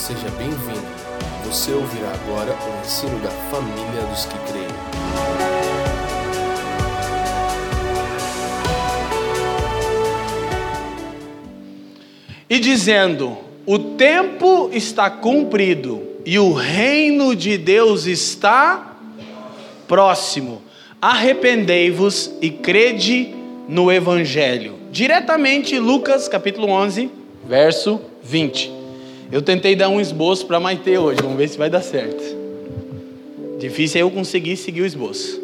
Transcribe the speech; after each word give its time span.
seja 0.00 0.30
bem-vindo. 0.38 0.80
Você 1.44 1.72
ouvirá 1.72 2.10
agora 2.10 2.52
o 2.52 2.80
ensino 2.80 3.20
da 3.20 3.28
família 3.28 4.02
dos 4.08 4.24
que 4.24 4.38
creem. 4.50 4.66
E 12.48 12.58
dizendo: 12.58 13.36
O 13.66 13.78
tempo 13.78 14.70
está 14.72 15.10
cumprido 15.10 16.02
e 16.24 16.38
o 16.38 16.54
reino 16.54 17.36
de 17.36 17.58
Deus 17.58 18.06
está 18.06 18.96
próximo. 19.86 20.62
Arrependei-vos 21.00 22.30
e 22.40 22.48
crede 22.50 23.34
no 23.68 23.92
Evangelho. 23.92 24.76
Diretamente 24.90 25.78
Lucas 25.78 26.26
capítulo 26.26 26.68
11, 26.70 27.10
verso 27.46 28.00
20. 28.22 28.79
Eu 29.32 29.40
tentei 29.40 29.76
dar 29.76 29.88
um 29.88 30.00
esboço 30.00 30.44
para 30.44 30.58
Maite 30.58 30.96
hoje, 30.98 31.20
vamos 31.22 31.38
ver 31.38 31.48
se 31.48 31.56
vai 31.56 31.70
dar 31.70 31.82
certo. 31.82 32.36
Difícil 33.60 34.00
é 34.00 34.02
eu 34.02 34.10
conseguir 34.10 34.56
seguir 34.56 34.82
o 34.82 34.86
esboço. 34.86 35.40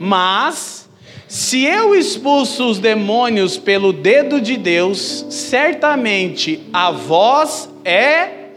Mas, 0.00 0.88
se 1.28 1.64
eu 1.64 1.94
expulso 1.94 2.68
os 2.68 2.80
demônios 2.80 3.56
pelo 3.56 3.92
dedo 3.92 4.40
de 4.40 4.56
Deus, 4.56 5.24
certamente 5.30 6.60
a 6.72 6.90
vós 6.90 7.70
é 7.84 8.48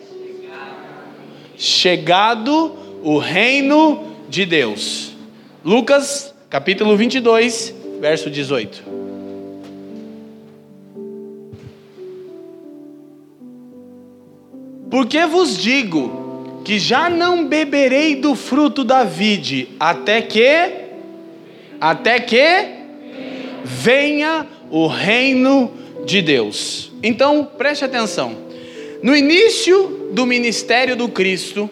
chegado 1.56 2.76
o 3.04 3.20
reino 3.20 4.16
de 4.28 4.46
Deus. 4.46 5.12
Lucas, 5.64 6.34
capítulo 6.50 6.98
22, 6.98 7.76
verso 8.02 8.32
18. 8.32 9.05
Porque 14.96 15.26
vos 15.26 15.58
digo 15.58 16.62
que 16.64 16.80
já 16.80 17.10
não 17.10 17.46
beberei 17.46 18.16
do 18.16 18.34
fruto 18.34 18.82
da 18.82 19.04
vide 19.04 19.68
até 19.78 20.22
que 20.22 20.72
até 21.82 22.18
que 22.22 22.66
venha 23.66 24.48
o 24.72 24.88
reino 24.88 25.70
de 26.06 26.22
Deus. 26.22 26.94
Então, 27.04 27.44
preste 27.58 27.84
atenção. 27.84 28.38
No 29.04 29.14
início 29.14 30.12
do 30.14 30.26
ministério 30.26 30.96
do 30.96 31.10
Cristo, 31.10 31.70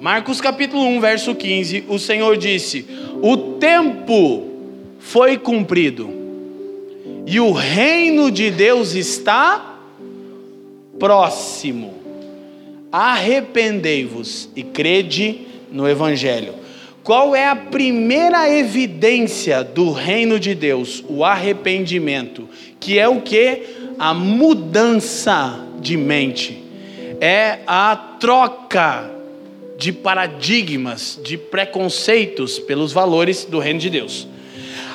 Marcos 0.00 0.40
capítulo 0.40 0.84
1, 0.86 1.00
verso 1.00 1.36
15, 1.36 1.84
o 1.86 2.00
Senhor 2.00 2.36
disse: 2.36 2.84
"O 3.22 3.36
tempo 3.60 4.48
foi 4.98 5.38
cumprido 5.38 6.10
e 7.24 7.38
o 7.38 7.52
reino 7.52 8.28
de 8.28 8.50
Deus 8.50 8.96
está 8.96 9.78
próximo. 10.98 11.99
Arrependei-vos 12.92 14.48
e 14.54 14.62
crede 14.62 15.46
no 15.70 15.88
evangelho." 15.88 16.54
Qual 17.02 17.34
é 17.34 17.46
a 17.46 17.56
primeira 17.56 18.48
evidência 18.50 19.64
do 19.64 19.90
reino 19.90 20.38
de 20.38 20.54
Deus? 20.54 21.02
O 21.08 21.24
arrependimento, 21.24 22.48
que 22.78 22.98
é 22.98 23.08
o 23.08 23.22
que? 23.22 23.62
A 23.98 24.12
mudança 24.12 25.66
de 25.80 25.96
mente, 25.96 26.62
é 27.20 27.60
a 27.66 27.96
troca 27.96 29.10
de 29.78 29.92
paradigmas, 29.92 31.18
de 31.24 31.38
preconceitos 31.38 32.58
pelos 32.58 32.92
valores 32.92 33.46
do 33.46 33.58
reino 33.58 33.80
de 33.80 33.88
Deus. 33.88 34.28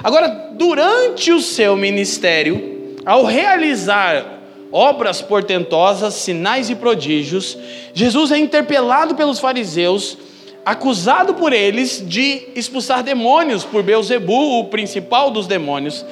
Agora, 0.03 0.51
durante 0.53 1.31
o 1.31 1.41
seu 1.41 1.75
ministério, 1.75 2.95
ao 3.03 3.25
realizar 3.25 4.34
obras 4.71 5.21
portentosas, 5.21 6.13
sinais 6.15 6.69
e 6.69 6.75
prodígios, 6.75 7.57
Jesus 7.93 8.31
é 8.31 8.37
interpelado 8.37 9.15
pelos 9.15 9.39
fariseus 9.39 10.17
acusado 10.65 11.35
por 11.35 11.53
eles 11.53 12.03
de 12.05 12.47
expulsar 12.55 13.03
demônios 13.03 13.63
por 13.63 13.83
Beuzebu, 13.83 14.59
o 14.59 14.65
principal 14.65 15.29
dos 15.29 15.45
demônios. 15.45 16.03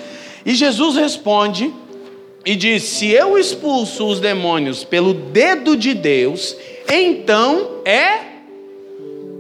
E 0.46 0.54
Jesus 0.54 0.96
responde 0.96 1.74
e 2.46 2.56
diz: 2.56 2.84
Se 2.84 3.10
eu 3.10 3.38
expulso 3.38 4.06
os 4.06 4.20
demônios 4.20 4.84
pelo 4.84 5.14
dedo 5.14 5.76
de 5.76 5.94
Deus, 5.94 6.56
então 6.88 7.82
é 7.84 8.34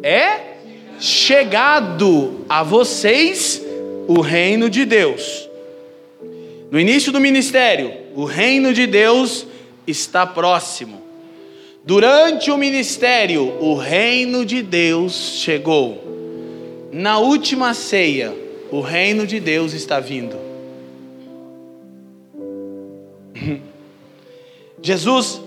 é 0.01 0.57
chegado 0.99 2.45
a 2.49 2.61
vocês 2.63 3.61
o 4.07 4.19
reino 4.19 4.69
de 4.69 4.83
Deus. 4.83 5.49
No 6.69 6.79
início 6.79 7.11
do 7.11 7.19
ministério, 7.19 7.93
o 8.15 8.25
reino 8.25 8.73
de 8.73 8.85
Deus 8.85 9.45
está 9.87 10.25
próximo. 10.25 11.01
Durante 11.85 12.49
o 12.49 12.57
ministério, 12.57 13.57
o 13.59 13.75
reino 13.75 14.45
de 14.45 14.61
Deus 14.61 15.13
chegou. 15.35 16.01
Na 16.91 17.19
última 17.19 17.73
ceia, 17.73 18.33
o 18.71 18.79
reino 18.79 19.27
de 19.27 19.39
Deus 19.39 19.73
está 19.73 19.99
vindo. 19.99 20.37
Jesus 24.81 25.41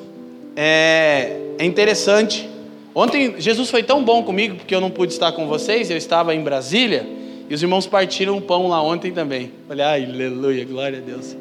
é, 0.55 1.39
é, 1.59 1.65
interessante. 1.65 2.49
Ontem 2.95 3.35
Jesus 3.39 3.71
foi 3.71 3.83
tão 3.83 4.05
bom 4.05 4.23
comigo 4.23 4.57
porque 4.57 4.75
eu 4.75 4.81
não 4.81 4.91
pude 4.91 5.13
estar 5.13 5.33
com 5.33 5.47
vocês. 5.47 5.91
Eu 5.91 5.97
estava 5.97 6.35
em 6.35 6.43
Brasília 6.43 7.07
e 7.49 7.55
os 7.55 7.63
irmãos 7.63 7.87
partiram 7.87 8.37
o 8.37 8.43
pão 8.43 8.69
lá 8.69 8.83
ontem 8.83 9.13
também. 9.13 9.53
Olha, 9.71 9.93
aleluia, 9.93 10.65
glória 10.65 10.99
a 10.99 11.03
Deus. 11.03 11.37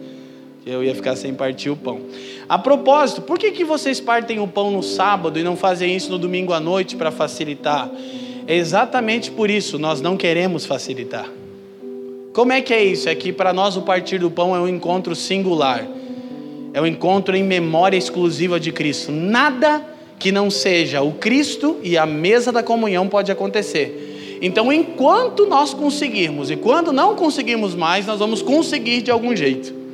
Eu 0.65 0.83
ia 0.83 0.95
ficar 0.95 1.15
sem 1.15 1.31
partir 1.31 1.69
o 1.69 1.75
pão. 1.75 2.01
A 2.49 2.57
propósito, 2.57 3.21
por 3.21 3.37
que, 3.37 3.51
que 3.51 3.63
vocês 3.63 3.99
partem 3.99 4.39
o 4.39 4.47
pão 4.47 4.71
no 4.71 4.81
sábado 4.81 5.37
e 5.37 5.43
não 5.43 5.55
fazem 5.55 5.95
isso 5.95 6.09
no 6.09 6.17
domingo 6.17 6.53
à 6.53 6.59
noite 6.59 6.95
para 6.95 7.11
facilitar? 7.11 7.87
É 8.47 8.55
exatamente 8.55 9.29
por 9.29 9.51
isso, 9.51 9.77
nós 9.77 10.01
não 10.01 10.17
queremos 10.17 10.65
facilitar. 10.65 11.29
Como 12.33 12.51
é 12.51 12.61
que 12.61 12.73
é 12.73 12.83
isso? 12.83 13.07
É 13.07 13.13
que 13.13 13.31
para 13.31 13.53
nós 13.53 13.77
o 13.77 13.83
partir 13.83 14.17
do 14.17 14.31
pão 14.31 14.55
é 14.55 14.59
um 14.59 14.67
encontro 14.67 15.15
singular, 15.15 15.85
é 16.73 16.81
um 16.81 16.87
encontro 16.87 17.35
em 17.35 17.43
memória 17.43 17.95
exclusiva 17.95 18.59
de 18.59 18.71
Cristo. 18.71 19.11
Nada 19.11 19.85
que 20.17 20.31
não 20.31 20.49
seja 20.49 20.99
o 21.03 21.11
Cristo 21.11 21.77
e 21.83 21.95
a 21.95 22.07
mesa 22.07 22.51
da 22.51 22.63
comunhão 22.63 23.07
pode 23.07 23.31
acontecer. 23.31 24.39
Então, 24.41 24.73
enquanto 24.73 25.45
nós 25.45 25.75
conseguirmos 25.75 26.49
e 26.49 26.55
quando 26.55 26.91
não 26.91 27.15
conseguirmos 27.15 27.75
mais, 27.75 28.07
nós 28.07 28.17
vamos 28.17 28.41
conseguir 28.41 29.03
de 29.03 29.11
algum 29.11 29.35
jeito 29.35 29.84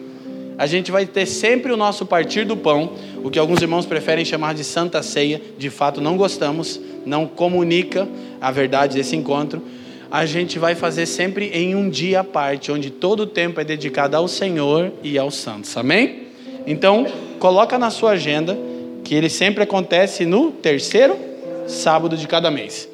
a 0.61 0.67
gente 0.67 0.91
vai 0.91 1.07
ter 1.07 1.25
sempre 1.25 1.71
o 1.71 1.75
nosso 1.75 2.05
partir 2.05 2.45
do 2.45 2.55
pão, 2.55 2.91
o 3.23 3.31
que 3.31 3.39
alguns 3.39 3.63
irmãos 3.63 3.87
preferem 3.87 4.23
chamar 4.23 4.53
de 4.53 4.63
santa 4.63 5.01
ceia, 5.01 5.41
de 5.57 5.71
fato 5.71 5.99
não 5.99 6.15
gostamos, 6.15 6.79
não 7.03 7.25
comunica 7.25 8.07
a 8.39 8.51
verdade 8.51 8.95
desse 8.95 9.15
encontro. 9.15 9.59
A 10.11 10.23
gente 10.23 10.59
vai 10.59 10.75
fazer 10.75 11.07
sempre 11.07 11.47
em 11.47 11.73
um 11.73 11.89
dia 11.89 12.19
à 12.19 12.23
parte, 12.23 12.71
onde 12.71 12.91
todo 12.91 13.21
o 13.21 13.25
tempo 13.25 13.59
é 13.59 13.63
dedicado 13.63 14.15
ao 14.15 14.27
Senhor 14.27 14.91
e 15.01 15.17
aos 15.17 15.33
santos. 15.33 15.75
Amém? 15.75 16.27
Então, 16.67 17.07
coloca 17.39 17.79
na 17.79 17.89
sua 17.89 18.11
agenda 18.11 18.55
que 19.03 19.15
ele 19.15 19.29
sempre 19.29 19.63
acontece 19.63 20.27
no 20.27 20.51
terceiro 20.51 21.17
sábado 21.65 22.15
de 22.15 22.27
cada 22.27 22.51
mês. 22.51 22.87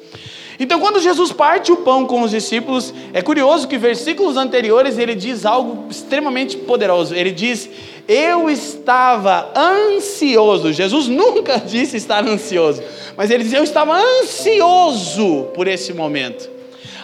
Então, 0.60 0.80
quando 0.80 1.00
Jesus 1.00 1.32
parte 1.32 1.70
o 1.70 1.76
pão 1.78 2.04
com 2.04 2.22
os 2.22 2.32
discípulos, 2.32 2.92
é 3.12 3.22
curioso 3.22 3.68
que 3.68 3.78
versículos 3.78 4.36
anteriores 4.36 4.98
ele 4.98 5.14
diz 5.14 5.46
algo 5.46 5.88
extremamente 5.88 6.56
poderoso. 6.56 7.14
Ele 7.14 7.30
diz: 7.30 7.70
Eu 8.08 8.50
estava 8.50 9.52
ansioso. 9.56 10.72
Jesus 10.72 11.06
nunca 11.08 11.58
disse 11.58 11.96
estar 11.96 12.26
ansioso, 12.26 12.82
mas 13.16 13.30
ele 13.30 13.44
diz: 13.44 13.52
Eu 13.52 13.62
estava 13.62 13.96
ansioso 13.96 15.48
por 15.54 15.68
esse 15.68 15.92
momento. 15.92 16.50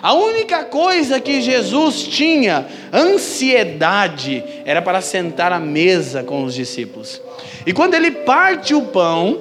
A 0.03 0.13
única 0.13 0.65
coisa 0.65 1.19
que 1.19 1.41
Jesus 1.41 2.03
tinha 2.03 2.67
ansiedade 2.93 4.45
era 4.67 4.83
para 4.83 5.01
sentar 5.01 5.51
à 5.51 5.59
mesa 5.59 6.23
com 6.23 6.45
os 6.45 6.55
discípulos. 6.55 7.23
E 7.65 7.73
quando 7.73 7.95
ele 7.95 8.11
parte 8.11 8.75
o 8.75 8.83
pão, 8.83 9.39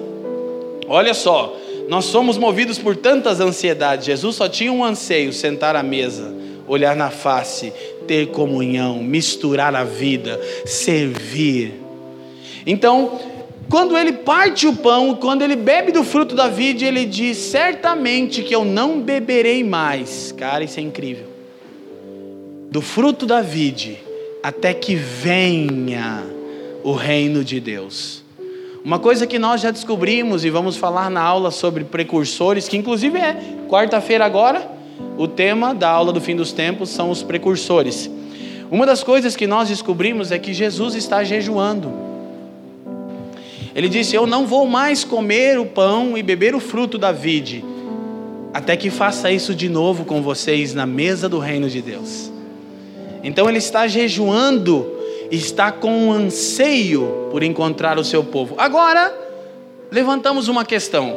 olha 0.88 1.14
só, 1.14 1.58
nós 1.88 2.06
somos 2.06 2.38
movidos 2.38 2.78
por 2.78 2.96
tantas 2.96 3.40
ansiedades. 3.40 4.06
Jesus 4.06 4.36
só 4.36 4.48
tinha 4.48 4.72
um 4.72 4.84
anseio: 4.84 5.34
sentar 5.34 5.76
à 5.76 5.84
mesa, 5.84 6.34
olhar 6.68 6.96
na 6.96 7.10
face, 7.10 7.74
ter 8.08 8.28
comunhão, 8.28 9.02
misturar 9.02 9.76
a 9.76 9.84
vida, 9.84 10.40
servir. 10.66 11.74
Então, 12.66 13.20
quando 13.70 13.98
ele 13.98 14.14
parte 14.14 14.68
o 14.68 14.76
pão, 14.76 15.16
quando 15.16 15.42
ele 15.42 15.56
bebe 15.56 15.92
do 15.92 16.04
fruto 16.04 16.36
da 16.36 16.48
vide, 16.48 16.86
ele 16.86 17.06
diz: 17.06 17.38
Certamente 17.38 18.44
que 18.44 18.56
eu 18.56 18.64
não 18.64 19.02
beberei 19.02 19.64
mais. 19.64 20.32
Cara, 20.32 20.64
isso 20.64 20.80
é 20.80 20.84
incrível. 20.84 21.28
Do 22.70 22.82
fruto 22.82 23.26
da 23.26 23.42
vide, 23.42 24.00
até 24.42 24.74
que 24.74 24.96
venha 24.96 26.24
o 26.84 26.94
reino 26.94 27.44
de 27.44 27.60
Deus. 27.60 28.23
Uma 28.86 29.00
coisa 29.00 29.26
que 29.26 29.40
nós 29.40 29.62
já 29.62 29.72
descobrimos 29.72 30.44
e 30.44 30.50
vamos 30.50 30.76
falar 30.76 31.10
na 31.10 31.22
aula 31.22 31.52
sobre 31.52 31.86
precursores, 31.86 32.68
que 32.68 32.76
inclusive 32.76 33.18
é 33.18 33.38
quarta-feira 33.70 34.26
agora, 34.26 34.70
o 35.18 35.26
tema 35.26 35.74
da 35.74 35.90
aula 35.90 36.12
do 36.12 36.20
fim 36.20 36.36
dos 36.36 36.52
tempos 36.52 36.90
são 36.90 37.10
os 37.10 37.24
precursores. 37.24 38.12
Uma 38.70 38.86
das 38.86 39.02
coisas 39.02 39.38
que 39.38 39.48
nós 39.48 39.70
descobrimos 39.70 40.34
é 40.34 40.38
que 40.38 40.54
Jesus 40.54 40.96
está 40.96 41.24
jejuando. 41.24 41.94
Ele 43.74 43.88
disse: 43.88 44.16
Eu 44.16 44.28
não 44.28 44.46
vou 44.46 44.68
mais 44.68 45.06
comer 45.06 45.58
o 45.58 45.66
pão 45.66 46.18
e 46.18 46.22
beber 46.22 46.54
o 46.54 46.60
fruto 46.60 46.98
da 46.98 47.14
vide, 47.14 47.64
até 48.54 48.76
que 48.76 48.90
faça 48.90 49.32
isso 49.32 49.56
de 49.56 49.70
novo 49.70 50.04
com 50.04 50.22
vocês 50.22 50.74
na 50.74 50.86
mesa 50.86 51.30
do 51.30 51.40
reino 51.40 51.70
de 51.70 51.82
Deus. 51.82 52.30
Então 53.24 53.48
ele 53.48 53.60
está 53.60 53.88
jejuando, 53.88 54.92
está 55.36 55.72
com 55.72 55.92
um 55.92 56.12
anseio 56.12 57.30
por 57.32 57.42
encontrar 57.42 57.98
o 57.98 58.04
seu 58.04 58.24
povo. 58.24 58.56
Agora, 58.58 59.14
levantamos 59.92 60.48
uma 60.48 60.64
questão: 60.64 61.16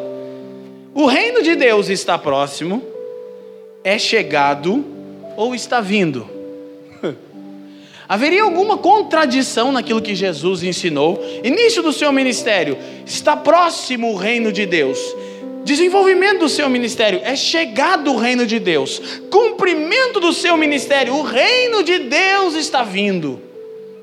o 0.94 1.06
reino 1.06 1.42
de 1.42 1.54
Deus 1.54 1.88
está 1.88 2.16
próximo, 2.16 2.82
é 3.84 3.98
chegado 3.98 4.84
ou 5.36 5.54
está 5.54 5.80
vindo? 5.80 6.28
Haveria 8.08 8.42
alguma 8.42 8.78
contradição 8.78 9.70
naquilo 9.70 10.00
que 10.00 10.14
Jesus 10.14 10.62
ensinou? 10.62 11.22
Início 11.44 11.82
do 11.82 11.92
seu 11.92 12.12
ministério, 12.12 12.78
está 13.04 13.36
próximo 13.36 14.12
o 14.12 14.16
reino 14.16 14.50
de 14.50 14.64
Deus. 14.64 14.98
Desenvolvimento 15.64 16.38
do 16.38 16.48
seu 16.48 16.70
ministério 16.70 17.20
é 17.24 17.34
chegado 17.34 18.12
o 18.12 18.16
reino 18.16 18.46
de 18.46 18.60
Deus. 18.60 19.20
Cumprimento 19.28 20.20
do 20.20 20.32
seu 20.32 20.56
ministério, 20.56 21.12
o 21.12 21.22
reino 21.22 21.82
de 21.82 21.98
Deus 21.98 22.54
está 22.54 22.84
vindo. 22.84 23.45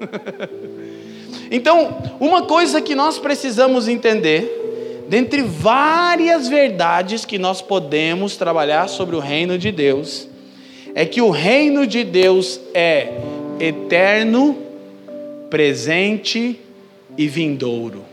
então, 1.52 2.02
uma 2.20 2.44
coisa 2.44 2.82
que 2.82 2.96
nós 2.96 3.20
precisamos 3.20 3.88
entender, 3.88 5.06
dentre 5.10 5.42
várias 5.42 6.48
verdades 6.48 7.26
que 7.26 7.38
nós 7.38 7.62
podemos 7.62 8.36
trabalhar 8.38 8.88
sobre 8.88 9.16
o 9.16 9.20
reino 9.20 9.58
de 9.58 9.72
Deus, 9.72 10.28
é 10.96 11.06
que 11.06 11.22
o 11.22 11.30
reino 11.30 11.88
de 11.88 12.04
Deus 12.04 12.60
é 12.74 13.14
eterno, 13.60 14.58
presente 15.50 16.60
e 17.18 17.28
vindouro. 17.28 18.04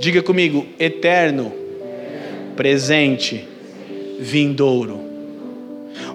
Diga 0.00 0.22
comigo, 0.22 0.66
eterno, 0.78 1.52
presente, 2.56 3.46
vindouro. 4.18 5.00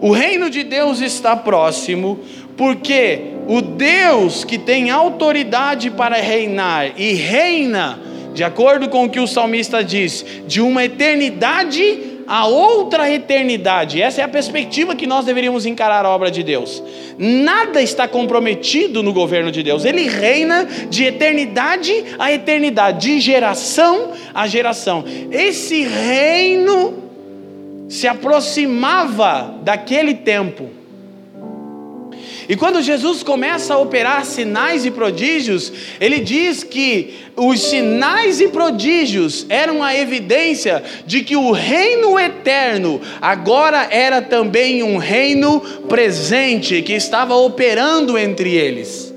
O 0.01 0.11
reino 0.11 0.49
de 0.49 0.63
Deus 0.63 1.01
está 1.01 1.35
próximo, 1.35 2.19
porque 2.55 3.36
Deus 3.77 4.43
que 4.43 4.57
tem 4.57 4.89
autoridade 4.89 5.91
para 5.91 6.15
reinar 6.17 6.99
e 6.99 7.13
reina, 7.13 7.99
de 8.33 8.43
acordo 8.43 8.89
com 8.89 9.05
o 9.05 9.09
que 9.09 9.19
o 9.19 9.27
salmista 9.27 9.83
diz, 9.83 10.25
de 10.47 10.59
uma 10.59 10.83
eternidade 10.83 12.17
a 12.27 12.45
outra 12.45 13.09
eternidade. 13.09 14.01
Essa 14.01 14.19
é 14.19 14.23
a 14.23 14.27
perspectiva 14.27 14.93
que 14.93 15.07
nós 15.07 15.25
deveríamos 15.25 15.65
encarar 15.65 16.05
a 16.05 16.09
obra 16.09 16.29
de 16.29 16.43
Deus. 16.43 16.83
Nada 17.17 17.81
está 17.81 18.05
comprometido 18.05 19.01
no 19.01 19.13
governo 19.13 19.49
de 19.49 19.63
Deus. 19.63 19.85
Ele 19.85 20.03
reina 20.09 20.67
de 20.89 21.05
eternidade 21.05 21.93
a 22.19 22.31
eternidade, 22.31 22.99
de 22.99 23.19
geração 23.21 24.11
a 24.33 24.45
geração. 24.45 25.05
Esse 25.31 25.83
reino 25.83 27.01
se 27.87 28.07
aproximava 28.07 29.55
daquele 29.63 30.13
tempo 30.13 30.76
e 32.49 32.55
quando 32.55 32.81
Jesus 32.81 33.23
começa 33.23 33.73
a 33.73 33.77
operar 33.77 34.25
sinais 34.25 34.85
e 34.85 34.91
prodígios, 34.91 35.71
ele 35.99 36.21
diz 36.21 36.63
que 36.63 37.15
os 37.35 37.59
sinais 37.59 38.39
e 38.39 38.47
prodígios 38.47 39.45
eram 39.49 39.83
a 39.83 39.93
evidência 39.93 40.81
de 41.05 41.23
que 41.23 41.35
o 41.35 41.51
reino 41.51 42.17
eterno 42.17 43.01
agora 43.21 43.89
era 43.91 44.21
também 44.21 44.81
um 44.81 44.97
reino 44.97 45.59
presente 45.89 46.81
que 46.81 46.93
estava 46.93 47.35
operando 47.35 48.17
entre 48.17 48.55
eles. 48.55 49.13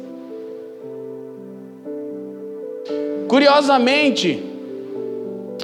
Curiosamente, 3.28 4.42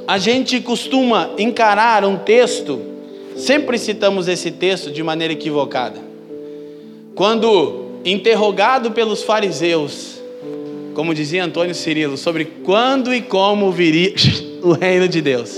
a 0.07 0.17
gente 0.17 0.61
costuma 0.61 1.31
encarar 1.37 2.05
um 2.05 2.15
texto, 2.17 2.79
sempre 3.35 3.77
citamos 3.77 4.29
esse 4.29 4.51
texto 4.51 4.89
de 4.89 5.03
maneira 5.03 5.33
equivocada. 5.33 6.06
Quando 7.17 7.93
interrogado 8.05 8.91
pelos 8.91 9.23
fariseus, 9.23 10.21
como 10.93 11.15
dizia 11.15 11.43
Antônio 11.43 11.73
Cirilo, 11.73 12.15
sobre 12.15 12.45
quando 12.63 13.11
e 13.11 13.23
como 13.23 13.71
viria 13.71 14.13
o 14.61 14.71
reino 14.71 15.09
de 15.09 15.19
Deus. 15.19 15.57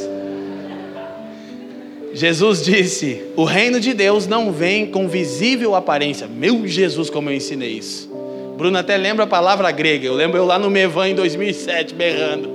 Jesus 2.13 2.63
disse: 2.63 3.23
O 3.35 3.43
reino 3.43 3.77
de 3.77 3.93
Deus 3.93 4.25
não 4.25 4.53
vem 4.53 4.85
com 4.85 5.09
visível 5.09 5.75
aparência. 5.75 6.27
Meu 6.27 6.65
Jesus, 6.65 7.09
como 7.09 7.29
eu 7.29 7.35
ensinei 7.35 7.71
isso. 7.71 8.09
Bruno 8.57 8.77
até 8.77 8.95
lembra 8.95 9.25
a 9.25 9.27
palavra 9.27 9.69
grega. 9.69 10.07
Eu 10.07 10.13
lembro 10.13 10.37
eu 10.37 10.45
lá 10.45 10.57
no 10.57 10.69
Mevan 10.69 11.09
em 11.09 11.15
2007 11.15 11.93
berrando. 11.93 12.49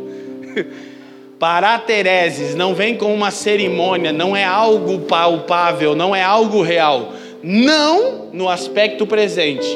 Paratereses 1.38 2.54
não 2.54 2.74
vem 2.74 2.96
com 2.96 3.12
uma 3.14 3.30
cerimônia, 3.30 4.12
não 4.14 4.34
é 4.34 4.44
algo 4.44 5.00
palpável, 5.00 5.94
não 5.94 6.16
é 6.16 6.22
algo 6.22 6.62
real 6.62 7.12
não 7.44 8.30
no 8.32 8.48
aspecto 8.48 9.06
presente. 9.06 9.68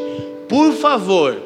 Por 0.49 0.73
favor, 0.73 1.37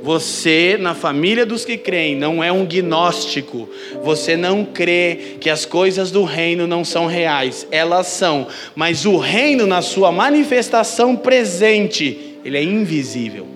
você, 0.00 0.76
na 0.78 0.94
família 0.94 1.44
dos 1.44 1.64
que 1.64 1.76
creem, 1.76 2.14
não 2.14 2.42
é 2.42 2.52
um 2.52 2.64
gnóstico. 2.64 3.68
Você 4.04 4.36
não 4.36 4.64
crê 4.64 5.36
que 5.40 5.50
as 5.50 5.64
coisas 5.64 6.12
do 6.12 6.22
reino 6.22 6.68
não 6.68 6.84
são 6.84 7.06
reais. 7.06 7.66
Elas 7.72 8.06
são. 8.06 8.46
Mas 8.76 9.04
o 9.04 9.16
reino, 9.16 9.66
na 9.66 9.82
sua 9.82 10.12
manifestação 10.12 11.16
presente, 11.16 12.36
ele 12.44 12.56
é 12.56 12.62
invisível. 12.62 13.48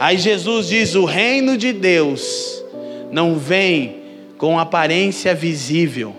Aí 0.00 0.18
Jesus 0.18 0.66
diz: 0.66 0.96
o 0.96 1.04
reino 1.04 1.56
de 1.56 1.72
Deus 1.72 2.64
não 3.12 3.36
vem 3.36 4.00
com 4.36 4.58
aparência 4.58 5.32
visível. 5.32 6.16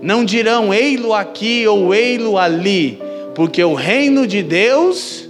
Não 0.00 0.24
dirão 0.24 0.74
ei-lo 0.74 1.14
aqui 1.14 1.64
ou 1.68 1.94
ei-lo 1.94 2.36
ali 2.36 3.11
porque 3.34 3.64
o 3.64 3.74
reino 3.74 4.26
de 4.26 4.42
Deus, 4.42 5.28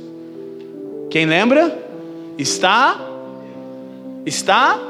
quem 1.11 1.25
lembra? 1.25 1.79
Está? 2.37 3.01
Está? 4.27 4.81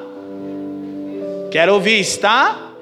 Quero 1.50 1.74
ouvir, 1.74 2.00
está? 2.00 2.72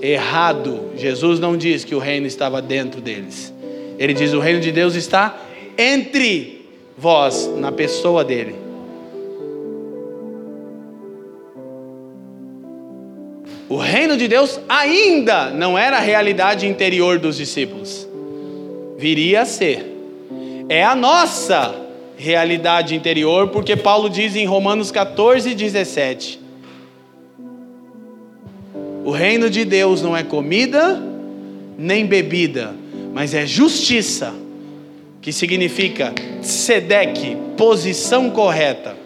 Errado. 0.00 0.92
Jesus 0.96 1.38
não 1.38 1.56
diz 1.56 1.84
que 1.84 1.94
o 1.94 1.98
reino 1.98 2.26
estava 2.26 2.62
dentro 2.62 3.00
deles. 3.00 3.52
Ele 3.98 4.14
diz: 4.14 4.32
o 4.32 4.40
reino 4.40 4.60
de 4.60 4.72
Deus 4.72 4.94
está 4.94 5.38
entre 5.76 6.66
vós, 6.96 7.50
na 7.58 7.70
pessoa 7.70 8.24
dele. 8.24 8.54
O 13.68 13.76
reino 13.76 14.16
de 14.16 14.26
Deus 14.26 14.58
ainda 14.66 15.50
não 15.50 15.76
era 15.76 15.98
a 15.98 16.00
realidade 16.00 16.66
interior 16.66 17.18
dos 17.18 17.36
discípulos 17.36 18.07
viria 18.98 19.42
a 19.42 19.44
ser. 19.46 19.96
É 20.68 20.84
a 20.84 20.96
nossa 20.96 21.74
realidade 22.16 22.96
interior, 22.96 23.48
porque 23.48 23.76
Paulo 23.76 24.10
diz 24.10 24.34
em 24.34 24.44
Romanos 24.44 24.90
14, 24.90 25.54
17: 25.54 26.40
O 29.04 29.12
reino 29.12 29.48
de 29.48 29.64
Deus 29.64 30.02
não 30.02 30.16
é 30.16 30.24
comida 30.24 31.00
nem 31.78 32.04
bebida, 32.04 32.74
mas 33.14 33.32
é 33.32 33.46
justiça, 33.46 34.34
que 35.22 35.32
significa 35.32 36.12
tzedek, 36.42 37.36
posição 37.56 38.30
correta, 38.30 38.96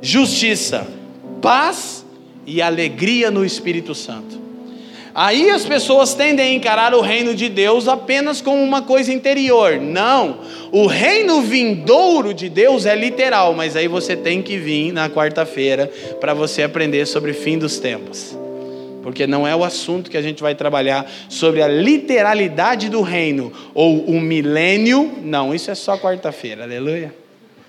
justiça, 0.00 0.86
paz 1.42 2.06
e 2.46 2.62
alegria 2.62 3.30
no 3.30 3.44
Espírito 3.44 3.94
Santo. 3.94 4.43
Aí 5.14 5.48
as 5.48 5.64
pessoas 5.64 6.12
tendem 6.12 6.44
a 6.44 6.54
encarar 6.54 6.92
o 6.92 7.00
reino 7.00 7.36
de 7.36 7.48
Deus 7.48 7.86
apenas 7.86 8.40
como 8.40 8.60
uma 8.60 8.82
coisa 8.82 9.12
interior. 9.12 9.80
Não, 9.80 10.40
o 10.72 10.86
reino 10.86 11.40
vindouro 11.40 12.34
de 12.34 12.48
Deus 12.48 12.84
é 12.84 12.96
literal, 12.96 13.54
mas 13.54 13.76
aí 13.76 13.86
você 13.86 14.16
tem 14.16 14.42
que 14.42 14.56
vir 14.56 14.92
na 14.92 15.08
quarta-feira 15.08 15.88
para 16.20 16.34
você 16.34 16.64
aprender 16.64 17.06
sobre 17.06 17.32
fim 17.32 17.56
dos 17.56 17.78
tempos. 17.78 18.36
Porque 19.04 19.24
não 19.24 19.46
é 19.46 19.54
o 19.54 19.62
assunto 19.62 20.10
que 20.10 20.16
a 20.16 20.22
gente 20.22 20.42
vai 20.42 20.56
trabalhar 20.56 21.08
sobre 21.28 21.62
a 21.62 21.68
literalidade 21.68 22.88
do 22.88 23.00
reino 23.00 23.52
ou 23.72 24.00
o 24.06 24.20
milênio. 24.20 25.18
Não, 25.22 25.54
isso 25.54 25.70
é 25.70 25.76
só 25.76 25.96
quarta-feira. 25.96 26.64
Aleluia. 26.64 27.14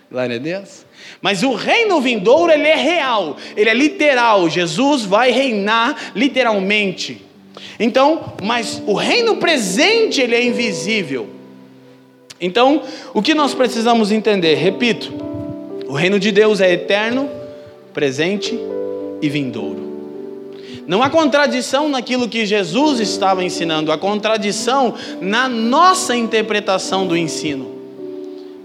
Glória 0.10 0.38
a 0.38 0.40
Deus. 0.40 0.84
Mas 1.22 1.44
o 1.44 1.54
reino 1.54 2.02
vindouro 2.02 2.52
ele 2.52 2.68
é 2.68 2.76
real, 2.76 3.38
ele 3.56 3.70
é 3.70 3.74
literal. 3.74 4.50
Jesus 4.50 5.04
vai 5.04 5.30
reinar 5.30 6.14
literalmente. 6.16 7.35
Então, 7.80 8.34
mas 8.44 8.82
o 8.86 8.94
reino 8.94 9.38
presente 9.38 10.22
ele 10.22 10.36
é 10.36 10.44
invisível. 10.44 11.28
Então, 12.40 12.82
o 13.14 13.22
que 13.22 13.34
nós 13.34 13.54
precisamos 13.54 14.12
entender? 14.12 14.56
Repito, 14.56 15.14
o 15.88 15.94
reino 15.94 16.20
de 16.20 16.32
Deus 16.32 16.60
é 16.60 16.74
eterno, 16.74 17.30
presente 17.94 18.60
e 19.22 19.30
vindouro. 19.30 19.86
Não 20.88 21.02
há 21.02 21.10
contradição 21.10 21.90
naquilo 21.90 22.30
que 22.30 22.46
Jesus 22.46 23.00
estava 23.00 23.44
ensinando, 23.44 23.92
há 23.92 23.98
contradição 23.98 24.94
na 25.20 25.50
nossa 25.50 26.16
interpretação 26.16 27.08
do 27.08 27.18
ensino. 27.18 27.74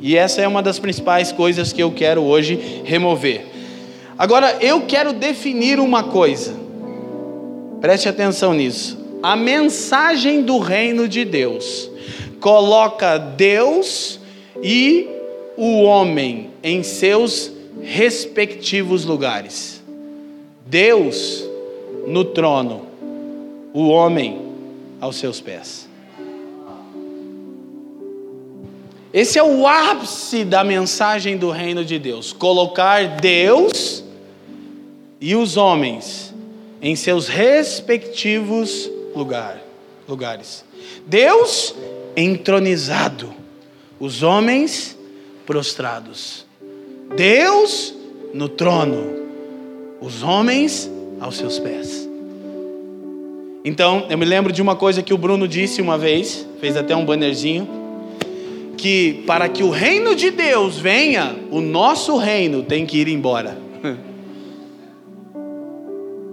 E 0.00 0.16
essa 0.16 0.42
é 0.42 0.48
uma 0.48 0.62
das 0.62 0.78
principais 0.78 1.30
coisas 1.32 1.72
que 1.72 1.82
eu 1.82 1.90
quero 1.90 2.22
hoje 2.22 2.82
remover. 2.84 3.46
Agora, 4.18 4.56
eu 4.60 4.82
quero 4.82 5.12
definir 5.12 5.78
uma 5.78 6.02
coisa 6.02 6.69
Preste 7.80 8.08
atenção 8.08 8.52
nisso. 8.52 8.98
A 9.22 9.34
mensagem 9.36 10.42
do 10.42 10.58
reino 10.58 11.08
de 11.08 11.24
Deus 11.24 11.90
coloca 12.40 13.18
Deus 13.18 14.20
e 14.62 15.08
o 15.56 15.82
homem 15.82 16.50
em 16.62 16.82
seus 16.82 17.50
respectivos 17.82 19.04
lugares. 19.04 19.82
Deus 20.66 21.44
no 22.06 22.24
trono, 22.24 22.86
o 23.72 23.88
homem 23.88 24.40
aos 25.00 25.16
seus 25.16 25.40
pés. 25.40 25.88
Esse 29.12 29.38
é 29.38 29.42
o 29.42 29.66
ápice 29.66 30.44
da 30.44 30.62
mensagem 30.62 31.36
do 31.36 31.50
reino 31.50 31.84
de 31.84 31.98
Deus: 31.98 32.32
colocar 32.32 33.16
Deus 33.20 34.04
e 35.20 35.34
os 35.34 35.56
homens 35.56 36.29
em 36.80 36.96
seus 36.96 37.28
respectivos 37.28 38.90
lugar, 39.14 39.60
lugares. 40.08 40.64
Deus 41.06 41.74
entronizado, 42.16 43.34
os 43.98 44.22
homens 44.22 44.96
prostrados. 45.46 46.46
Deus 47.16 47.94
no 48.32 48.48
trono, 48.48 49.26
os 50.00 50.22
homens 50.22 50.90
aos 51.20 51.36
seus 51.36 51.58
pés. 51.58 52.08
Então, 53.64 54.06
eu 54.08 54.16
me 54.16 54.24
lembro 54.24 54.52
de 54.52 54.62
uma 54.62 54.74
coisa 54.74 55.02
que 55.02 55.12
o 55.12 55.18
Bruno 55.18 55.46
disse 55.46 55.82
uma 55.82 55.98
vez, 55.98 56.46
fez 56.60 56.76
até 56.76 56.96
um 56.96 57.04
bannerzinho, 57.04 57.68
que 58.76 59.22
para 59.26 59.48
que 59.48 59.62
o 59.62 59.68
reino 59.68 60.14
de 60.14 60.30
Deus 60.30 60.78
venha, 60.78 61.36
o 61.50 61.60
nosso 61.60 62.16
reino 62.16 62.62
tem 62.62 62.86
que 62.86 62.98
ir 62.98 63.08
embora. 63.08 63.58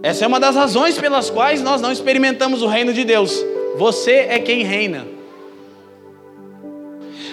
Essa 0.03 0.25
é 0.25 0.27
uma 0.27 0.39
das 0.39 0.55
razões 0.55 0.97
pelas 0.97 1.29
quais 1.29 1.61
nós 1.61 1.81
não 1.81 1.91
experimentamos 1.91 2.61
o 2.61 2.67
reino 2.67 2.93
de 2.93 3.03
Deus. 3.03 3.43
Você 3.77 4.27
é 4.29 4.39
quem 4.39 4.63
reina. 4.63 5.07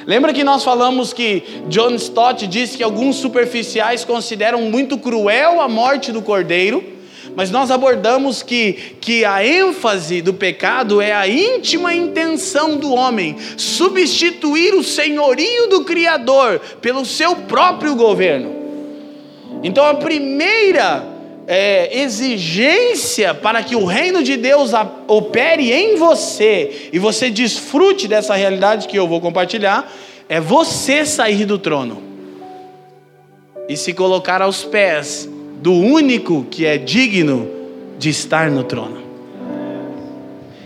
Lembra 0.06 0.32
que 0.32 0.44
nós 0.44 0.62
falamos 0.62 1.12
que 1.12 1.42
John 1.68 1.94
Stott 1.94 2.46
disse 2.46 2.76
que 2.76 2.82
alguns 2.82 3.16
superficiais 3.16 4.04
consideram 4.04 4.62
muito 4.62 4.98
cruel 4.98 5.60
a 5.60 5.68
morte 5.68 6.12
do 6.12 6.22
cordeiro? 6.22 6.94
mas 7.36 7.50
nós 7.50 7.70
abordamos 7.70 8.42
que, 8.42 8.72
que 9.00 9.24
a 9.24 9.44
ênfase 9.44 10.22
do 10.22 10.32
pecado 10.32 11.00
é 11.00 11.12
a 11.12 11.26
íntima 11.26 11.92
intenção 11.94 12.76
do 12.76 12.92
homem 12.92 13.36
substituir 13.56 14.74
o 14.74 14.84
senhorio 14.84 15.68
do 15.68 15.84
Criador 15.84 16.60
pelo 16.80 17.04
seu 17.04 17.34
próprio 17.34 17.96
governo. 17.96 18.54
Então, 19.62 19.84
a 19.84 19.94
primeira 19.94 21.13
é, 21.46 22.00
exigência 22.00 23.34
para 23.34 23.62
que 23.62 23.76
o 23.76 23.84
reino 23.84 24.22
de 24.22 24.36
Deus 24.36 24.72
opere 25.06 25.72
em 25.72 25.96
você 25.96 26.88
e 26.92 26.98
você 26.98 27.30
desfrute 27.30 28.08
dessa 28.08 28.34
realidade 28.34 28.88
que 28.88 28.98
eu 28.98 29.06
vou 29.06 29.20
compartilhar 29.20 29.92
é 30.28 30.40
você 30.40 31.04
sair 31.04 31.44
do 31.44 31.58
trono 31.58 32.02
e 33.68 33.76
se 33.76 33.92
colocar 33.92 34.40
aos 34.42 34.64
pés 34.64 35.28
do 35.60 35.72
único 35.72 36.44
que 36.50 36.66
é 36.66 36.78
digno 36.78 37.48
de 37.98 38.10
estar 38.10 38.50
no 38.50 38.64
trono. 38.64 39.02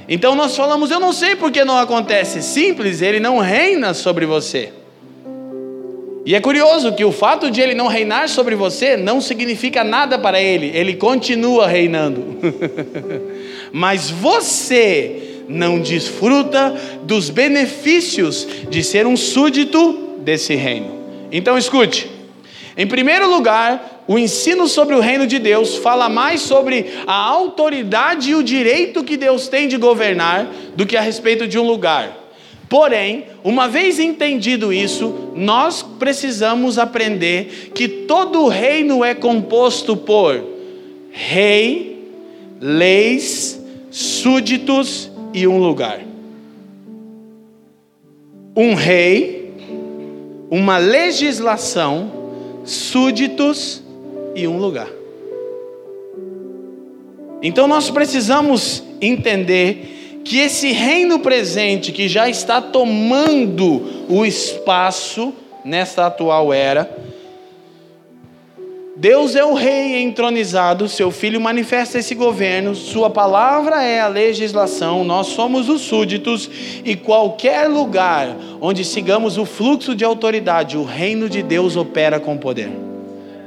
Então 0.09 0.35
nós 0.35 0.57
falamos, 0.57 0.91
eu 0.91 0.99
não 0.99 1.13
sei 1.13 1.37
porque 1.37 1.65
não 1.65 1.77
acontece. 1.77 2.43
Simples, 2.43 3.03
ele 3.03 3.21
não 3.21 3.39
reina 3.39 3.93
sobre 3.93 4.25
você. 4.25 4.73
E 6.29 6.35
é 6.35 6.41
curioso 6.41 6.93
que 6.93 7.07
o 7.07 7.11
fato 7.11 7.51
de 7.51 7.59
ele 7.63 7.73
não 7.73 7.87
reinar 7.87 8.29
sobre 8.29 8.55
você 8.55 8.99
não 8.99 9.19
significa 9.19 9.83
nada 9.83 10.19
para 10.19 10.39
ele, 10.39 10.71
ele 10.75 10.95
continua 10.95 11.67
reinando. 11.67 12.37
Mas 13.73 14.11
você 14.11 15.45
não 15.49 15.81
desfruta 15.81 16.77
dos 17.03 17.31
benefícios 17.31 18.47
de 18.69 18.85
ser 18.85 19.07
um 19.07 19.17
súdito 19.17 20.19
desse 20.19 20.55
reino. 20.55 20.99
Então 21.33 21.57
escute. 21.57 22.11
Em 22.77 22.87
primeiro 22.87 23.27
lugar, 23.31 24.05
o 24.07 24.19
ensino 24.19 24.69
sobre 24.69 24.95
o 24.95 25.01
reino 25.01 25.27
de 25.27 25.39
Deus 25.39 25.77
fala 25.77 26.11
mais 26.11 26.43
sobre 26.43 26.93
a 27.07 27.17
autoridade 27.17 28.33
e 28.33 28.35
o 28.35 28.43
direito 28.43 29.03
que 29.03 29.17
Deus 29.17 29.49
tem 29.49 29.67
de 29.67 29.79
governar 29.79 30.47
do 30.77 30.85
que 30.85 30.95
a 30.95 31.01
respeito 31.01 31.49
de 31.49 31.59
um 31.59 31.67
lugar. 31.67 32.28
Porém, 32.69 33.25
uma 33.43 33.67
vez 33.67 33.99
entendido 33.99 34.73
isso, 34.73 35.33
nós 35.35 35.83
precisamos 35.83 36.79
aprender 36.79 37.71
que 37.75 37.89
todo 37.89 38.47
reino 38.47 39.03
é 39.03 39.15
composto 39.15 39.97
por 39.97 40.45
rei, 41.11 42.11
leis, 42.61 43.59
súditos 43.91 45.11
e 45.33 45.47
um 45.47 45.59
lugar. 45.59 46.01
Um 48.55 48.75
rei, 48.75 49.51
uma 50.51 50.77
legislação, 50.77 52.11
súditos 52.65 53.83
e 54.35 54.47
um 54.47 54.59
lugar. 54.59 54.89
Então 57.41 57.67
nós 57.67 57.89
precisamos 57.89 58.83
entender 59.01 59.98
que 60.29 60.39
esse 60.39 60.73
reino 60.73 61.21
presente 61.21 61.91
que 61.91 62.07
já 62.07 62.29
está 62.29 62.61
tomando 62.61 64.05
o 64.11 64.27
espaço 64.27 65.33
nesta 65.65 66.07
atual 66.07 66.53
era, 66.53 66.89
Deus 68.95 69.35
é 69.35 69.43
o 69.43 69.55
rei 69.55 70.03
entronizado, 70.03 70.87
seu 70.87 71.11
filho 71.11 71.41
manifesta 71.41 71.99
esse 71.99 72.15
governo, 72.15 72.75
sua 72.75 73.09
palavra 73.09 73.83
é 73.83 74.01
a 74.01 74.09
legislação, 74.09 75.03
nós 75.03 75.29
somos 75.29 75.71
os 75.71 75.81
súditos 75.81 76.51
e 76.85 76.95
qualquer 76.95 77.67
lugar 77.67 78.37
onde 78.61 78.85
sigamos 78.85 79.39
o 79.39 79.47
fluxo 79.47 79.95
de 79.95 80.05
autoridade, 80.05 80.77
o 80.77 80.85
reino 80.85 81.27
de 81.31 81.43
Deus 81.43 81.75
opera 81.75 82.21
com 82.21 82.37
poder. 82.37 82.71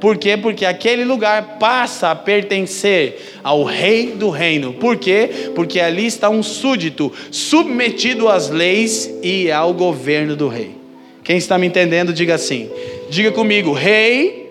Por 0.01 0.17
quê? 0.17 0.35
Porque 0.35 0.65
aquele 0.65 1.05
lugar 1.05 1.59
passa 1.59 2.09
a 2.09 2.15
pertencer 2.15 3.37
ao 3.43 3.63
rei 3.63 4.07
do 4.07 4.31
reino. 4.31 4.73
Por 4.73 4.97
quê? 4.97 5.51
Porque 5.53 5.79
ali 5.79 6.07
está 6.07 6.27
um 6.27 6.41
súdito 6.41 7.13
submetido 7.29 8.27
às 8.27 8.49
leis 8.49 9.13
e 9.21 9.51
ao 9.51 9.75
governo 9.75 10.35
do 10.35 10.47
rei. 10.47 10.75
Quem 11.23 11.37
está 11.37 11.55
me 11.55 11.67
entendendo, 11.67 12.11
diga 12.11 12.33
assim. 12.33 12.67
Diga 13.11 13.31
comigo: 13.31 13.73
rei, 13.73 14.49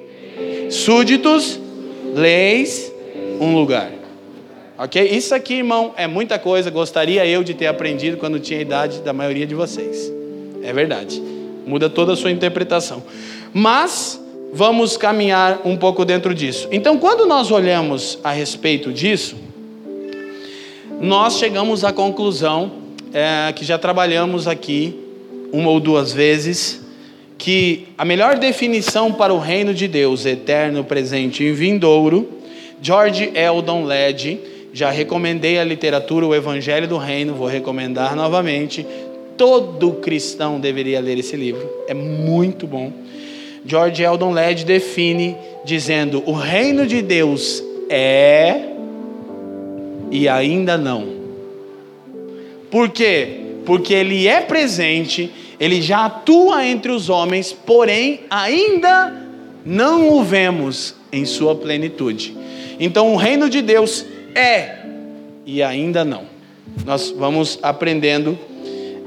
súditos, 0.71 1.59
leis, 2.14 2.92
um 3.40 3.52
lugar. 3.52 3.90
Ok? 4.78 5.02
Isso 5.02 5.35
aqui, 5.35 5.54
irmão, 5.54 5.92
é 5.97 6.07
muita 6.07 6.38
coisa. 6.38 6.71
Gostaria 6.71 7.26
eu 7.26 7.42
de 7.42 7.54
ter 7.54 7.66
aprendido 7.66 8.16
quando 8.19 8.38
tinha 8.38 8.61
a 8.61 8.62
idade 8.62 9.00
da 9.00 9.12
maioria 9.12 9.49
de 9.49 9.54
vocês. 9.57 10.12
É 10.62 10.73
verdade. 10.73 11.21
Muda 11.66 11.90
toda 11.90 12.12
a 12.12 12.16
sua 12.16 12.30
interpretação. 12.30 13.02
Mas 13.52 14.21
vamos 14.52 14.97
caminhar 14.97 15.61
um 15.64 15.76
pouco 15.76 16.04
dentro 16.04 16.35
disso. 16.35 16.69
Então, 16.71 16.99
quando 16.99 17.26
nós 17.26 17.50
olhamos 17.50 18.19
a 18.23 18.33
respeito 18.33 18.92
disso, 18.92 19.37
nós 21.00 21.38
chegamos 21.38 21.85
à 21.85 21.92
conclusão 21.92 22.73
é, 23.12 23.52
que 23.52 23.64
já 23.64 23.78
trabalhamos 23.78 24.47
aqui 24.47 24.95
uma 25.52 25.71
ou 25.71 25.80
duas 25.80 26.12
vezes 26.12 26.80
que 27.40 27.88
a 27.97 28.04
melhor 28.04 28.38
definição 28.38 29.11
para 29.11 29.33
o 29.33 29.38
reino 29.38 29.73
de 29.73 29.88
Deus, 29.88 30.26
eterno, 30.26 30.85
presente 30.85 31.42
e 31.42 31.52
vindouro, 31.52 32.28
George 32.83 33.33
Eldon 33.35 33.85
Led, 33.85 34.38
já 34.75 34.90
recomendei 34.90 35.59
a 35.59 35.64
literatura 35.64 36.26
O 36.26 36.35
Evangelho 36.35 36.87
do 36.87 36.99
Reino, 36.99 37.35
vou 37.35 37.47
recomendar 37.47 38.14
novamente. 38.14 38.87
Todo 39.38 39.92
cristão 39.95 40.61
deveria 40.61 41.00
ler 41.00 41.19
esse 41.19 41.35
livro, 41.35 41.66
é 41.88 41.95
muito 41.95 42.66
bom. 42.66 42.92
George 43.64 44.02
Eldon 44.02 44.33
Led 44.33 44.64
define 44.64 45.37
dizendo: 45.64 46.23
o 46.26 46.33
reino 46.33 46.87
de 46.87 47.02
Deus 47.02 47.62
é 47.88 48.71
e 50.11 50.29
ainda 50.29 50.76
não. 50.76 51.21
Por 52.71 52.88
quê? 52.88 53.40
Porque 53.64 53.93
ele 53.93 54.26
é 54.26 54.40
presente, 54.40 55.31
ele 55.59 55.83
já 55.83 56.07
atua 56.07 56.67
entre 56.67 56.90
os 56.90 57.09
homens, 57.09 57.52
porém 57.52 58.21
ainda 58.31 59.14
não 59.64 60.11
o 60.11 60.23
vemos 60.23 60.95
em 61.12 61.25
sua 61.25 61.55
plenitude. 61.55 62.37
Então 62.79 63.12
o 63.12 63.17
reino 63.17 63.50
de 63.50 63.61
Deus 63.61 64.07
é 64.35 64.76
e 65.45 65.62
ainda 65.62 66.05
não. 66.05 66.23
Nós 66.85 67.11
vamos 67.11 67.59
aprendendo 67.62 68.38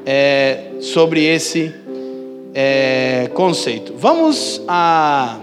é, 0.06 0.66
sobre 0.82 1.24
esse 1.24 1.74
é, 2.54 3.32
conceito. 3.34 3.94
Vamos 3.98 4.62
a 4.68 5.40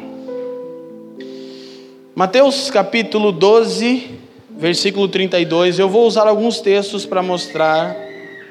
Mateus 2.14 2.70
capítulo 2.70 3.32
12, 3.32 4.10
versículo 4.50 5.08
32. 5.08 5.78
Eu 5.78 5.88
vou 5.88 6.06
usar 6.06 6.28
alguns 6.28 6.60
textos 6.60 7.04
para 7.04 7.22
mostrar 7.22 7.96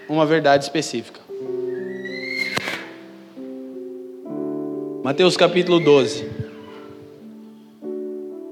uma 0.10 0.26
verdade 0.26 0.64
específica. 0.64 1.20
Mateus 5.04 5.38
capítulo 5.38 5.80
12. 5.80 6.28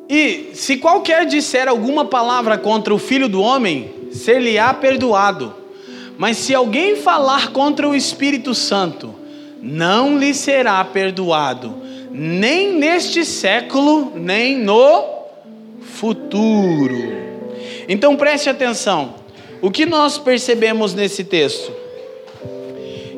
E 0.10 0.52
se 0.54 0.78
qualquer 0.78 1.26
disser 1.26 1.68
alguma 1.68 2.06
palavra 2.06 2.58
contra 2.58 2.94
o 2.94 2.98
filho 2.98 3.28
do 3.28 3.42
homem, 3.42 3.92
ser-lhe-á 4.12 4.74
perdoado. 4.74 5.54
Mas 6.18 6.38
se 6.38 6.56
alguém 6.56 6.96
falar 6.96 7.52
contra 7.52 7.88
o 7.88 7.94
Espírito 7.94 8.56
Santo, 8.56 9.17
não 9.62 10.18
lhe 10.18 10.34
será 10.34 10.84
perdoado, 10.84 11.76
nem 12.12 12.74
neste 12.74 13.26
século, 13.26 14.14
nem 14.16 14.58
no 14.58 15.06
futuro. 15.82 16.96
Então 17.88 18.16
preste 18.16 18.50
atenção. 18.50 19.16
O 19.62 19.72
que 19.72 19.86
nós 19.86 20.18
percebemos 20.18 20.94
nesse 20.94 21.24
texto? 21.24 21.72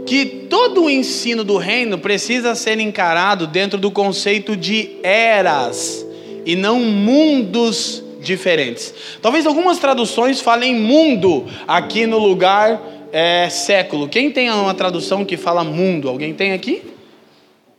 Que 0.05 0.25
todo 0.25 0.85
o 0.85 0.89
ensino 0.89 1.43
do 1.43 1.57
reino 1.57 1.97
precisa 1.97 2.55
ser 2.55 2.79
encarado 2.79 3.45
dentro 3.45 3.77
do 3.77 3.91
conceito 3.91 4.55
de 4.55 4.97
eras 5.03 6.05
e 6.45 6.55
não 6.55 6.79
mundos 6.79 8.03
diferentes. 8.21 8.93
Talvez 9.21 9.45
algumas 9.45 9.77
traduções 9.77 10.41
falem 10.41 10.75
mundo 10.75 11.45
aqui 11.67 12.05
no 12.05 12.17
lugar 12.17 12.81
é, 13.11 13.49
século. 13.49 14.07
Quem 14.07 14.31
tem 14.31 14.49
uma 14.49 14.73
tradução 14.73 15.25
que 15.25 15.37
fala 15.37 15.63
mundo? 15.63 16.09
Alguém 16.09 16.33
tem 16.33 16.51
aqui? 16.53 16.81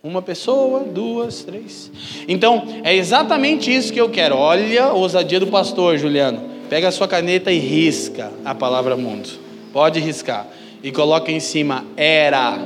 Uma 0.02 0.22
pessoa, 0.22 0.80
duas, 0.80 1.44
três. 1.44 1.90
Então, 2.26 2.64
é 2.82 2.94
exatamente 2.94 3.74
isso 3.74 3.92
que 3.92 4.00
eu 4.00 4.08
quero. 4.08 4.36
Olha 4.36 4.84
a 4.84 4.92
ousadia 4.92 5.38
do 5.38 5.48
pastor, 5.48 5.98
Juliano. 5.98 6.42
Pega 6.70 6.88
a 6.88 6.92
sua 6.92 7.06
caneta 7.06 7.52
e 7.52 7.58
risca 7.58 8.32
a 8.44 8.54
palavra 8.54 8.96
mundo. 8.96 9.28
Pode 9.72 10.00
riscar. 10.00 10.46
E 10.82 10.90
coloca 10.90 11.30
em 11.30 11.40
cima 11.40 11.84
era. 11.96 12.58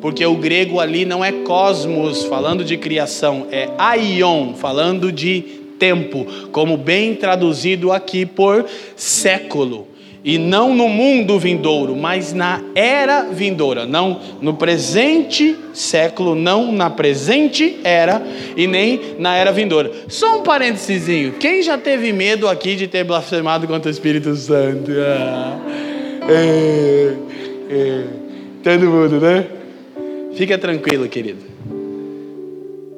Porque 0.00 0.24
o 0.24 0.34
grego 0.36 0.80
ali 0.80 1.04
não 1.04 1.24
é 1.24 1.30
cosmos, 1.30 2.24
falando 2.24 2.64
de 2.64 2.76
criação, 2.76 3.46
é 3.52 3.68
aion, 3.78 4.54
falando 4.54 5.12
de 5.12 5.42
tempo, 5.78 6.26
como 6.50 6.76
bem 6.76 7.14
traduzido 7.14 7.92
aqui 7.92 8.24
por 8.24 8.64
século 8.96 9.91
e 10.24 10.38
não 10.38 10.74
no 10.74 10.88
mundo 10.88 11.38
vindouro, 11.38 11.96
mas 11.96 12.32
na 12.32 12.62
era 12.74 13.22
vindoura, 13.24 13.86
não 13.86 14.20
no 14.40 14.54
presente 14.54 15.56
século, 15.74 16.34
não 16.34 16.70
na 16.70 16.88
presente 16.88 17.80
era 17.82 18.22
e 18.56 18.66
nem 18.66 19.16
na 19.18 19.34
era 19.34 19.50
vindoura. 19.50 19.90
Só 20.08 20.38
um 20.38 20.42
parênteses, 20.42 21.32
quem 21.40 21.62
já 21.62 21.76
teve 21.76 22.12
medo 22.12 22.48
aqui 22.48 22.76
de 22.76 22.86
ter 22.86 23.04
blasfemado 23.04 23.66
contra 23.66 23.88
o 23.88 23.90
Espírito 23.90 24.34
Santo? 24.36 24.92
Ah, 24.96 25.58
é, 26.28 27.14
é, 27.70 28.04
todo 28.62 28.86
mundo, 28.86 29.20
né? 29.20 29.44
Fica 30.34 30.56
tranquilo, 30.56 31.08
querido. 31.08 31.40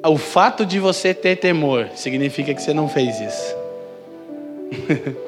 O 0.05 0.17
fato 0.17 0.63
de 0.63 0.79
você 0.79 1.13
ter 1.15 1.37
temor 1.37 1.87
significa 1.95 2.53
que 2.53 2.61
você 2.61 2.73
não 2.73 2.87
fez 2.87 3.19
isso. 3.19 3.55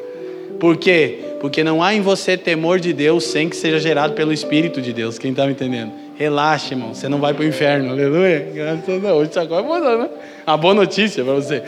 Por 0.59 0.77
quê? 0.77 1.19
Porque 1.39 1.63
não 1.63 1.83
há 1.83 1.93
em 1.93 2.01
você 2.01 2.35
temor 2.35 2.79
de 2.79 2.93
Deus 2.93 3.25
sem 3.25 3.47
que 3.47 3.55
seja 3.55 3.79
gerado 3.79 4.13
pelo 4.13 4.33
Espírito 4.33 4.81
de 4.81 4.91
Deus. 4.91 5.19
Quem 5.19 5.31
está 5.31 5.45
me 5.45 5.51
entendendo? 5.51 5.91
Relaxa, 6.15 6.73
irmão. 6.73 6.93
Você 6.93 7.07
não 7.07 7.19
vai 7.19 7.33
para 7.33 7.43
o 7.43 7.47
inferno. 7.47 7.91
Aleluia. 7.91 8.49
Graças 8.53 8.89
a 8.89 8.97
Deus. 8.97 9.29
Hoje 9.29 9.39
agora 9.39 9.63
mudou, 9.63 9.99
né? 9.99 10.09
Uma 10.47 10.57
boa 10.57 10.73
notícia 10.73 11.23
para 11.23 11.33
você. 11.33 11.61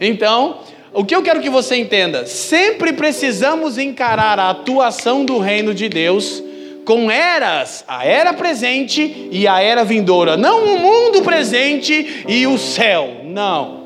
Então, 0.00 0.58
o 0.92 1.04
que 1.04 1.14
eu 1.14 1.22
quero 1.22 1.40
que 1.40 1.50
você 1.50 1.76
entenda? 1.76 2.24
Sempre 2.24 2.94
precisamos 2.94 3.76
encarar 3.76 4.38
a 4.38 4.50
atuação 4.50 5.24
do 5.24 5.38
reino 5.38 5.74
de 5.74 5.88
Deus 5.88 6.42
com 6.84 7.10
eras, 7.10 7.84
a 7.86 8.04
era 8.04 8.32
presente 8.32 9.28
e 9.30 9.46
a 9.46 9.60
era 9.60 9.84
vindoura. 9.84 10.36
Não 10.36 10.64
o 10.64 10.78
mundo 10.78 11.22
presente 11.22 12.24
e 12.26 12.46
o 12.46 12.58
céu. 12.58 13.20
Não. 13.24 13.79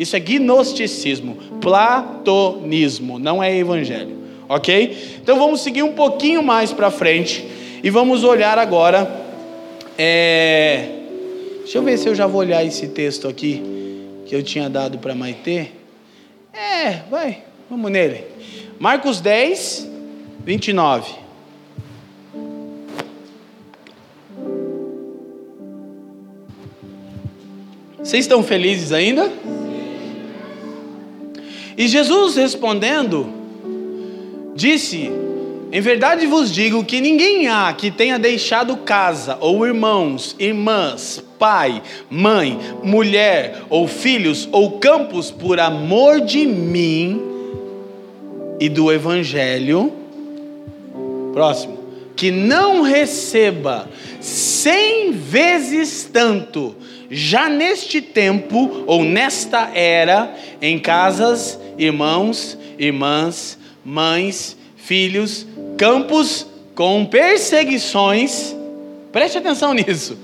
Isso 0.00 0.16
é 0.16 0.20
gnosticismo, 0.20 1.36
platonismo, 1.60 3.18
não 3.18 3.42
é 3.42 3.54
evangelho 3.56 4.20
ok? 4.50 5.18
Então 5.22 5.38
vamos 5.38 5.60
seguir 5.60 5.84
um 5.84 5.92
pouquinho 5.92 6.42
mais 6.42 6.72
para 6.72 6.90
frente 6.90 7.48
e 7.84 7.88
vamos 7.88 8.24
olhar 8.24 8.58
agora. 8.58 9.08
É... 9.96 10.88
Deixa 11.60 11.78
eu 11.78 11.82
ver 11.82 11.96
se 11.96 12.08
eu 12.08 12.16
já 12.16 12.26
vou 12.26 12.40
olhar 12.40 12.64
esse 12.64 12.88
texto 12.88 13.28
aqui 13.28 13.62
que 14.26 14.34
eu 14.34 14.42
tinha 14.42 14.68
dado 14.68 14.98
para 14.98 15.14
Maitê. 15.14 15.68
É, 16.52 17.02
vai, 17.08 17.44
vamos 17.70 17.92
nele. 17.92 18.24
Marcos 18.76 19.20
10, 19.20 19.88
29. 20.44 21.12
Vocês 28.02 28.24
estão 28.24 28.42
felizes 28.42 28.90
ainda? 28.90 29.30
E 31.80 31.88
Jesus 31.88 32.36
respondendo, 32.36 33.26
Disse: 34.54 35.10
Em 35.72 35.80
verdade 35.80 36.26
vos 36.26 36.52
digo 36.52 36.84
que 36.84 37.00
ninguém 37.00 37.48
há 37.48 37.72
que 37.72 37.90
tenha 37.90 38.18
deixado 38.18 38.76
casa, 38.76 39.38
ou 39.40 39.66
irmãos, 39.66 40.36
irmãs, 40.38 41.24
pai, 41.38 41.82
mãe, 42.10 42.58
mulher, 42.84 43.62
ou 43.70 43.88
filhos, 43.88 44.46
ou 44.52 44.72
campos, 44.72 45.30
por 45.30 45.58
amor 45.58 46.20
de 46.20 46.44
mim 46.44 47.18
e 48.60 48.68
do 48.68 48.92
Evangelho. 48.92 49.90
Próximo. 51.32 51.78
Que 52.14 52.30
não 52.30 52.82
receba 52.82 53.88
cem 54.20 55.12
vezes 55.12 56.10
tanto, 56.12 56.76
já 57.10 57.48
neste 57.48 58.00
tempo 58.00 58.84
ou 58.86 59.02
nesta 59.02 59.70
era, 59.74 60.32
em 60.62 60.78
casas, 60.78 61.58
irmãos, 61.76 62.56
irmãs, 62.78 63.58
mães, 63.84 64.56
filhos, 64.76 65.46
campos 65.76 66.46
com 66.74 67.04
perseguições. 67.04 68.54
Preste 69.10 69.38
atenção 69.38 69.74
nisso. 69.74 70.16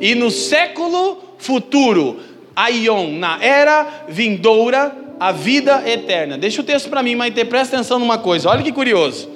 E 0.00 0.14
no 0.14 0.30
século 0.30 1.22
futuro, 1.38 2.20
Aion, 2.56 3.12
na 3.12 3.42
era 3.42 4.04
vindoura, 4.08 4.96
a 5.20 5.32
vida 5.32 5.88
eterna. 5.88 6.36
Deixa 6.36 6.60
o 6.60 6.64
texto 6.64 6.88
para 6.88 7.02
mim, 7.02 7.14
mas 7.14 7.32
presta 7.44 7.76
atenção 7.76 7.98
numa 7.98 8.18
coisa. 8.18 8.48
Olha 8.48 8.62
que 8.62 8.72
curioso. 8.72 9.28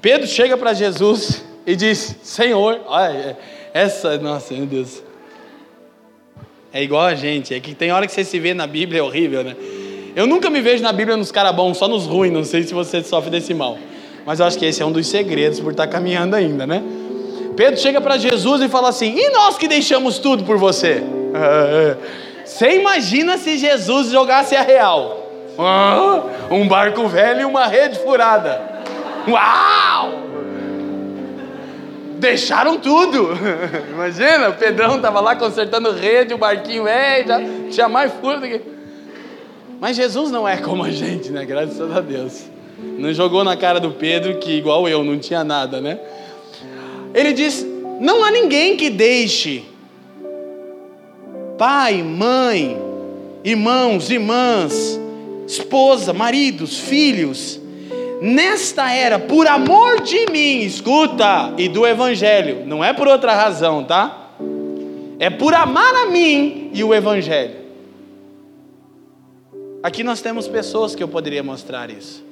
Pedro 0.00 0.26
chega 0.26 0.56
para 0.56 0.72
Jesus 0.72 1.42
e 1.66 1.74
diz: 1.74 2.16
Senhor, 2.22 2.80
olha, 2.86 3.36
essa, 3.72 4.18
nossa, 4.18 4.54
meu 4.54 4.66
Deus. 4.66 5.03
É 6.74 6.82
igual 6.82 7.02
a 7.02 7.14
gente, 7.14 7.54
é 7.54 7.60
que 7.60 7.72
tem 7.72 7.92
hora 7.92 8.04
que 8.04 8.12
você 8.12 8.24
se 8.24 8.36
vê 8.40 8.52
na 8.52 8.66
Bíblia, 8.66 8.98
é 8.98 9.02
horrível, 9.02 9.44
né? 9.44 9.54
Eu 10.16 10.26
nunca 10.26 10.50
me 10.50 10.60
vejo 10.60 10.82
na 10.82 10.92
Bíblia 10.92 11.16
nos 11.16 11.30
caras 11.30 11.54
bons, 11.54 11.78
só 11.78 11.86
nos 11.86 12.04
ruins. 12.04 12.32
Não 12.32 12.42
sei 12.42 12.64
se 12.64 12.74
você 12.74 13.00
sofre 13.00 13.30
desse 13.30 13.54
mal. 13.54 13.78
Mas 14.26 14.40
eu 14.40 14.46
acho 14.46 14.58
que 14.58 14.66
esse 14.66 14.82
é 14.82 14.84
um 14.84 14.90
dos 14.90 15.06
segredos 15.06 15.60
por 15.60 15.70
estar 15.70 15.86
caminhando 15.86 16.34
ainda, 16.34 16.66
né? 16.66 16.82
Pedro 17.56 17.78
chega 17.78 18.00
para 18.00 18.18
Jesus 18.18 18.60
e 18.60 18.68
fala 18.68 18.88
assim: 18.88 19.16
E 19.16 19.30
nós 19.30 19.56
que 19.56 19.68
deixamos 19.68 20.18
tudo 20.18 20.42
por 20.42 20.58
você? 20.58 21.00
Você 22.44 22.76
imagina 22.76 23.38
se 23.38 23.56
Jesus 23.56 24.10
jogasse 24.10 24.56
a 24.56 24.62
real? 24.62 25.30
um 26.50 26.66
barco 26.66 27.06
velho 27.06 27.42
e 27.42 27.44
uma 27.44 27.66
rede 27.66 28.00
furada. 28.00 28.60
Uau! 29.28 30.24
Deixaram 32.24 32.78
tudo. 32.78 33.28
Imagina, 33.92 34.48
o 34.48 34.54
Pedrão 34.54 34.96
estava 34.96 35.20
lá 35.20 35.36
consertando 35.36 35.90
rede, 35.90 36.32
o 36.32 36.38
barquinho 36.38 36.84
velho, 36.84 37.28
já 37.28 37.40
tinha 37.70 37.86
mais 37.86 38.10
furo 38.14 38.40
do 38.40 38.46
que. 38.46 38.62
Mas 39.78 39.94
Jesus 39.94 40.30
não 40.30 40.48
é 40.48 40.56
como 40.56 40.84
a 40.84 40.90
gente, 40.90 41.30
né? 41.30 41.44
Graças 41.44 41.94
a 41.94 42.00
Deus. 42.00 42.44
Não 42.78 43.12
jogou 43.12 43.44
na 43.44 43.58
cara 43.58 43.78
do 43.78 43.90
Pedro 43.90 44.38
que, 44.38 44.52
igual 44.52 44.88
eu, 44.88 45.04
não 45.04 45.18
tinha 45.18 45.44
nada, 45.44 45.82
né? 45.82 45.98
Ele 47.12 47.34
diz: 47.34 47.66
não 48.00 48.24
há 48.24 48.30
ninguém 48.30 48.74
que 48.74 48.88
deixe 48.88 49.66
pai, 51.58 52.02
mãe, 52.02 52.74
irmãos, 53.44 54.10
irmãs, 54.10 54.98
esposa, 55.46 56.14
maridos, 56.14 56.78
filhos, 56.78 57.60
nesta 58.24 58.90
era, 58.90 59.18
por 59.18 59.46
amor 59.46 60.00
de 60.00 60.26
mim, 60.30 60.60
escuta, 60.60 61.52
e 61.58 61.68
do 61.68 61.86
Evangelho, 61.86 62.64
não 62.64 62.82
é 62.82 62.92
por 62.94 63.06
outra 63.06 63.34
razão, 63.34 63.84
tá? 63.84 64.30
É 65.18 65.28
por 65.28 65.52
amar 65.52 65.94
a 65.94 66.06
mim 66.06 66.70
e 66.72 66.82
o 66.82 66.94
Evangelho. 66.94 67.64
Aqui 69.82 70.02
nós 70.02 70.22
temos 70.22 70.48
pessoas 70.48 70.94
que 70.94 71.02
eu 71.02 71.08
poderia 71.08 71.42
mostrar 71.42 71.90
isso. 71.90 72.24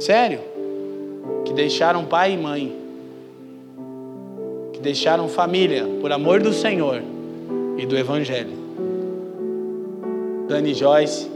Sério. 0.00 0.40
Que 1.44 1.52
deixaram 1.52 2.04
pai 2.04 2.32
e 2.32 2.36
mãe. 2.36 2.76
Que 4.72 4.80
deixaram 4.80 5.28
família 5.28 5.86
por 6.00 6.10
amor 6.10 6.42
do 6.42 6.52
Senhor 6.52 7.00
e 7.78 7.86
do 7.86 7.96
Evangelho. 7.96 8.58
Dani 10.48 10.74
Joyce. 10.74 11.30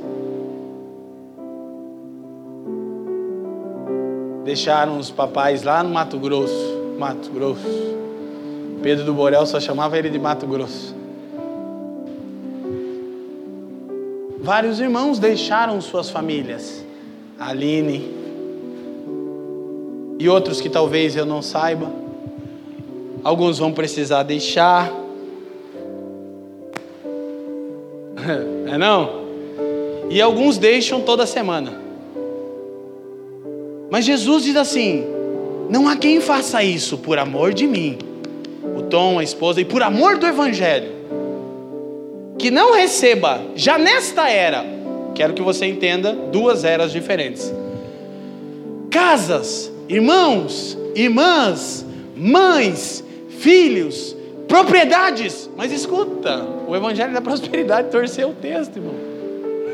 Deixaram 4.44 4.98
os 4.98 5.11
papais 5.11 5.62
lá 5.62 5.83
no 5.83 5.90
Mato 5.90 6.18
Grosso. 6.18 6.94
Mato 6.98 7.30
Grosso. 7.30 7.94
Pedro 8.83 9.04
do 9.04 9.14
Borel 9.14 9.46
só 9.46 9.59
chamava 9.59 9.98
ele 9.98 10.11
de 10.11 10.18
Mato 10.18 10.46
Grosso. 10.46 10.94
vários 14.44 14.78
irmãos 14.78 15.18
deixaram 15.18 15.80
suas 15.80 16.11
famílias. 16.11 16.85
Aline 17.40 18.12
e 20.18 20.28
outros 20.28 20.61
que 20.61 20.68
talvez 20.68 21.16
eu 21.16 21.24
não 21.24 21.40
saiba. 21.40 21.90
Alguns 23.24 23.59
vão 23.59 23.72
precisar 23.72 24.22
deixar. 24.22 24.92
É 28.66 28.78
não? 28.78 29.24
E 30.11 30.20
alguns 30.20 30.59
deixam 30.59 31.02
toda 31.02 31.26
semana. 31.26 31.78
Mas 33.94 34.07
Jesus 34.07 34.42
diz 34.42 34.57
assim: 34.57 35.04
não 35.70 35.87
há 35.87 35.96
quem 35.96 36.20
faça 36.20 36.64
isso 36.64 36.98
por 36.98 37.16
amor 37.16 37.54
de 37.54 37.64
mim, 37.64 37.96
o 38.76 38.83
Tom, 38.83 39.20
a 39.20 39.22
esposa, 39.22 39.61
e 39.61 39.64
por 39.64 39.85
amor 39.85 40.18
do 40.18 40.26
Evangelho, 40.26 40.90
que 42.37 42.50
não 42.50 42.74
receba, 42.74 43.40
já 43.54 43.78
nesta 43.78 44.28
era, 44.28 44.66
quero 45.14 45.33
que 45.33 45.42
você 45.42 45.66
entenda 45.66 46.12
duas 46.12 46.64
eras 46.64 46.90
diferentes: 46.90 47.54
casas, 48.90 49.70
irmãos, 49.88 50.76
irmãs, 50.96 51.87
mães, 52.16 53.04
filhos, 53.28 54.16
propriedades. 54.48 55.48
Mas 55.57 55.70
escuta, 55.70 56.44
o 56.66 56.74
Evangelho 56.74 57.14
da 57.14 57.20
prosperidade 57.20 57.92
torceu 57.92 58.30
o 58.30 58.35
texto, 58.35 58.76
irmão. 58.76 58.94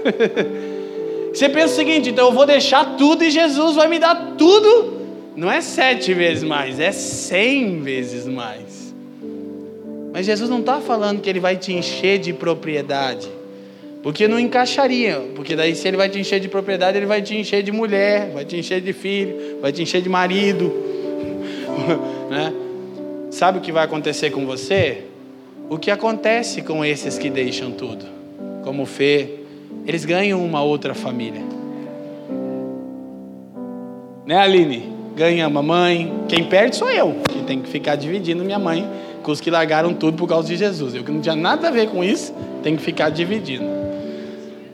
Você 1.33 1.49
pensa 1.49 1.75
o 1.75 1.77
seguinte: 1.77 2.11
então 2.11 2.27
eu 2.27 2.33
vou 2.33 2.47
deixar 2.47 2.97
tudo 2.97 3.25
e 3.25 3.31
Jesus 3.31 3.77
vai 3.77 3.89
me 3.89 3.99
dar 3.99 4.35
tudo 4.37 5.01
não 5.41 5.51
é 5.51 5.63
sete 5.63 6.13
vezes 6.13 6.45
mais, 6.45 6.79
é 6.79 6.93
cem 6.93 7.81
vezes 7.81 8.27
mais. 8.27 8.95
Mas 10.13 10.27
Jesus 10.27 10.51
não 10.51 10.61
está 10.61 10.81
falando 10.81 11.23
que 11.23 11.31
ele 11.31 11.41
vai 11.41 11.57
te 11.57 11.73
encher 11.73 12.19
de 12.19 12.33
propriedade, 12.35 13.27
porque 14.03 14.29
não 14.29 14.39
encaixaria, 14.39 15.19
porque 15.35 15.57
daí 15.57 15.75
se 15.75 15.89
ele 15.89 15.97
vai 15.97 16.11
te 16.11 16.19
encher 16.19 16.41
de 16.41 16.49
propriedade, 16.49 16.99
ele 16.99 17.07
vai 17.07 17.23
te 17.23 17.37
encher 17.37 17.63
de 17.63 17.73
mulher, 17.73 18.31
vai 18.33 18.45
te 18.45 18.57
encher 18.57 18.83
de 18.83 18.93
filho, 18.93 19.59
vai 19.63 19.73
te 19.73 19.81
encher 19.83 20.03
de 20.03 20.11
marido, 20.11 20.71
né? 22.29 22.53
Sabe 23.31 23.59
o 23.59 23.61
que 23.63 23.73
vai 23.73 23.85
acontecer 23.85 24.31
com 24.31 24.45
você? 24.45 25.05
O 25.71 25.79
que 25.79 25.91
acontece 25.91 26.61
com 26.61 26.85
esses 26.85 27.17
que 27.17 27.31
deixam 27.31 27.71
tudo, 27.71 28.05
como 28.63 28.85
Fê, 28.85 29.40
eles 29.91 30.05
ganham 30.05 30.45
uma 30.45 30.63
outra 30.63 30.95
família. 30.95 31.43
Né, 34.27 34.37
Aline? 34.37 35.01
ganha 35.21 35.45
a 35.45 35.51
mamãe. 35.51 36.13
Quem 36.29 36.45
perde 36.45 36.77
sou 36.77 36.91
eu, 36.91 37.17
que 37.29 37.43
tem 37.43 37.61
que 37.61 37.69
ficar 37.69 37.97
dividindo 37.97 38.43
minha 38.43 38.59
mãe 38.59 38.89
com 39.23 39.31
os 39.31 39.41
que 39.41 39.51
largaram 39.51 39.93
tudo 39.93 40.17
por 40.17 40.27
causa 40.27 40.49
de 40.49 40.57
Jesus. 40.57 40.95
Eu 40.95 41.05
que 41.05 41.13
não 41.13 41.21
tinha 41.21 41.37
nada 41.37 41.69
a 41.69 41.71
ver 41.71 41.89
com 41.89 42.03
isso, 42.03 42.35
tem 42.63 42.75
que 42.75 42.83
ficar 42.83 43.11
dividindo. 43.11 43.69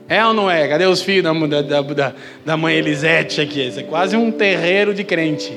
É 0.07 0.25
ou 0.25 0.33
não 0.33 0.49
é? 0.49 0.65
Cadê 0.69 0.85
os 0.85 1.01
filhos 1.01 1.23
da, 1.49 1.61
da, 1.61 1.81
da, 1.81 2.13
da 2.45 2.55
mãe 2.55 2.75
Elisete 2.75 3.41
aqui? 3.41 3.67
Isso 3.67 3.81
é 3.81 3.83
quase 3.83 4.15
um 4.15 4.31
terreiro 4.31 4.93
de 4.93 5.03
crente. 5.03 5.51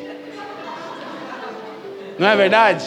Não 2.18 2.26
é 2.26 2.34
verdade? 2.34 2.84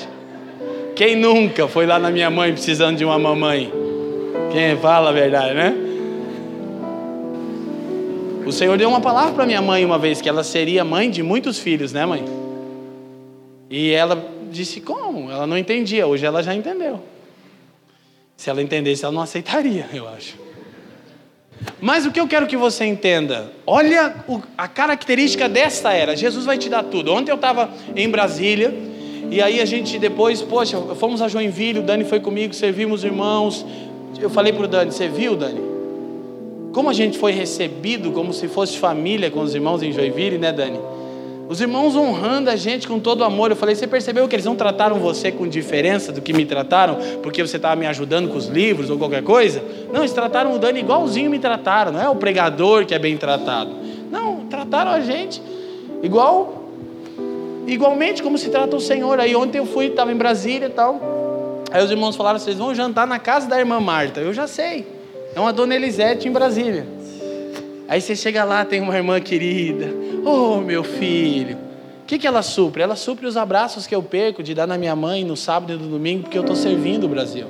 Quem 0.96 1.16
nunca 1.16 1.68
foi 1.70 1.86
lá 1.86 1.98
na 1.98 2.12
minha 2.12 2.30
mãe 2.30 2.52
precisando 2.52 2.98
de 2.98 3.06
uma 3.06 3.18
mamãe? 3.18 3.72
Quem 4.52 4.76
fala 4.78 5.10
a 5.10 5.14
verdade, 5.14 5.54
né? 5.54 5.74
O 8.45 8.51
Senhor 8.51 8.77
deu 8.77 8.89
uma 8.89 8.99
palavra 8.99 9.34
para 9.34 9.45
minha 9.45 9.62
mãe 9.62 9.86
uma 9.86 9.97
vez 9.97 10.21
que 10.21 10.27
ela 10.27 10.43
seria 10.43 10.84
mãe 10.84 11.10
de 11.10 11.23
muitos 11.23 11.60
filhos, 11.60 11.93
né, 11.93 12.06
mãe? 12.06 12.25
E 13.69 13.91
ela 13.91 14.29
disse 14.51 14.82
como? 14.82 15.32
Ela 15.32 15.47
não 15.47 15.58
entendia. 15.58 16.06
Hoje 16.06 16.25
ela 16.25 16.43
já 16.43 16.53
entendeu. 16.53 17.01
Se 18.36 18.49
ela 18.49 18.62
entendesse, 18.62 19.06
ela 19.06 19.13
não 19.13 19.21
aceitaria, 19.21 19.88
eu 19.93 20.08
acho. 20.08 20.38
Mas 21.79 22.06
o 22.06 22.12
que 22.12 22.19
eu 22.19 22.27
quero 22.27 22.45
que 22.45 22.58
você 22.58 22.86
entenda, 22.86 23.51
olha 23.65 24.13
a 24.58 24.67
característica 24.67 25.47
desta 25.47 25.93
era. 25.93 26.15
Jesus 26.15 26.45
vai 26.45 26.58
te 26.58 26.69
dar 26.69 26.84
tudo. 26.84 27.13
Ontem 27.13 27.32
eu 27.32 27.36
estava 27.36 27.69
em 27.95 28.10
Brasília 28.10 28.73
e 29.32 29.41
aí 29.41 29.62
a 29.62 29.65
gente 29.65 29.97
depois, 29.97 30.41
poxa, 30.41 30.77
fomos 30.95 31.21
a 31.21 31.27
Joinville, 31.27 31.79
o 31.79 31.84
Dani 31.84 32.03
foi 32.03 32.19
comigo, 32.19 32.53
servimos 32.53 33.03
irmãos. 33.03 33.65
Eu 34.19 34.29
falei 34.29 34.51
para 34.51 34.65
o 34.65 34.67
Dani, 34.67 34.91
você 34.91 35.08
viu, 35.08 35.36
Dani? 35.36 35.73
Como 36.74 36.90
a 36.90 36.94
gente 36.94 37.20
foi 37.20 37.32
recebido 37.32 38.12
como 38.12 38.34
se 38.34 38.48
fosse 38.48 38.78
família 38.80 39.30
com 39.30 39.42
os 39.42 39.54
irmãos 39.54 39.84
em 39.84 39.92
Joinville, 39.92 40.40
né, 40.40 40.52
Dani? 40.52 40.80
Os 41.48 41.62
irmãos 41.62 41.96
honrando 41.96 42.50
a 42.50 42.56
gente 42.56 42.88
com 42.88 43.00
todo 43.00 43.24
amor. 43.24 43.52
Eu 43.52 43.56
falei, 43.56 43.76
você 43.76 43.86
percebeu 43.86 44.28
que 44.28 44.36
eles 44.36 44.46
não 44.46 44.56
trataram 44.56 44.98
você 44.98 45.32
com 45.32 45.48
diferença 45.48 46.12
do 46.12 46.20
que 46.20 46.34
me 46.34 46.46
trataram, 46.46 46.98
porque 47.22 47.46
você 47.46 47.58
estava 47.58 47.76
me 47.76 47.86
ajudando 47.86 48.28
com 48.28 48.38
os 48.38 48.48
livros 48.48 48.90
ou 48.90 48.98
qualquer 48.98 49.22
coisa? 49.22 49.62
Não, 49.92 50.02
eles 50.02 50.14
trataram 50.14 50.56
o 50.56 50.58
Dani 50.58 50.80
igualzinho 50.80 51.30
me 51.30 51.38
trataram. 51.38 51.92
Não 51.92 52.02
é 52.02 52.10
o 52.10 52.16
pregador 52.16 52.88
que 52.88 52.96
é 52.96 53.00
bem 53.00 53.18
tratado. 53.18 53.70
Não, 54.10 54.48
trataram 54.50 54.90
a 54.90 55.02
gente 55.02 55.40
igual, 56.02 56.64
igualmente 57.68 58.24
como 58.24 58.36
se 58.36 58.50
trata 58.50 58.76
o 58.76 58.82
Senhor. 58.82 59.20
Aí 59.20 59.36
ontem 59.36 59.60
eu 59.60 59.66
fui, 59.68 59.88
estava 59.88 60.12
em 60.12 60.18
Brasília 60.18 60.66
e 60.66 60.72
tal. 60.72 61.00
Aí 61.70 61.84
os 61.84 61.92
irmãos 61.92 62.16
falaram, 62.16 62.40
vocês 62.40 62.58
vão 62.58 62.74
jantar 62.74 63.06
na 63.06 63.20
casa 63.20 63.48
da 63.48 63.60
irmã 63.60 63.80
Marta. 63.80 64.22
Eu 64.22 64.34
já 64.34 64.48
sei. 64.48 64.92
É 65.36 65.39
uma 65.39 65.52
dona 65.52 65.76
Elisete 65.76 66.28
em 66.28 66.32
Brasília. 66.32 66.86
Aí 67.88 68.00
você 68.00 68.15
chega 68.15 68.43
lá, 68.43 68.63
tem 68.63 68.82
uma 68.82 68.96
irmã 68.96 69.19
querida. 69.19 69.93
Oh, 70.26 70.58
meu 70.58 70.84
filho. 70.84 71.58
O 72.04 72.06
que, 72.06 72.19
que 72.19 72.28
ela 72.28 72.41
supre? 72.41 72.82
Ela 72.82 72.96
supre 72.96 73.26
os 73.26 73.38
abraços 73.38 73.88
que 73.88 73.96
eu 73.96 74.04
perco 74.04 74.43
de 74.43 74.54
dar 74.54 74.67
na 74.67 74.78
minha 74.78 74.96
mãe 74.96 75.24
no 75.24 75.36
sábado 75.36 75.74
e 75.74 75.78
no 75.78 75.88
domingo, 75.88 76.24
porque 76.24 76.38
eu 76.38 76.41
estou 76.41 76.56
servindo 76.56 77.06
o 77.06 77.10
Brasil. 77.10 77.48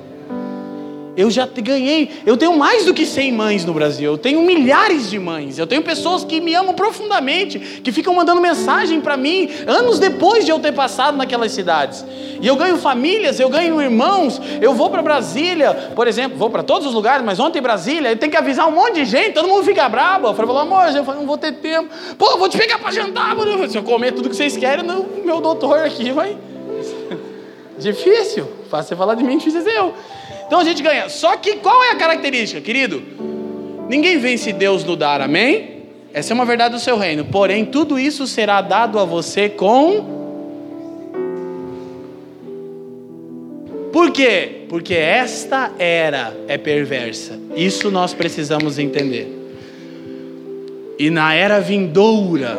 Eu 1.16 1.30
já 1.30 1.46
ganhei, 1.46 2.10
eu 2.26 2.36
tenho 2.36 2.56
mais 2.58 2.84
do 2.84 2.92
que 2.92 3.06
100 3.06 3.32
mães 3.32 3.64
no 3.64 3.72
Brasil, 3.72 4.12
eu 4.12 4.18
tenho 4.18 4.42
milhares 4.42 5.08
de 5.08 5.18
mães, 5.18 5.58
eu 5.58 5.66
tenho 5.66 5.82
pessoas 5.82 6.24
que 6.24 6.40
me 6.40 6.54
amam 6.54 6.74
profundamente, 6.74 7.58
que 7.58 7.92
ficam 7.92 8.14
mandando 8.14 8.40
mensagem 8.40 9.00
para 9.00 9.16
mim, 9.16 9.48
anos 9.66 9.98
depois 9.98 10.44
de 10.44 10.50
eu 10.50 10.58
ter 10.58 10.72
passado 10.72 11.16
naquelas 11.16 11.52
cidades. 11.52 12.04
E 12.40 12.46
eu 12.46 12.56
ganho 12.56 12.76
famílias, 12.76 13.38
eu 13.38 13.48
ganho 13.48 13.80
irmãos, 13.80 14.40
eu 14.60 14.74
vou 14.74 14.90
para 14.90 15.02
Brasília, 15.02 15.92
por 15.94 16.08
exemplo, 16.08 16.36
vou 16.36 16.50
para 16.50 16.62
todos 16.62 16.86
os 16.86 16.94
lugares, 16.94 17.24
mas 17.24 17.38
ontem 17.38 17.58
em 17.58 17.62
Brasília, 17.62 18.10
eu 18.10 18.16
tenho 18.16 18.32
que 18.32 18.38
avisar 18.38 18.68
um 18.68 18.72
monte 18.72 18.94
de 18.94 19.04
gente, 19.04 19.32
todo 19.32 19.46
mundo 19.46 19.64
fica 19.64 19.88
bravo. 19.88 20.26
Eu 20.26 20.34
falei, 20.34 20.56
amor, 20.56 20.84
eu 20.86 21.04
não 21.14 21.26
vou 21.26 21.38
ter 21.38 21.52
tempo. 21.52 21.88
Pô, 22.18 22.36
vou 22.36 22.48
te 22.48 22.58
pegar 22.58 22.78
para 22.78 22.90
jantar, 22.90 23.34
mano. 23.36 23.68
se 23.68 23.78
eu 23.78 23.82
comer 23.82 24.12
tudo 24.12 24.28
que 24.28 24.36
vocês 24.36 24.56
querem, 24.56 24.84
meu 25.24 25.40
doutor 25.40 25.78
aqui 25.78 26.10
vai. 26.10 26.36
Difícil, 27.78 28.46
fácil 28.70 28.90
você 28.90 28.96
falar 28.96 29.14
de 29.14 29.24
mim, 29.24 29.36
difícil 29.36 29.62
ser 29.62 29.76
eu. 29.76 29.94
Então 30.54 30.62
a 30.62 30.64
gente 30.64 30.84
ganha. 30.84 31.08
Só 31.08 31.36
que 31.36 31.56
qual 31.56 31.82
é 31.82 31.90
a 31.90 31.96
característica, 31.96 32.60
querido? 32.60 33.02
Ninguém 33.88 34.18
vence 34.18 34.52
Deus 34.52 34.84
no 34.84 34.94
dar, 34.94 35.20
amém? 35.20 35.82
Essa 36.12 36.32
é 36.32 36.34
uma 36.34 36.44
verdade 36.44 36.76
do 36.76 36.80
seu 36.80 36.96
reino. 36.96 37.24
Porém, 37.24 37.64
tudo 37.64 37.98
isso 37.98 38.24
será 38.24 38.60
dado 38.60 39.00
a 39.00 39.04
você 39.04 39.48
com. 39.48 40.14
Por 43.92 44.12
quê? 44.12 44.64
Porque 44.68 44.94
esta 44.94 45.72
era 45.76 46.32
é 46.46 46.56
perversa. 46.56 47.36
Isso 47.56 47.90
nós 47.90 48.14
precisamos 48.14 48.78
entender. 48.78 49.26
E 51.00 51.10
na 51.10 51.34
era 51.34 51.58
vindoura, 51.58 52.56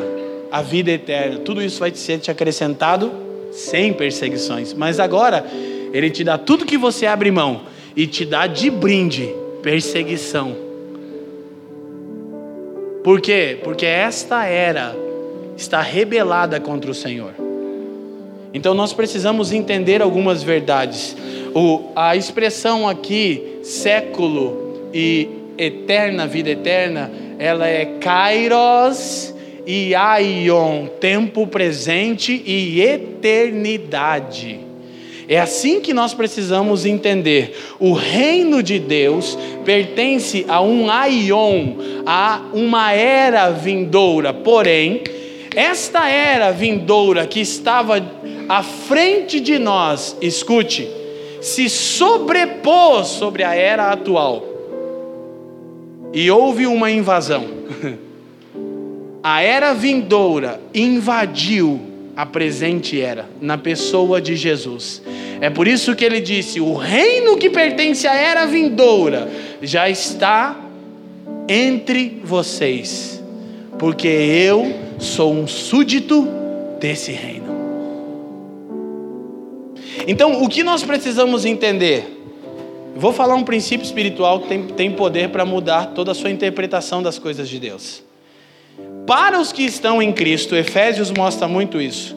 a 0.51 0.61
vida 0.61 0.91
eterna, 0.91 1.37
tudo 1.37 1.61
isso 1.61 1.79
vai 1.79 1.95
ser 1.95 2.19
te 2.19 2.29
acrescentado 2.29 3.09
sem 3.53 3.93
perseguições. 3.93 4.73
Mas 4.73 4.99
agora, 4.99 5.45
Ele 5.93 6.09
te 6.09 6.25
dá 6.25 6.37
tudo 6.37 6.65
que 6.65 6.77
você 6.77 7.05
abre 7.05 7.31
mão 7.31 7.73
e 7.95 8.05
te 8.05 8.25
dá 8.25 8.47
de 8.47 8.69
brinde 8.69 9.33
perseguição. 9.61 10.55
Por 13.03 13.21
quê? 13.21 13.59
Porque 13.63 13.85
esta 13.85 14.45
era 14.45 14.95
está 15.55 15.81
rebelada 15.81 16.59
contra 16.59 16.91
o 16.91 16.93
Senhor. 16.93 17.33
Então 18.53 18.73
nós 18.73 18.93
precisamos 18.93 19.51
entender 19.51 20.01
algumas 20.01 20.41
verdades. 20.41 21.15
O, 21.53 21.91
a 21.95 22.15
expressão 22.15 22.87
aqui, 22.87 23.59
século 23.63 24.89
e 24.93 25.29
eterna, 25.57 26.25
vida 26.27 26.49
eterna, 26.49 27.11
ela 27.37 27.67
é 27.67 27.85
kairos 27.99 29.33
e 29.65 29.93
aion, 29.95 30.87
tempo 30.99 31.47
presente 31.47 32.41
e 32.45 32.81
eternidade. 32.81 34.59
É 35.27 35.39
assim 35.39 35.79
que 35.79 35.93
nós 35.93 36.13
precisamos 36.13 36.85
entender. 36.85 37.57
O 37.79 37.93
reino 37.93 38.61
de 38.61 38.77
Deus 38.77 39.37
pertence 39.63 40.45
a 40.47 40.61
um 40.61 40.89
aion, 40.89 41.73
a 42.05 42.41
uma 42.53 42.91
era 42.91 43.49
vindoura. 43.49 44.33
Porém, 44.33 45.01
esta 45.55 46.07
era 46.09 46.51
vindoura 46.51 47.25
que 47.25 47.39
estava 47.39 48.05
à 48.47 48.61
frente 48.61 49.39
de 49.39 49.57
nós, 49.57 50.15
escute, 50.21 50.87
se 51.41 51.69
sobrepôs 51.69 53.07
sobre 53.07 53.43
a 53.43 53.55
era 53.55 53.91
atual. 53.91 54.45
E 56.13 56.29
houve 56.29 56.67
uma 56.67 56.91
invasão. 56.91 57.45
A 59.27 59.41
era 59.41 59.73
vindoura 59.73 60.61
invadiu 60.71 61.81
a 62.15 62.25
presente 62.25 63.01
era, 63.01 63.27
na 63.41 63.57
pessoa 63.57 64.21
de 64.21 64.35
Jesus. 64.35 65.01
É 65.41 65.49
por 65.49 65.67
isso 65.67 65.95
que 65.95 66.03
ele 66.03 66.21
disse: 66.21 66.59
o 66.59 66.73
reino 66.73 67.37
que 67.37 67.49
pertence 67.49 68.07
à 68.07 68.15
era 68.15 68.45
vindoura 68.45 69.29
já 69.61 69.89
está 69.89 70.59
entre 71.47 72.21
vocês, 72.23 73.23
porque 73.77 74.07
eu 74.07 74.73
sou 74.99 75.33
um 75.33 75.47
súdito 75.47 76.27
desse 76.79 77.11
reino. 77.11 77.55
Então, 80.07 80.43
o 80.43 80.49
que 80.49 80.63
nós 80.63 80.83
precisamos 80.83 81.45
entender? 81.45 82.11
Vou 82.95 83.11
falar 83.11 83.35
um 83.35 83.43
princípio 83.43 83.83
espiritual 83.83 84.39
que 84.39 84.47
tem, 84.47 84.63
tem 84.67 84.91
poder 84.91 85.29
para 85.29 85.43
mudar 85.45 85.87
toda 85.87 86.11
a 86.11 86.15
sua 86.15 86.29
interpretação 86.29 87.03
das 87.03 87.19
coisas 87.19 87.49
de 87.49 87.59
Deus. 87.59 88.03
Para 89.05 89.39
os 89.39 89.51
que 89.51 89.63
estão 89.63 90.01
em 90.01 90.11
Cristo, 90.13 90.55
Efésios 90.55 91.11
mostra 91.11 91.47
muito 91.47 91.81
isso. 91.81 92.15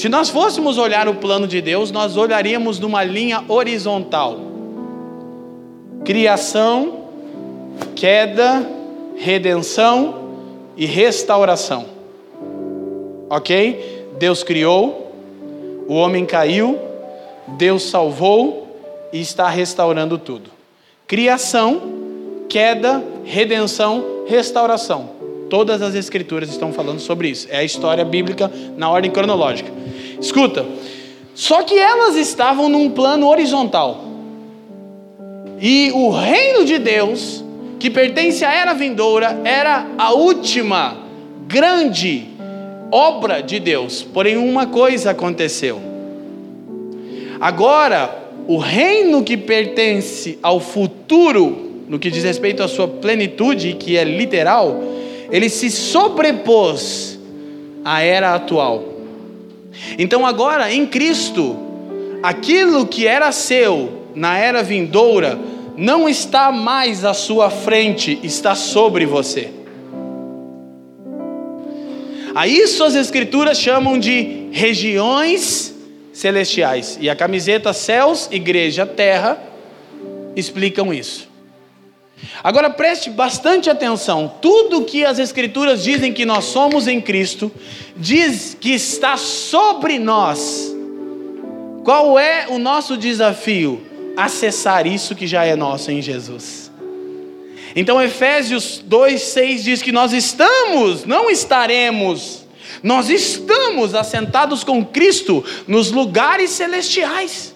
Se 0.00 0.08
nós 0.08 0.30
fôssemos 0.30 0.78
olhar 0.78 1.06
o 1.10 1.16
plano 1.16 1.46
de 1.46 1.60
Deus, 1.60 1.90
nós 1.90 2.16
olharíamos 2.16 2.78
numa 2.78 3.04
linha 3.04 3.44
horizontal: 3.46 4.40
criação, 6.06 7.04
queda, 7.94 8.66
redenção 9.18 10.14
e 10.74 10.86
restauração. 10.86 11.84
Ok? 13.28 14.06
Deus 14.18 14.42
criou, 14.42 15.12
o 15.86 15.92
homem 15.92 16.24
caiu, 16.24 16.78
Deus 17.58 17.82
salvou 17.82 18.74
e 19.12 19.20
está 19.20 19.50
restaurando 19.50 20.16
tudo. 20.16 20.48
Criação, 21.06 22.46
queda, 22.48 23.04
redenção, 23.22 24.24
restauração. 24.26 25.19
Todas 25.50 25.82
as 25.82 25.96
escrituras 25.96 26.48
estão 26.48 26.72
falando 26.72 27.00
sobre 27.00 27.28
isso. 27.28 27.48
É 27.50 27.58
a 27.58 27.64
história 27.64 28.04
bíblica 28.04 28.50
na 28.76 28.88
ordem 28.88 29.10
cronológica. 29.10 29.70
Escuta, 30.20 30.64
só 31.34 31.64
que 31.64 31.76
elas 31.76 32.14
estavam 32.14 32.68
num 32.68 32.88
plano 32.88 33.28
horizontal. 33.28 34.04
E 35.60 35.90
o 35.92 36.08
reino 36.10 36.64
de 36.64 36.78
Deus, 36.78 37.44
que 37.80 37.90
pertence 37.90 38.44
à 38.44 38.54
era 38.54 38.72
vindoura, 38.74 39.40
era 39.44 39.88
a 39.98 40.12
última 40.12 40.96
grande 41.48 42.28
obra 42.92 43.42
de 43.42 43.58
Deus. 43.58 44.02
Porém, 44.02 44.36
uma 44.36 44.66
coisa 44.66 45.10
aconteceu. 45.10 45.80
Agora, 47.40 48.18
o 48.46 48.56
reino 48.56 49.24
que 49.24 49.36
pertence 49.36 50.38
ao 50.42 50.60
futuro, 50.60 51.84
no 51.88 51.98
que 51.98 52.08
diz 52.08 52.22
respeito 52.22 52.62
à 52.62 52.68
sua 52.68 52.86
plenitude, 52.86 53.74
que 53.74 53.96
é 53.96 54.04
literal, 54.04 54.80
ele 55.30 55.48
se 55.48 55.70
sobrepôs 55.70 57.18
à 57.84 58.00
era 58.00 58.34
atual. 58.34 58.84
Então, 59.98 60.26
agora, 60.26 60.72
em 60.72 60.86
Cristo, 60.86 61.56
aquilo 62.22 62.86
que 62.86 63.06
era 63.06 63.32
seu 63.32 64.00
na 64.14 64.36
era 64.36 64.62
vindoura, 64.62 65.38
não 65.76 66.08
está 66.08 66.52
mais 66.52 67.04
à 67.04 67.14
sua 67.14 67.48
frente, 67.48 68.18
está 68.22 68.54
sobre 68.54 69.06
você. 69.06 69.50
A 72.34 72.46
isso 72.46 72.84
as 72.84 72.94
Escrituras 72.94 73.58
chamam 73.58 73.98
de 73.98 74.48
regiões 74.52 75.74
celestiais. 76.12 76.98
E 77.00 77.08
a 77.08 77.16
camiseta 77.16 77.72
Céus, 77.72 78.28
Igreja, 78.30 78.84
Terra 78.84 79.42
explicam 80.36 80.92
isso. 80.92 81.29
Agora 82.42 82.70
preste 82.70 83.10
bastante 83.10 83.68
atenção: 83.68 84.32
tudo 84.40 84.84
que 84.84 85.04
as 85.04 85.18
Escrituras 85.18 85.82
dizem 85.82 86.12
que 86.12 86.24
nós 86.24 86.44
somos 86.44 86.86
em 86.86 87.00
Cristo, 87.00 87.50
diz 87.96 88.56
que 88.58 88.70
está 88.70 89.16
sobre 89.16 89.98
nós. 89.98 90.74
Qual 91.84 92.18
é 92.18 92.46
o 92.48 92.58
nosso 92.58 92.96
desafio? 92.96 93.82
Acessar 94.16 94.86
isso 94.86 95.14
que 95.14 95.26
já 95.26 95.44
é 95.44 95.56
nosso 95.56 95.90
em 95.90 96.02
Jesus. 96.02 96.70
Então, 97.74 98.02
Efésios 98.02 98.82
2,6 98.88 99.62
diz 99.62 99.82
que 99.82 99.92
nós 99.92 100.12
estamos, 100.12 101.04
não 101.04 101.30
estaremos, 101.30 102.44
nós 102.82 103.08
estamos 103.08 103.94
assentados 103.94 104.64
com 104.64 104.84
Cristo 104.84 105.44
nos 105.66 105.90
lugares 105.90 106.50
celestiais. 106.50 107.54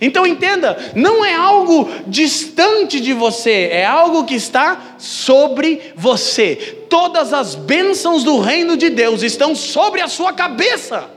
Então 0.00 0.26
entenda, 0.26 0.92
não 0.94 1.24
é 1.24 1.34
algo 1.34 1.88
distante 2.06 3.00
de 3.00 3.12
você, 3.12 3.68
é 3.70 3.84
algo 3.84 4.24
que 4.24 4.34
está 4.34 4.96
sobre 4.98 5.92
você. 5.94 6.84
Todas 6.88 7.32
as 7.32 7.54
bênçãos 7.54 8.24
do 8.24 8.38
reino 8.40 8.76
de 8.76 8.90
Deus 8.90 9.22
estão 9.22 9.54
sobre 9.54 10.00
a 10.00 10.08
sua 10.08 10.32
cabeça. 10.32 11.13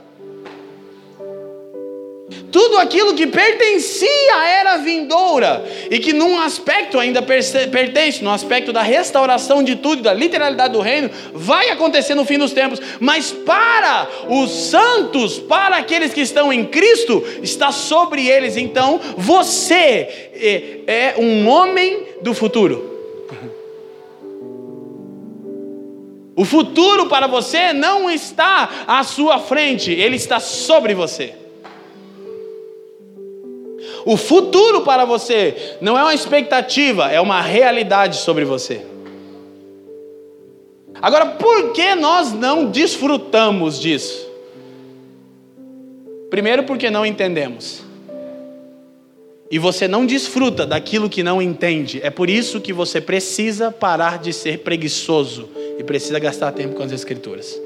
Tudo 2.52 2.78
aquilo 2.78 3.14
que 3.14 3.26
pertencia 3.26 4.36
à 4.36 4.48
era 4.48 4.76
vindoura 4.78 5.64
e 5.90 5.98
que 5.98 6.12
num 6.12 6.38
aspecto 6.40 6.98
ainda 6.98 7.22
pertence, 7.22 8.22
no 8.22 8.30
aspecto 8.30 8.72
da 8.72 8.82
restauração 8.82 9.62
de 9.62 9.76
tudo, 9.76 10.02
da 10.02 10.12
literalidade 10.12 10.72
do 10.72 10.80
reino, 10.80 11.10
vai 11.32 11.70
acontecer 11.70 12.14
no 12.14 12.24
fim 12.24 12.38
dos 12.38 12.52
tempos, 12.52 12.80
mas 13.00 13.32
para 13.32 14.08
os 14.28 14.50
santos, 14.50 15.38
para 15.38 15.76
aqueles 15.76 16.12
que 16.12 16.20
estão 16.20 16.52
em 16.52 16.64
Cristo, 16.64 17.24
está 17.42 17.72
sobre 17.72 18.26
eles. 18.26 18.56
Então, 18.56 19.00
você 19.16 20.30
é, 20.34 20.80
é 20.86 21.14
um 21.18 21.48
homem 21.48 22.08
do 22.22 22.34
futuro. 22.34 22.98
O 26.36 26.44
futuro 26.44 27.06
para 27.08 27.26
você 27.26 27.72
não 27.72 28.08
está 28.08 28.84
à 28.86 29.02
sua 29.02 29.38
frente, 29.38 29.90
ele 29.90 30.16
está 30.16 30.38
sobre 30.38 30.94
você. 30.94 31.47
O 34.08 34.16
futuro 34.16 34.80
para 34.80 35.04
você 35.04 35.76
não 35.82 35.98
é 35.98 36.02
uma 36.02 36.14
expectativa, 36.14 37.12
é 37.12 37.20
uma 37.20 37.42
realidade 37.42 38.16
sobre 38.16 38.42
você. 38.42 38.80
Agora, 40.94 41.26
por 41.26 41.74
que 41.74 41.94
nós 41.94 42.32
não 42.32 42.70
desfrutamos 42.70 43.78
disso? 43.78 44.26
Primeiro, 46.30 46.62
porque 46.62 46.88
não 46.88 47.04
entendemos. 47.04 47.82
E 49.50 49.58
você 49.58 49.86
não 49.86 50.06
desfruta 50.06 50.64
daquilo 50.64 51.10
que 51.10 51.22
não 51.22 51.42
entende. 51.42 52.00
É 52.02 52.08
por 52.08 52.30
isso 52.30 52.62
que 52.62 52.72
você 52.72 53.02
precisa 53.02 53.70
parar 53.70 54.18
de 54.18 54.32
ser 54.32 54.60
preguiçoso 54.60 55.50
e 55.78 55.84
precisa 55.84 56.18
gastar 56.18 56.52
tempo 56.52 56.76
com 56.76 56.82
as 56.82 56.92
Escrituras. 56.92 57.60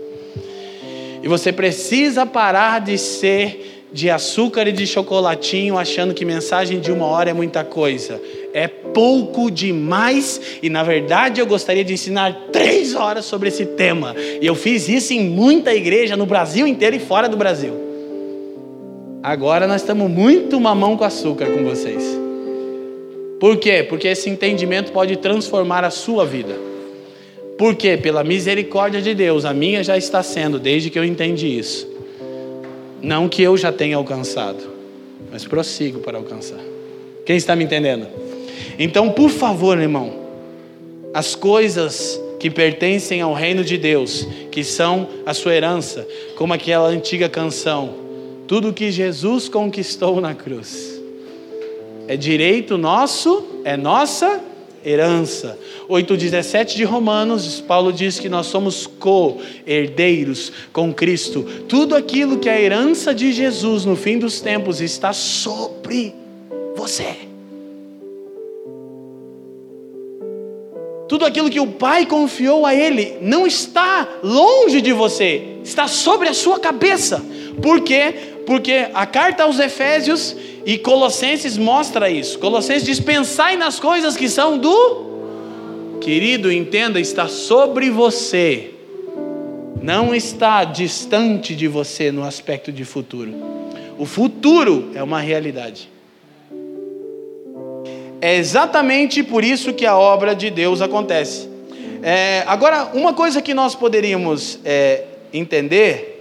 E 1.23 1.29
você 1.29 1.53
precisa 1.53 2.27
parar 2.27 2.81
de 2.81 2.99
ser 2.99 3.72
de 3.93 4.09
açúcar 4.09 4.67
e 4.67 4.73
de 4.73 4.87
chocolatinho, 4.87 5.77
achando 5.77 6.15
que 6.15 6.25
mensagem 6.25 6.81
de 6.81 6.91
uma 6.91 7.07
hora 7.07 7.31
é 7.31 7.33
muita 7.33 7.63
coisa. 7.63 8.21
É 8.55 8.67
pouco 8.67 9.51
demais 9.51 10.41
e, 10.63 10.71
na 10.71 10.83
verdade, 10.83 11.41
eu 11.41 11.47
gostaria 11.47 11.85
de 11.85 11.93
ensinar 11.93 12.49
três 12.51 12.95
horas 12.95 13.25
sobre 13.25 13.49
esse 13.49 13.67
tema. 13.67 14.15
E 14.41 14.47
eu 14.47 14.55
fiz 14.55 14.89
isso 14.89 15.13
em 15.13 15.21
muita 15.21 15.75
igreja 15.75 16.17
no 16.17 16.27
Brasil 16.27 16.67
inteiro 16.67 16.97
e 16.97 17.01
fora 17.01 17.29
do 17.29 17.37
Brasil. 17.37 17.75
Agora 19.23 19.67
nós 19.67 19.83
estamos 19.83 20.11
muito 20.11 20.61
mamão 20.61 20.97
com 20.97 21.05
açúcar 21.05 21.47
com 21.47 21.63
vocês. 21.63 22.03
Por 23.39 23.57
quê? 23.57 23.85
Porque 23.89 24.09
esse 24.09 24.31
entendimento 24.31 24.91
pode 24.93 25.17
transformar 25.17 25.85
a 25.85 25.91
sua 25.91 26.25
vida. 26.25 26.55
Por 27.59 27.75
quê? 27.77 27.97
Pela 27.97 28.25
misericórdia 28.25 29.03
de 29.03 29.15
Deus, 29.15 29.45
a 29.45 29.53
minha 29.53 29.85
já 29.85 29.97
está 29.97 30.23
sendo, 30.23 30.59
desde 30.59 30.91
que 30.91 30.99
eu 30.99 31.05
entendi 31.05 31.59
isso. 31.59 31.92
Não 33.03 33.29
que 33.29 33.43
eu 33.43 33.57
já 33.57 33.73
tenha 33.73 33.97
alcançado, 33.97 34.63
mas 35.31 35.45
prossigo 35.45 35.99
para 35.99 36.17
alcançar. 36.17 36.61
Quem 37.27 37.37
está 37.37 37.57
me 37.57 37.65
entendendo? 37.65 38.07
Então, 38.79 39.11
por 39.11 39.29
favor, 39.29 39.79
irmão, 39.79 40.13
as 41.13 41.35
coisas 41.35 42.21
que 42.39 42.51
pertencem 42.51 43.21
ao 43.21 43.35
reino 43.35 43.65
de 43.65 43.77
Deus, 43.77 44.27
que 44.51 44.65
são 44.65 45.09
a 45.27 45.35
sua 45.35 45.55
herança, 45.55 46.07
como 46.37 46.53
aquela 46.53 46.89
antiga 46.89 47.29
canção, 47.29 47.95
tudo 48.47 48.73
que 48.73 48.91
Jesus 48.91 49.49
conquistou 49.49 50.21
na 50.21 50.35
cruz, 50.35 51.01
é 52.09 52.17
direito 52.17 52.77
nosso, 52.77 53.45
é 53.65 53.77
nossa 53.77 54.41
herança. 54.85 55.59
8,17 55.89 56.77
de 56.77 56.85
Romanos, 56.85 57.61
Paulo 57.61 57.93
diz 57.93 58.19
que 58.19 58.29
nós 58.29 58.47
somos 58.47 58.87
co-herdeiros 58.87 60.53
com 60.73 60.93
Cristo. 60.93 61.45
Tudo 61.69 61.95
aquilo 61.95 62.39
que 62.39 62.49
é 62.49 62.55
a 62.55 62.61
herança 62.61 63.15
de 63.15 63.33
Jesus 63.33 63.85
no 63.85 63.97
fim 63.97 64.19
dos 64.19 64.41
tempos 64.41 64.81
está 64.81 65.13
sobre 65.13 66.15
você. 66.77 67.33
Tudo 71.13 71.27
aquilo 71.27 71.51
que 71.51 71.61
o 71.61 71.67
Pai 71.67 72.07
confiou 72.07 72.65
a 72.65 72.75
Ele 72.75 73.19
não 73.21 73.47
está 73.47 74.09
longe 74.23 74.81
de 74.81 74.95
você, 74.95 75.59
está 75.63 75.87
sobre 75.87 76.29
a 76.29 76.33
sua 76.33 76.59
cabeça. 76.59 77.23
Por 77.61 77.83
quê? 77.83 78.15
Porque 78.47 78.87
a 78.95 79.05
carta 79.05 79.43
aos 79.43 79.59
Efésios 79.59 80.35
e 80.65 80.79
Colossenses 80.79 81.57
mostra 81.57 82.11
isso. 82.11 82.39
Colossenses 82.39 82.85
diz: 82.85 83.01
pensai 83.01 83.57
nas 83.57 83.81
coisas 83.81 84.17
que 84.17 84.29
são 84.29 84.59
do. 84.59 85.11
Querido, 86.01 86.51
entenda, 86.51 86.99
está 86.99 87.29
sobre 87.29 87.89
você, 87.89 88.71
não 89.81 90.13
está 90.13 90.65
distante 90.65 91.55
de 91.55 91.69
você 91.69 92.11
no 92.11 92.25
aspecto 92.25 92.73
de 92.73 92.85
futuro. 92.85 93.33
O 93.97 94.05
futuro 94.05 94.91
é 94.95 95.03
uma 95.03 95.21
realidade. 95.21 95.89
É 98.21 98.37
exatamente 98.37 99.23
por 99.23 99.45
isso 99.45 99.73
que 99.73 99.87
a 99.87 99.97
obra 99.97 100.35
de 100.35 100.51
Deus 100.51 100.81
acontece. 100.81 101.49
É, 102.03 102.43
agora, 102.47 102.91
uma 102.95 103.13
coisa 103.13 103.41
que 103.41 103.55
nós 103.55 103.77
poderíamos 103.77 104.59
é, 104.65 105.05
entender 105.33 106.12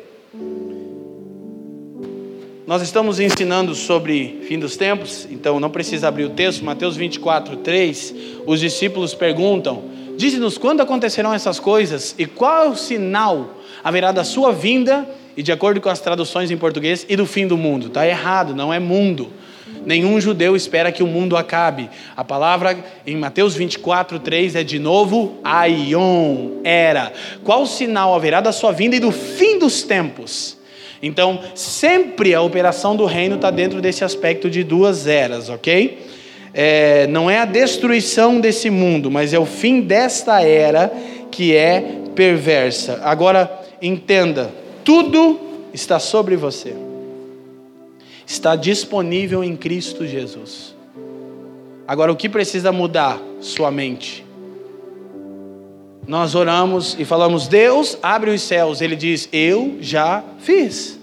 nós 2.72 2.82
estamos 2.82 3.20
ensinando 3.20 3.76
sobre 3.76 4.44
fim 4.48 4.58
dos 4.58 4.78
tempos, 4.78 5.28
então 5.30 5.60
não 5.60 5.70
precisa 5.70 6.08
abrir 6.08 6.24
o 6.24 6.30
texto, 6.30 6.64
Mateus 6.64 6.96
24, 6.96 7.58
3. 7.58 8.16
Os 8.48 8.62
discípulos 8.62 9.14
perguntam: 9.14 9.84
Dize-nos 10.16 10.58
quando 10.58 10.80
acontecerão 10.80 11.34
essas 11.34 11.60
coisas 11.60 12.16
e 12.18 12.26
qual 12.26 12.74
sinal 12.78 13.58
haverá 13.84 14.14
da 14.14 14.24
sua 14.24 14.54
vinda 14.54 15.06
e 15.36 15.44
de 15.44 15.52
acordo 15.52 15.82
com 15.82 15.90
as 15.90 16.00
traduções 16.00 16.50
em 16.50 16.56
português 16.56 17.06
e 17.10 17.18
do 17.18 17.26
fim 17.26 17.46
do 17.46 17.58
mundo. 17.58 17.88
Está 17.88 18.08
errado, 18.08 18.56
não 18.56 18.74
é 18.74 18.80
mundo. 18.80 19.34
Nenhum 19.86 20.22
judeu 20.22 20.56
espera 20.56 20.94
que 20.94 21.04
o 21.04 21.08
mundo 21.08 21.36
acabe. 21.36 21.90
A 22.16 22.24
palavra 22.24 22.82
em 23.06 23.18
Mateus 23.18 23.54
24, 23.54 24.18
3 24.18 24.56
é 24.56 24.64
de 24.64 24.80
novo 24.80 25.40
aion, 25.44 26.62
era. 26.64 27.12
Qual 27.44 27.66
sinal 27.66 28.16
haverá 28.16 28.40
da 28.40 28.54
sua 28.54 28.72
vinda 28.72 28.96
e 28.96 29.02
do 29.02 29.12
fim 29.12 29.60
dos 29.60 29.84
tempos? 29.84 30.61
Então, 31.02 31.40
sempre 31.56 32.34
a 32.36 32.42
operação 32.42 32.96
do 32.96 33.06
reino 33.06 33.36
está 33.36 33.50
dentro 33.50 33.82
desse 33.82 34.04
aspecto 34.04 34.50
de 34.50 34.64
duas 34.64 35.08
eras, 35.08 35.50
ok? 35.50 36.00
É, 36.54 37.08
não 37.08 37.30
é 37.30 37.40
a 37.40 37.46
destruição 37.46 38.40
desse 38.40 38.70
mundo, 38.70 39.10
mas 39.10 39.34
é 39.34 39.40
o 39.40 39.46
fim 39.46 39.82
desta 39.82 40.42
era 40.42 40.92
que 41.32 41.56
é 41.56 42.02
perversa. 42.14 43.00
Agora, 43.04 43.50
entenda: 43.82 44.52
tudo 44.84 45.40
está 45.74 45.98
sobre 45.98 46.36
você, 46.36 46.76
está 48.26 48.56
disponível 48.56 49.44
em 49.44 49.56
Cristo 49.56 50.06
Jesus. 50.06 50.76
Agora, 51.88 52.12
o 52.12 52.16
que 52.16 52.30
precisa 52.30 52.72
mudar? 52.72 53.20
Sua 53.40 53.72
mente. 53.72 54.24
Nós 56.12 56.36
oramos 56.36 56.98
e 57.00 57.06
falamos, 57.06 57.48
Deus 57.48 57.98
abre 58.04 58.32
os 58.32 58.42
céus. 58.42 58.82
Ele 58.82 58.98
diz, 58.98 59.30
Eu 59.32 59.78
já 59.80 60.22
fiz. 60.40 61.00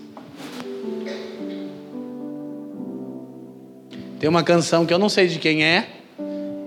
Tem 4.20 4.28
uma 4.28 4.42
canção 4.42 4.84
que 4.84 4.92
eu 4.92 4.98
não 4.98 5.08
sei 5.08 5.26
de 5.26 5.38
quem 5.38 5.64
é. 5.64 5.88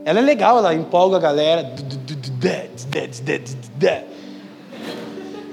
Ela 0.04 0.18
é 0.18 0.22
legal, 0.24 0.58
ela 0.58 0.74
empolga 0.74 1.18
a 1.18 1.20
galera. 1.20 1.72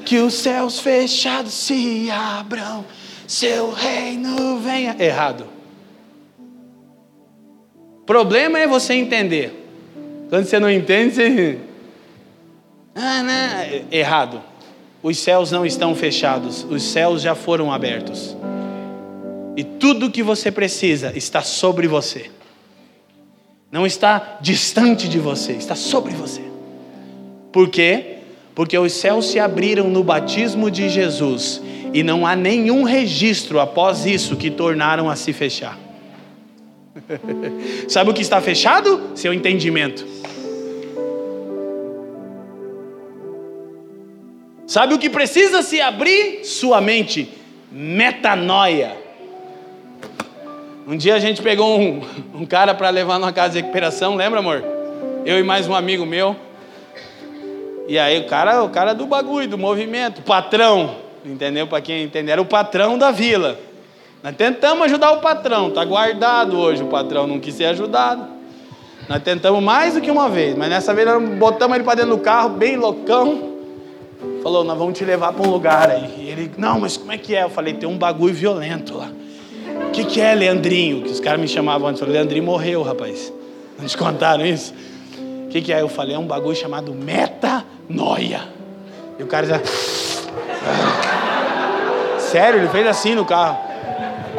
Que 0.07 0.17
os 0.21 0.33
céus 0.33 0.81
fechados 0.81 1.53
se 1.53 2.11
abram, 2.11 2.87
seu 3.27 3.71
reino 3.71 4.61
venha. 4.61 4.97
Errado. 4.99 5.45
Problema 8.07 8.59
é 8.59 8.67
você 8.67 8.95
entender. 8.95 9.53
Quando 10.31 10.47
você 10.47 10.59
não 10.59 10.71
entende, 10.71 11.15
você. 11.15 11.68
Ah, 13.01 13.23
não. 13.23 13.81
Errado. 13.93 14.43
Os 15.01 15.19
céus 15.19 15.53
não 15.53 15.65
estão 15.65 15.95
fechados, 15.95 16.67
os 16.69 16.83
céus 16.83 17.23
já 17.23 17.37
foram 17.37 17.73
abertos. 17.73 18.37
E 19.57 19.63
tudo 19.63 20.11
que 20.11 20.23
você 20.23 20.51
precisa 20.51 21.13
está 21.17 21.41
sobre 21.41 21.87
você. 21.87 22.31
Não 23.71 23.87
está 23.87 24.39
distante 24.41 25.09
de 25.09 25.21
você, 25.21 25.53
está 25.53 25.77
sobre 25.77 26.13
você. 26.15 26.43
Por 27.53 27.69
quê? 27.69 28.17
Porque 28.55 28.77
os 28.77 28.93
céus 28.93 29.27
se 29.31 29.39
abriram 29.39 29.89
no 29.89 30.03
batismo 30.03 30.69
de 30.69 30.89
Jesus 30.89 31.63
e 31.95 32.03
não 32.03 32.27
há 32.27 32.35
nenhum 32.35 32.83
registro 32.83 33.61
após 33.61 34.05
isso 34.05 34.37
que 34.37 34.51
tornaram 34.51 35.09
a 35.09 35.15
se 35.15 35.33
fechar. 35.33 35.79
Sabe 37.87 38.11
o 38.11 38.15
que 38.15 38.23
está 38.23 38.41
fechado? 38.41 39.13
Seu 39.15 39.33
entendimento. 39.33 40.05
Sabe 44.69 44.93
o 44.93 44.99
que 44.99 45.09
precisa 45.09 45.63
se 45.63 45.81
abrir? 45.81 46.45
Sua 46.45 46.79
mente. 46.79 47.33
Metanoia. 47.73 48.95
Um 50.87 50.95
dia 50.95 51.15
a 51.15 51.19
gente 51.19 51.41
pegou 51.41 51.81
um, 51.81 52.03
um 52.35 52.45
cara 52.45 52.75
para 52.75 52.91
levar 52.91 53.19
numa 53.19 53.33
casa 53.33 53.55
de 53.55 53.61
recuperação, 53.63 54.15
lembra, 54.15 54.41
amor? 54.41 54.63
Eu 55.25 55.39
e 55.39 55.43
mais 55.43 55.67
um 55.67 55.75
amigo 55.75 56.05
meu. 56.05 56.37
E 57.89 57.99
aí 57.99 58.19
o 58.19 58.27
cara, 58.27 58.63
o 58.63 58.69
cara 58.69 58.93
do 58.93 59.07
bagulho, 59.07 59.49
do 59.49 59.57
movimento, 59.57 60.21
patrão, 60.21 60.97
entendeu? 61.25 61.67
Para 61.67 61.81
quem 61.81 62.03
entender, 62.03 62.33
era 62.33 62.43
o 62.43 62.47
patrão 62.47 62.99
da 62.99 63.11
vila. 63.11 63.59
Nós 64.23 64.37
tentamos 64.37 64.85
ajudar 64.85 65.13
o 65.13 65.21
patrão, 65.23 65.71
tá 65.71 65.83
guardado 65.83 66.59
hoje 66.59 66.83
o 66.83 66.89
patrão, 66.89 67.27
não 67.27 67.41
quis 67.41 67.55
ser 67.55 67.65
ajudado. 67.67 68.27
Nós 69.09 69.23
tentamos 69.23 69.63
mais 69.63 69.95
do 69.95 70.03
que 70.03 70.11
uma 70.11 70.29
vez, 70.29 70.55
mas 70.55 70.69
nessa 70.69 70.93
vez 70.93 71.09
nós 71.09 71.27
botamos 71.39 71.75
ele 71.75 71.85
para 71.85 71.95
dentro 71.95 72.17
do 72.17 72.23
carro, 72.23 72.51
bem 72.51 72.77
loucão. 72.77 73.58
Falou, 74.43 74.65
nós 74.65 74.79
vamos 74.79 74.99
te 74.99 75.05
levar 75.05 75.33
para 75.33 75.47
um 75.47 75.51
lugar 75.51 75.91
aí. 75.91 76.15
E 76.19 76.29
ele, 76.29 76.51
não, 76.57 76.81
mas 76.81 76.97
como 76.97 77.13
é 77.13 77.19
que 77.19 77.35
é? 77.35 77.45
Eu 77.45 77.51
falei, 77.51 77.75
tem 77.75 77.89
um 77.89 77.99
bagulho 77.99 78.35
violento 78.35 78.97
lá. 78.97 79.11
O 79.89 79.91
que, 79.91 80.05
que 80.05 80.21
é, 80.21 80.35
Leandrinho? 80.35 81.03
Que 81.03 81.11
os 81.11 81.21
caras 81.21 81.41
me 81.41 81.49
chamavam 81.49 81.89
antes. 81.89 82.01
Eu 82.01 82.07
falei, 82.07 82.21
Leandrinho 82.21 82.45
morreu, 82.45 82.83
rapaz. 82.83 83.33
Não 83.79 83.87
te 83.87 83.97
contaram 83.97 84.45
isso? 84.45 84.75
O 85.47 85.49
que, 85.49 85.63
que 85.63 85.73
é? 85.73 85.81
Eu 85.81 85.89
falei, 85.89 86.15
é 86.15 86.19
um 86.19 86.27
bagulho 86.27 86.57
chamado 86.57 86.93
metanoia. 86.93 88.43
E 89.19 89.23
o 89.23 89.27
cara 89.27 89.47
já. 89.47 89.61
Sério, 92.19 92.61
ele 92.61 92.69
fez 92.69 92.87
assim 92.87 93.15
no 93.15 93.25
carro. 93.25 93.59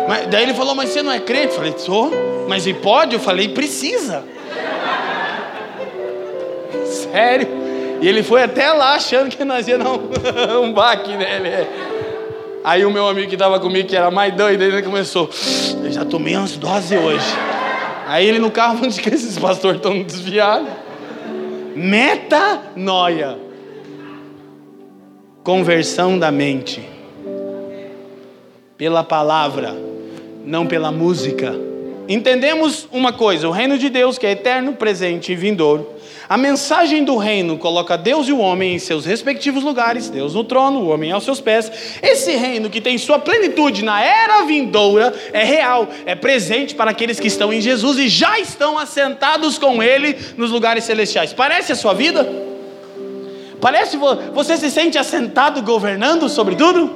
Mas, 0.07 0.27
daí 0.27 0.43
ele 0.43 0.53
falou, 0.53 0.75
mas 0.75 0.89
você 0.89 1.01
não 1.01 1.11
é 1.11 1.19
crente? 1.19 1.47
Eu 1.47 1.55
falei, 1.55 1.73
sou. 1.77 2.11
Mas 2.47 2.67
e 2.67 2.73
pode? 2.73 3.15
Eu 3.15 3.19
falei, 3.19 3.49
precisa. 3.49 4.23
Sério. 6.85 7.58
E 8.01 8.07
ele 8.07 8.23
foi 8.23 8.43
até 8.43 8.71
lá 8.71 8.95
achando 8.95 9.35
que 9.35 9.43
nós 9.43 9.67
ia 9.67 9.77
dar 9.77 9.91
um, 9.91 10.09
um 10.63 10.73
baque 10.73 11.15
nele. 11.15 11.67
Aí 12.63 12.85
o 12.85 12.91
meu 12.91 13.07
amigo 13.07 13.27
que 13.27 13.35
estava 13.35 13.59
comigo, 13.59 13.87
que 13.87 13.95
era 13.95 14.11
mais 14.11 14.33
doido, 14.33 14.61
ele 14.61 14.81
começou, 14.81 15.29
eu 15.83 15.91
já 15.91 16.03
tomei 16.03 16.35
umas 16.35 16.57
doses 16.57 16.91
hoje. 16.91 17.25
Aí 18.05 18.25
ele 18.25 18.39
no 18.39 18.51
carro, 18.51 18.79
onde 18.83 18.99
que 19.01 19.09
esses 19.09 19.37
pastores 19.37 19.77
estão 19.77 20.01
desviados? 20.03 20.67
Metanoia. 21.75 23.37
Conversão 25.43 26.19
da 26.19 26.31
mente. 26.31 26.81
Pela 28.77 29.03
palavra, 29.03 29.75
não 30.45 30.65
pela 30.65 30.91
música. 30.91 31.55
Entendemos 32.07 32.87
uma 32.91 33.13
coisa: 33.13 33.47
o 33.47 33.51
reino 33.51 33.77
de 33.77 33.89
Deus, 33.89 34.17
que 34.17 34.25
é 34.25 34.31
eterno, 34.31 34.73
presente 34.73 35.31
e 35.31 35.35
vindouro, 35.35 35.87
a 36.29 36.37
mensagem 36.37 37.03
do 37.03 37.17
reino 37.17 37.57
coloca 37.57 37.97
Deus 37.97 38.27
e 38.27 38.31
o 38.31 38.37
homem 38.37 38.75
em 38.75 38.79
seus 38.79 39.03
respectivos 39.03 39.63
lugares, 39.63 40.11
Deus 40.11 40.35
no 40.35 40.43
trono, 40.43 40.81
o 40.81 40.89
homem 40.89 41.11
aos 41.11 41.23
seus 41.23 41.41
pés. 41.41 41.71
Esse 42.03 42.33
reino 42.33 42.69
que 42.69 42.79
tem 42.79 42.99
sua 42.99 43.17
plenitude 43.17 43.83
na 43.83 43.99
era 43.99 44.45
vindoura 44.45 45.11
é 45.33 45.43
real, 45.43 45.87
é 46.05 46.13
presente 46.13 46.75
para 46.75 46.91
aqueles 46.91 47.19
que 47.19 47.25
estão 47.25 47.51
em 47.51 47.59
Jesus 47.59 47.97
e 47.97 48.07
já 48.07 48.39
estão 48.39 48.77
assentados 48.77 49.57
com 49.57 49.81
Ele 49.81 50.15
nos 50.37 50.51
lugares 50.51 50.83
celestiais. 50.83 51.33
Parece 51.33 51.71
a 51.71 51.75
sua 51.75 51.95
vida? 51.95 52.23
Parece 53.59 53.97
você 54.31 54.55
se 54.55 54.69
sente 54.69 54.99
assentado 54.99 55.63
governando 55.63 56.29
sobre 56.29 56.55
tudo? 56.55 56.91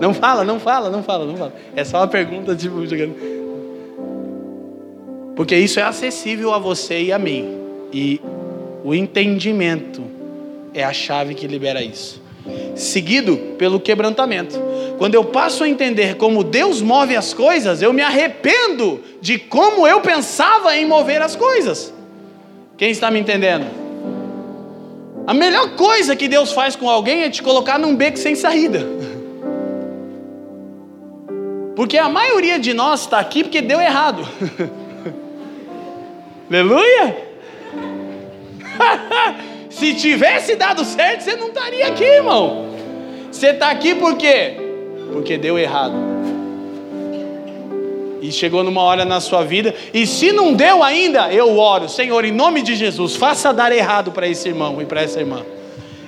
Não 0.00 0.14
fala, 0.14 0.42
não 0.42 0.58
fala, 0.58 0.88
não 0.88 1.02
fala, 1.02 1.26
não 1.26 1.36
fala. 1.36 1.52
É 1.76 1.84
só 1.84 1.98
uma 1.98 2.08
pergunta 2.08 2.56
tipo 2.56 2.82
porque 5.36 5.56
isso 5.56 5.80
é 5.80 5.82
acessível 5.82 6.54
a 6.54 6.58
você 6.58 7.02
e 7.02 7.12
a 7.12 7.18
mim. 7.18 7.63
E 7.94 8.20
o 8.82 8.92
entendimento 8.92 10.02
é 10.74 10.82
a 10.82 10.92
chave 10.92 11.32
que 11.32 11.46
libera 11.46 11.80
isso. 11.80 12.20
Seguido 12.74 13.36
pelo 13.56 13.78
quebrantamento. 13.78 14.60
Quando 14.98 15.14
eu 15.14 15.24
passo 15.24 15.62
a 15.62 15.68
entender 15.68 16.16
como 16.16 16.42
Deus 16.42 16.82
move 16.82 17.14
as 17.14 17.32
coisas, 17.32 17.80
eu 17.80 17.92
me 17.92 18.02
arrependo 18.02 19.00
de 19.20 19.38
como 19.38 19.86
eu 19.86 20.00
pensava 20.00 20.76
em 20.76 20.84
mover 20.84 21.22
as 21.22 21.36
coisas. 21.36 21.94
Quem 22.76 22.90
está 22.90 23.12
me 23.12 23.20
entendendo? 23.20 23.66
A 25.24 25.32
melhor 25.32 25.76
coisa 25.76 26.16
que 26.16 26.26
Deus 26.26 26.50
faz 26.50 26.74
com 26.74 26.90
alguém 26.90 27.22
é 27.22 27.30
te 27.30 27.44
colocar 27.44 27.78
num 27.78 27.94
beco 27.94 28.18
sem 28.18 28.34
saída. 28.34 28.84
Porque 31.76 31.96
a 31.96 32.08
maioria 32.08 32.58
de 32.58 32.74
nós 32.74 33.02
está 33.02 33.20
aqui 33.20 33.44
porque 33.44 33.60
deu 33.60 33.80
errado. 33.80 34.26
Aleluia! 36.50 37.23
Se 39.70 39.94
tivesse 39.94 40.54
dado 40.54 40.84
certo, 40.84 41.22
você 41.22 41.36
não 41.36 41.48
estaria 41.48 41.86
aqui, 41.88 42.04
irmão. 42.04 42.66
Você 43.30 43.48
está 43.48 43.70
aqui 43.70 43.94
por 43.94 44.16
quê? 44.16 44.56
Porque 45.12 45.36
deu 45.36 45.58
errado. 45.58 45.94
E 48.22 48.30
chegou 48.30 48.62
numa 48.62 48.80
hora 48.82 49.04
na 49.04 49.20
sua 49.20 49.44
vida, 49.44 49.74
e 49.92 50.06
se 50.06 50.32
não 50.32 50.54
deu 50.54 50.82
ainda, 50.82 51.30
eu 51.32 51.58
oro, 51.58 51.88
Senhor, 51.88 52.24
em 52.24 52.32
nome 52.32 52.62
de 52.62 52.74
Jesus, 52.74 53.16
faça 53.16 53.52
dar 53.52 53.70
errado 53.70 54.12
para 54.12 54.26
esse 54.26 54.48
irmão 54.48 54.80
e 54.80 54.86
para 54.86 55.02
essa 55.02 55.20
irmã. 55.20 55.44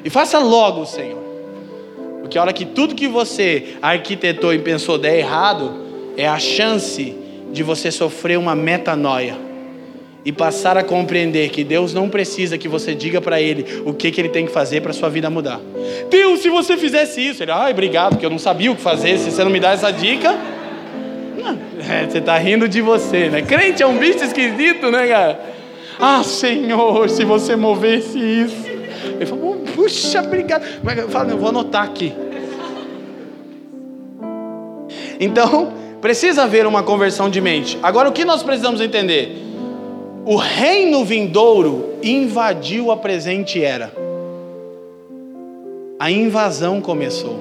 E 0.05 0.09
faça 0.09 0.39
logo, 0.39 0.87
Senhor. 0.87 1.23
Porque 2.21 2.39
a 2.39 2.43
hora 2.43 2.53
que 2.53 2.65
tudo 2.65 2.95
que 2.95 3.09
você 3.09 3.77
arquitetou 3.83 4.55
e 4.55 4.59
pensou 4.61 4.97
der 4.97 5.19
errado, 5.19 5.85
é 6.17 6.27
a 6.27 6.39
chance 6.39 7.15
de 7.53 7.63
você 7.63 7.91
sofrer 7.91 8.39
uma 8.39 8.55
metanoia 8.55 9.46
e 10.27 10.33
passar 10.33 10.77
a 10.77 10.83
compreender 10.83 11.51
que 11.51 11.63
Deus 11.63 11.95
não 11.95 12.09
precisa 12.09 12.59
que 12.59 12.67
você 12.67 12.97
diga 12.97 13.21
para 13.21 13.41
ele 13.41 13.65
o 13.87 13.95
que, 13.95 14.11
que 14.11 14.21
ele 14.21 14.29
tem 14.29 14.45
que 14.45 14.51
fazer 14.51 14.81
para 14.81 14.93
sua 14.93 15.09
vida 15.09 15.31
mudar. 15.31 15.61
Deus, 16.11 16.41
se 16.41 16.51
você 16.51 16.77
fizesse 16.77 17.21
isso, 17.21 17.45
ele, 17.45 17.53
ai, 17.53 17.71
obrigado, 17.71 18.15
porque 18.15 18.27
eu 18.27 18.31
não 18.31 18.39
sabia 18.39 18.73
o 18.73 18.75
que 18.75 18.83
fazer. 18.83 19.19
Se 19.19 19.31
você 19.31 19.45
não 19.45 19.53
me 19.53 19.61
dá 19.61 19.71
essa 19.71 19.93
dica, 19.93 20.37
é, 21.89 22.11
você 22.11 22.19
está 22.19 22.37
rindo 22.39 22.69
de 22.69 22.81
você, 22.81 23.29
né? 23.31 23.43
Crente 23.43 23.85
é 23.85 23.87
um 23.87 23.99
bicho 23.99 24.25
esquisito, 24.25 24.91
né, 24.91 25.07
cara? 25.07 25.41
Ah, 25.97 26.25
Senhor, 26.25 27.09
se 27.09 27.25
você 27.25 27.55
movesse 27.55 28.19
isso. 28.19 28.67
Ele 29.05 29.27
falou, 29.27 29.63
puxa, 29.77 30.21
obrigado. 30.23 30.65
Eu 30.97 31.09
falo, 31.09 31.31
eu 31.31 31.39
vou 31.39 31.51
anotar 31.51 31.85
aqui. 31.85 32.13
Então, 35.21 35.73
precisa 36.01 36.43
haver 36.43 36.67
uma 36.67 36.83
conversão 36.83 37.31
de 37.31 37.41
mente. 37.41 37.79
Agora, 37.81 38.09
o 38.09 38.13
que 38.13 38.25
nós 38.25 38.43
precisamos 38.43 38.81
entender? 38.81 39.46
O 40.29 40.35
reino 40.35 41.05
vindouro 41.05 41.99
invadiu 42.03 42.91
a 42.91 42.97
presente 42.97 43.63
era. 43.63 43.95
A 46.01 46.11
invasão 46.11 46.81
começou. 46.81 47.39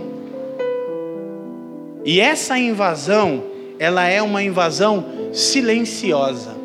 E 2.05 2.19
essa 2.19 2.59
invasão, 2.59 3.41
ela 3.79 4.07
é 4.07 4.21
uma 4.21 4.43
invasão 4.43 5.03
silenciosa. 5.33 6.55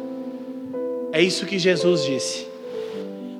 É 1.10 1.22
isso 1.22 1.46
que 1.46 1.58
Jesus 1.58 2.04
disse. 2.04 2.46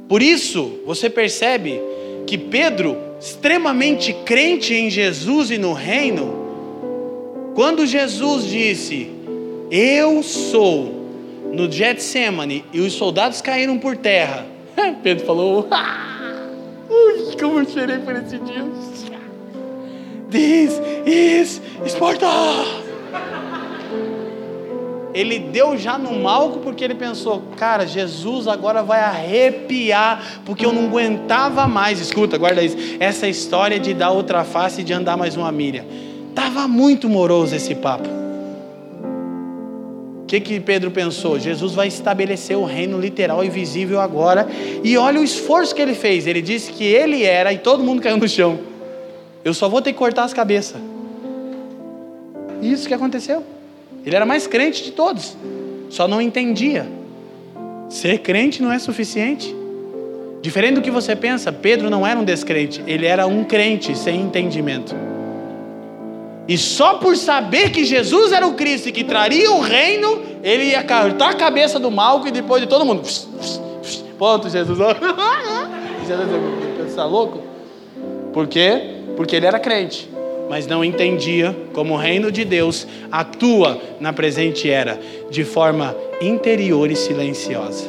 Por 0.08 0.22
isso, 0.22 0.80
você 0.86 1.10
percebe 1.10 1.78
que 2.26 2.38
Pedro, 2.38 2.96
extremamente 3.20 4.14
crente 4.24 4.72
em 4.72 4.88
Jesus 4.88 5.50
e 5.50 5.58
no 5.58 5.74
reino, 5.74 6.32
quando 7.54 7.84
Jesus 7.84 8.46
disse: 8.46 9.10
Eu 9.70 10.22
sou, 10.22 10.99
no 11.52 11.70
Getsemane, 11.70 12.64
e 12.72 12.80
os 12.80 12.92
soldados 12.92 13.40
caíram 13.40 13.78
por 13.78 13.96
terra, 13.96 14.46
Pedro 15.02 15.26
falou: 15.26 15.68
ah, 15.70 16.10
Ui, 16.88 17.36
como 17.38 17.60
eu 17.60 17.68
chorei 17.68 17.98
por 17.98 18.16
esse 18.16 18.38
dia. 18.38 18.64
This 20.30 20.80
is 21.06 21.60
Sparta! 21.86 22.26
Ele 25.12 25.40
deu 25.40 25.76
já 25.76 25.98
no 25.98 26.20
malco 26.20 26.60
porque 26.60 26.84
ele 26.84 26.94
pensou, 26.94 27.42
cara, 27.56 27.84
Jesus 27.84 28.46
agora 28.46 28.80
vai 28.80 29.00
arrepiar, 29.00 30.40
porque 30.44 30.64
eu 30.64 30.72
não 30.72 30.84
aguentava 30.84 31.66
mais. 31.66 32.00
Escuta, 32.00 32.38
guarda 32.38 32.62
isso. 32.62 32.76
Essa 33.00 33.26
história 33.26 33.80
de 33.80 33.92
dar 33.92 34.10
outra 34.10 34.44
face 34.44 34.82
e 34.82 34.84
de 34.84 34.92
andar 34.92 35.16
mais 35.16 35.36
uma 35.36 35.50
milha. 35.50 35.84
Estava 36.28 36.68
muito 36.68 37.08
moroso 37.08 37.56
esse 37.56 37.74
papo. 37.74 38.19
Que, 40.30 40.38
que 40.38 40.60
Pedro 40.60 40.92
pensou? 40.92 41.40
Jesus 41.40 41.74
vai 41.74 41.88
estabelecer 41.88 42.56
o 42.56 42.64
reino 42.64 43.00
literal 43.00 43.42
e 43.42 43.50
visível 43.50 43.98
agora. 43.98 44.46
E 44.84 44.96
olha 44.96 45.20
o 45.20 45.24
esforço 45.24 45.74
que 45.74 45.82
ele 45.82 45.92
fez. 45.92 46.24
Ele 46.24 46.40
disse 46.40 46.70
que 46.70 46.84
ele 46.84 47.24
era, 47.24 47.52
e 47.52 47.58
todo 47.58 47.82
mundo 47.82 48.00
caiu 48.00 48.16
no 48.16 48.28
chão. 48.28 48.60
Eu 49.44 49.52
só 49.52 49.68
vou 49.68 49.82
ter 49.82 49.92
que 49.92 49.98
cortar 49.98 50.22
as 50.22 50.32
cabeças. 50.32 50.80
Isso 52.62 52.86
que 52.86 52.94
aconteceu. 52.94 53.42
Ele 54.06 54.14
era 54.14 54.24
mais 54.24 54.46
crente 54.46 54.84
de 54.84 54.92
todos, 54.92 55.36
só 55.88 56.06
não 56.06 56.22
entendia. 56.22 56.86
Ser 57.88 58.18
crente 58.18 58.62
não 58.62 58.70
é 58.70 58.78
suficiente. 58.78 59.52
Diferente 60.40 60.74
do 60.74 60.80
que 60.80 60.92
você 60.92 61.16
pensa, 61.16 61.50
Pedro 61.50 61.90
não 61.90 62.06
era 62.06 62.20
um 62.20 62.24
descrente, 62.24 62.80
ele 62.86 63.04
era 63.04 63.26
um 63.26 63.42
crente 63.42 63.98
sem 63.98 64.20
entendimento. 64.20 64.94
E 66.50 66.58
só 66.58 66.94
por 66.94 67.16
saber 67.16 67.70
que 67.70 67.84
Jesus 67.84 68.32
era 68.32 68.44
o 68.44 68.54
Cristo 68.54 68.88
e 68.88 68.92
que 68.92 69.04
traria 69.04 69.52
o 69.52 69.60
reino, 69.60 70.20
ele 70.42 70.64
ia 70.64 70.82
cortar 70.82 71.30
a 71.30 71.34
cabeça 71.34 71.78
do 71.78 71.92
malco 71.92 72.26
e 72.26 72.32
depois 72.32 72.60
de 72.60 72.66
todo 72.66 72.84
mundo. 72.84 73.02
Ponto, 74.18 74.50
Jesus. 74.50 74.76
Você 76.04 76.88
está 76.88 77.04
louco? 77.04 77.40
Por 78.32 78.48
quê? 78.48 78.96
Porque 79.16 79.36
ele 79.36 79.46
era 79.46 79.60
crente, 79.60 80.10
mas 80.48 80.66
não 80.66 80.84
entendia 80.84 81.56
como 81.72 81.94
o 81.94 81.96
reino 81.96 82.32
de 82.32 82.44
Deus 82.44 82.84
atua 83.12 83.80
na 84.00 84.12
presente 84.12 84.68
era, 84.68 84.98
de 85.30 85.44
forma 85.44 85.94
interior 86.20 86.90
e 86.90 86.96
silenciosa. 86.96 87.88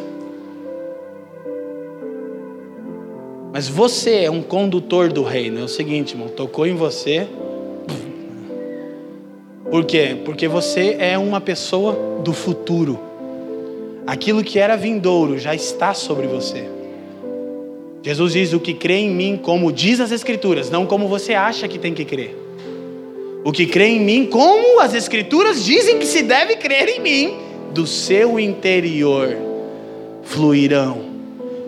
Mas 3.51 3.67
você 3.67 4.25
é 4.25 4.29
um 4.29 4.43
condutor 4.43 5.11
do 5.11 5.23
reino. 5.23 5.61
É 5.61 5.63
o 5.63 5.67
seguinte, 5.67 6.13
irmão, 6.13 6.27
tocou 6.27 6.67
em 6.67 6.75
você, 6.75 7.27
por 9.71 9.85
quê? 9.85 10.17
Porque 10.25 10.49
você 10.49 10.97
é 10.99 11.17
uma 11.17 11.39
pessoa 11.39 12.19
do 12.21 12.33
futuro. 12.33 12.99
Aquilo 14.05 14.43
que 14.43 14.59
era 14.59 14.75
vindouro 14.75 15.39
já 15.39 15.55
está 15.55 15.93
sobre 15.93 16.27
você. 16.27 16.67
Jesus 18.03 18.33
diz: 18.33 18.51
O 18.51 18.59
que 18.59 18.73
crê 18.73 18.95
em 18.95 19.09
mim, 19.09 19.39
como 19.41 19.71
diz 19.71 20.01
as 20.01 20.11
Escrituras, 20.11 20.69
não 20.69 20.85
como 20.85 21.07
você 21.07 21.33
acha 21.33 21.69
que 21.69 21.79
tem 21.79 21.93
que 21.93 22.03
crer. 22.03 22.35
O 23.45 23.51
que 23.53 23.65
crê 23.65 23.87
em 23.87 24.01
mim, 24.01 24.25
como 24.25 24.81
as 24.81 24.93
Escrituras 24.93 25.63
dizem 25.63 25.97
que 25.97 26.05
se 26.05 26.21
deve 26.21 26.57
crer 26.57 26.89
em 26.89 26.99
mim, 26.99 27.37
do 27.73 27.87
seu 27.87 28.37
interior 28.37 29.37
fluirão 30.23 31.11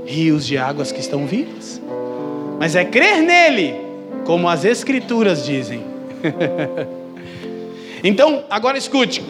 rios 0.06 0.46
de 0.46 0.58
águas 0.58 0.92
que 0.92 1.00
estão 1.00 1.26
vivas. 1.26 1.82
Mas 2.60 2.76
é 2.76 2.84
crer 2.84 3.22
nele, 3.22 3.76
como 4.26 4.50
as 4.50 4.66
Escrituras 4.66 5.46
dizem. 5.46 5.82
Então, 8.04 8.44
agora 8.50 8.78
escute. 8.78 9.24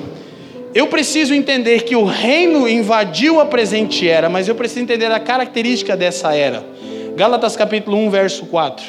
Eu 0.73 0.87
preciso 0.87 1.35
entender 1.35 1.83
que 1.83 1.95
o 1.95 2.03
reino 2.03 2.67
invadiu 2.67 3.39
a 3.39 3.45
presente 3.45 4.09
era, 4.09 4.27
mas 4.27 4.47
eu 4.47 4.55
preciso 4.55 4.81
entender 4.81 5.11
a 5.11 5.19
característica 5.19 5.95
dessa 5.95 6.35
era. 6.35 6.65
Gálatas 7.15 7.55
capítulo 7.55 7.95
1, 7.97 8.09
verso 8.09 8.47
4. 8.47 8.83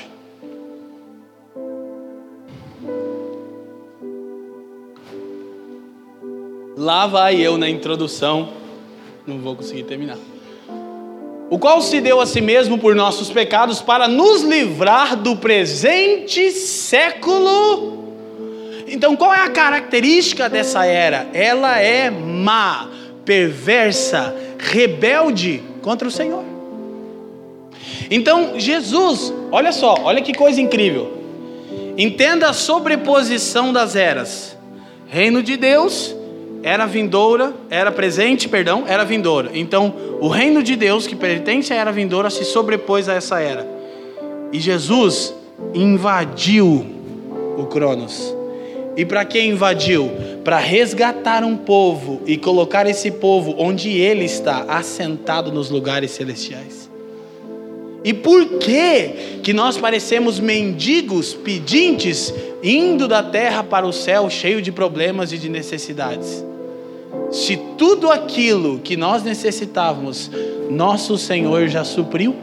Lá 6.74 7.06
vai 7.06 7.36
eu 7.36 7.58
na 7.58 7.68
introdução, 7.68 8.48
não 9.26 9.38
vou 9.38 9.54
conseguir 9.54 9.82
terminar. 9.82 10.16
O 11.50 11.58
qual 11.58 11.82
se 11.82 12.00
deu 12.00 12.18
a 12.20 12.26
si 12.26 12.40
mesmo 12.40 12.78
por 12.78 12.96
nossos 12.96 13.30
pecados 13.30 13.82
para 13.82 14.08
nos 14.08 14.42
livrar 14.42 15.14
do 15.16 15.36
presente 15.36 16.50
século 16.50 18.03
então, 18.86 19.16
qual 19.16 19.32
é 19.32 19.40
a 19.40 19.50
característica 19.50 20.48
dessa 20.48 20.84
era? 20.84 21.26
Ela 21.32 21.78
é 21.80 22.10
má, 22.10 22.88
perversa, 23.24 24.34
rebelde 24.58 25.62
contra 25.82 26.06
o 26.06 26.10
Senhor. 26.10 26.44
Então, 28.10 28.58
Jesus, 28.58 29.32
olha 29.50 29.72
só, 29.72 29.96
olha 30.02 30.20
que 30.20 30.34
coisa 30.34 30.60
incrível. 30.60 31.12
Entenda 31.96 32.48
a 32.48 32.52
sobreposição 32.52 33.72
das 33.72 33.96
eras. 33.96 34.56
Reino 35.06 35.42
de 35.42 35.56
Deus 35.56 36.14
era 36.62 36.86
vindoura, 36.86 37.52
era 37.70 37.92
presente, 37.92 38.48
perdão, 38.48 38.84
era 38.86 39.04
vindoura. 39.04 39.50
Então, 39.54 39.94
o 40.20 40.28
reino 40.28 40.62
de 40.62 40.76
Deus 40.76 41.06
que 41.06 41.14
pertence 41.14 41.72
à 41.72 41.76
era 41.76 41.92
vindoura 41.92 42.30
se 42.30 42.44
sobrepôs 42.44 43.08
a 43.08 43.14
essa 43.14 43.40
era. 43.40 43.66
E 44.52 44.58
Jesus 44.58 45.34
invadiu 45.74 46.86
o 47.56 47.66
Cronos. 47.66 48.34
E 48.96 49.04
para 49.04 49.24
que 49.24 49.40
invadiu? 49.40 50.10
Para 50.44 50.58
resgatar 50.58 51.42
um 51.42 51.56
povo 51.56 52.22
e 52.26 52.36
colocar 52.36 52.86
esse 52.86 53.10
povo 53.10 53.54
onde 53.58 53.90
ele 53.90 54.24
está, 54.24 54.64
assentado 54.68 55.50
nos 55.50 55.70
lugares 55.70 56.12
celestiais. 56.12 56.88
E 58.04 58.12
por 58.12 58.58
que 58.58 59.40
que 59.42 59.52
nós 59.54 59.78
parecemos 59.78 60.38
mendigos, 60.38 61.32
pedintes, 61.32 62.32
indo 62.62 63.08
da 63.08 63.22
terra 63.22 63.64
para 63.64 63.86
o 63.86 63.92
céu 63.92 64.28
cheio 64.28 64.60
de 64.60 64.70
problemas 64.70 65.32
e 65.32 65.38
de 65.38 65.48
necessidades? 65.48 66.44
Se 67.32 67.56
tudo 67.78 68.10
aquilo 68.10 68.78
que 68.78 68.96
nós 68.96 69.22
necessitávamos, 69.22 70.30
nosso 70.70 71.16
Senhor 71.16 71.66
já 71.68 71.82
supriu 71.82 72.36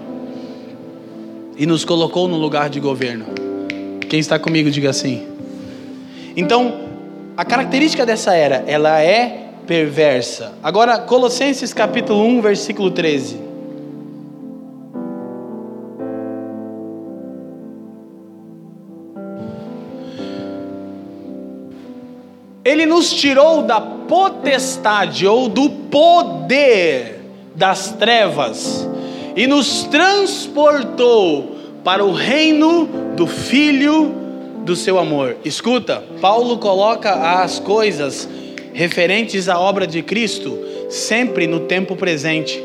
e 1.56 1.66
nos 1.66 1.86
colocou 1.86 2.28
no 2.28 2.38
lugar 2.38 2.70
de 2.70 2.80
governo. 2.80 3.26
Quem 4.10 4.20
está 4.20 4.39
comigo, 4.39 4.70
diga 4.70 4.89
assim. 4.89 5.30
Então, 6.36 6.89
a 7.36 7.43
característica 7.43 8.05
dessa 8.05 8.34
era, 8.34 8.63
ela 8.67 9.01
é 9.01 9.49
perversa. 9.67 10.53
Agora, 10.63 10.99
Colossenses 10.99 11.73
capítulo 11.73 12.23
1, 12.25 12.41
versículo 12.41 12.91
13. 12.91 13.51
Ele 22.63 22.86
nos 22.86 23.11
tirou 23.11 23.63
da 23.63 23.82
potestade 23.82 25.25
ou 25.25 25.49
do 25.49 25.69
poder 25.69 27.19
das 27.55 27.91
trevas 27.93 28.88
e 29.36 29.47
nos 29.47 29.84
transportou 29.84 31.55
para 31.84 32.05
o 32.05 32.13
reino 32.13 32.86
do 33.15 33.25
Filho 33.25 34.20
do 34.64 34.76
seu 34.76 34.97
amor. 34.99 35.38
Escuta, 35.43 36.03
Paulo 36.20 36.57
coloca 36.57 37.12
as 37.41 37.59
coisas 37.59 38.28
referentes 38.74 39.49
à 39.49 39.59
obra 39.59 39.86
de 39.86 40.01
Cristo 40.01 40.57
sempre 40.89 41.47
no 41.47 41.62
tempo 41.62 41.95
presente. 41.95 42.64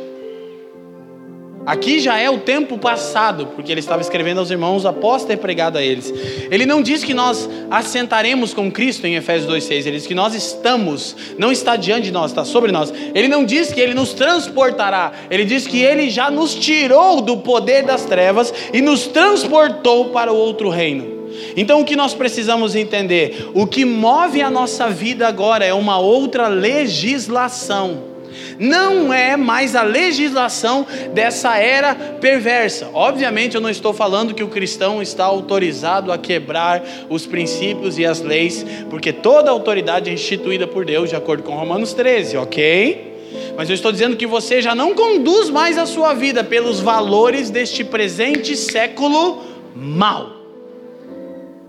Aqui 1.67 1.99
já 1.99 2.17
é 2.17 2.31
o 2.31 2.39
tempo 2.39 2.79
passado, 2.79 3.49
porque 3.49 3.73
ele 3.73 3.81
estava 3.81 4.01
escrevendo 4.01 4.39
aos 4.39 4.53
irmãos 4.53 4.87
após 4.87 5.25
ter 5.25 5.37
pregado 5.39 5.77
a 5.77 5.83
eles. 5.83 6.15
Ele 6.49 6.65
não 6.65 6.81
diz 6.81 7.03
que 7.03 7.13
nós 7.13 7.51
assentaremos 7.69 8.55
com 8.55 8.71
Cristo 8.71 9.05
em 9.05 9.17
Efésios 9.17 9.51
2,6. 9.53 9.73
Ele 9.81 9.97
diz 9.97 10.07
que 10.07 10.15
nós 10.15 10.33
estamos, 10.33 11.17
não 11.37 11.51
está 11.51 11.75
diante 11.75 12.05
de 12.05 12.13
nós, 12.13 12.31
está 12.31 12.45
sobre 12.45 12.71
nós. 12.71 12.95
Ele 13.13 13.27
não 13.27 13.45
diz 13.45 13.73
que 13.73 13.81
ele 13.81 13.95
nos 13.95 14.15
transportará. 14.15 15.13
Ele 15.29 15.45
diz 15.45 15.67
que 15.67 15.83
ele 15.83 16.09
já 16.09 16.31
nos 16.31 16.55
tirou 16.55 17.21
do 17.21 17.39
poder 17.39 17.83
das 17.83 18.05
trevas 18.05 18.55
e 18.73 18.81
nos 18.81 19.09
transportou 19.09 20.11
para 20.11 20.33
o 20.33 20.37
outro 20.37 20.69
reino. 20.69 21.16
Então 21.57 21.81
o 21.81 21.85
que 21.85 21.97
nós 21.97 22.15
precisamos 22.15 22.75
entender? 22.75 23.51
O 23.55 23.67
que 23.67 23.85
move 23.85 24.41
a 24.43 24.51
nossa 24.51 24.89
vida 24.89 25.27
agora 25.27 25.65
é 25.65 25.75
uma 25.75 25.99
outra 25.99 26.49
legislação 26.49 28.17
não 28.59 29.13
é 29.13 29.37
mais 29.37 29.75
a 29.77 29.83
legislação 29.83 30.87
dessa 31.13 31.57
era 31.59 31.95
perversa. 31.95 32.89
Obviamente, 32.93 33.55
eu 33.55 33.61
não 33.61 33.71
estou 33.71 33.93
falando 33.93 34.35
que 34.35 34.43
o 34.43 34.49
cristão 34.49 35.03
está 35.03 35.25
autorizado 35.25 36.13
a 36.13 36.19
quebrar 36.19 36.83
os 37.09 37.27
princípios 37.27 37.99
e 37.99 38.05
as 38.05 38.21
leis, 38.21 38.65
porque 38.89 39.13
toda 39.13 39.51
autoridade 39.51 40.11
é 40.11 40.13
instituída 40.13 40.67
por 40.67 40.85
Deus, 40.85 41.11
de 41.11 41.17
acordo 41.17 41.43
com 41.43 41.55
Romanos 41.55 41.93
13, 41.93 42.37
ok? 42.37 43.15
Mas 43.57 43.69
eu 43.69 43.75
estou 43.75 43.93
dizendo 43.93 44.17
que 44.17 44.27
você 44.27 44.61
já 44.63 44.75
não 44.75 44.95
conduz 44.95 45.51
mais 45.51 45.79
a 45.79 45.87
sua 45.87 46.15
vida 46.15 46.45
pelos 46.45 46.81
valores 46.81 47.51
deste 47.51 47.85
presente 47.85 48.57
século 48.57 49.43
mal. 49.75 50.36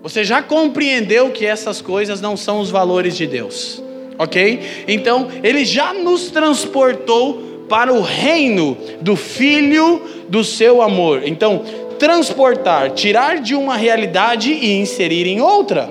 Você 0.03 0.23
já 0.23 0.41
compreendeu 0.41 1.31
que 1.31 1.45
essas 1.45 1.81
coisas 1.81 2.21
não 2.21 2.37
são 2.37 2.59
os 2.59 2.69
valores 2.69 3.15
de 3.15 3.27
Deus 3.27 3.81
ok? 4.17 4.59
Então, 4.87 5.27
ele 5.43 5.63
já 5.63 5.93
nos 5.93 6.29
transportou 6.29 7.65
para 7.69 7.93
o 7.93 8.01
reino 8.01 8.77
do 9.01 9.15
Filho 9.15 10.01
do 10.27 10.43
seu 10.43 10.81
amor. 10.81 11.21
Então, 11.25 11.63
transportar, 11.99 12.91
tirar 12.91 13.39
de 13.39 13.55
uma 13.55 13.75
realidade 13.75 14.51
e 14.51 14.79
inserir 14.79 15.27
em 15.27 15.41
outra. 15.41 15.89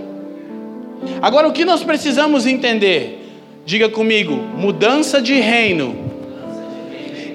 Agora, 1.20 1.48
o 1.48 1.52
que 1.52 1.64
nós 1.64 1.82
precisamos 1.82 2.46
entender? 2.46 3.22
Diga 3.64 3.88
comigo: 3.88 4.34
mudança 4.34 5.20
de 5.20 5.38
reino 5.38 5.96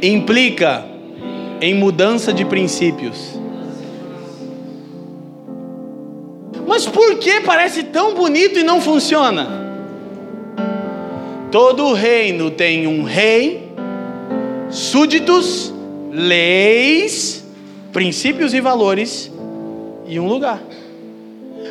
implica 0.01 0.85
em 1.61 1.75
mudança 1.75 2.33
de 2.33 2.43
princípios. 2.43 3.39
Mas 6.71 6.85
por 6.85 7.17
que 7.17 7.41
parece 7.41 7.83
tão 7.83 8.13
bonito 8.13 8.57
e 8.57 8.63
não 8.63 8.79
funciona? 8.79 9.45
Todo 11.51 11.91
reino 11.91 12.49
tem 12.49 12.87
um 12.87 13.03
rei, 13.03 13.73
súditos, 14.69 15.73
leis, 16.09 17.45
princípios 17.91 18.53
e 18.53 18.61
valores 18.61 19.29
e 20.07 20.17
um 20.17 20.29
lugar. 20.29 20.63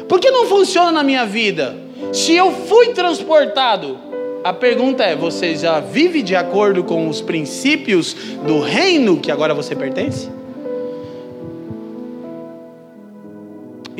Por 0.06 0.20
que 0.20 0.30
não 0.30 0.44
funciona 0.44 0.92
na 0.92 1.02
minha 1.02 1.24
vida? 1.24 1.78
Se 2.12 2.36
eu 2.36 2.52
fui 2.52 2.88
transportado, 2.88 3.98
a 4.44 4.52
pergunta 4.52 5.02
é: 5.02 5.16
você 5.16 5.56
já 5.56 5.80
vive 5.80 6.20
de 6.20 6.36
acordo 6.36 6.84
com 6.84 7.08
os 7.08 7.22
princípios 7.22 8.12
do 8.46 8.60
reino 8.60 9.16
que 9.16 9.30
agora 9.30 9.54
você 9.54 9.74
pertence? 9.74 10.39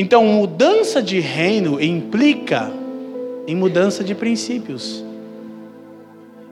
Então, 0.01 0.24
mudança 0.24 1.03
de 1.03 1.20
reino 1.20 1.78
implica 1.78 2.72
em 3.46 3.55
mudança 3.55 4.03
de 4.03 4.14
princípios. 4.14 5.05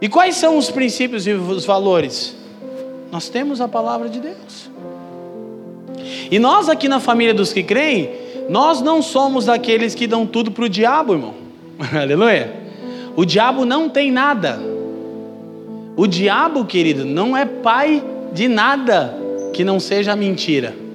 E 0.03 0.07
quais 0.07 0.36
são 0.36 0.59
os 0.59 0.70
princípios 0.70 1.26
e 1.26 1.32
os 1.32 1.64
valores? 1.64 2.36
Nós 3.11 3.30
temos 3.30 3.62
a 3.62 3.66
palavra 3.66 4.11
de 4.11 4.20
Deus. 4.20 4.68
E 6.30 6.38
nós 6.38 6.68
aqui 6.68 6.90
na 6.90 7.01
família 7.01 7.32
dos 7.32 7.51
que 7.51 7.62
creem, 7.62 8.11
nós 8.51 8.82
não 8.82 9.01
somos 9.01 9.46
daqueles 9.46 9.94
que 9.94 10.07
dão 10.07 10.26
tudo 10.26 10.51
para 10.51 10.66
o 10.66 10.68
diabo, 10.68 11.14
irmão. 11.14 11.34
Aleluia. 11.99 12.55
O 13.16 13.24
diabo 13.24 13.64
não 13.64 13.88
tem 13.88 14.12
nada. 14.12 14.61
O 15.96 16.07
diabo, 16.07 16.66
querido, 16.66 17.07
não 17.07 17.34
é 17.34 17.46
pai 17.46 18.05
de 18.30 18.46
nada 18.46 19.18
que 19.55 19.64
não 19.64 19.80
seja 19.80 20.14
mentira. 20.14 20.88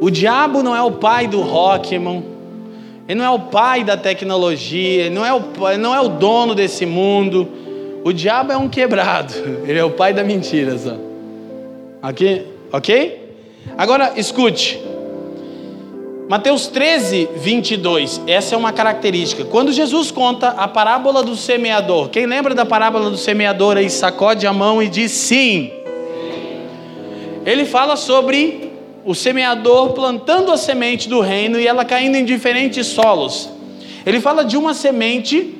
O 0.00 0.10
diabo 0.10 0.62
não 0.62 0.74
é 0.74 0.82
o 0.82 0.92
pai 0.92 1.26
do 1.26 1.40
rock, 1.40 1.94
irmão. 1.94 2.22
Ele 3.08 3.18
não 3.18 3.24
é 3.24 3.30
o 3.30 3.40
pai 3.40 3.82
da 3.82 3.96
tecnologia, 3.96 5.06
ele 5.06 5.14
não 5.14 5.24
é 5.24 5.32
o, 5.32 5.42
não 5.78 5.94
é 5.94 6.00
o 6.00 6.08
dono 6.08 6.54
desse 6.54 6.84
mundo. 6.84 7.48
O 8.04 8.12
diabo 8.12 8.52
é 8.52 8.56
um 8.56 8.68
quebrado, 8.68 9.34
ele 9.66 9.78
é 9.78 9.84
o 9.84 9.90
pai 9.90 10.12
da 10.12 10.22
mentira 10.22 10.76
só. 10.78 10.94
Ok? 12.02 12.46
Ok? 12.72 13.28
Agora 13.76 14.12
escute. 14.16 14.78
Mateus 16.28 16.66
13, 16.66 17.30
22. 17.36 18.20
Essa 18.26 18.54
é 18.54 18.58
uma 18.58 18.70
característica. 18.70 19.46
Quando 19.46 19.72
Jesus 19.72 20.10
conta 20.10 20.48
a 20.48 20.68
parábola 20.68 21.22
do 21.22 21.34
semeador, 21.34 22.10
quem 22.10 22.26
lembra 22.26 22.54
da 22.54 22.66
parábola 22.66 23.08
do 23.08 23.16
semeador 23.16 23.78
aí 23.78 23.88
sacode 23.88 24.46
a 24.46 24.52
mão 24.52 24.82
e 24.82 24.88
diz 24.88 25.10
sim. 25.12 25.72
Ele 27.46 27.64
fala 27.64 27.96
sobre 27.96 28.67
o 29.08 29.14
semeador 29.14 29.94
plantando 29.94 30.52
a 30.52 30.58
semente 30.58 31.08
do 31.08 31.22
reino 31.22 31.58
e 31.58 31.66
ela 31.66 31.82
caindo 31.82 32.16
em 32.16 32.26
diferentes 32.26 32.88
solos. 32.88 33.48
Ele 34.04 34.20
fala 34.20 34.44
de 34.44 34.54
uma 34.54 34.74
semente 34.74 35.54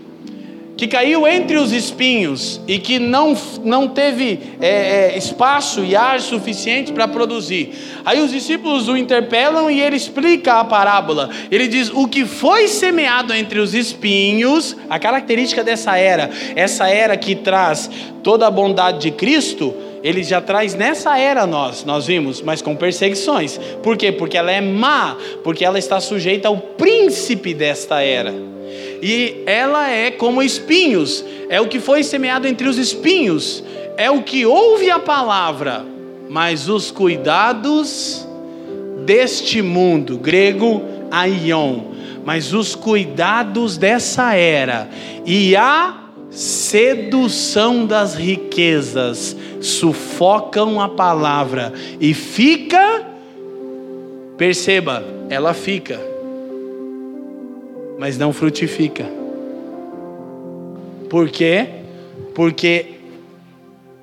que 0.76 0.86
caiu 0.86 1.26
entre 1.26 1.56
os 1.56 1.72
espinhos 1.72 2.60
e 2.68 2.78
que 2.78 2.98
não, 2.98 3.34
não 3.64 3.88
teve 3.88 4.38
é, 4.60 4.68
é, 5.14 5.16
espaço 5.16 5.82
e 5.82 5.96
ar 5.96 6.20
suficiente 6.20 6.92
para 6.92 7.08
produzir. 7.08 7.72
Aí 8.04 8.20
os 8.20 8.32
discípulos 8.32 8.86
o 8.86 8.94
interpelam 8.98 9.70
e 9.70 9.80
ele 9.80 9.96
explica 9.96 10.60
a 10.60 10.64
parábola. 10.64 11.30
Ele 11.50 11.68
diz: 11.68 11.88
O 11.88 12.06
que 12.06 12.26
foi 12.26 12.68
semeado 12.68 13.32
entre 13.32 13.60
os 13.60 13.72
espinhos, 13.72 14.76
a 14.90 14.98
característica 14.98 15.64
dessa 15.64 15.96
era, 15.96 16.28
essa 16.54 16.86
era 16.86 17.16
que 17.16 17.34
traz 17.34 17.90
toda 18.22 18.46
a 18.46 18.50
bondade 18.50 19.00
de 19.00 19.10
Cristo. 19.10 19.74
Ele 20.02 20.22
já 20.22 20.40
traz 20.40 20.74
nessa 20.74 21.18
era 21.18 21.46
nós, 21.46 21.84
nós 21.84 22.06
vimos, 22.06 22.40
mas 22.40 22.62
com 22.62 22.76
perseguições. 22.76 23.58
Por 23.82 23.96
quê? 23.96 24.12
Porque 24.12 24.36
ela 24.36 24.50
é 24.50 24.60
má, 24.60 25.16
porque 25.42 25.64
ela 25.64 25.78
está 25.78 26.00
sujeita 26.00 26.48
ao 26.48 26.56
príncipe 26.56 27.52
desta 27.54 28.00
era 28.00 28.48
e 29.02 29.42
ela 29.46 29.90
é 29.90 30.10
como 30.10 30.42
espinhos, 30.42 31.24
é 31.48 31.60
o 31.60 31.68
que 31.68 31.78
foi 31.78 32.02
semeado 32.02 32.46
entre 32.46 32.68
os 32.68 32.78
espinhos, 32.78 33.62
é 33.96 34.10
o 34.10 34.22
que 34.22 34.44
ouve 34.44 34.90
a 34.90 34.98
palavra, 34.98 35.84
mas 36.28 36.68
os 36.68 36.90
cuidados 36.90 38.26
deste 39.04 39.62
mundo, 39.62 40.18
grego 40.18 40.82
aion, 41.10 41.80
mas 42.24 42.52
os 42.52 42.74
cuidados 42.74 43.76
dessa 43.76 44.34
era 44.34 44.88
e 45.24 45.56
a 45.56 46.07
sedução 46.30 47.86
das 47.86 48.14
riquezas 48.14 49.36
sufocam 49.60 50.80
a 50.80 50.88
palavra 50.88 51.72
e 52.00 52.14
fica, 52.14 53.06
perceba, 54.36 55.02
ela 55.30 55.54
fica 55.54 56.08
mas 57.98 58.16
não 58.16 58.32
frutifica. 58.32 59.04
Por 61.10 61.28
quê? 61.28 61.66
Porque 62.32 62.86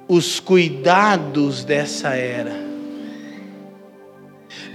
os 0.08 0.40
cuidados 0.42 1.64
dessa 1.64 2.14
era. 2.14 2.66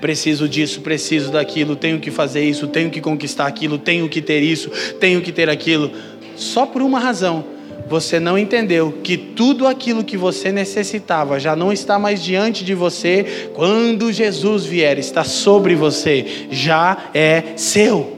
Preciso 0.00 0.48
disso, 0.48 0.80
preciso 0.80 1.30
daquilo, 1.30 1.76
tenho 1.76 2.00
que 2.00 2.10
fazer 2.10 2.42
isso, 2.42 2.66
tenho 2.66 2.88
que 2.88 3.02
conquistar 3.02 3.46
aquilo, 3.46 3.76
tenho 3.76 4.08
que 4.08 4.22
ter 4.22 4.42
isso, 4.42 4.70
tenho 4.98 5.20
que 5.20 5.30
ter 5.30 5.50
aquilo. 5.50 5.92
Só 6.40 6.64
por 6.64 6.80
uma 6.80 6.98
razão: 6.98 7.44
você 7.86 8.18
não 8.18 8.38
entendeu 8.38 8.98
que 9.04 9.16
tudo 9.16 9.66
aquilo 9.66 10.02
que 10.02 10.16
você 10.16 10.50
necessitava 10.50 11.38
já 11.38 11.54
não 11.54 11.70
está 11.70 11.98
mais 11.98 12.22
diante 12.22 12.64
de 12.64 12.74
você 12.74 13.50
quando 13.54 14.10
Jesus 14.10 14.64
vier, 14.64 14.98
está 14.98 15.22
sobre 15.22 15.74
você, 15.74 16.46
já 16.50 17.10
é 17.12 17.42
seu. 17.56 18.16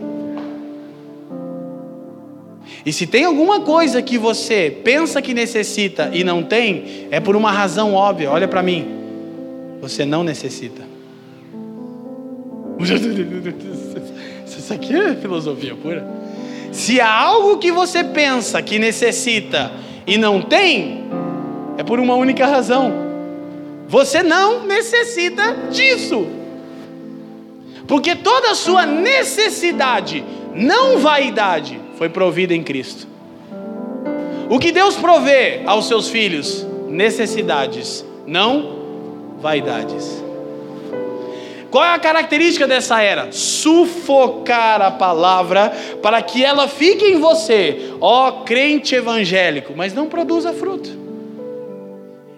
E 2.86 2.92
se 2.92 3.06
tem 3.06 3.24
alguma 3.24 3.60
coisa 3.60 4.00
que 4.02 4.18
você 4.18 4.70
pensa 4.82 5.22
que 5.22 5.34
necessita 5.34 6.10
e 6.12 6.24
não 6.24 6.42
tem, 6.42 7.06
é 7.10 7.20
por 7.20 7.36
uma 7.36 7.50
razão 7.50 7.94
óbvia. 7.94 8.30
Olha 8.30 8.48
para 8.48 8.62
mim. 8.62 8.86
Você 9.80 10.04
não 10.04 10.22
necessita. 10.24 10.82
Isso 14.46 14.72
aqui 14.72 14.94
é 14.94 15.14
filosofia 15.14 15.74
pura. 15.74 16.21
Se 16.72 17.00
há 17.02 17.12
algo 17.12 17.58
que 17.58 17.70
você 17.70 18.02
pensa 18.02 18.62
que 18.62 18.78
necessita 18.78 19.70
e 20.06 20.16
não 20.16 20.40
tem, 20.40 21.04
é 21.76 21.84
por 21.84 22.00
uma 22.00 22.14
única 22.14 22.46
razão. 22.46 22.92
Você 23.86 24.22
não 24.22 24.66
necessita 24.66 25.68
disso. 25.70 26.26
Porque 27.86 28.16
toda 28.16 28.52
a 28.52 28.54
sua 28.54 28.86
necessidade, 28.86 30.24
não 30.54 30.98
vaidade, 30.98 31.78
foi 31.98 32.08
provida 32.08 32.54
em 32.54 32.62
Cristo. 32.62 33.06
O 34.48 34.58
que 34.58 34.72
Deus 34.72 34.96
provê 34.96 35.60
aos 35.66 35.86
seus 35.86 36.08
filhos? 36.08 36.66
Necessidades, 36.88 38.04
não 38.26 39.36
vaidades. 39.40 40.21
Qual 41.72 41.82
é 41.82 41.94
a 41.94 41.98
característica 41.98 42.68
dessa 42.68 43.00
era? 43.00 43.32
Sufocar 43.32 44.82
a 44.82 44.90
palavra 44.90 45.70
para 46.02 46.20
que 46.20 46.44
ela 46.44 46.68
fique 46.68 47.02
em 47.06 47.18
você, 47.18 47.94
ó 47.98 48.42
crente 48.42 48.94
evangélico, 48.94 49.72
mas 49.74 49.94
não 49.94 50.06
produza 50.06 50.52
fruto. 50.52 50.90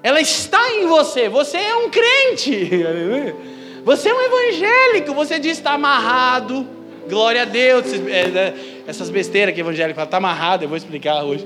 Ela 0.04 0.20
está 0.20 0.72
em 0.74 0.86
você, 0.86 1.28
você 1.28 1.56
é 1.56 1.74
um 1.74 1.90
crente, 1.90 2.84
você 3.84 4.08
é 4.08 4.14
um 4.14 4.20
evangélico, 4.20 5.12
você 5.12 5.40
diz 5.40 5.58
está 5.58 5.72
amarrado, 5.72 6.64
glória 7.08 7.42
a 7.42 7.44
Deus. 7.44 7.86
É, 7.92 8.28
né, 8.28 8.54
essas 8.86 9.10
besteiras 9.10 9.52
que 9.52 9.60
evangélico 9.60 9.96
fala, 9.96 10.06
está 10.06 10.18
amarrado, 10.18 10.62
eu 10.62 10.68
vou 10.68 10.78
explicar 10.78 11.24
hoje. 11.24 11.44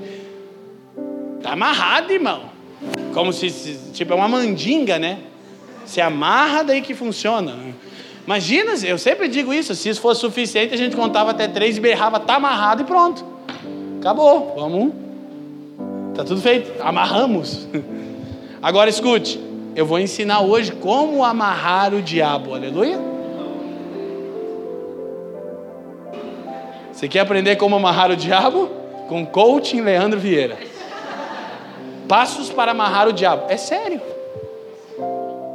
Está 1.39 1.53
amarrado, 1.53 2.13
irmão. 2.13 2.51
Como 3.15 3.33
se, 3.33 3.49
tipo, 3.93 4.13
é 4.13 4.15
uma 4.15 4.27
mandinga, 4.27 4.99
né? 4.99 5.17
Se 5.89 5.99
amarra, 5.99 6.63
daí 6.63 6.83
que 6.83 6.93
funciona. 6.93 7.55
Imagina, 8.23 8.73
eu 8.85 8.99
sempre 8.99 9.27
digo 9.27 9.51
isso, 9.51 9.73
se 9.73 9.89
isso 9.89 9.99
fosse 9.99 10.21
suficiente, 10.21 10.71
a 10.71 10.77
gente 10.77 10.95
contava 10.95 11.31
até 11.31 11.47
três 11.47 11.77
e 11.77 11.79
berrava, 11.79 12.19
tá 12.19 12.35
amarrado 12.35 12.83
e 12.83 12.85
pronto. 12.85 13.25
Acabou, 13.99 14.53
vamos. 14.55 14.93
Tá 16.13 16.23
tudo 16.23 16.39
feito, 16.41 16.71
amarramos. 16.79 17.67
Agora 18.61 18.87
escute, 18.87 19.39
eu 19.75 19.83
vou 19.83 19.97
ensinar 19.97 20.41
hoje 20.41 20.73
como 20.73 21.25
amarrar 21.25 21.91
o 21.95 22.03
diabo, 22.03 22.53
aleluia. 22.53 22.99
Você 26.93 27.07
quer 27.07 27.21
aprender 27.21 27.55
como 27.55 27.75
amarrar 27.75 28.11
o 28.11 28.15
diabo? 28.15 28.69
Com 29.07 29.25
coaching 29.25 29.81
Leandro 29.81 30.19
Vieira. 30.19 30.55
Passos 32.07 32.51
para 32.51 32.73
amarrar 32.73 33.07
o 33.07 33.11
diabo. 33.11 33.45
É 33.49 33.57
sério. 33.57 34.08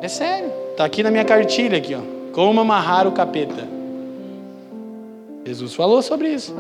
É 0.01 0.09
sério. 0.09 0.51
Está 0.71 0.85
aqui 0.85 1.03
na 1.03 1.11
minha 1.11 1.25
cartilha 1.25 1.79
aqui, 1.79 1.95
ó. 1.95 2.01
Como 2.33 2.61
amarrar 2.61 3.07
o 3.07 3.13
capeta. 3.13 3.67
Jesus 5.45 5.75
falou 5.75 6.03
sobre 6.03 6.29
isso. 6.29 6.55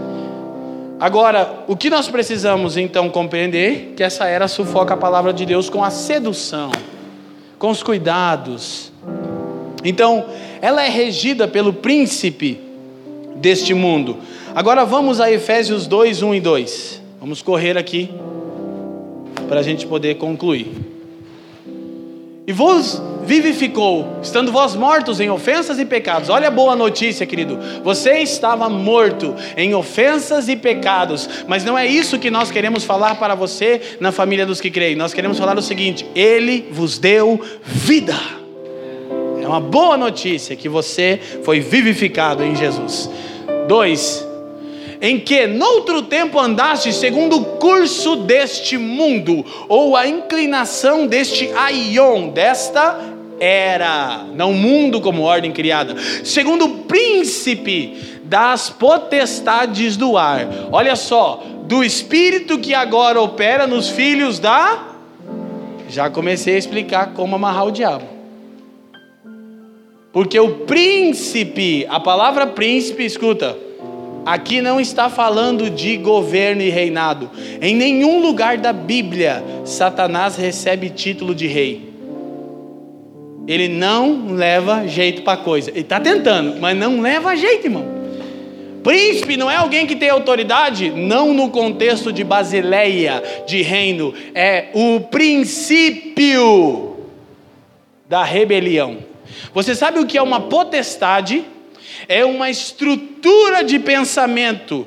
Agora, 1.01 1.65
o 1.67 1.77
que 1.77 1.91
nós 1.91 2.09
precisamos 2.09 2.77
então 2.77 3.11
compreender? 3.11 3.95
Que 3.97 4.03
essa 4.03 4.27
era 4.27 4.47
sufoca 4.47 4.95
a 4.95 4.97
palavra 4.97 5.33
de 5.33 5.45
Deus 5.45 5.69
com 5.69 5.83
a 5.83 5.91
sedução, 5.91 6.71
com 7.59 7.71
os 7.71 7.83
cuidados. 7.83 8.93
Então, 9.83 10.25
ela 10.63 10.85
é 10.85 10.89
regida 10.89 11.49
pelo 11.49 11.73
príncipe 11.73 12.61
deste 13.37 13.75
mundo. 13.75 14.17
Agora 14.55 14.85
vamos 14.85 15.21
a 15.21 15.31
Efésios 15.31 15.87
2, 15.87 16.23
1 16.23 16.35
e 16.37 16.41
2. 16.41 17.03
Vamos 17.21 17.43
correr 17.43 17.77
aqui 17.77 18.09
para 19.49 19.61
a 19.61 19.63
gente 19.63 19.87
poder 19.87 20.15
concluir. 20.15 20.94
E 22.47 22.53
vos 22.53 23.01
vivificou, 23.25 24.19
estando 24.23 24.53
vós 24.53 24.75
mortos 24.75 25.19
em 25.19 25.31
ofensas 25.31 25.79
e 25.79 25.85
pecados. 25.87 26.29
Olha 26.29 26.49
a 26.49 26.51
boa 26.51 26.77
notícia, 26.77 27.25
querido. 27.25 27.59
Você 27.83 28.19
estava 28.19 28.69
morto 28.69 29.35
em 29.57 29.75
ofensas 29.75 30.47
e 30.47 30.55
pecados, 30.55 31.27
mas 31.49 31.65
não 31.65 31.79
é 31.79 31.87
isso 31.87 32.19
que 32.19 32.31
nós 32.31 32.51
queremos 32.51 32.85
falar 32.85 33.15
para 33.15 33.35
você 33.35 33.81
na 33.99 34.13
família 34.13 34.45
dos 34.45 34.61
que 34.61 34.71
creem. 34.71 34.95
Nós 34.95 35.15
queremos 35.15 35.39
falar 35.39 35.57
o 35.57 35.63
seguinte: 35.63 36.05
Ele 36.15 36.69
vos 36.71 36.99
deu 36.99 37.41
vida. 37.65 38.15
É 39.41 39.49
uma 39.49 39.61
boa 39.61 39.97
notícia 39.97 40.55
que 40.55 40.69
você 40.69 41.19
foi 41.43 41.61
vivificado 41.61 42.45
em 42.45 42.55
Jesus. 42.55 43.09
Dois, 43.67 44.27
em 45.05 45.21
que 45.21 45.47
noutro 45.47 46.01
tempo 46.01 46.41
andaste 46.41 46.91
segundo 46.91 47.37
o 47.37 47.45
curso 47.59 48.17
deste 48.17 48.79
mundo, 48.79 49.45
ou 49.69 49.95
a 49.95 50.09
inclinação 50.09 51.07
deste 51.07 51.53
aion, 51.53 52.31
desta 52.31 52.99
era, 53.39 54.25
não 54.35 54.55
mundo 54.55 55.03
como 55.03 55.21
ordem 55.21 55.53
criada, 55.53 55.95
segundo 56.25 56.65
o 56.65 56.79
príncipe 56.85 58.19
das 58.23 58.71
potestades 58.71 59.99
do 59.99 60.17
ar. 60.17 60.49
Olha 60.73 60.97
só, 60.97 61.45
do 61.65 61.85
espírito 61.85 62.59
que 62.59 62.73
agora 62.73 63.21
opera 63.21 63.67
nos 63.67 63.91
filhos 63.91 64.39
da. 64.39 64.89
Já 65.87 66.09
comecei 66.09 66.55
a 66.55 66.59
explicar 66.59 67.13
como 67.13 67.37
amarrar 67.37 67.67
o 67.67 67.71
diabo. 67.71 68.07
Porque 70.15 70.41
o 70.41 70.61
príncipe, 70.61 71.87
a 71.91 72.01
palavra 72.01 72.47
príncipe, 72.47 73.05
escuta, 73.05 73.55
Aqui 74.25 74.63
não 74.63 74.81
está 74.81 75.11
falando 75.11 75.69
de 75.69 75.97
governo 75.97 76.63
e 76.63 76.71
reinado. 76.71 77.31
Em 77.61 77.75
nenhum 77.75 78.21
lugar 78.21 78.57
da 78.57 78.73
Bíblia 78.73 79.45
Satanás 79.65 80.37
recebe 80.37 80.89
título 80.91 81.35
de 81.35 81.47
rei. 81.47 81.93
Ele 83.47 83.69
não 83.69 84.29
leva 84.35 84.87
jeito 84.87 85.23
para 85.23 85.37
coisa. 85.37 85.71
Ele 85.71 85.81
está 85.81 86.01
tentando, 86.01 86.59
mas 86.59 86.77
não 86.77 87.01
leva 87.01 87.37
jeito, 87.37 87.67
irmão. 87.67 87.85
Príncipe 88.83 89.37
não 89.37 89.51
é 89.51 89.57
alguém 89.57 89.87
que 89.87 89.97
tem 89.97 90.11
autoridade, 90.11 90.91
não 90.91 91.33
no 91.33 91.49
contexto 91.49 92.13
de 92.13 92.23
basileia, 92.23 93.23
de 93.47 93.63
reino, 93.63 94.13
é 94.35 94.67
o 94.75 95.01
princípio 95.01 96.95
da 98.07 98.23
rebelião. 98.23 98.99
Você 99.55 99.75
sabe 99.75 99.99
o 99.99 100.07
que 100.07 100.19
é 100.19 100.23
uma 100.23 100.41
potestade? 100.41 101.45
É 102.09 102.25
uma 102.25 102.51
estrutura 102.51 103.63
de 103.63 103.79
pensamento 103.79 104.87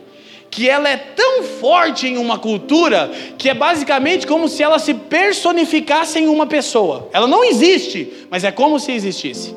que 0.50 0.68
ela 0.68 0.90
é 0.90 0.98
tão 0.98 1.44
forte 1.44 2.08
em 2.08 2.18
uma 2.18 2.40
cultura 2.40 3.12
que 3.38 3.50
é 3.50 3.54
basicamente 3.54 4.26
como 4.26 4.48
se 4.48 4.64
ela 4.64 4.80
se 4.80 4.94
personificasse 4.94 6.20
em 6.20 6.28
uma 6.28 6.48
pessoa. 6.48 7.10
Ela 7.14 7.28
não 7.28 7.44
existe, 7.44 8.26
mas 8.30 8.44
é 8.44 8.52
como 8.52 8.80
se 8.80 8.92
existisse. 8.92 9.56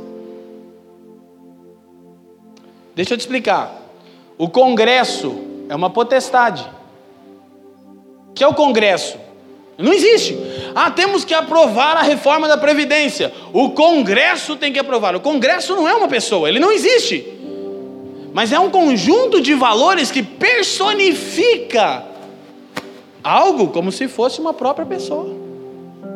Deixa 2.94 3.14
eu 3.14 3.18
te 3.18 3.20
explicar. 3.20 3.80
O 4.36 4.48
Congresso 4.48 5.40
é 5.68 5.74
uma 5.74 5.90
potestade. 5.90 6.68
O 8.28 8.32
que 8.34 8.44
é 8.44 8.46
o 8.46 8.54
Congresso? 8.54 9.16
Não 9.78 9.94
existe. 9.94 10.36
Ah, 10.74 10.90
temos 10.90 11.24
que 11.24 11.32
aprovar 11.32 11.96
a 11.96 12.02
reforma 12.02 12.46
da 12.46 12.58
Previdência. 12.58 13.32
O 13.54 13.70
Congresso 13.70 14.56
tem 14.56 14.72
que 14.72 14.78
aprovar. 14.78 15.16
O 15.16 15.20
Congresso 15.20 15.74
não 15.74 15.88
é 15.88 15.94
uma 15.94 16.08
pessoa, 16.08 16.48
ele 16.48 16.58
não 16.58 16.70
existe 16.70 17.39
mas 18.32 18.52
é 18.52 18.58
um 18.58 18.70
conjunto 18.70 19.40
de 19.40 19.54
valores 19.54 20.10
que 20.10 20.22
personifica 20.22 22.04
algo 23.22 23.68
como 23.68 23.90
se 23.92 24.08
fosse 24.08 24.40
uma 24.40 24.54
própria 24.54 24.86
pessoa, 24.86 25.34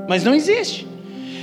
mas 0.08 0.24
não 0.24 0.34
existe. 0.34 0.86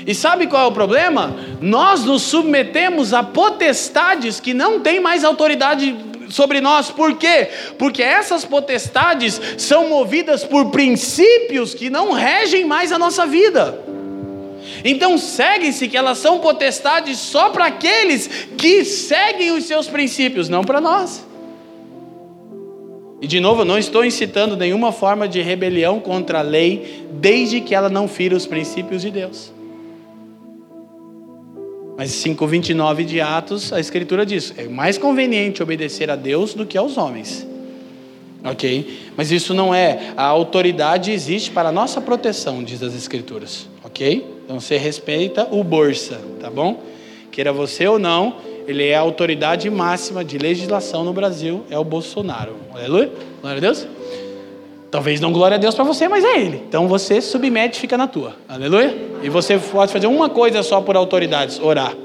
E 0.05 0.15
sabe 0.15 0.47
qual 0.47 0.63
é 0.63 0.67
o 0.67 0.71
problema? 0.71 1.35
Nós 1.61 2.03
nos 2.03 2.23
submetemos 2.23 3.13
a 3.13 3.23
potestades 3.23 4.39
que 4.39 4.53
não 4.53 4.79
têm 4.79 4.99
mais 4.99 5.23
autoridade 5.23 5.95
sobre 6.29 6.59
nós. 6.59 6.89
Por 6.89 7.17
quê? 7.17 7.49
Porque 7.77 8.01
essas 8.01 8.43
potestades 8.43 9.39
são 9.57 9.89
movidas 9.89 10.43
por 10.43 10.71
princípios 10.71 11.73
que 11.73 11.89
não 11.89 12.11
regem 12.11 12.65
mais 12.65 12.91
a 12.91 12.97
nossa 12.97 13.25
vida. 13.25 13.90
Então 14.83 15.17
segue-se 15.17 15.87
que 15.87 15.97
elas 15.97 16.17
são 16.17 16.39
potestades 16.39 17.17
só 17.17 17.49
para 17.49 17.65
aqueles 17.65 18.27
que 18.57 18.83
seguem 18.85 19.51
os 19.51 19.65
seus 19.65 19.87
princípios, 19.87 20.49
não 20.49 20.63
para 20.63 20.81
nós. 20.81 21.25
E 23.21 23.27
de 23.27 23.39
novo, 23.39 23.61
eu 23.61 23.65
não 23.65 23.77
estou 23.77 24.03
incitando 24.03 24.57
nenhuma 24.57 24.91
forma 24.91 25.27
de 25.27 25.41
rebelião 25.41 25.99
contra 25.99 26.39
a 26.39 26.41
lei, 26.41 27.05
desde 27.11 27.61
que 27.61 27.75
ela 27.75 27.87
não 27.87 28.07
fira 28.07 28.35
os 28.35 28.47
princípios 28.47 29.03
de 29.03 29.11
Deus. 29.11 29.53
Mas 31.95 32.09
5:29 32.13 33.05
de 33.05 33.21
Atos, 33.21 33.71
a 33.71 33.79
escritura 33.79 34.25
diz: 34.25 34.51
é 34.57 34.67
mais 34.67 34.97
conveniente 34.97 35.61
obedecer 35.61 36.09
a 36.09 36.15
Deus 36.15 36.55
do 36.55 36.65
que 36.65 36.75
aos 36.75 36.97
homens. 36.97 37.45
OK? 38.43 39.11
Mas 39.15 39.31
isso 39.31 39.53
não 39.53 39.73
é, 39.73 40.13
a 40.17 40.23
autoridade 40.23 41.11
existe 41.11 41.51
para 41.51 41.69
a 41.69 41.71
nossa 41.71 42.01
proteção, 42.01 42.63
diz 42.63 42.81
as 42.81 42.95
escrituras, 42.95 43.67
Então 44.09 44.59
você 44.59 44.77
respeita 44.77 45.47
o 45.51 45.63
Bolsa, 45.63 46.19
tá 46.39 46.49
bom? 46.49 46.81
Queira 47.31 47.53
você 47.53 47.87
ou 47.87 47.97
não, 47.97 48.35
ele 48.67 48.87
é 48.87 48.95
a 48.95 48.99
autoridade 48.99 49.69
máxima 49.69 50.23
de 50.23 50.37
legislação 50.37 51.03
no 51.03 51.13
Brasil, 51.13 51.63
é 51.69 51.77
o 51.77 51.83
Bolsonaro. 51.83 52.55
Aleluia? 52.73 53.11
Glória 53.41 53.57
a 53.57 53.61
Deus. 53.61 53.87
Talvez 54.89 55.21
não 55.21 55.31
glória 55.31 55.55
a 55.55 55.57
Deus 55.57 55.73
para 55.73 55.85
você, 55.85 56.07
mas 56.09 56.25
é 56.25 56.37
ele. 56.37 56.61
Então 56.67 56.87
você 56.87 57.21
submete 57.21 57.79
fica 57.79 57.97
na 57.97 58.07
tua. 58.07 58.35
Aleluia? 58.47 58.93
E 59.23 59.29
você 59.29 59.57
pode 59.57 59.93
fazer 59.93 60.07
uma 60.07 60.29
coisa 60.29 60.61
só 60.63 60.81
por 60.81 60.97
autoridades, 60.97 61.59
orar. 61.59 61.95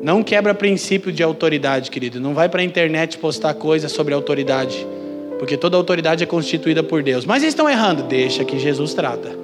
Não 0.00 0.22
quebra 0.22 0.54
princípio 0.54 1.10
de 1.10 1.22
autoridade, 1.22 1.90
querido. 1.90 2.20
Não 2.20 2.34
vai 2.34 2.48
para 2.48 2.60
a 2.60 2.64
internet 2.64 3.18
postar 3.18 3.54
coisas 3.54 3.90
sobre 3.90 4.12
autoridade. 4.14 4.86
Porque 5.38 5.56
toda 5.56 5.76
autoridade 5.76 6.22
é 6.22 6.26
constituída 6.26 6.82
por 6.82 7.02
Deus. 7.02 7.24
Mas 7.24 7.42
eles 7.42 7.52
estão 7.52 7.68
errando. 7.68 8.02
Deixa 8.04 8.44
que 8.44 8.58
Jesus 8.58 8.94
trata. 8.94 9.36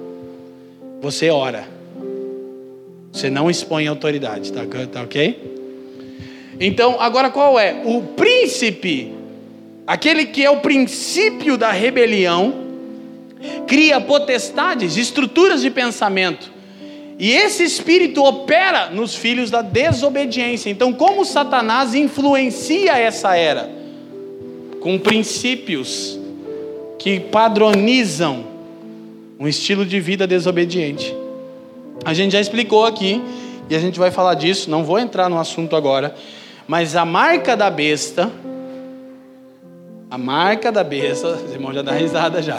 Você 1.00 1.30
ora. 1.30 1.66
Você 3.12 3.28
não 3.28 3.50
expõe 3.50 3.86
autoridade, 3.86 4.52
tá, 4.52 4.62
tá 4.90 5.02
ok? 5.02 5.50
Então, 6.60 7.00
agora 7.00 7.30
qual 7.30 7.58
é? 7.58 7.82
O 7.84 8.02
príncipe, 8.02 9.12
aquele 9.86 10.26
que 10.26 10.44
é 10.44 10.50
o 10.50 10.58
princípio 10.60 11.56
da 11.56 11.72
rebelião, 11.72 12.54
cria 13.66 14.00
potestades, 14.00 14.96
estruturas 14.96 15.62
de 15.62 15.70
pensamento. 15.70 16.52
E 17.18 17.32
esse 17.32 17.64
espírito 17.64 18.22
opera 18.24 18.90
nos 18.90 19.14
filhos 19.14 19.50
da 19.50 19.60
desobediência. 19.60 20.70
Então, 20.70 20.92
como 20.92 21.24
Satanás 21.24 21.94
influencia 21.94 22.96
essa 22.96 23.36
era? 23.36 23.79
Com 24.80 24.98
princípios 24.98 26.18
que 26.98 27.20
padronizam 27.20 28.44
um 29.38 29.48
estilo 29.48 29.86
de 29.86 29.98
vida 30.00 30.26
desobediente. 30.26 31.14
A 32.04 32.12
gente 32.12 32.32
já 32.32 32.40
explicou 32.40 32.84
aqui, 32.84 33.22
e 33.68 33.74
a 33.74 33.78
gente 33.78 33.98
vai 33.98 34.10
falar 34.10 34.34
disso, 34.34 34.70
não 34.70 34.84
vou 34.84 34.98
entrar 34.98 35.28
no 35.28 35.38
assunto 35.38 35.76
agora, 35.76 36.14
mas 36.66 36.94
a 36.94 37.04
marca 37.04 37.56
da 37.56 37.70
besta, 37.70 38.30
a 40.10 40.18
marca 40.18 40.70
da 40.70 40.84
besta, 40.84 41.28
os 41.28 41.52
irmãos 41.52 41.74
já 41.74 41.82
dão 41.82 41.94
risada 41.94 42.42
já. 42.42 42.58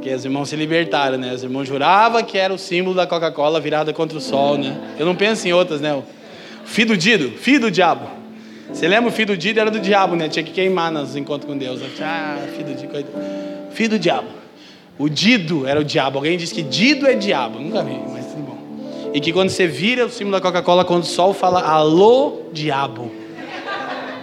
Que 0.00 0.12
os 0.12 0.24
irmãos 0.24 0.48
se 0.48 0.56
libertaram, 0.56 1.16
né? 1.16 1.32
Os 1.32 1.44
irmãos 1.44 1.68
juravam 1.68 2.22
que 2.24 2.36
era 2.36 2.52
o 2.52 2.58
símbolo 2.58 2.96
da 2.96 3.06
Coca-Cola 3.06 3.60
virada 3.60 3.92
contra 3.92 4.18
o 4.18 4.20
sol, 4.20 4.58
né? 4.58 4.76
Eu 4.98 5.06
não 5.06 5.14
penso 5.14 5.46
em 5.46 5.52
outras, 5.52 5.80
né? 5.80 5.94
O 5.94 6.02
filho 6.64 6.88
do 6.88 6.96
Dido, 6.96 7.30
filho 7.38 7.60
do 7.60 7.70
diabo. 7.70 8.21
Você 8.72 8.88
lembra 8.88 9.10
o 9.10 9.12
filho 9.12 9.28
do 9.28 9.36
Dido 9.36 9.60
era 9.60 9.70
do 9.70 9.78
diabo, 9.78 10.16
né? 10.16 10.28
Tinha 10.28 10.42
que 10.42 10.50
queimar 10.50 10.90
nos 10.90 11.14
encontros 11.14 11.50
com 11.50 11.56
Deus. 11.56 11.80
Ah, 12.00 12.38
filho 12.56 12.66
do 12.66 12.74
Dido, 12.74 13.06
filho 13.70 13.90
do 13.90 13.98
diabo. 13.98 14.28
O 14.98 15.08
Dido 15.08 15.66
era 15.66 15.80
o 15.80 15.84
diabo. 15.84 16.18
Alguém 16.18 16.36
disse 16.36 16.54
que 16.54 16.62
Dido 16.62 17.06
é 17.06 17.14
diabo. 17.14 17.58
Nunca 17.58 17.82
vi, 17.82 18.00
mas 18.12 18.26
tudo 18.26 18.42
bom. 18.42 19.10
E 19.14 19.20
que 19.20 19.32
quando 19.32 19.50
você 19.50 19.66
vira 19.66 20.06
o 20.06 20.10
símbolo 20.10 20.36
da 20.36 20.40
Coca-Cola, 20.40 20.84
quando 20.84 21.02
o 21.02 21.06
sol 21.06 21.34
fala 21.34 21.60
alô, 21.62 22.42
diabo. 22.52 23.12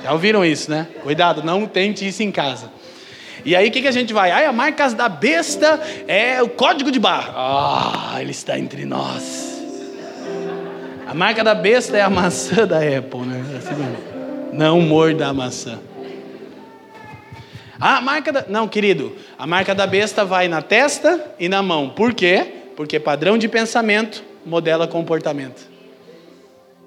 Já 0.03 0.13
ouviram 0.13 0.43
isso, 0.43 0.71
né? 0.71 0.87
Cuidado, 1.03 1.43
não 1.43 1.65
tente 1.65 2.07
isso 2.07 2.23
em 2.23 2.31
casa. 2.31 2.71
E 3.45 3.55
aí 3.55 3.69
o 3.69 3.71
que, 3.71 3.81
que 3.81 3.87
a 3.87 3.91
gente 3.91 4.11
vai? 4.13 4.31
Ai, 4.31 4.45
a 4.45 4.51
marca 4.51 4.89
da 4.89 5.07
besta 5.07 5.79
é 6.07 6.41
o 6.41 6.49
código 6.49 6.91
de 6.91 6.99
barra. 6.99 7.33
Ah, 7.35 8.21
ele 8.21 8.31
está 8.31 8.57
entre 8.57 8.85
nós. 8.85 9.61
A 11.07 11.13
marca 11.13 11.43
da 11.43 11.55
besta 11.55 11.97
é 11.97 12.01
a 12.01 12.09
maçã 12.09 12.67
da 12.67 12.77
Apple, 12.77 13.21
né? 13.21 13.43
Assim, 13.57 14.08
não 14.51 14.81
morda 14.81 15.27
a 15.27 15.33
maçã. 15.33 15.79
A 17.79 18.01
marca 18.01 18.31
da. 18.31 18.45
Não, 18.47 18.67
querido, 18.67 19.15
a 19.37 19.47
marca 19.47 19.73
da 19.73 19.87
besta 19.87 20.25
vai 20.25 20.47
na 20.47 20.61
testa 20.61 21.33
e 21.39 21.47
na 21.47 21.63
mão. 21.63 21.89
Por 21.89 22.13
quê? 22.13 22.45
Porque 22.75 22.99
padrão 22.99 23.37
de 23.37 23.47
pensamento 23.47 24.23
modela 24.45 24.87
comportamento. 24.87 25.67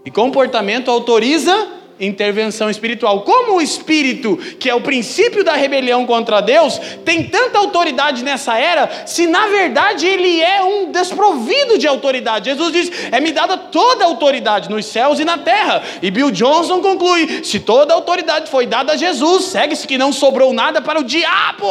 E 0.05 0.11
comportamento 0.11 0.91
autoriza 0.91 1.82
intervenção 2.01 2.69
espiritual. 2.69 3.23
Como 3.23 3.57
o 3.57 3.63
espírito, 3.63 4.37
que 4.59 4.69
é 4.69 4.75
o 4.75 4.81
princípio 4.81 5.45
da 5.45 5.55
rebelião 5.55 6.07
contra 6.07 6.41
Deus, 6.41 6.79
tem 7.05 7.25
tanta 7.25 7.59
autoridade 7.59 8.25
nessa 8.25 8.59
era, 8.59 9.07
se 9.07 9.27
na 9.27 9.47
verdade 9.49 10.07
ele 10.07 10.41
é 10.41 10.63
um 10.63 10.91
desprovido 10.91 11.79
de 11.79 11.87
autoridade. 11.87 12.51
Jesus 12.51 12.73
diz: 12.73 12.91
É 13.13 13.21
me 13.21 13.33
dada 13.33 13.57
toda 13.57 14.05
a 14.05 14.09
autoridade 14.09 14.71
nos 14.71 14.87
céus 14.87 15.19
e 15.21 15.25
na 15.25 15.39
terra. 15.39 15.83
E 16.01 16.11
Bill 16.11 16.31
Johnson 16.31 16.81
conclui: 16.81 17.45
Se 17.45 17.61
toda 17.61 17.93
a 17.93 17.97
autoridade 17.97 18.51
foi 18.51 18.67
dada 18.67 18.93
a 18.93 18.97
Jesus, 18.97 19.45
segue-se 19.45 19.87
que 19.87 19.99
não 19.99 20.13
sobrou 20.13 20.53
nada 20.53 20.81
para 20.81 21.01
o 21.01 21.05
diabo. 21.05 21.67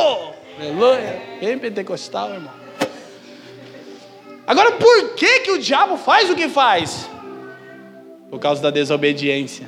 Aleluia. 0.59 1.22
Bem 1.39 1.57
pentecostal, 1.57 2.34
irmão. 2.34 2.61
Agora, 4.45 4.74
por 4.74 5.15
que, 5.15 5.39
que 5.39 5.51
o 5.51 5.59
diabo 5.59 5.97
faz 5.97 6.30
o 6.30 6.36
que 6.36 6.49
faz? 6.49 7.09
Por 8.30 8.39
causa 8.39 8.61
da 8.61 8.69
desobediência. 8.69 9.67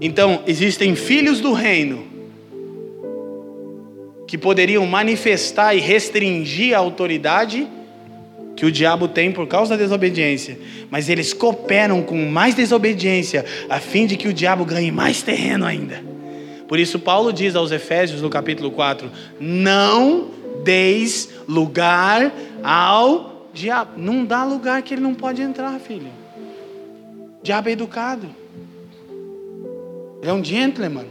Então, 0.00 0.42
existem 0.46 0.94
filhos 0.94 1.40
do 1.40 1.52
reino 1.52 2.04
que 4.26 4.38
poderiam 4.38 4.86
manifestar 4.86 5.74
e 5.74 5.80
restringir 5.80 6.74
a 6.74 6.78
autoridade 6.78 7.68
que 8.56 8.64
o 8.64 8.70
diabo 8.70 9.08
tem 9.08 9.32
por 9.32 9.46
causa 9.46 9.70
da 9.70 9.82
desobediência, 9.82 10.58
mas 10.90 11.08
eles 11.08 11.32
cooperam 11.32 12.02
com 12.02 12.26
mais 12.26 12.54
desobediência 12.54 13.44
a 13.68 13.80
fim 13.80 14.06
de 14.06 14.16
que 14.16 14.28
o 14.28 14.32
diabo 14.32 14.64
ganhe 14.64 14.92
mais 14.92 15.22
terreno 15.22 15.66
ainda. 15.66 16.02
Por 16.68 16.78
isso, 16.78 16.98
Paulo 16.98 17.32
diz 17.32 17.56
aos 17.56 17.72
Efésios 17.72 18.22
no 18.22 18.30
capítulo 18.30 18.70
4: 18.70 19.10
Não 19.40 20.30
deis 20.62 21.28
lugar 21.48 22.32
ao 22.62 23.48
diabo. 23.52 23.92
Não 23.96 24.24
dá 24.24 24.44
lugar 24.44 24.80
que 24.82 24.94
ele 24.94 25.00
não 25.00 25.14
pode 25.14 25.42
entrar, 25.42 25.78
filho. 25.80 26.12
O 27.40 27.42
diabo 27.42 27.68
é 27.68 27.72
educado. 27.72 28.39
Ele 30.20 30.30
é 30.30 30.32
um 30.32 30.44
gentleman. 30.44 31.06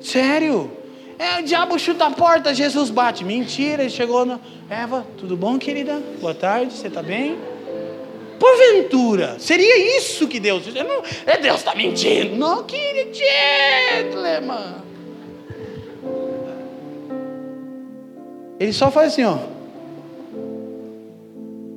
Sério. 0.00 0.70
É, 1.18 1.40
o 1.40 1.44
diabo 1.44 1.78
chuta 1.78 2.06
a 2.06 2.10
porta, 2.10 2.54
Jesus 2.54 2.90
bate. 2.90 3.24
Mentira, 3.24 3.82
ele 3.82 3.90
chegou 3.90 4.24
no. 4.24 4.40
Eva, 4.68 5.06
tudo 5.18 5.36
bom, 5.36 5.58
querida? 5.58 6.00
Boa 6.20 6.34
tarde, 6.34 6.72
você 6.72 6.88
está 6.88 7.02
bem? 7.02 7.38
Porventura, 8.38 9.38
seria 9.38 9.98
isso 9.98 10.26
que 10.26 10.40
Deus 10.40 10.64
diz? 10.64 10.72
Não, 10.72 11.02
é 11.26 11.36
Deus 11.36 11.58
está 11.58 11.74
mentindo. 11.74 12.36
Não, 12.36 12.64
querido 12.64 13.10
gentleman. 13.14 14.76
Ele 18.58 18.72
só 18.72 18.90
faz 18.90 19.12
assim, 19.12 19.24
ó. 19.24 19.38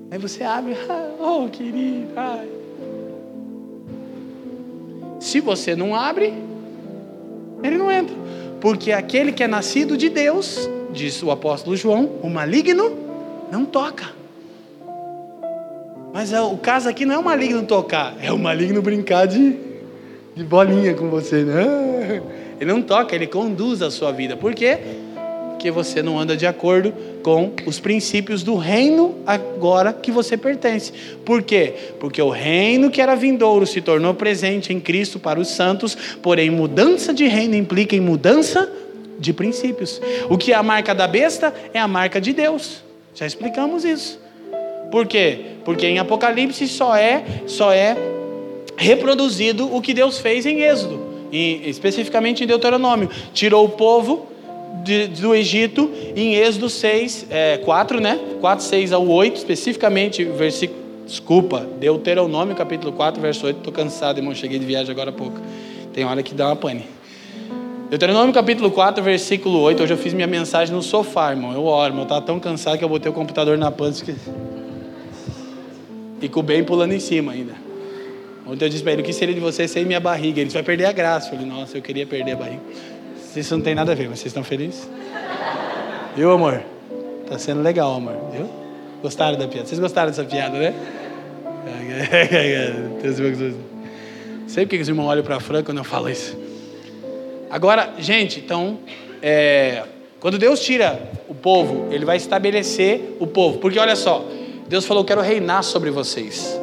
Aí 0.09 0.17
você 0.17 0.43
abre, 0.43 0.73
oh 1.19 1.49
querido, 1.49 2.13
ai. 2.15 2.62
Se 5.23 5.39
você 5.39 5.73
não 5.73 5.95
abre, 5.95 6.33
ele 7.63 7.77
não 7.77 7.89
entra. 7.89 8.13
Porque 8.59 8.91
aquele 8.91 9.31
que 9.31 9.41
é 9.41 9.47
nascido 9.47 9.95
de 9.95 10.09
Deus, 10.09 10.69
diz 10.91 11.23
o 11.23 11.31
apóstolo 11.31 11.77
João, 11.77 12.19
o 12.21 12.29
maligno 12.29 12.91
não 13.49 13.63
toca. 13.63 14.07
Mas 16.13 16.33
é, 16.33 16.41
o 16.41 16.57
caso 16.57 16.89
aqui 16.89 17.05
não 17.05 17.15
é 17.15 17.17
o 17.17 17.23
maligno 17.23 17.63
tocar, 17.63 18.17
é 18.21 18.33
o 18.33 18.37
maligno 18.37 18.81
brincar 18.81 19.25
de, 19.25 19.55
de 20.35 20.43
bolinha 20.43 20.93
com 20.93 21.09
você. 21.09 21.45
Né? 21.45 22.21
Ele 22.59 22.69
não 22.69 22.81
toca, 22.81 23.15
ele 23.15 23.25
conduz 23.25 23.81
a 23.81 23.89
sua 23.89 24.11
vida. 24.11 24.35
Por 24.35 24.53
quê? 24.53 24.77
Porque 25.51 25.71
você 25.71 26.03
não 26.03 26.19
anda 26.19 26.35
de 26.35 26.45
acordo 26.45 26.93
com 27.23 27.53
os 27.65 27.79
princípios 27.79 28.43
do 28.43 28.55
reino 28.55 29.15
agora 29.25 29.93
que 29.93 30.11
você 30.11 30.35
pertence. 30.35 30.91
Por 31.25 31.41
quê? 31.41 31.73
Porque 31.99 32.21
o 32.21 32.29
reino 32.29 32.91
que 32.91 33.01
era 33.01 33.15
vindouro 33.15 33.65
se 33.65 33.81
tornou 33.81 34.13
presente 34.13 34.73
em 34.73 34.79
Cristo 34.79 35.17
para 35.17 35.39
os 35.39 35.47
santos, 35.47 35.97
porém 36.21 36.49
mudança 36.49 37.13
de 37.13 37.25
reino 37.25 37.55
implica 37.55 37.95
em 37.95 38.01
mudança 38.01 38.69
de 39.17 39.31
princípios. 39.31 40.01
O 40.29 40.37
que 40.37 40.51
é 40.51 40.55
a 40.55 40.61
marca 40.61 40.93
da 40.93 41.07
besta 41.07 41.53
é 41.73 41.79
a 41.79 41.87
marca 41.87 42.19
de 42.19 42.33
Deus. 42.33 42.83
Já 43.15 43.25
explicamos 43.25 43.85
isso. 43.85 44.19
Por 44.91 45.07
quê? 45.07 45.39
Porque 45.63 45.87
em 45.87 45.97
Apocalipse 45.97 46.67
só 46.67 46.95
é 46.95 47.23
só 47.47 47.71
é 47.71 47.95
reproduzido 48.75 49.73
o 49.73 49.81
que 49.81 49.93
Deus 49.93 50.19
fez 50.19 50.45
em 50.45 50.61
Êxodo, 50.61 50.99
e 51.31 51.61
especificamente 51.69 52.43
em 52.43 52.47
Deuteronômio. 52.47 53.09
Tirou 53.33 53.65
o 53.65 53.69
povo 53.69 54.27
de, 54.81 55.07
do 55.07 55.35
Egito 55.35 55.89
em 56.15 56.35
Êxodo 56.35 56.69
6, 56.69 57.27
é, 57.29 57.57
4, 57.57 57.99
né? 57.99 58.19
4, 58.41 58.65
6 58.65 58.91
ao 58.93 59.07
8, 59.07 59.37
especificamente, 59.37 60.23
versículo. 60.23 60.83
Desculpa, 61.05 61.67
Deuteronômio 61.79 62.55
capítulo 62.55 62.93
4, 62.93 63.21
verso 63.21 63.45
8. 63.45 63.57
Estou 63.57 63.73
cansado, 63.73 64.19
irmão. 64.19 64.33
Cheguei 64.33 64.57
de 64.57 64.65
viagem 64.65 64.89
agora 64.89 65.09
há 65.09 65.13
pouco. 65.13 65.39
Tem 65.93 66.05
hora 66.05 66.23
que 66.23 66.33
dá 66.33 66.47
uma 66.47 66.55
pane. 66.55 66.85
Deuteronômio 67.89 68.33
capítulo 68.33 68.71
4, 68.71 69.03
versículo 69.03 69.59
8. 69.59 69.83
Hoje 69.83 69.93
eu 69.93 69.97
fiz 69.97 70.13
minha 70.13 70.27
mensagem 70.27 70.73
no 70.73 70.81
sofá, 70.81 71.31
irmão. 71.31 71.53
Eu 71.53 71.65
oro, 71.65 71.89
irmão. 71.89 72.01
Eu 72.01 72.03
estava 72.03 72.21
tão 72.21 72.39
cansado 72.39 72.77
que 72.77 72.83
eu 72.83 72.89
botei 72.89 73.11
o 73.11 73.13
computador 73.13 73.57
na 73.57 73.69
pança. 73.69 74.03
Que... 74.03 74.15
E 76.21 76.29
com 76.29 76.39
o 76.39 76.43
bem 76.43 76.63
pulando 76.63 76.93
em 76.93 76.99
cima 76.99 77.33
ainda. 77.33 77.53
Ontem 78.47 78.65
eu 78.65 78.69
disse 78.69 78.81
para 78.81 78.93
ele: 78.93 79.01
o 79.01 79.05
que 79.05 79.13
seria 79.13 79.35
de 79.35 79.41
você 79.41 79.67
sem 79.67 79.85
minha 79.85 79.99
barriga? 79.99 80.39
Ele 80.39 80.45
disse: 80.45 80.55
vai 80.55 80.63
perder 80.63 80.85
a 80.85 80.91
graça. 80.93 81.27
Eu 81.27 81.37
falei: 81.37 81.45
nossa, 81.45 81.77
eu 81.77 81.81
queria 81.81 82.07
perder 82.07 82.31
a 82.31 82.35
barriga. 82.37 82.61
Isso 83.35 83.55
não 83.55 83.63
tem 83.63 83.73
nada 83.73 83.91
a 83.91 83.95
ver, 83.95 84.09
mas 84.09 84.19
vocês 84.19 84.27
estão 84.27 84.43
felizes? 84.43 84.87
Viu, 86.15 86.31
amor? 86.31 86.61
Tá 87.27 87.39
sendo 87.39 87.61
legal, 87.61 87.95
amor, 87.95 88.15
viu? 88.31 88.49
Gostaram 89.01 89.37
da 89.37 89.47
piada? 89.47 89.67
Vocês 89.67 89.79
gostaram 89.79 90.09
dessa 90.09 90.23
piada, 90.23 90.57
né? 90.57 90.73
Sei 94.47 94.65
porque 94.65 94.81
os 94.81 94.87
irmãos 94.87 95.07
olham 95.07 95.23
para 95.23 95.37
a 95.37 95.39
Fran 95.39 95.63
quando 95.63 95.79
eu 95.79 95.83
falo 95.83 96.09
isso. 96.09 96.37
Agora, 97.49 97.93
gente, 97.97 98.39
então, 98.39 98.79
é, 99.21 99.83
quando 100.19 100.37
Deus 100.37 100.61
tira 100.61 100.99
o 101.27 101.33
povo, 101.33 101.87
Ele 101.91 102.05
vai 102.05 102.17
estabelecer 102.17 103.17
o 103.19 103.27
povo. 103.27 103.57
Porque 103.57 103.79
olha 103.79 103.95
só, 103.95 104.25
Deus 104.67 104.85
falou: 104.85 105.03
Quero 105.03 105.21
reinar 105.21 105.63
sobre 105.63 105.89
vocês. 105.89 106.59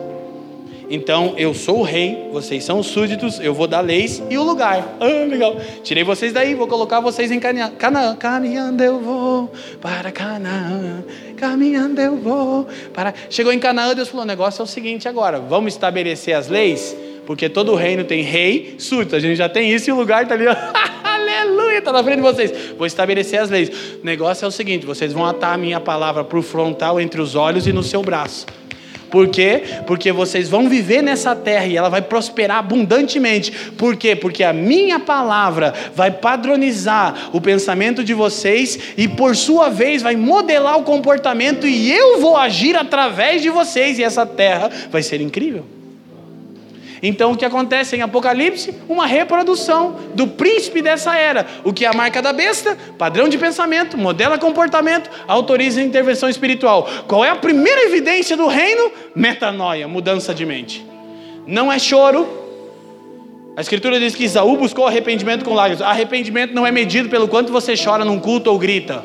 Então 0.91 1.35
eu 1.37 1.55
sou 1.55 1.79
o 1.79 1.83
rei, 1.85 2.29
vocês 2.33 2.65
são 2.65 2.81
os 2.81 2.89
súditos, 2.89 3.39
eu 3.39 3.55
vou 3.55 3.69
dar 3.69 3.81
leis 3.81 4.21
e 4.29 4.37
o 4.37 4.43
lugar. 4.43 4.97
Ah, 4.99 5.25
legal. 5.25 5.57
Tirei 5.85 6.03
vocês 6.03 6.33
daí, 6.33 6.57
vou 6.57 6.67
colocar 6.67 6.99
vocês 6.99 7.31
em 7.31 7.39
Canaã. 7.39 8.17
Caminhando 8.19 8.83
eu 8.83 8.99
vou 8.99 9.53
para 9.81 10.11
Canaã. 10.11 11.05
Caminhando 11.37 12.01
eu 12.01 12.17
vou 12.17 12.67
para. 12.93 13.15
Chegou 13.31 13.53
em 13.53 13.61
Canaã, 13.61 13.95
Deus 13.95 14.09
falou: 14.09 14.25
o 14.25 14.27
negócio 14.27 14.63
é 14.63 14.65
o 14.65 14.67
seguinte 14.67 15.09
agora, 15.09 15.39
vamos 15.39 15.75
estabelecer 15.75 16.35
as 16.35 16.49
leis, 16.49 16.97
porque 17.25 17.49
todo 17.49 17.73
reino 17.77 18.03
tem 18.03 18.23
rei, 18.23 18.75
súdito. 18.77 19.15
A 19.15 19.21
gente 19.21 19.37
já 19.37 19.49
tem 19.49 19.71
isso 19.73 19.89
e 19.89 19.93
o 19.93 19.97
lugar 19.97 20.25
está 20.25 20.35
ali. 20.35 20.47
Aleluia, 21.05 21.79
está 21.79 21.93
na 21.93 22.03
frente 22.03 22.17
de 22.17 22.23
vocês. 22.23 22.53
Vou 22.77 22.85
estabelecer 22.85 23.39
as 23.39 23.49
leis. 23.49 23.71
O 24.03 24.05
negócio 24.05 24.45
é 24.45 24.49
o 24.49 24.51
seguinte: 24.51 24.85
vocês 24.85 25.13
vão 25.13 25.25
atar 25.25 25.55
a 25.55 25.57
minha 25.57 25.79
palavra 25.79 26.25
para 26.25 26.39
o 26.39 26.43
frontal 26.43 27.01
entre 27.01 27.21
os 27.21 27.37
olhos 27.37 27.69
e 27.69 27.73
no 27.73 27.85
seu 27.85 28.03
braço. 28.03 28.45
Por 29.11 29.29
quê? 29.29 29.63
Porque 29.87 30.13
vocês 30.13 30.49
vão 30.49 30.69
viver 30.69 31.03
nessa 31.03 31.35
terra 31.35 31.67
e 31.67 31.77
ela 31.77 31.89
vai 31.89 32.03
prosperar 32.03 32.59
abundantemente. 32.59 33.51
Por 33.73 33.97
quê? 33.97 34.15
Porque 34.15 34.45
a 34.45 34.53
minha 34.53 35.01
palavra 35.01 35.75
vai 35.95 36.11
padronizar 36.11 37.31
o 37.33 37.41
pensamento 37.41 38.05
de 38.05 38.15
vocês 38.15 38.79
e, 38.97 39.09
por 39.09 39.35
sua 39.35 39.69
vez, 39.69 40.03
vai 40.03 40.17
modelar 40.17 40.79
o 40.79 40.85
comportamento 40.85 41.67
e 41.67 41.91
eu 41.91 42.21
vou 42.21 42.37
agir 42.37 42.77
através 42.77 43.43
de 43.43 43.51
vocês 43.51 43.99
e 43.99 44.05
essa 44.05 44.25
terra 44.25 44.71
vai 44.91 45.03
ser 45.03 45.21
incrível. 45.21 45.80
Então 47.03 47.33
o 47.33 47.37
que 47.37 47.45
acontece 47.45 47.97
em 47.97 48.03
Apocalipse? 48.03 48.75
Uma 48.89 49.07
reprodução 49.07 49.97
do 50.15 50.27
príncipe 50.27 50.83
dessa 50.83 51.17
era. 51.17 51.47
O 51.65 51.73
que 51.73 51.85
é 51.85 51.89
a 51.89 51.93
marca 51.93 52.21
da 52.21 52.33
besta? 52.33 52.77
Padrão 52.99 53.29
de 53.29 53.39
pensamento, 53.39 53.97
modela 53.97 54.39
comportamento, 54.39 55.11
autoriza 55.27 55.83
intervenção 55.83 56.29
espiritual. 56.29 56.89
Qual 57.07 57.25
é 57.25 57.31
a 57.31 57.37
primeira 57.37 57.83
evidência 57.83 58.37
do 58.37 58.47
reino? 58.47 58.93
Metanoia, 59.15 59.89
mudança 59.89 60.35
de 60.35 60.45
mente. 60.45 60.85
Não 61.47 61.73
é 61.73 61.79
choro. 61.79 62.39
A 63.57 63.61
escritura 63.61 63.99
diz 63.99 64.15
que 64.15 64.25
Isaú 64.25 64.57
buscou 64.57 64.87
arrependimento 64.87 65.45
com 65.45 65.55
lágrimas. 65.55 65.83
Arrependimento 65.83 66.55
não 66.55 66.67
é 66.67 66.71
medido 66.71 67.09
pelo 67.09 67.29
quanto 67.29 67.53
você 67.53 67.75
chora 67.77 68.05
num 68.05 68.19
culto 68.19 68.51
ou 68.51 68.59
grita. 68.59 69.05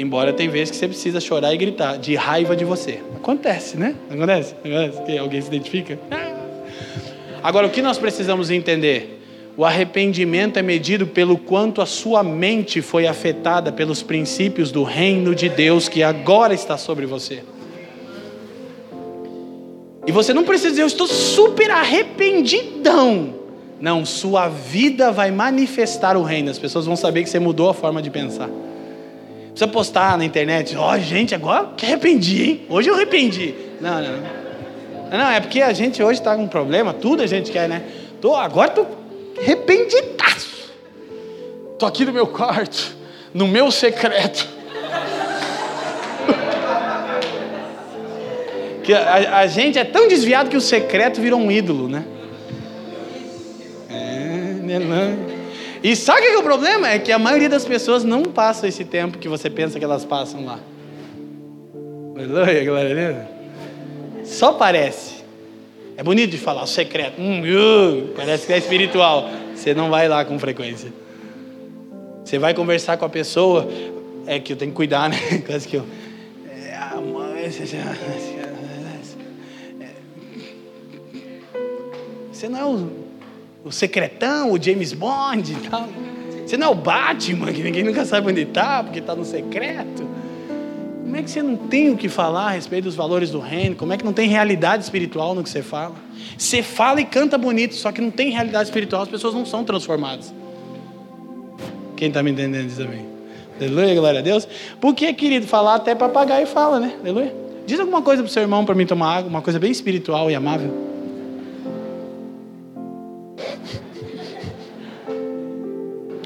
Embora 0.00 0.32
tem 0.32 0.48
vezes 0.48 0.70
que 0.70 0.78
você 0.78 0.88
precisa 0.88 1.20
chorar 1.20 1.52
e 1.52 1.58
gritar 1.58 1.98
de 1.98 2.14
raiva 2.14 2.56
de 2.56 2.64
você. 2.64 3.00
Acontece, 3.14 3.76
né? 3.76 3.94
Acontece? 4.10 4.54
Acontece? 4.64 5.18
Alguém 5.18 5.42
se 5.42 5.48
identifica? 5.48 5.98
Agora, 7.42 7.66
o 7.66 7.70
que 7.70 7.82
nós 7.82 7.98
precisamos 7.98 8.50
entender? 8.50 9.22
O 9.58 9.62
arrependimento 9.62 10.58
é 10.58 10.62
medido 10.62 11.06
pelo 11.06 11.36
quanto 11.36 11.82
a 11.82 11.86
sua 11.86 12.22
mente 12.22 12.80
foi 12.80 13.06
afetada 13.06 13.70
pelos 13.70 14.02
princípios 14.02 14.72
do 14.72 14.84
reino 14.84 15.34
de 15.34 15.50
Deus 15.50 15.86
que 15.86 16.02
agora 16.02 16.54
está 16.54 16.78
sobre 16.78 17.04
você. 17.04 17.42
E 20.06 20.12
você 20.12 20.32
não 20.32 20.44
precisa 20.44 20.70
dizer, 20.70 20.82
eu 20.82 20.86
estou 20.86 21.06
super 21.06 21.70
arrependidão. 21.70 23.34
Não, 23.78 24.06
sua 24.06 24.48
vida 24.48 25.12
vai 25.12 25.30
manifestar 25.30 26.16
o 26.16 26.22
reino. 26.22 26.50
As 26.50 26.58
pessoas 26.58 26.86
vão 26.86 26.96
saber 26.96 27.22
que 27.22 27.28
você 27.28 27.38
mudou 27.38 27.68
a 27.68 27.74
forma 27.74 28.00
de 28.00 28.08
pensar. 28.08 28.48
Precisa 29.60 29.74
postar 29.74 30.16
na 30.16 30.24
internet, 30.24 30.74
ó, 30.74 30.94
oh, 30.94 30.98
gente, 30.98 31.34
agora 31.34 31.68
que 31.76 31.84
arrependi, 31.84 32.42
hein? 32.42 32.62
Hoje 32.66 32.88
eu 32.88 32.94
arrependi. 32.94 33.54
Não, 33.78 34.00
não. 34.00 34.22
Não, 35.10 35.30
é 35.30 35.38
porque 35.38 35.60
a 35.60 35.70
gente 35.74 36.02
hoje 36.02 36.18
está 36.18 36.34
com 36.34 36.44
um 36.44 36.48
problema, 36.48 36.94
tudo 36.94 37.22
a 37.22 37.26
gente 37.26 37.50
quer, 37.50 37.68
né? 37.68 37.82
Tô, 38.22 38.34
agora 38.34 38.70
tô 38.70 38.86
arrependidaço. 39.38 40.72
Tô 41.78 41.84
aqui 41.84 42.06
no 42.06 42.12
meu 42.12 42.26
quarto, 42.26 42.96
no 43.34 43.46
meu 43.46 43.70
secreto. 43.70 44.48
que 48.82 48.94
a, 48.94 49.40
a, 49.40 49.46
gente 49.46 49.78
é 49.78 49.84
tão 49.84 50.08
desviado 50.08 50.48
que 50.48 50.56
o 50.56 50.60
secreto 50.60 51.20
virou 51.20 51.38
um 51.38 51.50
ídolo, 51.50 51.86
né? 51.86 52.02
É, 53.90 54.78
né? 54.78 55.18
E 55.82 55.96
sabe 55.96 56.20
o 56.20 56.24
que 56.24 56.36
é 56.36 56.38
o 56.38 56.42
problema? 56.42 56.88
É 56.88 56.98
que 56.98 57.10
a 57.10 57.18
maioria 57.18 57.48
das 57.48 57.64
pessoas 57.64 58.04
não 58.04 58.22
passa 58.22 58.68
esse 58.68 58.84
tempo 58.84 59.18
que 59.18 59.28
você 59.28 59.48
pensa 59.48 59.78
que 59.78 59.84
elas 59.84 60.04
passam 60.04 60.44
lá. 60.44 60.60
Aleluia, 62.14 62.64
glória 62.64 62.90
a 62.90 63.12
Deus. 63.12 64.28
Só 64.28 64.52
parece. 64.52 65.24
É 65.96 66.02
bonito 66.02 66.30
de 66.30 66.38
falar, 66.38 66.62
o 66.62 66.66
secreto. 66.66 67.20
Hum, 67.20 67.42
uh, 67.42 68.08
parece 68.14 68.46
que 68.46 68.52
é 68.52 68.58
espiritual. 68.58 69.30
Você 69.54 69.72
não 69.74 69.88
vai 69.88 70.06
lá 70.06 70.24
com 70.24 70.38
frequência. 70.38 70.92
Você 72.24 72.38
vai 72.38 72.52
conversar 72.52 72.98
com 72.98 73.06
a 73.06 73.08
pessoa. 73.08 73.66
É 74.26 74.38
que 74.38 74.52
eu 74.52 74.56
tenho 74.56 74.70
que 74.70 74.76
cuidar, 74.76 75.08
né? 75.08 75.16
Quase 75.46 75.66
que 75.66 75.76
eu. 75.76 75.86
Você 82.32 82.48
não 82.48 82.58
é 82.58 82.64
o 82.64 83.09
o 83.64 83.70
secretão, 83.70 84.52
o 84.52 84.62
James 84.62 84.92
Bond 84.92 85.52
e 85.52 85.68
tal. 85.68 85.88
Você 86.46 86.56
não 86.56 86.68
é 86.68 86.70
o 86.70 86.74
Batman, 86.74 87.52
que 87.52 87.62
ninguém 87.62 87.84
nunca 87.84 88.04
sabe 88.04 88.28
onde 88.28 88.42
está, 88.42 88.82
porque 88.82 88.98
está 88.98 89.14
no 89.14 89.24
secreto. 89.24 90.08
Como 91.02 91.16
é 91.16 91.22
que 91.22 91.30
você 91.30 91.42
não 91.42 91.56
tem 91.56 91.90
o 91.90 91.96
que 91.96 92.08
falar 92.08 92.46
a 92.46 92.50
respeito 92.50 92.84
dos 92.84 92.94
valores 92.94 93.30
do 93.30 93.40
reino? 93.40 93.76
Como 93.76 93.92
é 93.92 93.96
que 93.96 94.04
não 94.04 94.12
tem 94.12 94.28
realidade 94.28 94.84
espiritual 94.84 95.34
no 95.34 95.42
que 95.42 95.50
você 95.50 95.62
fala? 95.62 95.94
Você 96.38 96.62
fala 96.62 97.00
e 97.00 97.04
canta 97.04 97.36
bonito, 97.36 97.74
só 97.74 97.90
que 97.92 98.00
não 98.00 98.10
tem 98.10 98.30
realidade 98.30 98.64
espiritual, 98.64 99.02
as 99.02 99.08
pessoas 99.08 99.34
não 99.34 99.44
são 99.44 99.64
transformadas. 99.64 100.32
Quem 101.96 102.08
está 102.08 102.22
me 102.22 102.30
entendendo 102.30 102.66
diz 102.66 102.80
amém. 102.80 103.06
Aleluia, 103.56 103.94
glória 103.94 104.20
a 104.20 104.22
Deus. 104.22 104.48
Por 104.80 104.94
que, 104.94 105.12
querido, 105.12 105.46
falar 105.46 105.74
até 105.74 105.94
papagaio 105.94 106.46
fala, 106.46 106.80
né? 106.80 106.94
Aleluia. 107.00 107.34
Diz 107.66 107.78
alguma 107.78 108.02
coisa 108.02 108.22
para 108.22 108.28
o 108.28 108.32
seu 108.32 108.42
irmão 108.42 108.64
para 108.64 108.74
mim 108.74 108.86
tomar 108.86 109.18
água, 109.18 109.28
uma 109.28 109.42
coisa 109.42 109.58
bem 109.58 109.70
espiritual 109.70 110.30
e 110.30 110.34
amável. 110.34 110.89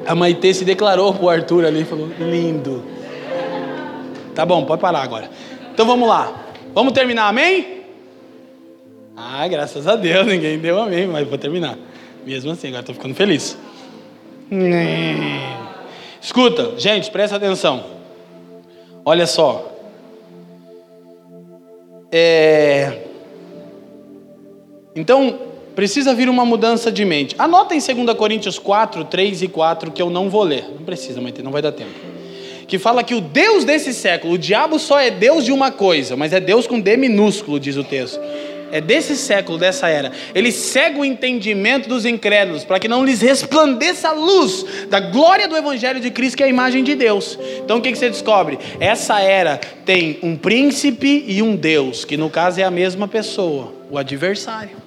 A 0.06 0.14
Maitê 0.14 0.52
se 0.52 0.64
declarou 0.64 1.14
pro 1.14 1.28
Arthur 1.28 1.64
ali, 1.64 1.84
falou: 1.84 2.08
lindo. 2.18 2.82
Tá 4.34 4.44
bom, 4.44 4.64
pode 4.64 4.80
parar 4.80 5.02
agora. 5.02 5.30
Então 5.72 5.86
vamos 5.86 6.08
lá. 6.08 6.44
Vamos 6.74 6.92
terminar, 6.92 7.28
amém? 7.28 7.82
Ah, 9.16 9.46
graças 9.46 9.86
a 9.86 9.94
Deus, 9.94 10.26
ninguém 10.26 10.58
deu 10.58 10.80
amém, 10.80 11.06
mas 11.06 11.26
vou 11.28 11.38
terminar. 11.38 11.78
Mesmo 12.26 12.50
assim, 12.50 12.68
agora 12.68 12.80
estou 12.80 12.94
ficando 12.94 13.14
feliz. 13.14 13.56
Escuta, 16.20 16.78
gente, 16.78 17.10
presta 17.10 17.36
atenção. 17.36 17.84
Olha 19.04 19.26
só. 19.26 19.72
É... 22.10 23.02
Então, 24.96 25.38
Precisa 25.74 26.14
vir 26.14 26.28
uma 26.28 26.44
mudança 26.44 26.90
de 26.92 27.04
mente. 27.04 27.34
Anota 27.38 27.74
em 27.74 27.78
2 27.78 28.16
Coríntios 28.16 28.58
4, 28.58 29.04
3 29.04 29.42
e 29.42 29.48
4, 29.48 29.90
que 29.90 30.00
eu 30.00 30.08
não 30.08 30.30
vou 30.30 30.44
ler. 30.44 30.64
Não 30.72 30.84
precisa, 30.84 31.20
mas 31.20 31.34
não 31.42 31.50
vai 31.50 31.60
dar 31.60 31.72
tempo. 31.72 31.90
Que 32.66 32.78
fala 32.78 33.02
que 33.02 33.14
o 33.14 33.20
Deus 33.20 33.64
desse 33.64 33.92
século, 33.92 34.34
o 34.34 34.38
diabo 34.38 34.78
só 34.78 34.98
é 35.00 35.10
Deus 35.10 35.44
de 35.44 35.52
uma 35.52 35.70
coisa, 35.70 36.16
mas 36.16 36.32
é 36.32 36.40
Deus 36.40 36.66
com 36.66 36.80
D 36.80 36.96
minúsculo, 36.96 37.58
diz 37.58 37.76
o 37.76 37.84
texto. 37.84 38.20
É 38.72 38.80
desse 38.80 39.16
século, 39.16 39.58
dessa 39.58 39.88
era. 39.88 40.10
Ele 40.34 40.50
cega 40.50 40.98
o 40.98 41.04
entendimento 41.04 41.88
dos 41.88 42.04
incrédulos, 42.04 42.64
para 42.64 42.78
que 42.78 42.88
não 42.88 43.04
lhes 43.04 43.20
resplandeça 43.20 44.08
a 44.08 44.12
luz 44.12 44.64
da 44.88 44.98
glória 44.98 45.46
do 45.46 45.56
Evangelho 45.56 46.00
de 46.00 46.10
Cristo, 46.10 46.36
que 46.36 46.42
é 46.42 46.46
a 46.46 46.48
imagem 46.48 46.82
de 46.82 46.94
Deus. 46.94 47.38
Então 47.64 47.78
o 47.78 47.80
que, 47.80 47.92
que 47.92 47.98
você 47.98 48.08
descobre? 48.08 48.58
Essa 48.80 49.20
era 49.20 49.60
tem 49.84 50.18
um 50.22 50.36
príncipe 50.36 51.24
e 51.26 51.42
um 51.42 51.54
Deus, 51.54 52.04
que 52.04 52.16
no 52.16 52.30
caso 52.30 52.60
é 52.60 52.64
a 52.64 52.70
mesma 52.70 53.06
pessoa, 53.06 53.72
o 53.90 53.98
adversário. 53.98 54.83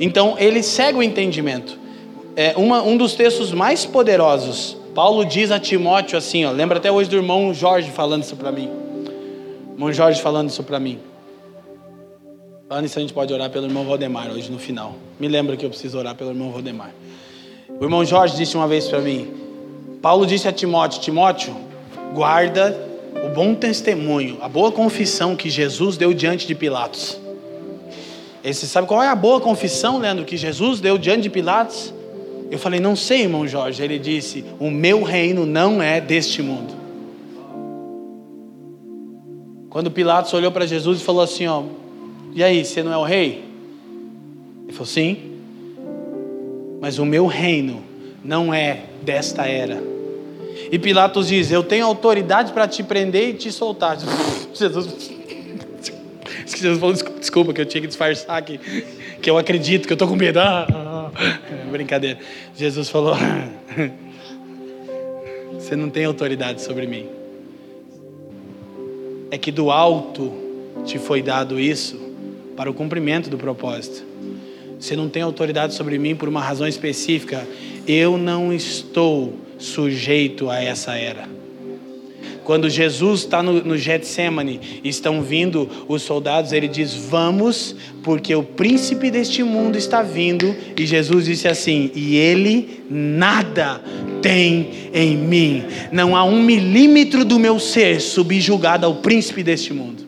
Então 0.00 0.36
ele 0.38 0.62
segue 0.62 0.98
o 0.98 1.02
entendimento. 1.02 1.78
É 2.36 2.54
uma, 2.56 2.82
um 2.82 2.96
dos 2.96 3.14
textos 3.14 3.52
mais 3.52 3.84
poderosos. 3.84 4.76
Paulo 4.94 5.24
diz 5.24 5.50
a 5.50 5.58
Timóteo 5.58 6.16
assim, 6.16 6.44
ó, 6.44 6.50
lembra 6.50 6.78
até 6.78 6.90
hoje 6.90 7.08
do 7.10 7.16
irmão 7.16 7.52
Jorge 7.52 7.90
falando 7.90 8.22
isso 8.22 8.36
para 8.36 8.50
mim. 8.52 8.68
Irmão 9.72 9.92
Jorge 9.92 10.20
falando 10.20 10.48
isso 10.48 10.62
para 10.62 10.80
mim. 10.80 10.98
Falando 12.68 12.84
isso, 12.84 12.98
a 12.98 13.00
gente 13.00 13.14
pode 13.14 13.32
orar 13.32 13.48
pelo 13.48 13.66
irmão 13.66 13.84
Valdemar 13.84 14.30
hoje 14.30 14.50
no 14.50 14.58
final. 14.58 14.94
Me 15.18 15.26
lembra 15.26 15.56
que 15.56 15.64
eu 15.64 15.70
preciso 15.70 15.96
orar 15.98 16.14
pelo 16.14 16.30
irmão 16.30 16.50
Valdemar. 16.50 16.90
O 17.80 17.84
irmão 17.84 18.04
Jorge 18.04 18.36
disse 18.36 18.56
uma 18.56 18.68
vez 18.68 18.88
para 18.88 19.00
mim: 19.00 19.26
Paulo 20.02 20.26
disse 20.26 20.46
a 20.46 20.52
Timóteo: 20.52 21.00
Timóteo, 21.00 21.56
guarda 22.12 22.76
o 23.24 23.28
bom 23.30 23.54
testemunho, 23.54 24.36
a 24.42 24.48
boa 24.48 24.70
confissão 24.70 25.34
que 25.34 25.48
Jesus 25.48 25.96
deu 25.96 26.12
diante 26.12 26.46
de 26.46 26.54
Pilatos. 26.54 27.18
E 28.42 28.54
você 28.54 28.66
sabe 28.66 28.86
qual 28.86 29.02
é 29.02 29.08
a 29.08 29.14
boa 29.14 29.40
confissão, 29.40 29.98
Leandro, 29.98 30.24
que 30.24 30.36
Jesus 30.36 30.80
deu 30.80 30.96
diante 30.96 31.22
de 31.22 31.30
Pilatos? 31.30 31.92
Eu 32.50 32.58
falei, 32.58 32.80
não 32.80 32.96
sei, 32.96 33.22
irmão 33.22 33.46
Jorge. 33.46 33.82
Ele 33.82 33.98
disse: 33.98 34.44
O 34.58 34.70
meu 34.70 35.02
reino 35.02 35.44
não 35.44 35.82
é 35.82 36.00
deste 36.00 36.42
mundo. 36.42 36.78
Quando 39.68 39.90
Pilatos 39.90 40.32
olhou 40.32 40.50
para 40.50 40.66
Jesus 40.66 41.00
e 41.00 41.04
falou 41.04 41.22
assim: 41.22 41.46
ó, 41.46 41.62
E 42.34 42.42
aí, 42.42 42.64
você 42.64 42.82
não 42.82 42.92
é 42.92 42.96
o 42.96 43.04
rei? 43.04 43.44
Ele 44.64 44.72
falou: 44.72 44.86
Sim, 44.86 45.16
mas 46.80 46.98
o 46.98 47.04
meu 47.04 47.26
reino 47.26 47.82
não 48.24 48.52
é 48.52 48.84
desta 49.02 49.46
era. 49.46 49.82
E 50.70 50.78
Pilatos 50.78 51.28
diz: 51.28 51.50
Eu 51.50 51.62
tenho 51.62 51.84
autoridade 51.84 52.52
para 52.52 52.66
te 52.66 52.82
prender 52.82 53.30
e 53.30 53.34
te 53.34 53.52
soltar. 53.52 53.98
Jesus 54.54 55.17
Jesus 56.56 56.78
falou, 56.78 56.94
desculpa, 57.18 57.52
que 57.52 57.60
eu 57.60 57.66
tinha 57.66 57.80
que 57.80 57.86
disfarçar 57.86 58.40
que, 58.42 58.58
que 59.20 59.28
eu 59.28 59.36
acredito, 59.36 59.86
que 59.86 59.92
eu 59.92 59.96
estou 59.96 60.08
com 60.08 60.16
medo. 60.16 60.38
Ah, 60.48 60.66
ah, 60.72 61.10
ah. 61.14 61.70
Brincadeira. 61.70 62.18
Jesus 62.56 62.88
falou: 62.88 63.16
Você 65.54 65.74
não 65.74 65.90
tem 65.90 66.04
autoridade 66.04 66.62
sobre 66.62 66.86
mim. 66.86 67.06
É 69.30 69.36
que 69.36 69.50
do 69.50 69.70
alto 69.70 70.32
te 70.84 70.98
foi 70.98 71.22
dado 71.22 71.58
isso 71.58 71.98
para 72.56 72.70
o 72.70 72.74
cumprimento 72.74 73.28
do 73.28 73.36
propósito. 73.36 74.04
Você 74.78 74.94
não 74.94 75.08
tem 75.08 75.22
autoridade 75.22 75.74
sobre 75.74 75.98
mim 75.98 76.14
por 76.14 76.28
uma 76.28 76.40
razão 76.40 76.66
específica. 76.66 77.46
Eu 77.86 78.16
não 78.16 78.52
estou 78.52 79.34
sujeito 79.58 80.48
a 80.48 80.62
essa 80.62 80.94
era. 80.94 81.37
Quando 82.48 82.70
Jesus 82.70 83.20
está 83.20 83.42
no, 83.42 83.62
no 83.62 83.76
Getsemane 83.76 84.80
estão 84.82 85.20
vindo 85.20 85.68
os 85.86 86.00
soldados, 86.00 86.50
ele 86.50 86.66
diz: 86.66 86.94
Vamos, 86.94 87.76
porque 88.02 88.34
o 88.34 88.42
príncipe 88.42 89.10
deste 89.10 89.42
mundo 89.42 89.76
está 89.76 90.00
vindo. 90.00 90.56
E 90.74 90.86
Jesus 90.86 91.26
disse 91.26 91.46
assim: 91.46 91.90
E 91.94 92.16
ele 92.16 92.84
nada 92.88 93.82
tem 94.22 94.70
em 94.94 95.14
mim. 95.14 95.62
Não 95.92 96.16
há 96.16 96.24
um 96.24 96.42
milímetro 96.42 97.22
do 97.22 97.38
meu 97.38 97.58
ser 97.58 98.00
subjugado 98.00 98.86
ao 98.86 98.94
príncipe 98.94 99.42
deste 99.42 99.74
mundo. 99.74 100.04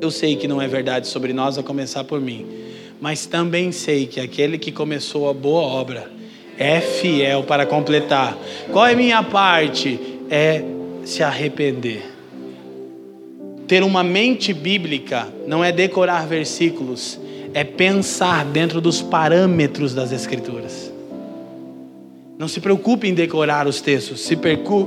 Eu 0.00 0.12
sei 0.12 0.36
que 0.36 0.46
não 0.46 0.62
é 0.62 0.68
verdade 0.68 1.08
sobre 1.08 1.32
nós, 1.32 1.58
a 1.58 1.64
começar 1.64 2.04
por 2.04 2.20
mim, 2.20 2.46
mas 3.00 3.26
também 3.26 3.72
sei 3.72 4.06
que 4.06 4.20
aquele 4.20 4.56
que 4.56 4.70
começou 4.70 5.28
a 5.28 5.34
boa 5.34 5.62
obra 5.62 6.22
é 6.56 6.80
fiel 6.80 7.42
para 7.42 7.66
completar. 7.66 8.36
Qual 8.70 8.86
é 8.86 8.94
minha 8.94 9.20
parte? 9.22 10.11
É 10.34 10.64
se 11.04 11.22
arrepender. 11.22 12.02
Ter 13.68 13.82
uma 13.82 14.02
mente 14.02 14.54
bíblica 14.54 15.28
não 15.46 15.62
é 15.62 15.70
decorar 15.70 16.26
versículos, 16.26 17.20
é 17.52 17.62
pensar 17.62 18.46
dentro 18.46 18.80
dos 18.80 19.02
parâmetros 19.02 19.94
das 19.94 20.10
Escrituras. 20.10 20.90
Não 22.38 22.48
se 22.48 22.60
preocupe 22.60 23.06
em 23.06 23.12
decorar 23.12 23.66
os 23.66 23.82
textos, 23.82 24.22
se, 24.22 24.38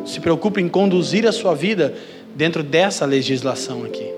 se 0.08 0.20
preocupe 0.20 0.60
em 0.60 0.68
conduzir 0.68 1.28
a 1.28 1.32
sua 1.32 1.54
vida 1.54 1.94
dentro 2.36 2.64
dessa 2.64 3.06
legislação 3.06 3.86
aqui. 3.86 4.16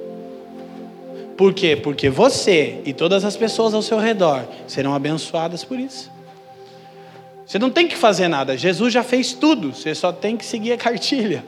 Por 1.38 1.54
quê? 1.54 1.76
Porque 1.76 2.10
você 2.10 2.80
e 2.84 2.94
todas 2.94 3.24
as 3.24 3.36
pessoas 3.36 3.74
ao 3.74 3.82
seu 3.82 4.00
redor 4.00 4.48
serão 4.66 4.96
abençoadas 4.96 5.64
por 5.64 5.78
isso. 5.78 6.17
Você 7.48 7.58
não 7.58 7.70
tem 7.70 7.88
que 7.88 7.96
fazer 7.96 8.28
nada, 8.28 8.58
Jesus 8.58 8.92
já 8.94 9.04
fez 9.04 9.32
tudo, 9.32 9.74
você 9.74 9.96
só 9.96 10.12
tem 10.12 10.36
que 10.36 10.46
seguir 10.46 10.74
a 10.74 10.78
cartilha. 10.78 11.46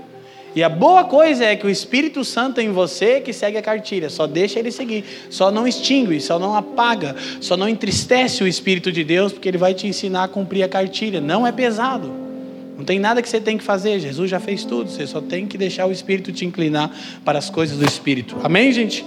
E 0.55 0.63
a 0.63 0.69
boa 0.69 1.03
coisa 1.03 1.43
é 1.43 1.57
que 1.57 1.67
o 1.67 1.69
Espírito 1.69 2.23
Santo 2.23 2.61
em 2.61 2.71
você 2.71 3.19
que 3.19 3.33
segue 3.33 3.57
a 3.57 3.61
cartilha, 3.61 4.09
só 4.09 4.25
deixa 4.25 4.59
ele 4.59 4.71
seguir, 4.71 5.03
só 5.29 5.51
não 5.51 5.67
extingue, 5.67 6.21
só 6.21 6.39
não 6.39 6.55
apaga, 6.55 7.17
só 7.41 7.57
não 7.57 7.67
entristece 7.67 8.41
o 8.41 8.47
Espírito 8.47 8.93
de 8.93 9.03
Deus, 9.03 9.33
porque 9.33 9.49
ele 9.49 9.57
vai 9.57 9.73
te 9.73 9.87
ensinar 9.87 10.23
a 10.23 10.27
cumprir 10.29 10.63
a 10.63 10.69
cartilha. 10.69 11.19
Não 11.19 11.45
é 11.45 11.51
pesado. 11.51 12.11
Não 12.77 12.85
tem 12.85 12.97
nada 12.97 13.21
que 13.21 13.27
você 13.27 13.41
tem 13.41 13.57
que 13.57 13.63
fazer, 13.63 13.99
Jesus 13.99 14.31
já 14.31 14.39
fez 14.39 14.63
tudo, 14.63 14.89
você 14.89 15.05
só 15.05 15.19
tem 15.19 15.45
que 15.45 15.57
deixar 15.57 15.85
o 15.85 15.91
Espírito 15.91 16.31
te 16.31 16.45
inclinar 16.45 16.89
para 17.25 17.37
as 17.37 17.49
coisas 17.49 17.77
do 17.77 17.85
Espírito. 17.85 18.37
Amém, 18.41 18.71
gente? 18.71 19.05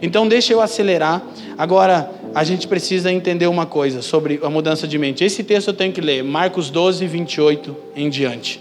Então 0.00 0.26
deixa 0.26 0.52
eu 0.52 0.62
acelerar. 0.62 1.22
Agora, 1.56 2.10
a 2.34 2.44
gente 2.44 2.66
precisa 2.66 3.12
entender 3.12 3.46
uma 3.46 3.66
coisa 3.66 4.00
sobre 4.00 4.40
a 4.42 4.48
mudança 4.48 4.88
de 4.88 4.98
mente. 4.98 5.22
Esse 5.22 5.44
texto 5.44 5.68
eu 5.68 5.74
tenho 5.74 5.92
que 5.92 6.00
ler, 6.00 6.24
Marcos 6.24 6.70
12, 6.70 7.06
28 7.06 7.76
em 7.94 8.08
diante. 8.08 8.60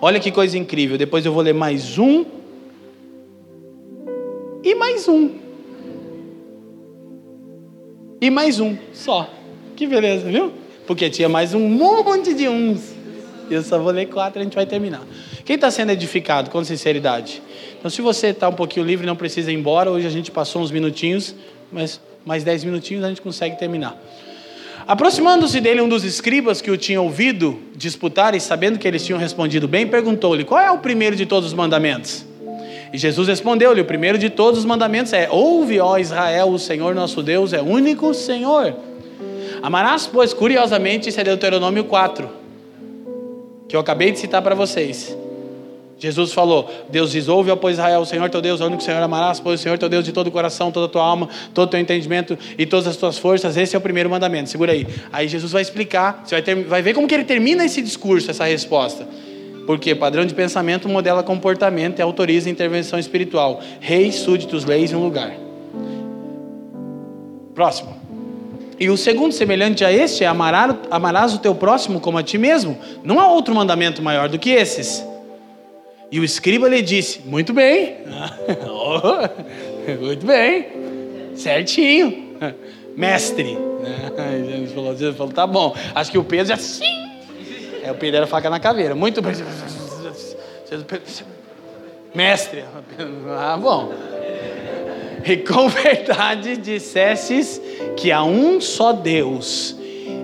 Olha 0.00 0.20
que 0.20 0.30
coisa 0.30 0.56
incrível. 0.56 0.96
Depois 0.96 1.26
eu 1.26 1.32
vou 1.32 1.42
ler 1.42 1.54
mais 1.54 1.98
um. 1.98 2.24
E 4.62 4.74
mais 4.74 5.08
um. 5.08 5.30
E 8.20 8.30
mais 8.30 8.60
um, 8.60 8.76
só. 8.92 9.28
Que 9.74 9.86
beleza, 9.86 10.28
viu? 10.28 10.52
Porque 10.86 11.10
tinha 11.10 11.28
mais 11.28 11.54
um 11.54 11.68
monte 11.68 12.34
de 12.34 12.48
uns. 12.48 12.94
Eu 13.50 13.62
só 13.62 13.78
vou 13.78 13.90
ler 13.90 14.06
quatro 14.06 14.38
e 14.38 14.42
a 14.42 14.44
gente 14.44 14.54
vai 14.54 14.66
terminar. 14.66 15.02
Quem 15.44 15.54
está 15.54 15.70
sendo 15.70 15.90
edificado 15.90 16.50
com 16.50 16.62
sinceridade? 16.62 17.42
Então, 17.78 17.90
se 17.90 18.02
você 18.02 18.28
está 18.28 18.48
um 18.48 18.52
pouquinho 18.52 18.84
livre, 18.84 19.06
não 19.06 19.16
precisa 19.16 19.50
ir 19.50 19.54
embora. 19.54 19.90
Hoje 19.90 20.06
a 20.06 20.10
gente 20.10 20.30
passou 20.30 20.62
uns 20.62 20.70
minutinhos, 20.70 21.34
mas 21.72 22.00
mais 22.28 22.44
dez 22.44 22.62
minutinhos 22.62 23.02
a 23.02 23.08
gente 23.08 23.22
consegue 23.22 23.58
terminar. 23.58 23.98
Aproximando-se 24.86 25.62
dele 25.62 25.80
um 25.80 25.88
dos 25.88 26.04
escribas 26.04 26.60
que 26.60 26.70
o 26.70 26.76
tinha 26.76 27.00
ouvido 27.00 27.58
disputar 27.74 28.34
e 28.34 28.40
sabendo 28.40 28.78
que 28.78 28.86
eles 28.86 29.02
tinham 29.02 29.18
respondido 29.18 29.66
bem, 29.66 29.86
perguntou-lhe: 29.86 30.44
Qual 30.44 30.60
é 30.60 30.70
o 30.70 30.76
primeiro 30.76 31.16
de 31.16 31.24
todos 31.24 31.48
os 31.48 31.54
mandamentos? 31.54 32.26
E 32.92 32.98
Jesus 32.98 33.28
respondeu-lhe: 33.28 33.80
O 33.80 33.84
primeiro 33.86 34.18
de 34.18 34.28
todos 34.28 34.60
os 34.60 34.66
mandamentos 34.66 35.14
é: 35.14 35.26
Ouve, 35.30 35.80
ó 35.80 35.96
Israel, 35.96 36.50
o 36.50 36.58
Senhor 36.58 36.94
nosso 36.94 37.22
Deus 37.22 37.54
é 37.54 37.62
único 37.62 38.12
Senhor. 38.12 38.76
Amarás, 39.62 40.06
pois, 40.06 40.34
curiosamente, 40.34 41.08
isso 41.08 41.18
é 41.18 41.24
Deuteronômio 41.24 41.84
4, 41.84 42.28
que 43.66 43.74
eu 43.74 43.80
acabei 43.80 44.12
de 44.12 44.18
citar 44.18 44.42
para 44.42 44.54
vocês. 44.54 45.16
Jesus 45.98 46.32
falou: 46.32 46.70
Deus 46.88 47.10
diz: 47.10 47.26
Ouve, 47.26 47.50
ó 47.50 47.70
Israel, 47.70 48.00
o 48.00 48.06
Senhor 48.06 48.30
teu 48.30 48.40
Deus, 48.40 48.60
é 48.60 48.64
o 48.64 48.66
único 48.68 48.82
Senhor 48.82 49.02
amarás, 49.02 49.40
pois 49.40 49.58
o 49.58 49.62
Senhor 49.62 49.76
teu 49.78 49.88
Deus 49.88 50.04
de 50.04 50.12
todo 50.12 50.28
o 50.28 50.30
coração, 50.30 50.70
toda 50.70 50.86
a 50.86 50.88
tua 50.88 51.02
alma, 51.02 51.28
todo 51.52 51.66
o 51.66 51.70
teu 51.70 51.80
entendimento 51.80 52.38
e 52.56 52.64
todas 52.64 52.86
as 52.86 52.96
tuas 52.96 53.18
forças. 53.18 53.56
Esse 53.56 53.74
é 53.74 53.78
o 53.78 53.82
primeiro 53.82 54.08
mandamento. 54.08 54.48
Segura 54.48 54.72
aí. 54.72 54.86
Aí 55.12 55.26
Jesus 55.26 55.50
vai 55.50 55.62
explicar, 55.62 56.22
você 56.24 56.36
vai, 56.36 56.42
ter, 56.42 56.54
vai 56.64 56.82
ver 56.82 56.94
como 56.94 57.08
que 57.08 57.14
ele 57.14 57.24
termina 57.24 57.64
esse 57.64 57.82
discurso, 57.82 58.30
essa 58.30 58.44
resposta. 58.44 59.06
Porque 59.66 59.94
padrão 59.94 60.24
de 60.24 60.32
pensamento 60.32 60.88
modela 60.88 61.22
comportamento 61.22 61.98
e 61.98 62.02
autoriza 62.02 62.48
intervenção 62.48 62.98
espiritual. 62.98 63.60
Reis, 63.80 64.14
súditos, 64.14 64.64
leis 64.64 64.92
em 64.92 64.94
um 64.94 65.02
lugar. 65.02 65.34
Próximo. 67.54 68.08
E 68.80 68.88
o 68.88 68.96
segundo, 68.96 69.32
semelhante 69.32 69.84
a 69.84 69.92
este, 69.92 70.22
é 70.22 70.28
amarás 70.28 71.34
o 71.34 71.38
teu 71.38 71.56
próximo 71.56 71.98
como 71.98 72.16
a 72.16 72.22
ti 72.22 72.38
mesmo. 72.38 72.78
Não 73.02 73.18
há 73.18 73.26
outro 73.26 73.52
mandamento 73.52 74.00
maior 74.00 74.28
do 74.28 74.38
que 74.38 74.50
esses. 74.50 75.04
E 76.10 76.18
o 76.18 76.24
escriba 76.24 76.68
lhe 76.68 76.82
disse: 76.82 77.20
Muito 77.24 77.52
bem, 77.52 77.98
muito 80.00 80.26
bem, 80.26 80.66
certinho, 81.34 82.36
mestre. 82.96 83.58
Jesus 84.46 84.72
falou, 84.72 84.92
Jesus 84.92 85.16
falou: 85.16 85.32
Tá 85.32 85.46
bom. 85.46 85.74
Acho 85.94 86.10
que 86.10 86.18
o 86.18 86.24
Pedro 86.24 86.46
já. 86.46 86.56
Sim. 86.56 86.84
É, 87.82 87.92
o 87.92 87.94
Pedro 87.94 88.18
era 88.18 88.26
faca 88.26 88.50
na 88.50 88.60
caveira. 88.60 88.94
Muito 88.94 89.22
bem. 89.22 89.32
Mestre. 92.14 92.64
Ah, 93.28 93.56
bom. 93.56 93.92
E 95.24 95.36
com 95.38 95.68
verdade 95.70 96.56
dissestes 96.56 97.60
que 97.96 98.10
há 98.10 98.22
um 98.22 98.60
só 98.60 98.92
Deus 98.92 99.76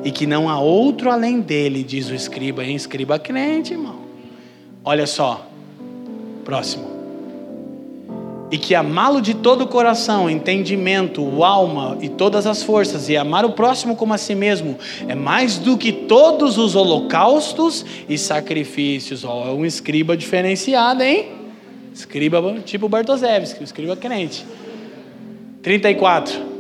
e 0.05 0.11
que 0.11 0.27
não 0.27 0.49
há 0.49 0.59
outro 0.59 1.11
além 1.11 1.41
dele, 1.41 1.83
diz 1.83 2.09
o 2.11 2.15
escriba, 2.15 2.65
hein? 2.65 2.75
Escriba 2.75 3.19
crente, 3.19 3.73
irmão. 3.73 4.05
Olha 4.85 5.07
só, 5.07 5.47
Próximo. 6.45 6.93
E 8.51 8.59
que 8.59 8.75
amá-lo 8.75 9.21
de 9.21 9.35
todo 9.35 9.63
o 9.63 9.67
coração, 9.67 10.29
entendimento, 10.31 11.43
alma 11.43 11.99
e 12.01 12.09
todas 12.09 12.47
as 12.47 12.63
forças, 12.63 13.09
e 13.09 13.17
amar 13.17 13.45
o 13.45 13.53
próximo 13.53 13.97
como 13.97 14.15
a 14.15 14.19
si 14.19 14.35
mesmo, 14.35 14.79
é 15.09 15.15
mais 15.15 15.59
do 15.59 15.77
que 15.77 15.91
todos 15.91 16.57
os 16.59 16.77
holocaustos 16.77 17.85
e 18.09 18.17
sacrifícios. 18.17 19.25
Ó, 19.25 19.49
é 19.49 19.51
um 19.51 19.65
escriba 19.65 20.17
diferenciado, 20.17 21.03
hein? 21.03 21.33
Escriba 21.93 22.61
tipo 22.65 22.89
Bartosevski, 22.89 23.65
escriba 23.65 23.97
crente. 23.97 24.45
34. 25.63 26.54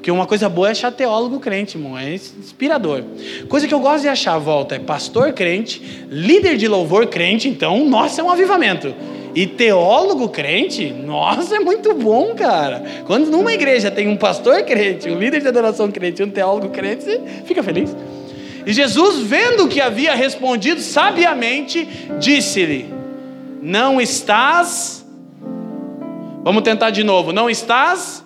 Porque 0.00 0.10
uma 0.10 0.26
coisa 0.26 0.48
boa 0.48 0.68
é 0.68 0.70
achar 0.70 0.90
teólogo 0.90 1.38
crente, 1.38 1.76
irmão, 1.76 1.96
é 1.96 2.14
inspirador. 2.14 3.04
Coisa 3.50 3.68
que 3.68 3.74
eu 3.74 3.80
gosto 3.80 4.00
de 4.00 4.08
achar 4.08 4.38
volta 4.38 4.74
é 4.74 4.78
pastor 4.78 5.34
crente, 5.34 6.06
líder 6.08 6.56
de 6.56 6.66
louvor 6.66 7.06
crente, 7.08 7.46
então, 7.46 7.84
nossa, 7.84 8.22
é 8.22 8.24
um 8.24 8.30
avivamento. 8.30 8.94
E 9.34 9.46
teólogo 9.46 10.30
crente, 10.30 10.90
nossa, 10.90 11.54
é 11.54 11.60
muito 11.60 11.92
bom, 11.92 12.34
cara. 12.34 12.82
Quando 13.06 13.30
numa 13.30 13.52
igreja 13.52 13.90
tem 13.90 14.08
um 14.08 14.16
pastor 14.16 14.62
crente, 14.62 15.10
um 15.10 15.18
líder 15.18 15.42
de 15.42 15.48
adoração 15.48 15.90
crente, 15.90 16.22
um 16.22 16.30
teólogo 16.30 16.70
crente, 16.70 17.04
você 17.04 17.20
fica 17.44 17.62
feliz. 17.62 17.94
E 18.64 18.72
Jesus, 18.72 19.18
vendo 19.18 19.68
que 19.68 19.82
havia 19.82 20.14
respondido 20.14 20.80
sabiamente, 20.80 21.86
disse-lhe: 22.18 22.86
Não 23.60 24.00
estás. 24.00 25.06
Vamos 26.42 26.62
tentar 26.62 26.88
de 26.88 27.04
novo. 27.04 27.34
Não 27.34 27.50
estás 27.50 28.24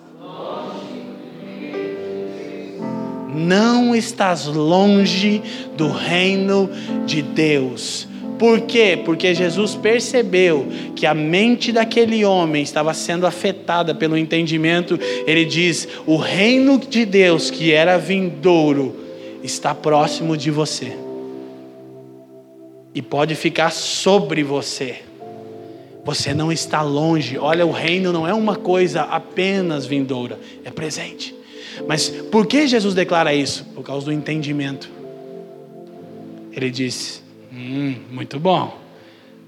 não 3.35 3.95
estás 3.95 4.45
longe 4.45 5.41
do 5.75 5.89
reino 5.89 6.69
de 7.05 7.21
Deus. 7.21 8.07
Por 8.39 8.61
quê? 8.61 8.99
Porque 9.03 9.33
Jesus 9.33 9.75
percebeu 9.75 10.67
que 10.95 11.05
a 11.05 11.13
mente 11.13 11.71
daquele 11.71 12.25
homem 12.25 12.63
estava 12.63 12.93
sendo 12.93 13.25
afetada 13.25 13.93
pelo 13.95 14.17
entendimento. 14.17 14.99
Ele 15.25 15.45
diz: 15.45 15.87
o 16.05 16.17
reino 16.17 16.77
de 16.79 17.05
Deus, 17.05 17.49
que 17.49 17.71
era 17.71 17.97
vindouro, 17.97 18.95
está 19.43 19.73
próximo 19.73 20.35
de 20.35 20.51
você 20.51 21.05
e 22.95 23.01
pode 23.01 23.35
ficar 23.35 23.71
sobre 23.71 24.41
você. 24.41 25.01
Você 26.05 26.33
não 26.33 26.49
está 26.49 26.81
longe. 26.81 27.37
Olha, 27.37 27.65
o 27.65 27.71
reino 27.71 28.13
não 28.13 28.25
é 28.25 28.33
uma 28.33 28.55
coisa 28.55 29.01
apenas 29.01 29.85
vindoura, 29.85 30.39
é 30.63 30.71
presente. 30.71 31.34
Mas 31.87 32.09
por 32.09 32.45
que 32.45 32.67
Jesus 32.67 32.93
declara 32.93 33.33
isso? 33.33 33.65
Por 33.75 33.83
causa 33.83 34.05
do 34.05 34.11
entendimento. 34.11 34.89
Ele 36.51 36.69
disse: 36.71 37.21
hum, 37.53 37.95
muito 38.11 38.39
bom. 38.39 38.77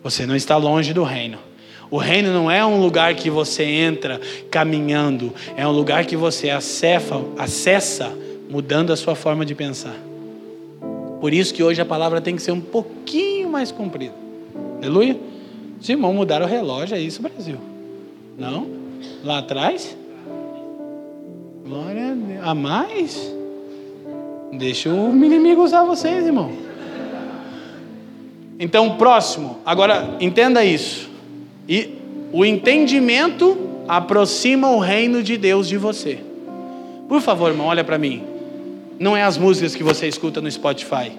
Você 0.03 0.25
não 0.25 0.35
está 0.35 0.57
longe 0.57 0.93
do 0.93 1.03
reino. 1.03 1.39
O 1.89 1.97
reino 1.97 2.33
não 2.33 2.51
é 2.51 2.65
um 2.65 2.81
lugar 2.81 3.15
que 3.15 3.29
você 3.29 3.63
entra 3.63 4.19
caminhando, 4.51 5.33
é 5.55 5.65
um 5.65 5.71
lugar 5.71 6.05
que 6.05 6.17
você 6.17 6.49
acessa, 6.49 7.15
acessa 7.37 8.13
mudando 8.49 8.91
a 8.91 8.95
sua 8.97 9.15
forma 9.15 9.45
de 9.45 9.55
pensar. 9.55 9.95
Por 11.21 11.33
isso 11.33 11.53
que 11.53 11.63
hoje 11.63 11.81
a 11.81 11.85
palavra 11.85 12.19
tem 12.19 12.35
que 12.35 12.41
ser 12.41 12.51
um 12.51 12.59
pouquinho 12.59 13.49
mais 13.49 13.71
comprida. 13.71 14.13
Aleluia? 14.81 15.17
Os 15.79 15.87
irmãos 15.87 16.13
mudaram 16.13 16.45
o 16.45 16.49
relógio, 16.49 16.95
é 16.95 16.99
isso, 16.99 17.21
Brasil. 17.21 17.57
Não? 18.37 18.67
Lá 19.23 19.39
atrás? 19.39 19.95
Glória 21.67 22.11
a 22.11 22.13
Deus. 22.13 22.39
A 22.43 22.55
mais? 22.55 23.33
Deixa 24.53 24.89
o 24.89 25.09
inimigo 25.13 25.61
usar 25.61 25.83
vocês, 25.83 26.25
irmão. 26.25 26.51
Então, 28.57 28.97
próximo. 28.97 29.59
Agora, 29.65 30.15
entenda 30.21 30.63
isso. 30.63 31.09
E 31.67 31.95
o 32.31 32.45
entendimento 32.45 33.57
aproxima 33.85 34.71
o 34.71 34.79
reino 34.79 35.21
de 35.21 35.35
Deus 35.35 35.67
de 35.67 35.77
você. 35.77 36.19
Por 37.09 37.19
favor, 37.19 37.51
irmão, 37.51 37.67
olha 37.67 37.83
para 37.83 37.97
mim. 37.97 38.23
Não 38.97 39.15
é 39.15 39.23
as 39.23 39.37
músicas 39.37 39.75
que 39.75 39.83
você 39.83 40.07
escuta 40.07 40.39
no 40.39 40.49
Spotify. 40.49 41.11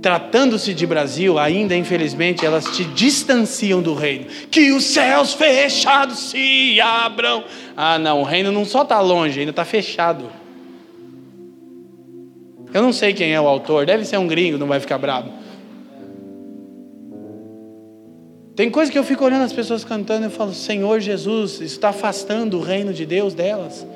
Tratando-se 0.00 0.72
de 0.74 0.86
Brasil, 0.86 1.38
ainda 1.38 1.74
infelizmente 1.74 2.46
elas 2.46 2.64
te 2.66 2.84
distanciam 2.84 3.82
do 3.82 3.94
reino. 3.94 4.26
Que 4.50 4.70
os 4.70 4.84
céus 4.84 5.34
fechados 5.34 6.30
se 6.30 6.80
abram. 6.80 7.44
Ah, 7.76 7.98
não, 7.98 8.20
o 8.20 8.24
reino 8.24 8.52
não 8.52 8.64
só 8.64 8.82
está 8.82 9.00
longe, 9.00 9.40
ainda 9.40 9.50
está 9.50 9.64
fechado. 9.64 10.30
Eu 12.72 12.82
não 12.82 12.92
sei 12.92 13.12
quem 13.12 13.32
é 13.32 13.40
o 13.40 13.48
autor, 13.48 13.86
deve 13.86 14.04
ser 14.04 14.18
um 14.18 14.26
gringo, 14.28 14.58
não 14.58 14.68
vai 14.68 14.78
ficar 14.78 14.98
bravo. 14.98 15.32
Tem 18.54 18.68
coisa 18.70 18.90
que 18.90 18.98
eu 18.98 19.04
fico 19.04 19.24
olhando 19.24 19.44
as 19.44 19.52
pessoas 19.52 19.84
cantando 19.84 20.26
e 20.26 20.30
falo, 20.30 20.52
Senhor 20.52 21.00
Jesus, 21.00 21.60
está 21.60 21.90
afastando 21.90 22.58
o 22.58 22.60
reino 22.60 22.92
de 22.92 23.06
Deus 23.06 23.32
delas. 23.32 23.86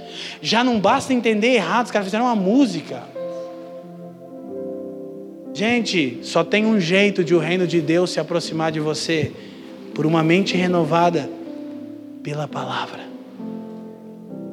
Já 0.40 0.62
não 0.64 0.78
basta 0.78 1.12
entender 1.12 1.54
errado, 1.54 1.86
os 1.86 1.90
caras 1.90 2.06
fizeram 2.06 2.26
uma 2.26 2.36
música. 2.36 3.02
Gente, 5.62 6.18
só 6.22 6.42
tem 6.42 6.66
um 6.66 6.80
jeito 6.80 7.22
de 7.22 7.36
o 7.36 7.38
reino 7.38 7.68
de 7.68 7.80
Deus 7.80 8.10
se 8.10 8.18
aproximar 8.18 8.72
de 8.72 8.80
você: 8.80 9.30
por 9.94 10.04
uma 10.04 10.20
mente 10.20 10.56
renovada 10.56 11.30
pela 12.20 12.48
palavra. 12.48 13.04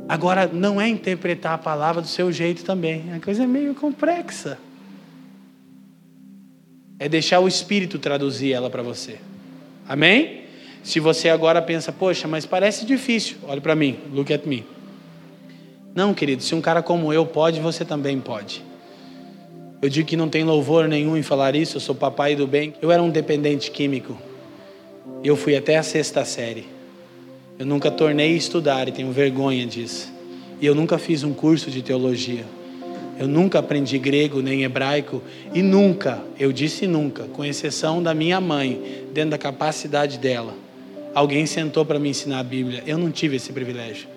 Agora, 0.07 0.45
não 0.45 0.79
é 0.79 0.87
interpretar 0.87 1.53
a 1.53 1.57
palavra 1.57 1.99
do 1.99 2.07
seu 2.07 2.31
jeito 2.31 2.63
também, 2.63 3.11
a 3.11 3.19
coisa 3.19 3.43
é 3.43 3.47
meio 3.47 3.73
complexa. 3.73 4.59
É 6.99 7.09
deixar 7.09 7.39
o 7.39 7.47
Espírito 7.47 7.97
traduzir 7.97 8.53
ela 8.53 8.69
para 8.69 8.83
você. 8.83 9.17
Amém? 9.87 10.43
Se 10.83 10.99
você 10.99 11.27
agora 11.27 11.59
pensa, 11.59 11.91
poxa, 11.91 12.27
mas 12.27 12.45
parece 12.45 12.85
difícil, 12.85 13.37
olhe 13.47 13.61
para 13.61 13.75
mim, 13.75 13.97
look 14.13 14.31
at 14.31 14.45
me. 14.45 14.63
Não, 15.95 16.13
querido, 16.13 16.43
se 16.43 16.53
um 16.53 16.61
cara 16.61 16.83
como 16.83 17.11
eu 17.11 17.25
pode, 17.25 17.59
você 17.59 17.83
também 17.83 18.19
pode. 18.19 18.68
Eu 19.81 19.87
digo 19.87 20.07
que 20.07 20.17
não 20.17 20.27
tem 20.27 20.43
louvor 20.43 20.89
nenhum 20.89 21.15
em 21.15 21.23
falar 21.23 21.55
isso, 21.55 21.77
eu 21.77 21.81
sou 21.81 21.95
papai 21.95 22.35
do 22.35 22.45
bem. 22.45 22.73
Eu 22.81 22.91
era 22.91 23.01
um 23.01 23.09
dependente 23.09 23.71
químico. 23.71 24.17
Eu 25.23 25.37
fui 25.37 25.55
até 25.55 25.77
a 25.77 25.83
sexta 25.83 26.25
série. 26.25 26.65
Eu 27.57 27.65
nunca 27.65 27.89
tornei 27.89 28.33
a 28.33 28.37
estudar 28.37 28.89
e 28.89 28.91
tenho 28.91 29.11
vergonha 29.11 29.65
disso. 29.65 30.11
E 30.59 30.65
eu 30.65 30.75
nunca 30.75 30.97
fiz 30.97 31.23
um 31.23 31.33
curso 31.33 31.71
de 31.71 31.81
teologia. 31.81 32.45
Eu 33.17 33.27
nunca 33.27 33.59
aprendi 33.59 33.97
grego 33.97 34.41
nem 34.41 34.63
hebraico 34.63 35.21
e 35.53 35.61
nunca, 35.61 36.21
eu 36.37 36.51
disse 36.51 36.87
nunca, 36.87 37.23
com 37.23 37.43
exceção 37.43 38.01
da 38.03 38.13
minha 38.13 38.39
mãe, 38.39 39.05
dentro 39.13 39.31
da 39.31 39.37
capacidade 39.37 40.17
dela, 40.17 40.53
alguém 41.13 41.45
sentou 41.45 41.85
para 41.85 41.99
me 41.99 42.09
ensinar 42.09 42.39
a 42.39 42.43
Bíblia. 42.43 42.83
Eu 42.85 42.97
não 42.97 43.11
tive 43.11 43.37
esse 43.37 43.51
privilégio. 43.51 44.07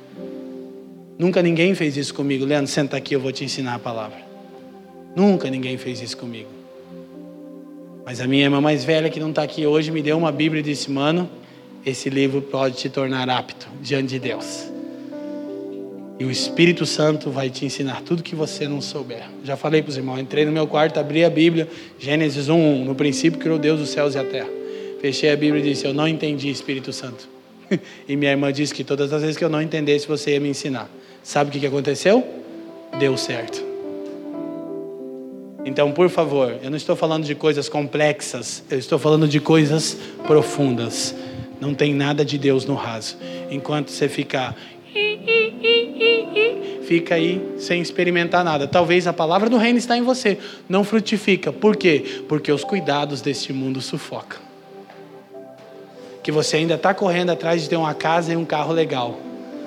Nunca 1.18 1.42
ninguém 1.42 1.74
fez 1.74 1.96
isso 1.96 2.14
comigo. 2.14 2.44
Leandro, 2.44 2.70
senta 2.70 2.96
aqui, 2.96 3.14
eu 3.14 3.20
vou 3.20 3.32
te 3.32 3.44
ensinar 3.44 3.74
a 3.74 3.78
palavra. 3.78 4.31
Nunca 5.14 5.50
ninguém 5.50 5.76
fez 5.76 6.00
isso 6.00 6.16
comigo. 6.16 6.48
Mas 8.04 8.20
a 8.20 8.26
minha 8.26 8.44
irmã 8.44 8.60
mais 8.60 8.84
velha, 8.84 9.08
que 9.08 9.20
não 9.20 9.30
está 9.30 9.42
aqui 9.42 9.66
hoje, 9.66 9.90
me 9.90 10.02
deu 10.02 10.18
uma 10.18 10.32
Bíblia 10.32 10.60
e 10.60 10.62
disse: 10.62 10.90
Mano, 10.90 11.30
esse 11.84 12.10
livro 12.10 12.40
pode 12.40 12.76
te 12.76 12.88
tornar 12.88 13.28
apto 13.28 13.68
diante 13.80 14.08
de 14.08 14.18
Deus. 14.18 14.70
E 16.18 16.24
o 16.24 16.30
Espírito 16.30 16.86
Santo 16.86 17.30
vai 17.30 17.50
te 17.50 17.64
ensinar 17.64 18.02
tudo 18.02 18.22
que 18.22 18.34
você 18.34 18.68
não 18.68 18.80
souber. 18.80 19.24
Já 19.44 19.56
falei 19.56 19.82
para 19.82 19.90
os 19.90 19.96
irmãos, 19.96 20.20
entrei 20.20 20.44
no 20.44 20.52
meu 20.52 20.66
quarto, 20.66 20.98
abri 20.98 21.24
a 21.24 21.30
Bíblia, 21.30 21.68
Gênesis 21.98 22.48
1:1. 22.48 22.84
No 22.84 22.94
princípio 22.94 23.38
criou 23.38 23.58
Deus 23.58 23.80
os 23.80 23.90
céus 23.90 24.14
e 24.14 24.18
a 24.18 24.24
terra. 24.24 24.50
Fechei 25.00 25.30
a 25.30 25.36
Bíblia 25.36 25.62
e 25.62 25.70
disse: 25.70 25.86
Eu 25.86 25.94
não 25.94 26.08
entendi, 26.08 26.48
Espírito 26.50 26.92
Santo. 26.92 27.28
e 28.08 28.16
minha 28.16 28.30
irmã 28.30 28.52
disse 28.52 28.74
que 28.74 28.84
todas 28.84 29.12
as 29.12 29.22
vezes 29.22 29.36
que 29.36 29.44
eu 29.44 29.50
não 29.50 29.62
entendesse, 29.62 30.06
você 30.06 30.32
ia 30.32 30.40
me 30.40 30.48
ensinar. 30.48 30.90
Sabe 31.22 31.56
o 31.56 31.60
que 31.60 31.66
aconteceu? 31.66 32.26
Deu 32.98 33.16
certo. 33.16 33.71
Então, 35.64 35.92
por 35.92 36.08
favor, 36.08 36.56
eu 36.62 36.70
não 36.70 36.76
estou 36.76 36.96
falando 36.96 37.24
de 37.24 37.34
coisas 37.34 37.68
complexas, 37.68 38.64
eu 38.68 38.78
estou 38.78 38.98
falando 38.98 39.28
de 39.28 39.40
coisas 39.40 39.96
profundas. 40.26 41.14
Não 41.60 41.72
tem 41.72 41.94
nada 41.94 42.24
de 42.24 42.36
Deus 42.36 42.64
no 42.64 42.74
raso. 42.74 43.16
Enquanto 43.48 43.90
você 43.90 44.08
ficar 44.08 44.56
fica 46.92 47.14
aí 47.14 47.40
sem 47.58 47.80
experimentar 47.80 48.44
nada. 48.44 48.66
Talvez 48.66 49.06
a 49.06 49.12
palavra 49.12 49.48
do 49.48 49.56
reino 49.56 49.78
está 49.78 49.96
em 49.96 50.02
você, 50.02 50.36
não 50.68 50.84
frutifica. 50.84 51.50
Por 51.50 51.74
quê? 51.74 52.22
Porque 52.28 52.52
os 52.52 52.64
cuidados 52.64 53.22
deste 53.22 53.52
mundo 53.52 53.80
sufocam. 53.80 54.40
Que 56.22 56.30
você 56.30 56.56
ainda 56.58 56.74
está 56.74 56.92
correndo 56.92 57.30
atrás 57.30 57.62
de 57.62 57.68
ter 57.70 57.76
uma 57.76 57.94
casa 57.94 58.32
e 58.32 58.36
um 58.36 58.44
carro 58.44 58.74
legal. 58.74 59.18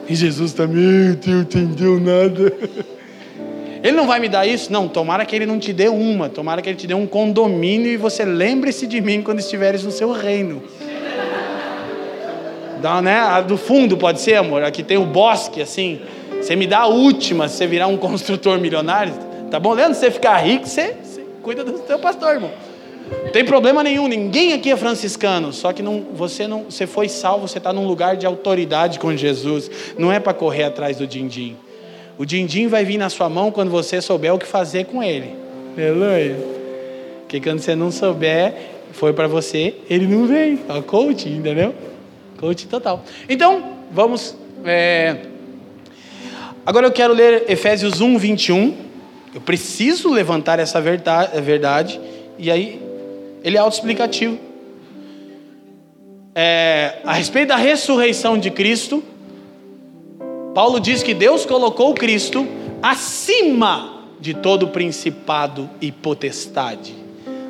E 0.08 0.14
Jesus 0.14 0.54
também, 0.54 1.18
não 1.26 1.42
entendeu 1.42 2.00
nada. 2.00 2.54
Ele 3.86 3.96
não 3.96 4.08
vai 4.08 4.20
me 4.20 4.28
dar 4.28 4.48
isso? 4.48 4.74
Não, 4.74 4.88
tomara 4.88 5.24
que 5.26 5.36
ele 5.36 5.46
não 5.46 5.60
te 5.60 5.72
dê 5.72 5.88
uma, 5.88 6.28
tomara 6.28 6.60
que 6.60 6.68
ele 6.68 6.76
te 6.76 6.88
dê 6.88 6.96
um 6.96 7.06
condomínio 7.06 7.88
e 7.92 7.98
você 7.98 8.26
lembre-se 8.26 8.88
de 8.88 9.00
mim 9.00 9.22
quando 9.22 9.38
estiveres 9.38 9.84
no 9.84 9.92
seu 9.92 10.12
reino. 10.12 10.64
Dá, 12.82 13.00
né? 13.00 13.20
A 13.20 13.42
do 13.42 13.56
fundo 13.58 13.96
pode 13.96 14.22
ser, 14.22 14.38
amor. 14.38 14.64
Aqui 14.64 14.82
tem 14.82 14.98
o 14.98 15.06
bosque, 15.06 15.62
assim. 15.62 16.02
Você 16.42 16.56
me 16.56 16.66
dá 16.66 16.80
a 16.80 16.88
última 16.88 17.48
se 17.48 17.58
você 17.58 17.68
virar 17.68 17.86
um 17.86 17.96
construtor 17.98 18.60
milionário. 18.60 19.14
Tá 19.52 19.60
bom, 19.60 19.74
Leandro? 19.74 19.94
Se 19.94 20.00
você 20.00 20.10
ficar 20.10 20.38
rico, 20.38 20.66
você, 20.66 20.96
você 21.04 21.24
cuida 21.44 21.64
do 21.64 21.78
seu 21.86 22.00
pastor, 22.00 22.34
irmão. 22.34 22.50
Não 23.24 23.32
tem 23.32 23.46
problema 23.46 23.84
nenhum, 23.84 24.08
ninguém 24.08 24.54
aqui 24.54 24.72
é 24.72 24.76
franciscano, 24.76 25.54
só 25.54 25.72
que 25.72 25.84
não, 25.84 26.04
você 26.12 26.48
não, 26.48 26.64
você 26.64 26.88
foi 26.88 27.08
salvo, 27.08 27.48
você 27.48 27.60
está 27.60 27.72
num 27.72 27.86
lugar 27.86 28.18
de 28.18 28.26
autoridade 28.26 28.98
com 28.98 29.16
Jesus, 29.16 29.70
não 29.96 30.12
é 30.12 30.20
para 30.20 30.34
correr 30.34 30.64
atrás 30.64 30.98
do 30.98 31.06
din-din. 31.06 31.56
O 32.18 32.26
din-din 32.26 32.68
vai 32.68 32.86
vir 32.86 32.98
na 32.98 33.10
sua 33.10 33.30
mão 33.30 33.52
quando 33.52 33.70
você 33.70 34.02
souber 34.02 34.34
o 34.34 34.40
que 34.40 34.46
fazer 34.46 34.86
com 34.86 35.04
ele. 35.04 35.36
Aleluia. 35.78 36.38
Porque 37.22 37.42
quando 37.42 37.60
você 37.60 37.76
não 37.76 37.92
souber, 37.92 38.54
foi 38.94 39.12
para 39.12 39.28
você, 39.28 39.76
ele 39.90 40.08
não 40.08 40.26
vem. 40.26 40.60
Ó, 40.70 40.82
coach, 40.82 41.28
entendeu? 41.28 41.76
Coach 42.38 42.68
total. 42.68 43.04
Então, 43.28 43.74
vamos. 43.92 44.36
É... 44.64 45.18
Agora 46.66 46.88
eu 46.88 46.92
quero 46.92 47.14
ler 47.14 47.44
Efésios 47.50 48.00
1, 48.00 48.18
21. 48.18 48.76
Eu 49.34 49.42
preciso 49.42 50.10
levantar 50.10 50.60
essa 50.60 50.80
verdade. 50.80 52.00
E 52.40 52.50
aí, 52.50 52.82
ele 53.44 53.58
é 53.58 53.60
autoexplicativo. 53.60 54.40
É, 56.34 57.00
a 57.04 57.14
respeito 57.14 57.50
da 57.50 57.56
ressurreição 57.56 58.38
de 58.38 58.50
Cristo, 58.50 59.04
Paulo 60.56 60.80
diz 60.80 61.04
que 61.04 61.14
Deus 61.14 61.46
colocou 61.46 61.94
Cristo 61.94 62.48
acima 62.82 64.06
de 64.22 64.34
todo 64.34 64.70
principado 64.70 65.70
e 65.82 65.92
potestade 65.92 66.96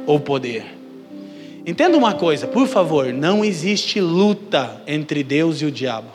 ou 0.07 0.19
poder. 0.19 0.65
Entenda 1.67 1.95
uma 1.99 2.15
coisa, 2.15 2.47
por 2.47 2.67
favor, 2.67 3.13
não 3.13 3.45
existe 3.45 4.01
luta 4.01 4.81
entre 4.87 5.23
Deus 5.23 5.61
e 5.61 5.65
o 5.65 5.71
diabo. 5.71 6.07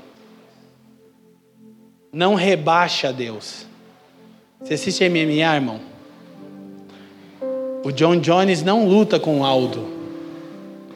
Não 2.13 2.35
rebaixa 2.35 3.13
Deus. 3.13 3.69
Você 4.61 4.75
assiste 4.75 5.09
MMA, 5.09 5.55
irmão? 5.55 5.81
O 7.85 7.93
John 7.93 8.17
Jones 8.17 8.65
não 8.65 8.89
luta 8.89 9.21
com 9.21 9.41
o 9.41 9.45
Aldo. 9.45 9.89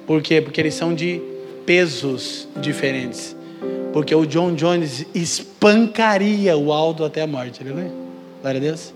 Por 0.09 0.21
quê? 0.21 0.41
Porque 0.41 0.61
eles 0.61 0.75
são 0.75 0.93
de 0.93 1.23
pesos 1.65 2.49
diferentes. 2.57 3.37
Porque 3.95 4.12
o 4.12 4.27
John 4.27 4.57
Jones 4.57 5.07
espancaria 5.15 6.57
o 6.57 6.73
Aldo 6.73 7.05
até 7.05 7.23
a 7.23 7.29
morte. 7.29 7.62
Aleluia. 7.62 7.93
Glória 8.43 8.59
a 8.59 8.61
Deus. 8.61 8.93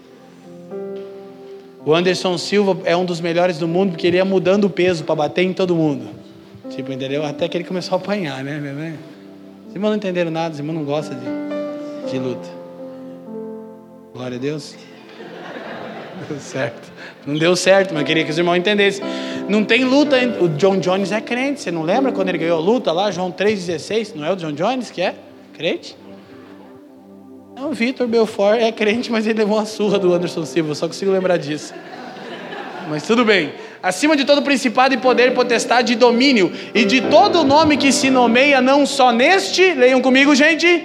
O 1.86 1.94
Anderson 1.94 2.36
Silva 2.36 2.76
é 2.84 2.96
um 2.96 3.04
dos 3.04 3.20
melhores 3.20 3.58
do 3.58 3.68
mundo 3.68 3.92
porque 3.92 4.08
ele 4.08 4.16
ia 4.16 4.24
mudando 4.24 4.64
o 4.64 4.70
peso 4.70 5.04
para 5.04 5.14
bater 5.14 5.42
em 5.42 5.52
todo 5.52 5.72
mundo. 5.76 6.08
Tipo, 6.68 6.90
entendeu? 6.90 7.24
Até 7.24 7.46
que 7.46 7.56
ele 7.56 7.62
começou 7.62 7.94
a 7.94 8.00
apanhar, 8.00 8.42
né? 8.42 8.96
Os 9.68 9.74
irmãos 9.76 9.90
não 9.90 9.96
entenderam 9.98 10.32
nada, 10.32 10.54
os 10.54 10.58
irmãos 10.58 10.74
não 10.74 10.84
gostam 10.84 11.16
de, 11.16 12.10
de 12.10 12.18
luta. 12.18 12.48
Glória 14.12 14.36
a 14.36 14.40
Deus. 14.40 14.74
Deu 16.28 16.40
certo. 16.40 16.92
Não 17.24 17.36
deu 17.36 17.54
certo, 17.54 17.94
mas 17.94 18.00
eu 18.00 18.06
queria 18.06 18.24
que 18.24 18.32
os 18.32 18.38
irmãos 18.38 18.56
entendessem. 18.56 19.04
Não 19.48 19.64
tem 19.64 19.84
luta. 19.84 20.16
O 20.40 20.48
John 20.48 20.78
Jones 20.78 21.10
é 21.10 21.20
crente. 21.20 21.60
Você 21.60 21.70
não 21.70 21.82
lembra 21.82 22.12
quando 22.12 22.28
ele 22.28 22.38
ganhou 22.38 22.58
a 22.58 22.60
luta 22.60 22.92
lá? 22.92 23.10
João 23.10 23.32
3,16. 23.32 24.14
Não 24.14 24.24
é 24.24 24.32
o 24.32 24.36
John 24.36 24.52
Jones 24.52 24.90
que 24.90 25.00
é 25.00 25.14
crente? 25.54 25.96
Não, 27.56 27.70
o 27.70 27.72
Vitor 27.72 28.06
Belfort 28.06 28.60
é 28.60 28.70
crente, 28.70 29.10
mas 29.10 29.26
ele 29.26 29.38
levou 29.38 29.56
uma 29.56 29.66
surra 29.66 29.98
do 29.98 30.12
Anderson 30.12 30.44
Silva. 30.44 30.74
Só 30.74 30.86
consigo 30.86 31.10
lembrar 31.10 31.38
disso. 31.38 31.74
Mas 32.88 33.02
tudo 33.02 33.24
bem. 33.24 33.52
Acima 33.82 34.16
de 34.16 34.24
todo 34.24 34.42
principado 34.42 34.94
e 34.94 34.96
poder, 34.96 35.34
potestade 35.34 35.92
e 35.92 35.96
domínio, 35.96 36.52
e 36.74 36.84
de 36.84 37.00
todo 37.02 37.44
nome 37.44 37.76
que 37.76 37.92
se 37.92 38.10
nomeia, 38.10 38.60
não 38.60 38.84
só 38.84 39.12
neste, 39.12 39.72
leiam 39.74 40.00
comigo, 40.00 40.34
gente, 40.34 40.84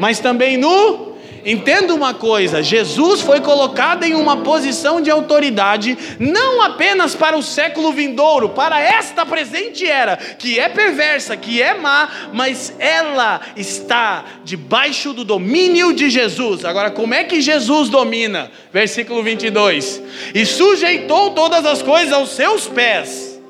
mas 0.00 0.18
também 0.18 0.56
no 0.56 1.09
Entenda 1.44 1.94
uma 1.94 2.12
coisa: 2.12 2.62
Jesus 2.62 3.20
foi 3.20 3.40
colocado 3.40 4.04
em 4.04 4.14
uma 4.14 4.38
posição 4.38 5.00
de 5.00 5.10
autoridade, 5.10 5.96
não 6.18 6.62
apenas 6.62 7.14
para 7.14 7.36
o 7.36 7.42
século 7.42 7.92
vindouro, 7.92 8.50
para 8.50 8.80
esta 8.80 9.24
presente 9.24 9.86
era, 9.86 10.16
que 10.16 10.58
é 10.58 10.68
perversa, 10.68 11.36
que 11.36 11.62
é 11.62 11.74
má, 11.74 12.08
mas 12.32 12.74
ela 12.78 13.40
está 13.56 14.24
debaixo 14.44 15.12
do 15.12 15.24
domínio 15.24 15.92
de 15.92 16.10
Jesus. 16.10 16.64
Agora, 16.64 16.90
como 16.90 17.14
é 17.14 17.24
que 17.24 17.40
Jesus 17.40 17.88
domina? 17.88 18.50
Versículo 18.72 19.22
22: 19.22 20.02
E 20.34 20.44
sujeitou 20.44 21.30
todas 21.30 21.64
as 21.64 21.82
coisas 21.82 22.12
aos 22.12 22.30
seus 22.30 22.66
pés, 22.66 23.40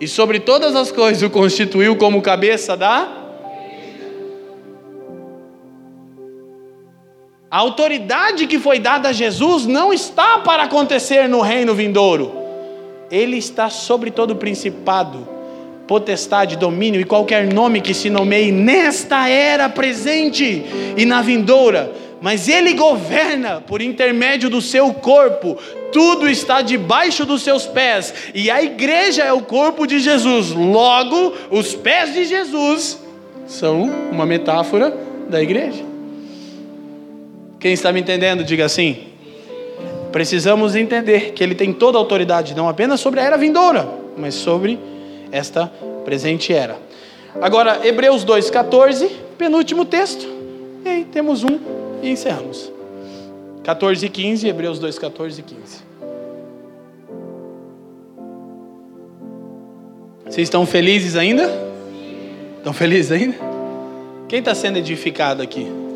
e 0.00 0.06
sobre 0.06 0.38
todas 0.38 0.76
as 0.76 0.92
coisas 0.92 1.22
o 1.22 1.30
constituiu 1.30 1.96
como 1.96 2.22
cabeça 2.22 2.76
da 2.76 3.17
A 7.50 7.56
autoridade 7.58 8.46
que 8.46 8.58
foi 8.58 8.78
dada 8.78 9.08
a 9.08 9.12
Jesus 9.12 9.64
não 9.64 9.90
está 9.90 10.40
para 10.40 10.64
acontecer 10.64 11.26
no 11.26 11.40
reino 11.40 11.74
vindouro. 11.74 12.30
Ele 13.10 13.38
está 13.38 13.70
sobre 13.70 14.10
todo 14.10 14.36
principado, 14.36 15.26
potestade, 15.86 16.58
domínio 16.58 17.00
e 17.00 17.06
qualquer 17.06 17.50
nome 17.50 17.80
que 17.80 17.94
se 17.94 18.10
nomeie 18.10 18.52
nesta 18.52 19.30
era 19.30 19.66
presente 19.66 20.62
e 20.94 21.06
na 21.06 21.22
vindoura. 21.22 21.90
Mas 22.20 22.48
ele 22.50 22.74
governa 22.74 23.62
por 23.66 23.80
intermédio 23.80 24.50
do 24.50 24.60
seu 24.60 24.92
corpo, 24.92 25.56
tudo 25.90 26.28
está 26.28 26.60
debaixo 26.60 27.24
dos 27.24 27.40
seus 27.40 27.64
pés, 27.64 28.12
e 28.34 28.50
a 28.50 28.62
igreja 28.62 29.22
é 29.22 29.32
o 29.32 29.40
corpo 29.40 29.86
de 29.86 30.00
Jesus. 30.00 30.50
Logo, 30.50 31.32
os 31.50 31.74
pés 31.74 32.12
de 32.12 32.26
Jesus 32.26 33.02
são 33.46 33.90
uma 34.12 34.26
metáfora 34.26 34.94
da 35.30 35.40
igreja. 35.40 35.87
Quem 37.58 37.72
está 37.72 37.92
me 37.92 38.00
entendendo, 38.00 38.44
diga 38.44 38.64
assim. 38.64 39.08
Precisamos 40.12 40.74
entender 40.74 41.32
que 41.32 41.42
Ele 41.42 41.54
tem 41.54 41.72
toda 41.72 41.98
a 41.98 42.00
autoridade, 42.00 42.54
não 42.54 42.68
apenas 42.68 43.00
sobre 43.00 43.20
a 43.20 43.24
era 43.24 43.36
vindoura, 43.36 43.88
mas 44.16 44.34
sobre 44.34 44.78
esta 45.30 45.66
presente 46.04 46.52
era. 46.52 46.76
Agora, 47.40 47.86
Hebreus 47.86 48.24
2,14, 48.24 49.10
penúltimo 49.36 49.84
texto. 49.84 50.26
E 50.84 50.88
aí 50.88 51.04
temos 51.04 51.44
um 51.44 51.58
e 52.02 52.10
encerramos. 52.10 52.72
14 53.64 54.06
e 54.06 54.08
15, 54.08 54.48
Hebreus 54.48 54.78
2, 54.78 54.98
14 54.98 55.40
e 55.40 55.42
15. 55.42 55.88
Vocês 60.24 60.46
estão 60.46 60.64
felizes 60.64 61.16
ainda? 61.16 61.50
Estão 62.56 62.72
felizes 62.72 63.12
ainda? 63.12 63.36
Quem 64.28 64.38
está 64.38 64.54
sendo 64.54 64.78
edificado 64.78 65.42
aqui? 65.42 65.87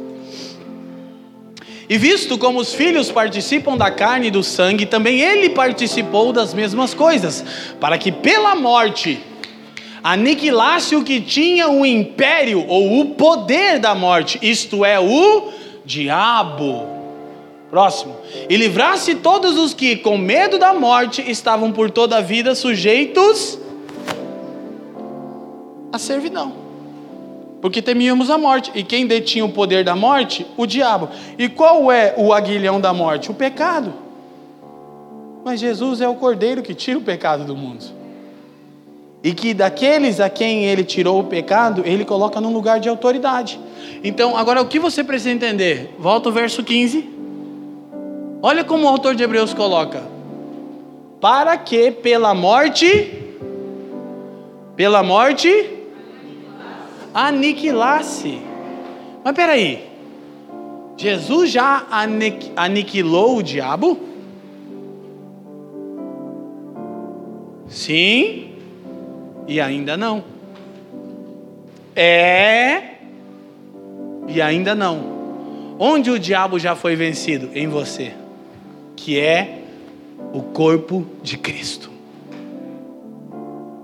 E 1.93 1.99
visto 1.99 2.39
como 2.39 2.59
os 2.59 2.73
filhos 2.73 3.13
participam 3.13 3.77
da 3.77 3.91
carne 3.91 4.29
e 4.29 4.31
do 4.31 4.43
sangue, 4.43 4.87
também 4.87 5.21
ele 5.21 5.51
participou 5.51 6.33
das 6.33 6.55
mesmas 6.55 6.95
coisas, 6.95 7.45
para 7.79 7.99
que 7.99 8.11
pela 8.11 8.55
morte 8.55 9.21
aniquilasse 10.03 10.97
o 10.97 11.05
que 11.05 11.21
tinha 11.21 11.69
o 11.69 11.85
império 11.85 12.65
ou 12.67 12.99
o 12.99 13.11
poder 13.11 13.79
da 13.79 13.95
morte, 13.95 14.39
isto 14.41 14.87
é, 14.87 14.99
o 14.99 15.51
diabo. 15.85 16.89
Próximo. 17.69 18.17
E 18.49 18.57
livrasse 18.57 19.17
todos 19.17 19.59
os 19.59 19.75
que, 19.75 19.97
com 19.97 20.17
medo 20.17 20.59
da 20.59 20.73
morte, 20.73 21.23
estavam 21.31 21.73
por 21.73 21.91
toda 21.91 22.17
a 22.17 22.21
vida 22.23 22.55
sujeitos 22.55 23.59
à 25.93 25.99
servidão 25.99 26.62
porque 27.63 27.81
temíamos 27.81 28.29
a 28.29 28.37
morte. 28.37 28.73
E 28.75 28.83
quem 28.83 29.07
detinha 29.07 29.45
o 29.45 29.49
poder 29.49 29.85
da 29.85 29.95
morte? 29.95 30.45
O 30.57 30.67
diabo. 30.67 31.09
E 31.39 31.49
qual 31.49 31.93
é 31.93 32.13
o 32.19 32.33
aguilhão 32.33 32.81
da 32.81 32.93
morte? 32.93 33.31
O 33.31 33.35
pecado. 33.35 33.95
Mas 35.45 35.61
Jesus 35.61 36.01
é 36.01 36.09
o 36.09 36.17
cordeiro 36.17 36.61
que 36.61 36.75
tira 36.75 36.99
o 36.99 37.03
pecado 37.03 37.45
do 37.45 37.57
mundo. 37.57 37.85
E 39.23 39.33
que 39.33 39.55
daqueles 39.55 40.19
a 40.19 40.29
quem 40.29 40.65
ele 40.65 40.83
tirou 40.83 41.21
o 41.21 41.25
pecado, 41.25 41.83
ele 41.87 42.05
coloca 42.05 42.41
num 42.41 42.53
lugar 42.53 42.81
de 42.81 42.89
autoridade. 42.89 43.61
Então, 44.03 44.37
agora 44.37 44.61
o 44.61 44.67
que 44.67 44.81
você 44.81 45.05
precisa 45.05 45.31
entender? 45.31 45.95
Volta 46.01 46.31
o 46.31 46.33
verso 46.33 46.65
15. 46.65 47.09
Olha 48.43 48.65
como 48.65 48.87
o 48.87 48.89
autor 48.89 49.15
de 49.15 49.23
Hebreus 49.23 49.55
coloca: 49.55 50.03
Para 51.21 51.57
que 51.57 51.93
pela 51.93 52.35
morte, 52.35 53.23
pela 54.75 55.05
morte, 55.05 55.82
aniquilasse. 57.15 58.41
Mas 59.25 59.35
peraí, 59.35 59.89
Jesus 60.97 61.51
já 61.51 61.87
aniquilou 62.57 63.39
o 63.39 63.43
diabo? 63.43 63.99
Sim, 67.69 68.53
e 69.47 69.61
ainda 69.61 69.97
não. 69.97 70.25
É, 71.95 72.97
e 74.29 74.41
ainda 74.41 74.75
não. 74.75 75.77
Onde 75.79 76.11
o 76.11 76.19
diabo 76.19 76.59
já 76.59 76.77
foi 76.77 76.97
vencido? 76.97 77.51
Em 77.55 77.67
você, 77.67 78.13
que 78.95 79.19
é 79.19 79.63
o 80.33 80.43
corpo 80.43 81.07
de 81.23 81.37
Cristo. 81.37 81.91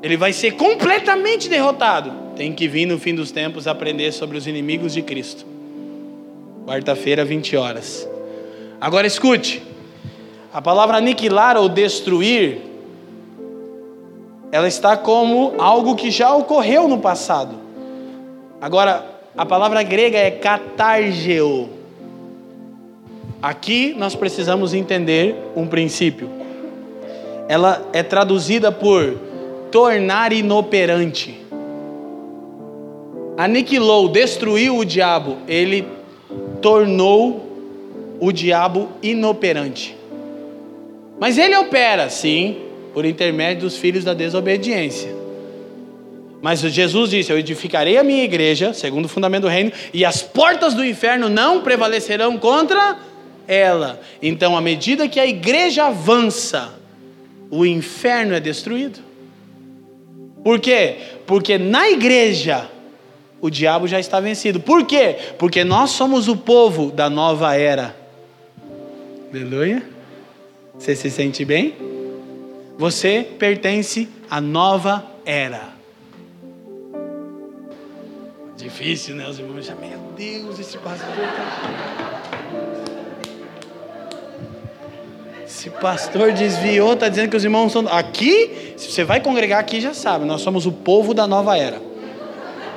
Ele 0.03 0.17
vai 0.17 0.33
ser 0.33 0.53
completamente 0.53 1.49
derrotado 1.49 2.28
tem 2.39 2.52
que 2.52 2.69
vir 2.69 2.86
no 2.86 3.01
fim 3.01 3.16
dos 3.16 3.32
tempos 3.32 3.66
aprender 3.66 4.12
sobre 4.12 4.39
os 4.39 4.47
inimigos 4.47 4.94
de 4.94 5.02
Cristo. 5.02 5.44
Quarta-feira, 6.65 7.24
20 7.24 7.56
horas. 7.56 8.09
Agora 8.81 9.09
escute. 9.09 9.60
A 10.55 10.62
palavra 10.62 10.98
aniquilar 10.98 11.56
ou 11.56 11.69
destruir, 11.69 12.60
ela 14.52 14.69
está 14.69 14.97
como 14.97 15.55
algo 15.59 15.97
que 15.97 16.12
já 16.12 16.32
ocorreu 16.32 16.86
no 16.86 16.98
passado. 16.98 17.56
Agora, 18.60 19.05
a 19.36 19.44
palavra 19.44 19.82
grega 19.82 20.19
é 20.19 20.31
katargeo. 20.31 21.69
Aqui 23.43 23.94
nós 23.98 24.15
precisamos 24.15 24.74
entender 24.74 25.35
um 25.56 25.66
princípio. 25.66 26.31
Ela 27.48 27.85
é 27.93 28.05
traduzida 28.05 28.70
por 28.70 29.19
tornar 29.73 30.32
inoperante 30.32 31.48
aniquilou, 33.39 34.09
destruiu 34.09 34.78
o 34.78 34.85
diabo, 34.85 35.39
ele 35.47 35.86
tornou 36.60 38.16
o 38.19 38.32
diabo 38.32 38.89
inoperante. 39.01 39.97
Mas 41.20 41.39
ele 41.39 41.56
opera, 41.56 42.10
sim, 42.10 42.59
por 42.93 43.05
intermédio 43.05 43.62
dos 43.62 43.77
filhos 43.77 44.02
da 44.02 44.12
desobediência. 44.12 45.15
Mas 46.43 46.60
Jesus 46.60 47.10
disse: 47.10 47.31
Eu 47.31 47.39
edificarei 47.39 47.97
a 47.97 48.02
minha 48.02 48.24
igreja, 48.24 48.73
segundo 48.73 49.05
o 49.05 49.09
fundamento 49.09 49.43
do 49.43 49.48
reino, 49.48 49.70
e 49.94 50.05
as 50.05 50.20
portas 50.20 50.74
do 50.74 50.85
inferno 50.85 51.28
não 51.28 51.60
prevalecerão 51.60 52.36
contra 52.39 52.98
ela. 53.47 54.01
Então, 54.20 54.56
à 54.56 54.60
medida 54.60 55.09
que 55.09 55.20
a 55.20 55.27
igreja 55.27 55.86
avança, 55.86 56.74
o 57.51 57.65
inferno 57.65 58.35
é 58.35 58.40
destruído. 58.40 58.98
Por 60.43 60.59
quê? 60.60 60.97
Porque 61.27 61.59
na 61.59 61.90
igreja 61.90 62.69
o 63.40 63.51
diabo 63.51 63.86
já 63.86 64.01
está 64.01 64.20
vencido. 64.20 64.60
Por 64.60 64.85
quê? 64.85 65.16
Porque 65.39 65.65
nós 65.65 65.90
somos 65.90 66.28
o 66.28 66.36
povo 66.36 66.90
da 66.90 67.09
nova 67.09 67.55
era. 67.55 67.97
Aleluia. 69.31 69.82
Você 70.78 70.94
se 70.97 71.10
sente 71.10 71.44
bem? 71.44 71.74
Você 72.78 73.27
pertence 73.39 74.09
à 74.31 74.40
nova 74.40 75.05
era. 75.24 75.69
Difícil, 78.56 79.15
né? 79.15 79.28
Os 79.28 79.39
irmãos 79.39 79.65
já, 79.65 79.74
meu 79.74 79.98
Deus, 80.16 80.59
esse 80.59 80.78
pastor 80.78 81.15
tá... 81.15 82.19
Esse 85.44 85.70
pastor 85.70 86.32
desviou, 86.32 86.93
está 86.93 87.09
dizendo 87.09 87.31
que 87.31 87.36
os 87.36 87.43
irmãos 87.43 87.73
são. 87.73 87.89
Aqui, 87.89 88.74
se 88.77 88.93
você 88.93 89.02
vai 89.02 89.20
congregar 89.20 89.59
aqui, 89.59 89.81
já 89.81 89.94
sabe, 89.94 90.24
nós 90.24 90.40
somos 90.40 90.66
o 90.66 90.73
povo 90.73 91.15
da 91.15 91.27
nova 91.27 91.56
era. 91.56 91.88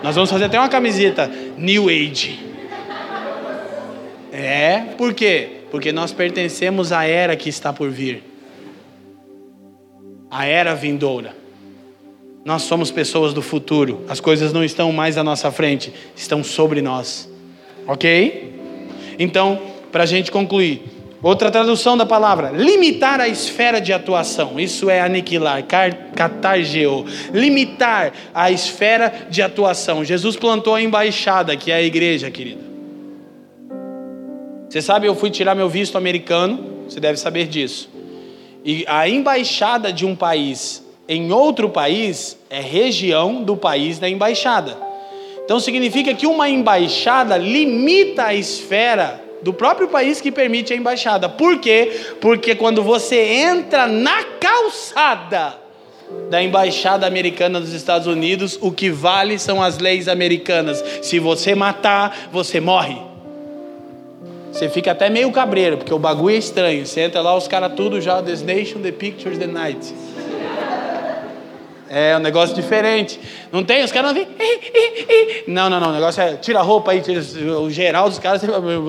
Nós 0.04 0.16
vamos 0.16 0.30
fazer 0.30 0.46
até 0.46 0.60
uma 0.60 0.70
camiseta 0.70 1.32
New 1.58 1.90
Age. 1.90 2.40
É, 4.32 4.80
por 4.98 5.14
quê? 5.14 5.62
Porque 5.70 5.92
nós 5.92 6.12
pertencemos 6.12 6.92
à 6.92 7.06
era 7.06 7.36
que 7.36 7.50
está 7.50 7.72
por 7.72 7.90
vir 7.90 8.32
a 10.32 10.46
era 10.46 10.74
vindoura. 10.74 11.36
Nós 12.46 12.62
somos 12.64 12.90
pessoas 12.90 13.34
do 13.34 13.42
futuro. 13.42 14.06
As 14.08 14.22
coisas 14.22 14.54
não 14.54 14.64
estão 14.64 14.90
mais 14.94 15.18
à 15.18 15.24
nossa 15.24 15.52
frente, 15.52 15.94
estão 16.16 16.42
sobre 16.42 16.82
nós. 16.82 17.30
Ok? 17.86 18.56
Então, 19.20 19.62
para 19.92 20.04
a 20.04 20.06
gente 20.06 20.32
concluir, 20.32 20.84
outra 21.22 21.52
tradução 21.52 21.98
da 21.98 22.06
palavra: 22.06 22.52
limitar 22.52 23.20
a 23.20 23.28
esfera 23.28 23.80
de 23.80 23.94
atuação. 23.94 24.60
Isso 24.60 24.90
é 24.90 25.02
aniquilar, 25.02 25.64
catargeo. 26.16 27.06
Limitar 27.34 28.14
a 28.34 28.52
esfera 28.52 29.28
de 29.30 29.42
atuação. 29.42 30.04
Jesus 30.04 30.36
plantou 30.36 30.76
a 30.76 30.82
embaixada, 30.82 31.56
que 31.56 31.72
é 31.72 31.76
a 31.76 31.82
igreja, 31.82 32.32
querido. 32.32 32.72
Você 34.70 34.82
sabe, 34.82 35.06
eu 35.06 35.16
fui 35.16 35.30
tirar 35.30 35.54
meu 35.54 35.68
visto 35.68 35.98
americano, 35.98 36.86
você 36.88 37.00
deve 37.00 37.18
saber 37.18 37.48
disso. 37.48 37.90
E 38.64 38.86
a 38.88 39.08
embaixada 39.10 39.92
de 39.92 40.06
um 40.06 40.16
país 40.16 40.82
em 41.08 41.32
outro 41.34 41.68
país 41.68 42.38
é 42.50 42.62
região 42.62 43.44
do 43.44 43.58
país 43.58 44.00
da 44.00 44.08
embaixada. 44.08 44.78
Então 45.44 45.60
significa 45.60 46.14
que 46.14 46.26
uma 46.26 46.48
embaixada 46.48 47.38
limita 47.38 48.28
a 48.28 48.34
esfera 48.34 49.21
do 49.42 49.54
próprio 49.54 49.88
país 49.88 50.22
que 50.22 50.32
permite 50.32 50.74
a 50.74 50.76
embaixada. 50.76 51.28
Por 51.28 51.60
quê? 51.60 51.92
Porque 52.20 52.56
quando 52.56 52.84
você 52.84 53.18
entra 53.18 53.88
na 53.88 54.24
calçada 54.40 55.60
da 56.30 56.42
embaixada 56.42 57.08
americana 57.08 57.60
dos 57.60 57.74
Estados 57.74 58.08
Unidos, 58.08 58.58
o 58.62 58.72
que 58.72 58.90
vale 58.90 59.40
são 59.40 59.62
as 59.62 59.78
leis 59.80 60.08
americanas. 60.08 60.84
Se 61.02 61.20
você 61.20 61.56
matar, 61.56 62.30
você 62.32 62.60
morre. 62.60 62.98
Você 64.52 64.68
fica 64.68 64.92
até 64.92 65.10
meio 65.10 65.32
cabreiro, 65.32 65.78
porque 65.78 65.94
o 65.94 66.00
bagulho 66.00 66.36
é 66.36 66.38
estranho. 66.38 66.86
Você 66.86 67.02
entra 67.02 67.22
lá, 67.22 67.36
os 67.36 67.48
caras 67.48 67.74
tudo 67.74 68.02
já, 68.02 68.22
This 68.22 68.42
Nation, 68.42 68.82
The 68.82 68.92
Pictures, 68.92 69.38
The 69.38 69.48
Night. 69.48 69.94
É 71.94 72.16
um 72.16 72.22
negócio 72.22 72.56
diferente. 72.56 73.20
Não 73.52 73.66
tem? 73.66 73.84
Os 73.84 73.92
caras 73.92 74.14
não 74.14 74.16
vêm. 74.16 74.26
Não, 75.46 75.70
não, 75.70 75.78
não. 75.78 75.90
O 75.90 75.94
negócio 75.94 76.22
é 76.24 76.38
tira 76.38 76.60
a 76.60 76.62
roupa 76.62 76.92
aí, 76.92 77.02
tira 77.02 77.20
o 77.60 77.70
geral 77.70 78.08
dos 78.08 78.18
caras. 78.18 78.42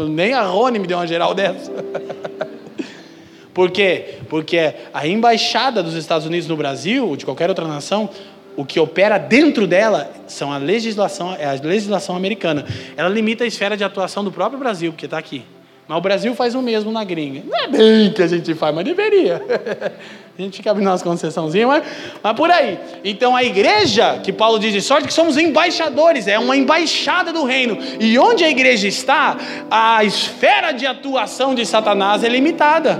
Nem 0.08 0.32
a 0.32 0.42
Rony 0.42 0.78
me 0.78 0.86
deu 0.86 0.98
uma 0.98 1.06
geral 1.06 1.34
dessa. 1.34 1.72
Por 3.52 3.72
quê? 3.72 4.18
Porque 4.28 4.72
a 4.94 5.04
embaixada 5.04 5.82
dos 5.82 5.94
Estados 5.94 6.28
Unidos 6.28 6.46
no 6.46 6.56
Brasil, 6.56 7.08
ou 7.08 7.16
de 7.16 7.24
qualquer 7.24 7.48
outra 7.48 7.66
nação, 7.66 8.08
o 8.56 8.64
que 8.64 8.78
opera 8.78 9.18
dentro 9.18 9.66
dela 9.66 10.08
são 10.28 10.52
a 10.52 10.56
legislação, 10.56 11.34
é 11.34 11.44
a 11.44 11.60
legislação 11.60 12.14
americana. 12.14 12.64
Ela 12.96 13.08
limita 13.08 13.42
a 13.42 13.48
esfera 13.48 13.76
de 13.76 13.82
atuação 13.82 14.22
do 14.22 14.30
próprio 14.30 14.60
Brasil, 14.60 14.92
porque 14.92 15.06
está 15.06 15.18
aqui. 15.18 15.42
Mas 15.88 15.98
o 15.98 16.00
Brasil 16.00 16.34
faz 16.36 16.54
o 16.54 16.62
mesmo 16.62 16.92
na 16.92 17.02
gringa. 17.02 17.42
Não 17.44 17.58
é 17.58 17.66
bem 17.66 18.12
que 18.12 18.22
a 18.22 18.28
gente 18.28 18.54
faz, 18.54 18.72
mas 18.72 18.84
deveria. 18.84 19.42
A 20.38 20.40
gente 20.40 20.56
fica 20.56 20.70
abrindo 20.70 20.88
umas 20.88 21.02
concessãozinhas, 21.02 21.68
mas, 21.68 21.82
mas 22.22 22.32
por 22.34 22.50
aí. 22.50 22.78
Então 23.04 23.36
a 23.36 23.44
igreja, 23.44 24.18
que 24.24 24.32
Paulo 24.32 24.58
diz 24.58 24.72
de 24.72 24.80
sorte 24.80 25.06
que 25.06 25.12
somos 25.12 25.36
embaixadores, 25.36 26.26
é 26.26 26.38
uma 26.38 26.56
embaixada 26.56 27.32
do 27.32 27.44
reino. 27.44 27.78
E 28.00 28.18
onde 28.18 28.42
a 28.42 28.48
igreja 28.48 28.88
está, 28.88 29.36
a 29.70 30.02
esfera 30.02 30.72
de 30.72 30.86
atuação 30.86 31.54
de 31.54 31.66
Satanás 31.66 32.24
é 32.24 32.28
limitada. 32.28 32.98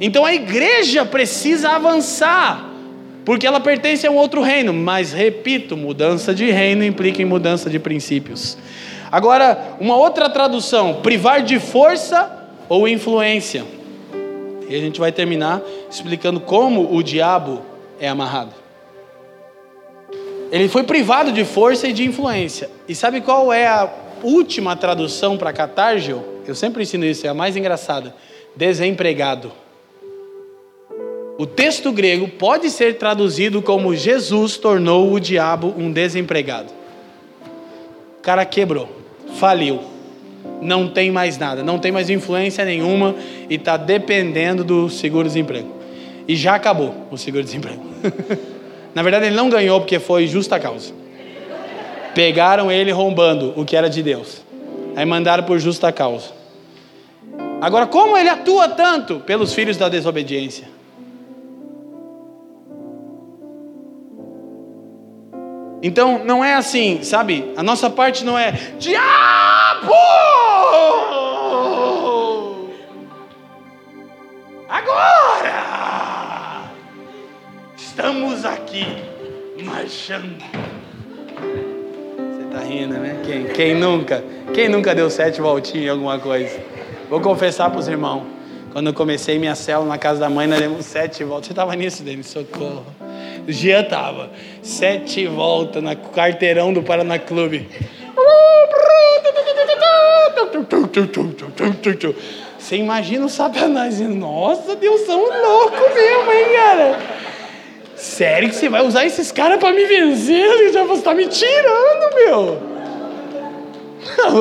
Então 0.00 0.24
a 0.24 0.32
igreja 0.32 1.04
precisa 1.04 1.70
avançar 1.70 2.70
porque 3.24 3.46
ela 3.46 3.60
pertence 3.60 4.06
a 4.06 4.10
um 4.10 4.16
outro 4.16 4.40
reino. 4.40 4.72
Mas, 4.72 5.12
repito, 5.12 5.76
mudança 5.76 6.34
de 6.34 6.50
reino 6.50 6.82
implica 6.82 7.20
em 7.20 7.26
mudança 7.26 7.68
de 7.68 7.78
princípios. 7.78 8.56
Agora, 9.10 9.76
uma 9.78 9.96
outra 9.96 10.28
tradução: 10.28 11.02
privar 11.02 11.42
de 11.42 11.58
força 11.58 12.48
ou 12.68 12.88
influência. 12.88 13.64
E 14.72 14.74
a 14.74 14.80
gente 14.80 14.98
vai 14.98 15.12
terminar 15.12 15.60
explicando 15.90 16.40
como 16.40 16.96
o 16.96 17.02
diabo 17.02 17.60
é 18.00 18.08
amarrado. 18.08 18.54
Ele 20.50 20.66
foi 20.66 20.82
privado 20.82 21.30
de 21.30 21.44
força 21.44 21.88
e 21.88 21.92
de 21.92 22.06
influência. 22.06 22.70
E 22.88 22.94
sabe 22.94 23.20
qual 23.20 23.52
é 23.52 23.66
a 23.66 23.92
última 24.22 24.74
tradução 24.74 25.36
para 25.36 25.52
catárgio? 25.52 26.24
Eu 26.46 26.54
sempre 26.54 26.84
ensino 26.84 27.04
isso, 27.04 27.26
é 27.26 27.28
a 27.28 27.34
mais 27.34 27.54
engraçada. 27.54 28.14
Desempregado. 28.56 29.52
O 31.36 31.44
texto 31.44 31.92
grego 31.92 32.26
pode 32.26 32.70
ser 32.70 32.96
traduzido 32.96 33.60
como 33.60 33.94
Jesus 33.94 34.56
tornou 34.56 35.12
o 35.12 35.20
diabo 35.20 35.74
um 35.76 35.92
desempregado. 35.92 36.72
O 38.18 38.22
cara 38.22 38.46
quebrou, 38.46 38.88
faliu, 39.38 39.91
não 40.62 40.88
tem 40.88 41.10
mais 41.10 41.36
nada, 41.36 41.62
não 41.62 41.78
tem 41.78 41.90
mais 41.90 42.08
influência 42.08 42.64
nenhuma 42.64 43.14
e 43.50 43.56
está 43.56 43.76
dependendo 43.76 44.62
do 44.62 44.88
seguro-desemprego. 44.88 45.68
E 46.26 46.36
já 46.36 46.54
acabou 46.54 46.94
o 47.10 47.18
seguro-desemprego. 47.18 47.82
Na 48.94 49.02
verdade, 49.02 49.26
ele 49.26 49.36
não 49.36 49.50
ganhou 49.50 49.80
porque 49.80 49.98
foi 49.98 50.26
justa 50.26 50.58
causa. 50.60 50.92
Pegaram 52.14 52.70
ele 52.70 52.92
roubando 52.92 53.52
o 53.56 53.64
que 53.64 53.76
era 53.76 53.90
de 53.90 54.02
Deus. 54.02 54.42
Aí 54.94 55.04
mandaram 55.04 55.42
por 55.44 55.58
justa 55.58 55.90
causa. 55.90 56.30
Agora, 57.60 57.86
como 57.86 58.16
ele 58.16 58.28
atua 58.28 58.68
tanto 58.68 59.20
pelos 59.20 59.54
filhos 59.54 59.76
da 59.76 59.88
desobediência? 59.88 60.68
Então 65.82 66.24
não 66.24 66.44
é 66.44 66.54
assim, 66.54 67.02
sabe? 67.02 67.52
A 67.56 67.62
nossa 67.62 67.90
parte 67.90 68.24
não 68.24 68.38
é 68.38 68.52
diabo! 68.78 69.92
Agora 74.68 75.52
estamos 77.76 78.44
aqui 78.46 78.86
marchando. 79.62 80.42
Você 82.16 82.44
tá 82.50 82.60
rindo, 82.64 82.94
né? 82.94 83.20
Quem, 83.24 83.44
quem 83.48 83.74
nunca? 83.74 84.24
Quem 84.54 84.70
nunca 84.70 84.94
deu 84.94 85.10
sete 85.10 85.42
voltinhas 85.42 85.86
em 85.86 85.88
alguma 85.90 86.18
coisa? 86.18 86.58
Vou 87.10 87.20
confessar 87.20 87.68
para 87.68 87.78
os 87.78 87.88
irmãos. 87.88 88.22
Quando 88.72 88.86
eu 88.86 88.94
comecei 88.94 89.38
minha 89.38 89.54
célula 89.54 89.86
na 89.86 89.98
casa 89.98 90.20
da 90.20 90.30
mãe, 90.30 90.46
nós 90.46 90.58
demos 90.58 90.86
sete 90.86 91.22
voltas. 91.22 91.48
Você 91.48 91.52
estava 91.52 91.76
nisso, 91.76 92.02
Denis? 92.02 92.28
Socorro. 92.28 92.86
O 93.46 93.52
Jean 93.52 93.84
tava. 93.84 94.30
Sete 94.62 95.26
voltas 95.26 95.82
no 95.82 95.94
carteirão 95.94 96.72
do 96.72 96.82
Paraná 96.82 97.18
Clube. 97.18 97.68
Você 102.58 102.76
imagina 102.76 103.26
o 103.26 103.28
Satanás 103.28 103.96
dizendo, 103.96 104.14
nossa, 104.14 104.76
Deus, 104.76 105.00
são 105.02 105.20
loucos 105.20 105.94
mesmo, 105.94 106.32
hein, 106.32 106.44
cara? 106.54 106.98
Sério 107.96 108.48
que 108.48 108.54
você 108.54 108.68
vai 108.68 108.86
usar 108.86 109.04
esses 109.04 109.30
caras 109.32 109.58
para 109.58 109.72
me 109.72 109.84
vencer? 109.84 110.72
Você 110.72 110.92
está 110.94 111.14
me 111.14 111.26
tirando, 111.26 112.14
meu. 112.14 112.72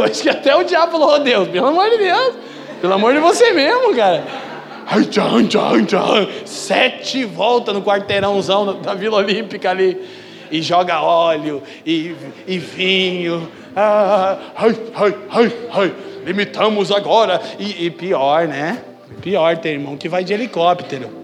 Acho 0.03 0.23
que 0.23 0.29
até 0.29 0.55
o 0.55 0.63
diabo 0.63 0.93
falou, 0.93 1.19
Deus, 1.19 1.47
pelo 1.47 1.67
amor 1.67 1.89
de 1.89 1.97
Deus. 1.97 2.33
Pelo 2.79 2.93
amor 2.93 3.13
de 3.13 3.19
você 3.19 3.51
mesmo, 3.53 3.95
cara. 3.95 4.23
Sete 6.45 7.23
voltas 7.23 7.73
no 7.73 7.81
quarteirãozão 7.81 8.81
da 8.81 8.93
Vila 8.93 9.17
Olímpica 9.17 9.69
ali. 9.69 9.97
E 10.51 10.61
joga 10.61 11.01
óleo 11.01 11.63
e, 11.85 12.15
e 12.45 12.57
vinho. 12.59 13.49
Ah, 13.75 14.37
ai, 14.55 14.75
ai, 14.95 15.15
ai, 15.29 15.53
ai. 15.71 15.95
Limitamos 16.25 16.91
agora. 16.91 17.41
E, 17.57 17.85
e 17.85 17.89
pior, 17.89 18.47
né? 18.47 18.83
Pior, 19.21 19.57
tem 19.57 19.73
irmão 19.73 19.97
que 19.97 20.09
vai 20.09 20.23
de 20.23 20.33
helicóptero. 20.33 21.21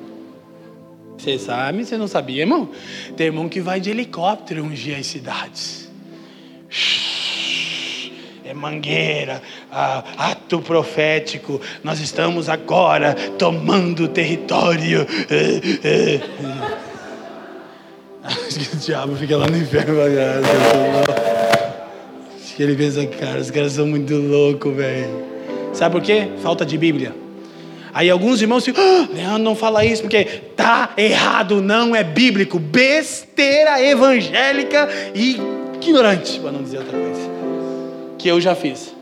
Você 1.17 1.39
sabe, 1.39 1.83
você 1.83 1.97
não 1.97 2.07
sabia, 2.07 2.41
irmão? 2.41 2.69
Tem 3.15 3.27
irmão 3.27 3.49
que 3.49 3.59
vai 3.59 3.79
de 3.79 3.89
helicóptero 3.89 4.63
ungir 4.63 4.97
as 4.97 5.07
cidades. 5.07 5.89
É 8.45 8.53
mangueira, 8.53 9.41
ato 9.69 10.61
profético. 10.61 11.59
Nós 11.83 11.99
estamos 11.99 12.47
agora 12.47 13.13
tomando 13.37 14.07
território. 14.07 15.05
Acho 18.27 18.59
que 18.59 18.75
o 18.75 18.79
diabo 18.79 19.15
fica 19.15 19.37
lá 19.37 19.47
no 19.47 19.57
inferno. 19.57 19.95
Acho 22.35 22.55
que 22.55 22.63
ele 22.63 22.75
pensa, 22.75 23.05
cara, 23.07 23.39
os 23.39 23.49
caras 23.49 23.71
são 23.71 23.87
muito 23.87 24.15
loucos, 24.15 24.75
velho. 24.75 25.25
Sabe 25.73 25.93
por 25.93 26.01
quê? 26.01 26.27
Falta 26.43 26.65
de 26.65 26.77
Bíblia. 26.77 27.15
Aí 27.93 28.09
alguns 28.09 28.41
irmãos 28.41 28.65
ficam, 28.65 28.83
ah, 28.83 29.07
Leandro, 29.11 29.39
não 29.39 29.55
fala 29.55 29.85
isso 29.85 30.03
porque 30.03 30.25
tá 30.55 30.93
errado, 30.97 31.61
não 31.61 31.95
é 31.95 32.03
bíblico, 32.03 32.59
besteira 32.59 33.81
evangélica 33.81 34.87
e 35.15 35.37
ignorante, 35.75 36.39
para 36.39 36.51
não 36.51 36.61
dizer 36.61 36.79
outra 36.79 36.97
coisa 36.97 37.29
que 38.17 38.27
eu 38.27 38.41
já 38.41 38.53
fiz. 38.53 38.93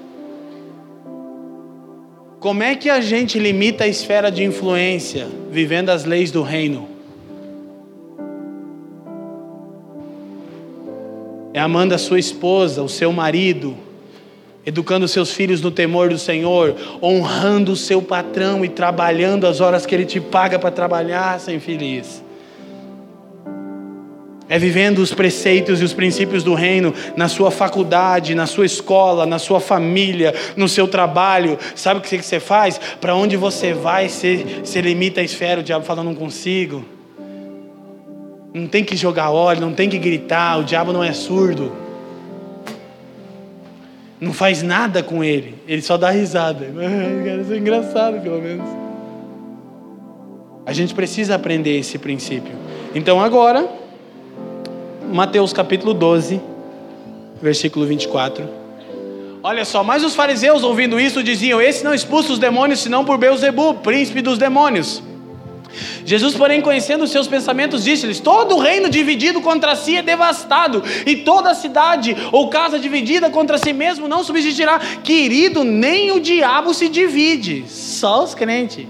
Como 2.39 2.61
é 2.61 2.75
que 2.75 2.89
a 2.89 3.01
gente 3.01 3.39
limita 3.39 3.85
a 3.85 3.87
esfera 3.87 4.31
de 4.31 4.43
influência 4.43 5.27
vivendo 5.49 5.89
as 5.89 6.05
leis 6.05 6.29
do 6.29 6.43
reino? 6.43 6.94
É 11.55 11.59
amando 11.61 11.95
a 11.95 11.97
sua 11.97 12.19
esposa, 12.19 12.83
o 12.83 12.89
seu 12.89 13.13
marido, 13.13 13.77
educando 14.65 15.07
seus 15.07 15.31
filhos 15.31 15.61
no 15.61 15.71
temor 15.71 16.09
do 16.09 16.17
Senhor, 16.17 16.75
honrando 17.01 17.71
o 17.71 17.77
seu 17.77 18.01
patrão 18.01 18.65
e 18.65 18.67
trabalhando 18.67 19.47
as 19.47 19.61
horas 19.61 19.85
que 19.85 19.95
ele 19.95 20.03
te 20.03 20.19
paga 20.19 20.59
para 20.59 20.69
trabalhar, 20.69 21.39
sem 21.39 21.57
feliz. 21.61 22.21
É 24.49 24.59
vivendo 24.59 24.99
os 24.99 25.13
preceitos 25.13 25.79
e 25.79 25.85
os 25.85 25.93
princípios 25.93 26.43
do 26.43 26.53
reino 26.53 26.93
na 27.15 27.29
sua 27.29 27.49
faculdade, 27.49 28.35
na 28.35 28.47
sua 28.47 28.65
escola, 28.65 29.25
na 29.25 29.39
sua 29.39 29.61
família, 29.61 30.35
no 30.57 30.67
seu 30.67 30.89
trabalho. 30.89 31.57
Sabe 31.73 32.01
o 32.01 32.03
que 32.03 32.21
você 32.21 32.37
faz? 32.37 32.77
Para 32.99 33.15
onde 33.15 33.37
você 33.37 33.71
vai, 33.71 34.09
você, 34.09 34.61
você 34.61 34.81
limita 34.81 35.21
a 35.21 35.23
esfera, 35.23 35.61
o 35.61 35.63
diabo 35.63 35.85
fala, 35.85 36.03
não 36.03 36.15
consigo. 36.15 36.83
Não 38.55 38.67
tem 38.67 38.85
que 38.85 38.95
jogar 38.95 39.31
óleo, 39.31 39.59
não 39.59 39.73
tem 39.73 39.89
que 39.89 39.97
gritar, 39.97 40.57
o 40.57 40.63
diabo 40.63 40.93
não 40.93 41.03
é 41.03 41.11
surdo. 41.11 41.73
Não 44.17 44.31
faz 44.31 44.63
nada 44.63 45.03
com 45.03 45.21
ele, 45.21 45.55
ele 45.67 45.81
só 45.81 45.97
dá 45.97 46.09
risada. 46.09 46.65
Cara, 47.25 47.41
isso 47.41 47.51
é 47.51 47.57
engraçado, 47.57 48.21
pelo 48.21 48.41
menos. 48.41 48.65
A 50.65 50.71
gente 50.71 50.95
precisa 50.95 51.35
aprender 51.35 51.77
esse 51.77 51.97
princípio. 51.97 52.53
Então 52.95 53.19
agora 53.19 53.67
Mateus 55.11 55.51
capítulo 55.51 55.93
12, 55.93 56.39
versículo 57.41 57.85
24. 57.85 58.47
Olha 59.43 59.65
só, 59.65 59.83
mas 59.83 60.01
os 60.01 60.15
fariseus 60.15 60.63
ouvindo 60.63 60.97
isso 60.97 61.21
diziam: 61.21 61.61
Esse 61.61 61.83
não 61.83 61.93
expulsa 61.93 62.31
os 62.31 62.39
demônios 62.39 62.79
senão 62.79 63.03
por 63.03 63.17
Beuzebu, 63.17 63.73
príncipe 63.73 64.21
dos 64.21 64.37
demônios. 64.37 65.03
Jesus, 66.05 66.35
porém, 66.35 66.61
conhecendo 66.61 67.03
os 67.03 67.11
seus 67.11 67.27
pensamentos, 67.27 67.83
disse-lhes: 67.83 68.19
Todo 68.19 68.57
reino 68.57 68.89
dividido 68.89 69.41
contra 69.41 69.75
si 69.75 69.97
é 69.97 70.01
devastado, 70.01 70.83
e 71.05 71.17
toda 71.17 71.53
cidade 71.53 72.15
ou 72.31 72.49
casa 72.49 72.79
dividida 72.79 73.29
contra 73.29 73.57
si 73.57 73.73
mesmo 73.73 74.07
não 74.07 74.23
subsistirá. 74.23 74.79
Querido, 75.03 75.63
nem 75.63 76.11
o 76.11 76.19
diabo 76.19 76.73
se 76.73 76.89
divide, 76.89 77.65
só 77.67 78.23
os 78.23 78.33
crentes. 78.33 78.87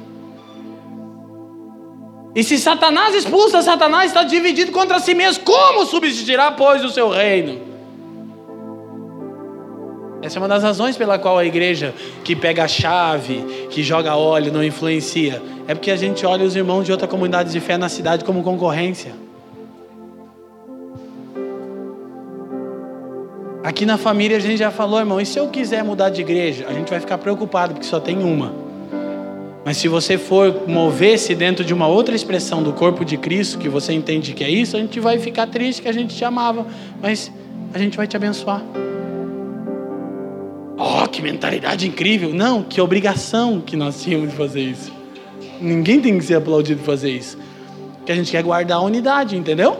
E 2.35 2.43
se 2.43 2.57
Satanás 2.57 3.15
expulsa 3.15 3.61
Satanás, 3.61 4.07
está 4.07 4.23
dividido 4.23 4.71
contra 4.71 4.99
si 4.99 5.13
mesmo. 5.13 5.43
Como 5.45 5.85
subsistirá, 5.85 6.51
pois, 6.51 6.83
o 6.83 6.89
seu 6.89 7.09
reino? 7.09 7.74
Essa 10.25 10.39
é 10.39 10.41
uma 10.41 10.47
das 10.47 10.63
razões 10.63 10.97
pela 10.97 11.19
qual 11.19 11.37
a 11.37 11.45
igreja 11.45 11.93
que 12.23 12.35
pega 12.35 12.63
a 12.63 12.67
chave, 12.67 13.67
que 13.69 13.83
joga 13.83 14.15
óleo, 14.15 14.51
não 14.51 14.63
influencia. 14.63 15.39
É 15.67 15.75
porque 15.75 15.91
a 15.91 15.95
gente 15.95 16.25
olha 16.25 16.43
os 16.43 16.55
irmãos 16.55 16.83
de 16.83 16.91
outras 16.91 17.07
comunidades 17.07 17.53
de 17.53 17.59
fé 17.59 17.77
na 17.77 17.87
cidade 17.87 18.25
como 18.25 18.41
concorrência. 18.41 19.11
Aqui 23.63 23.85
na 23.85 23.99
família 23.99 24.37
a 24.37 24.39
gente 24.39 24.57
já 24.57 24.71
falou, 24.71 24.97
irmão, 24.97 25.21
e 25.21 25.27
se 25.27 25.37
eu 25.37 25.47
quiser 25.49 25.83
mudar 25.83 26.09
de 26.09 26.21
igreja? 26.21 26.65
A 26.67 26.73
gente 26.73 26.89
vai 26.89 26.99
ficar 26.99 27.19
preocupado 27.19 27.75
porque 27.75 27.85
só 27.85 27.99
tem 27.99 28.23
uma. 28.23 28.51
Mas 29.63 29.77
se 29.77 29.87
você 29.87 30.17
for 30.17 30.63
mover-se 30.67 31.35
dentro 31.35 31.63
de 31.63 31.71
uma 31.71 31.87
outra 31.87 32.15
expressão 32.15 32.63
do 32.63 32.73
corpo 32.73 33.05
de 33.05 33.15
Cristo, 33.15 33.59
que 33.59 33.69
você 33.69 33.93
entende 33.93 34.33
que 34.33 34.43
é 34.43 34.49
isso, 34.49 34.75
a 34.75 34.79
gente 34.79 34.99
vai 34.99 35.19
ficar 35.19 35.45
triste 35.45 35.83
que 35.83 35.87
a 35.87 35.93
gente 35.93 36.15
te 36.15 36.25
amava, 36.25 36.65
mas 36.99 37.31
a 37.71 37.77
gente 37.77 37.95
vai 37.95 38.07
te 38.07 38.15
abençoar. 38.15 38.63
Oh, 40.77 41.07
que 41.07 41.21
mentalidade 41.21 41.87
incrível! 41.87 42.33
Não, 42.33 42.61
que 42.61 42.81
obrigação 42.81 43.61
que 43.61 43.77
nós 43.77 44.01
tínhamos 44.01 44.29
de 44.29 44.35
fazer 44.35 44.61
isso. 44.61 44.91
Ninguém 45.61 46.01
tem 46.01 46.17
que 46.17 46.25
ser 46.25 46.35
aplaudido 46.35 46.79
por 46.79 46.85
fazer 46.85 47.11
isso. 47.11 47.37
Que 48.05 48.11
a 48.11 48.15
gente 48.15 48.31
quer 48.31 48.43
guardar 48.43 48.77
a 48.79 48.81
unidade, 48.81 49.37
entendeu? 49.37 49.77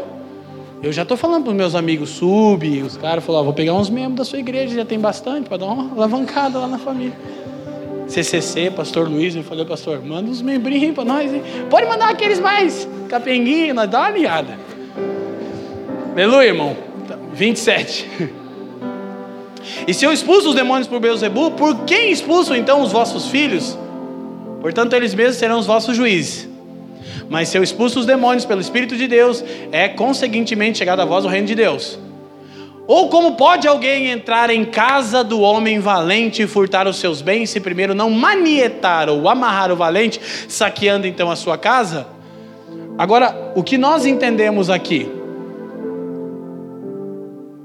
Eu 0.81 0.93
já 0.93 1.01
estou 1.01 1.17
falando 1.17 1.43
para 1.43 1.51
os 1.51 1.55
meus 1.55 1.75
amigos 1.75 2.09
sub, 2.09 2.83
os 2.83 2.95
caras 2.95 3.23
falaram, 3.23 3.41
oh, 3.41 3.45
vou 3.45 3.53
pegar 3.53 3.73
uns 3.73 3.89
membros 3.89 4.15
da 4.15 4.25
sua 4.25 4.39
igreja, 4.39 4.75
já 4.75 4.85
tem 4.85 4.99
bastante, 4.99 5.49
para 5.49 5.57
dar 5.57 5.65
uma 5.65 5.91
alavancada 5.91 6.59
lá 6.59 6.67
na 6.67 6.77
família. 6.77 7.17
CCC, 8.07 8.69
pastor 8.69 9.09
Luiz, 9.09 9.35
eu 9.35 9.43
falei, 9.43 9.65
pastor, 9.65 10.01
manda 10.03 10.29
uns 10.29 10.41
membrinhos 10.41 10.93
para 10.93 11.03
nós, 11.03 11.33
hein? 11.33 11.41
Pode 11.69 11.87
mandar 11.87 12.09
aqueles 12.09 12.39
mais 12.39 12.87
capenguinhos, 13.09 13.75
nós 13.75 13.89
dá 13.89 14.01
uma 14.01 14.09
ligada. 14.11 14.59
Aleluia, 16.13 16.47
irmão. 16.47 16.77
27. 17.33 18.35
E 19.87 19.93
se 19.93 20.03
eu 20.03 20.11
expulso 20.11 20.49
os 20.49 20.55
demônios 20.55 20.87
por 20.87 20.99
Beuzebu, 20.99 21.51
por 21.51 21.85
quem 21.85 22.11
expulso 22.11 22.55
então 22.55 22.81
os 22.81 22.91
vossos 22.91 23.27
filhos? 23.27 23.77
Portanto, 24.61 24.93
eles 24.93 25.13
mesmos 25.13 25.37
serão 25.37 25.59
os 25.59 25.67
vossos 25.67 25.95
juízes. 25.95 26.49
Mas 27.29 27.49
se 27.49 27.57
eu 27.57 27.63
expulso 27.63 27.99
os 27.99 28.05
demônios 28.05 28.45
pelo 28.45 28.61
Espírito 28.61 28.95
de 28.95 29.07
Deus, 29.07 29.43
é 29.71 29.87
conseguintemente 29.87 30.79
chegado 30.79 31.01
a 31.01 31.05
vós 31.05 31.23
o 31.23 31.27
reino 31.27 31.45
de 31.45 31.53
Deus. 31.53 31.99
Ou 32.87 33.09
como 33.09 33.35
pode 33.35 33.67
alguém 33.67 34.09
entrar 34.09 34.49
em 34.49 34.63
casa 34.65 35.23
do 35.23 35.41
homem 35.41 35.79
valente 35.79 36.41
e 36.41 36.47
furtar 36.47 36.87
os 36.87 36.97
seus 36.97 37.21
bens, 37.21 37.49
se 37.49 37.59
primeiro 37.59 37.93
não 37.95 38.09
manietar 38.09 39.09
ou 39.09 39.27
amarrar 39.27 39.71
o 39.71 39.75
valente, 39.75 40.19
saqueando 40.47 41.05
então 41.05 41.29
a 41.29 41.35
sua 41.35 41.57
casa? 41.57 42.07
Agora, 42.97 43.53
o 43.55 43.63
que 43.63 43.77
nós 43.77 44.05
entendemos 44.05 44.69
aqui? 44.69 45.11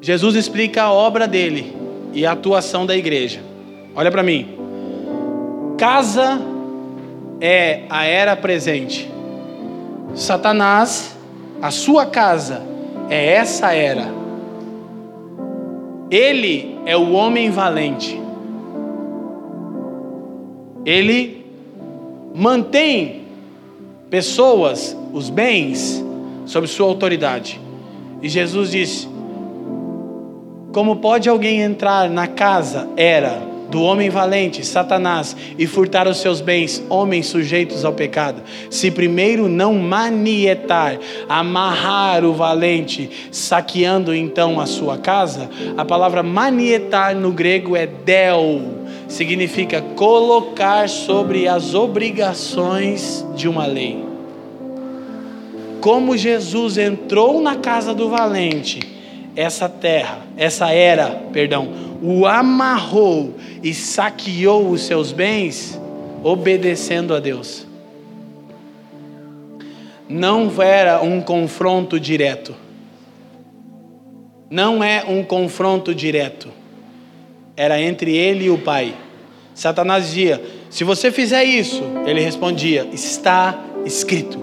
Jesus 0.00 0.34
explica 0.34 0.84
a 0.84 0.92
obra 0.92 1.28
dele 1.28 1.79
e 2.12 2.26
a 2.26 2.32
atuação 2.32 2.86
da 2.86 2.96
igreja. 2.96 3.40
Olha 3.94 4.10
para 4.10 4.22
mim. 4.22 4.56
Casa 5.78 6.40
é 7.40 7.82
a 7.88 8.04
era 8.04 8.36
presente. 8.36 9.10
Satanás, 10.14 11.16
a 11.62 11.70
sua 11.70 12.06
casa 12.06 12.62
é 13.08 13.34
essa 13.34 13.72
era 13.72 14.20
ele 16.10 16.76
é 16.84 16.96
o 16.96 17.12
homem 17.12 17.50
valente. 17.50 18.20
Ele 20.84 21.46
mantém 22.34 23.22
pessoas, 24.08 24.96
os 25.12 25.30
bens, 25.30 26.04
sob 26.46 26.66
sua 26.66 26.86
autoridade. 26.86 27.60
E 28.20 28.28
Jesus 28.28 28.72
disse: 28.72 29.08
Como 30.72 30.96
pode 30.96 31.28
alguém 31.28 31.62
entrar 31.62 32.08
na 32.08 32.28
casa, 32.28 32.88
era, 32.96 33.42
do 33.70 33.82
homem 33.82 34.08
valente, 34.08 34.64
Satanás, 34.64 35.36
e 35.58 35.66
furtar 35.66 36.06
os 36.06 36.18
seus 36.18 36.40
bens, 36.40 36.82
homens 36.88 37.26
sujeitos 37.26 37.84
ao 37.84 37.92
pecado, 37.92 38.42
se 38.70 38.90
primeiro 38.90 39.48
não 39.48 39.74
manietar, 39.74 40.98
amarrar 41.28 42.24
o 42.24 42.32
valente, 42.32 43.10
saqueando 43.32 44.14
então 44.14 44.60
a 44.60 44.66
sua 44.66 44.96
casa, 44.96 45.50
a 45.76 45.84
palavra 45.84 46.22
manietar 46.22 47.16
no 47.16 47.32
grego 47.32 47.74
é 47.74 47.86
del, 47.86 48.60
significa 49.08 49.82
colocar 49.96 50.88
sobre 50.88 51.48
as 51.48 51.74
obrigações 51.74 53.26
de 53.34 53.48
uma 53.48 53.66
lei. 53.66 54.04
Como 55.80 56.16
Jesus 56.16 56.78
entrou 56.78 57.40
na 57.40 57.56
casa 57.56 57.92
do 57.92 58.08
valente, 58.08 58.99
essa 59.36 59.68
terra, 59.68 60.18
essa 60.36 60.70
era, 60.70 61.22
perdão, 61.32 61.68
o 62.02 62.26
amarrou 62.26 63.34
e 63.62 63.72
saqueou 63.74 64.70
os 64.70 64.82
seus 64.82 65.12
bens, 65.12 65.80
obedecendo 66.22 67.14
a 67.14 67.20
Deus. 67.20 67.66
Não 70.08 70.50
era 70.60 71.00
um 71.02 71.20
confronto 71.20 72.00
direto. 72.00 72.54
Não 74.50 74.82
é 74.82 75.04
um 75.06 75.22
confronto 75.22 75.94
direto. 75.94 76.48
Era 77.56 77.80
entre 77.80 78.16
ele 78.16 78.46
e 78.46 78.50
o 78.50 78.58
Pai. 78.58 78.94
Satanás 79.54 80.06
dizia: 80.06 80.42
Se 80.68 80.82
você 80.82 81.12
fizer 81.12 81.44
isso, 81.44 81.84
ele 82.06 82.20
respondia: 82.20 82.88
Está 82.92 83.62
escrito. 83.86 84.40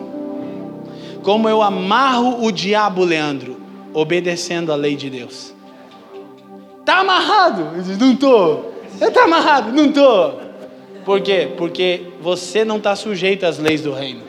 Como 1.22 1.49
eu 1.49 1.61
amarro 1.61 2.45
o 2.45 2.51
diabo, 2.51 3.03
Leandro, 3.03 3.56
obedecendo 3.99 4.72
a 4.72 4.76
lei 4.76 4.95
de 4.95 5.10
Deus. 5.10 5.56
Está 6.80 6.99
amarrado? 6.99 7.76
Eu 7.76 7.82
disse, 7.82 7.99
não 7.99 8.14
estou. 8.14 8.74
Está 9.02 9.24
amarrado? 9.24 9.74
Não 9.74 9.86
estou. 9.88 10.40
Por 11.03 11.19
quê? 11.19 11.49
Porque 11.57 12.02
você 12.22 12.64
não 12.64 12.78
está 12.78 12.95
sujeito 12.95 13.44
às 13.45 13.57
leis 13.57 13.82
do 13.82 13.91
reino. 13.91 14.22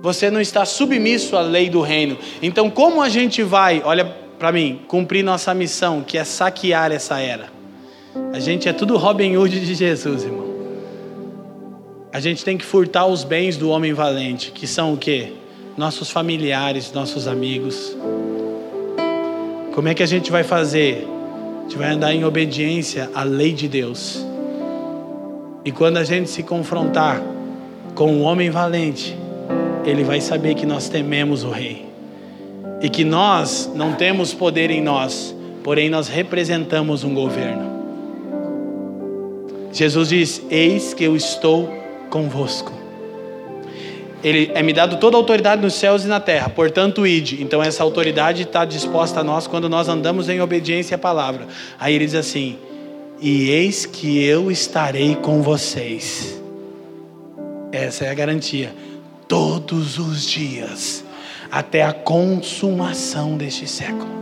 Você 0.00 0.30
não 0.30 0.40
está 0.40 0.64
submisso 0.64 1.36
à 1.36 1.42
lei 1.42 1.68
do 1.68 1.82
reino. 1.82 2.16
Então, 2.40 2.70
como 2.70 3.02
a 3.02 3.10
gente 3.10 3.42
vai, 3.42 3.82
olha 3.84 4.06
para 4.38 4.50
mim, 4.50 4.80
cumprir 4.88 5.22
nossa 5.22 5.52
missão, 5.52 6.02
que 6.02 6.16
é 6.16 6.24
saquear 6.24 6.92
essa 6.92 7.20
era? 7.20 7.50
A 8.32 8.38
gente 8.38 8.68
é 8.68 8.72
tudo 8.72 8.96
Robin 8.96 9.36
Hood 9.36 9.60
de 9.60 9.74
Jesus, 9.74 10.24
irmão. 10.24 10.48
A 12.10 12.20
gente 12.20 12.42
tem 12.42 12.56
que 12.56 12.64
furtar 12.64 13.06
os 13.06 13.22
bens 13.22 13.58
do 13.58 13.68
homem 13.68 13.92
valente, 13.92 14.50
que 14.50 14.66
são 14.66 14.94
o 14.94 14.96
quê? 14.96 15.34
Nossos 15.78 16.10
familiares, 16.10 16.90
nossos 16.92 17.28
amigos. 17.28 17.96
Como 19.72 19.86
é 19.86 19.94
que 19.94 20.02
a 20.02 20.06
gente 20.06 20.28
vai 20.28 20.42
fazer? 20.42 21.06
A 21.06 21.62
gente 21.62 21.78
vai 21.78 21.92
andar 21.92 22.12
em 22.12 22.24
obediência 22.24 23.08
à 23.14 23.22
lei 23.22 23.52
de 23.52 23.68
Deus. 23.68 24.26
E 25.64 25.70
quando 25.70 25.98
a 25.98 26.02
gente 26.02 26.28
se 26.30 26.42
confrontar 26.42 27.22
com 27.94 28.12
um 28.12 28.22
homem 28.22 28.50
valente, 28.50 29.16
ele 29.84 30.02
vai 30.02 30.20
saber 30.20 30.54
que 30.54 30.66
nós 30.66 30.88
tememos 30.88 31.44
o 31.44 31.50
Rei. 31.50 31.86
E 32.82 32.88
que 32.88 33.04
nós 33.04 33.70
não 33.72 33.92
temos 33.92 34.34
poder 34.34 34.72
em 34.72 34.82
nós, 34.82 35.32
porém 35.62 35.88
nós 35.88 36.08
representamos 36.08 37.04
um 37.04 37.14
governo. 37.14 37.70
Jesus 39.72 40.08
diz: 40.08 40.42
Eis 40.50 40.92
que 40.92 41.04
eu 41.04 41.14
estou 41.14 41.72
convosco. 42.10 42.77
Ele 44.22 44.50
é 44.54 44.62
me 44.62 44.72
dado 44.72 44.96
toda 44.96 45.16
a 45.16 45.20
autoridade 45.20 45.62
nos 45.62 45.74
céus 45.74 46.04
e 46.04 46.08
na 46.08 46.18
terra, 46.18 46.48
portanto, 46.48 47.06
ide. 47.06 47.42
Então, 47.42 47.62
essa 47.62 47.82
autoridade 47.84 48.42
está 48.42 48.64
disposta 48.64 49.20
a 49.20 49.24
nós 49.24 49.46
quando 49.46 49.68
nós 49.68 49.88
andamos 49.88 50.28
em 50.28 50.40
obediência 50.40 50.96
à 50.96 50.98
palavra. 50.98 51.46
Aí 51.78 51.94
ele 51.94 52.04
diz 52.04 52.14
assim: 52.14 52.58
E 53.20 53.50
eis 53.50 53.86
que 53.86 54.22
eu 54.22 54.50
estarei 54.50 55.14
com 55.14 55.40
vocês. 55.42 56.40
Essa 57.70 58.06
é 58.06 58.10
a 58.10 58.14
garantia. 58.14 58.74
Todos 59.28 59.98
os 59.98 60.24
dias, 60.24 61.04
até 61.50 61.82
a 61.82 61.92
consumação 61.92 63.36
deste 63.36 63.68
século. 63.68 64.18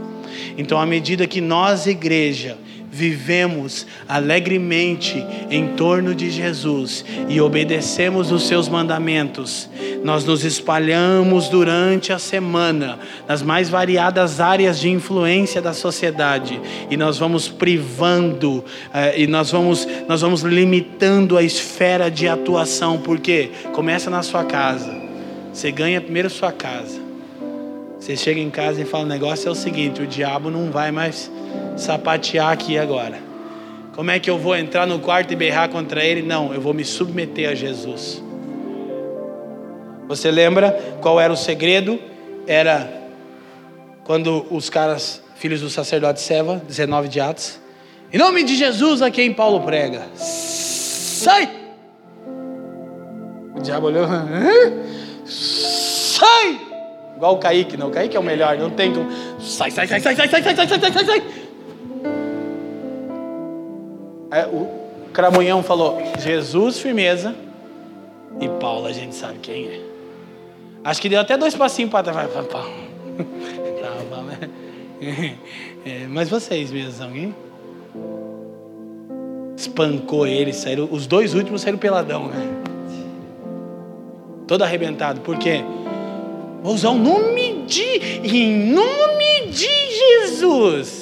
Então, 0.59 0.79
à 0.79 0.87
medida 0.87 1.27
que 1.27 1.41
nós, 1.41 1.87
igreja, 1.87 2.59
vivemos 2.97 3.87
alegremente 4.09 5.23
em 5.51 5.69
torno 5.75 6.15
de 6.15 6.31
Jesus 6.31 7.05
e 7.29 7.41
obedecemos 7.41 8.33
os 8.33 8.47
seus 8.47 8.69
mandamentos, 8.69 9.69
nós 10.03 10.25
nos 10.25 10.45
espalhamos 10.45 11.49
durante 11.49 12.13
a 12.13 12.19
semana 12.19 12.99
nas 13.29 13.43
mais 13.43 13.69
variadas 13.69 14.41
áreas 14.41 14.81
de 14.81 14.89
influência 14.89 15.61
da 15.61 15.75
sociedade 15.75 16.59
e 16.91 16.97
nós 16.97 17.19
vamos 17.19 17.49
privando 17.49 18.65
eh, 18.95 19.23
e 19.23 19.27
nós 19.27 19.51
vamos, 19.51 19.87
nós 20.09 20.23
vamos 20.23 20.41
limitando 20.41 21.37
a 21.37 21.43
esfera 21.43 22.11
de 22.11 22.27
atuação, 22.27 22.99
porque 22.99 23.51
começa 23.73 24.09
na 24.09 24.23
sua 24.23 24.45
casa, 24.45 24.95
você 25.53 25.71
ganha 25.71 26.01
primeiro 26.01 26.31
sua 26.31 26.53
casa. 26.53 27.05
Você 27.99 28.17
chega 28.17 28.39
em 28.39 28.51
casa 28.51 28.81
e 28.81 28.85
fala: 28.85 29.03
o 29.03 29.09
negócio 29.09 29.49
é 29.49 29.51
o 29.51 29.55
seguinte, 29.55 30.01
o 30.01 30.07
diabo 30.07 30.49
não 30.49 30.71
vai 30.71 30.93
mais 30.93 31.29
sapatear 31.77 32.51
aqui 32.53 32.79
agora. 32.79 33.19
Como 33.95 34.11
é 34.11 34.19
que 34.19 34.29
eu 34.29 34.39
vou 34.39 34.55
entrar 34.55 34.87
no 34.87 34.99
quarto 34.99 35.33
e 35.33 35.37
berrar 35.37 35.71
contra 35.71 36.05
ele? 36.05 36.21
Não, 36.21 36.53
eu 36.53 36.61
vou 36.61 36.75
me 36.75 36.85
submeter 36.85 37.49
a 37.49 37.55
Jesus. 37.55 38.23
Você 40.07 40.31
lembra 40.31 40.99
qual 41.01 41.19
era 41.21 41.33
o 41.33 41.37
segredo? 41.37 41.99
Era 42.47 42.93
quando 44.05 44.47
os 44.51 44.71
caras, 44.71 45.23
filhos 45.37 45.61
do 45.61 45.69
sacerdote 45.69 46.21
Seva, 46.21 46.63
19 46.69 47.09
de 47.09 47.21
Atos, 47.21 47.59
em 48.13 48.19
nome 48.19 48.45
de 48.45 48.55
Jesus 48.55 49.03
a 49.03 49.11
quem 49.11 49.33
Paulo 49.33 49.61
prega, 49.63 50.03
sai! 50.15 51.51
O 53.57 53.61
diabo 53.61 53.87
olhou, 53.87 54.07
sai! 55.25 56.61
Igual 57.17 57.35
o 57.35 57.39
Kaique, 57.39 57.77
não, 57.77 57.89
o 57.89 57.91
Kaique 57.91 58.17
é 58.17 58.21
o 58.21 58.23
melhor, 58.23 58.57
não 58.59 58.71
tem 58.71 58.93
como, 58.93 59.11
sai, 59.41 59.73
sai, 59.73 59.89
sai, 59.89 60.01
sai, 60.01 60.15
sai, 60.15 60.29
sai, 60.29 60.43
sai, 60.43 60.55
sai, 60.55 60.69
sai, 60.69 60.93
sai, 60.93 61.05
sai. 61.05 61.46
Aí, 64.37 64.45
o 64.45 64.69
Cramunhão 65.15 65.63
falou, 65.63 65.99
Jesus, 66.19 66.79
firmeza, 66.79 67.35
e 68.39 68.47
Paulo 68.61 68.87
a 68.87 68.93
gente 68.93 69.15
sabe 69.15 69.39
quem 69.39 69.67
é. 69.67 69.81
Acho 70.85 71.01
que 71.01 71.09
deu 71.09 71.21
até 71.21 71.39
dois 71.39 71.55
passinhos 71.55 71.91
para 71.91 72.13
trás. 72.13 72.31
Paulo. 72.31 72.71
Tá, 74.11 74.23
né? 74.23 74.51
É, 75.87 76.05
mas 76.09 76.29
vocês 76.29 76.73
mesmos, 76.73 77.01
alguém? 77.01 77.33
Espancou 79.57 80.27
ele, 80.27 80.53
saíram, 80.53 80.89
os 80.91 81.07
dois 81.07 81.33
últimos 81.33 81.63
saíram 81.63 81.79
peladão, 81.79 82.27
né? 82.27 82.49
Todo 84.49 84.63
arrebentado. 84.63 85.21
Por 85.21 85.39
quê? 85.39 85.63
Vou 86.63 86.75
usar 86.75 86.91
o 86.91 86.99
nome 86.99 87.63
de, 87.67 87.83
em 88.25 88.73
nome 88.73 89.47
de 89.47 89.69
Jesus. 90.27 90.96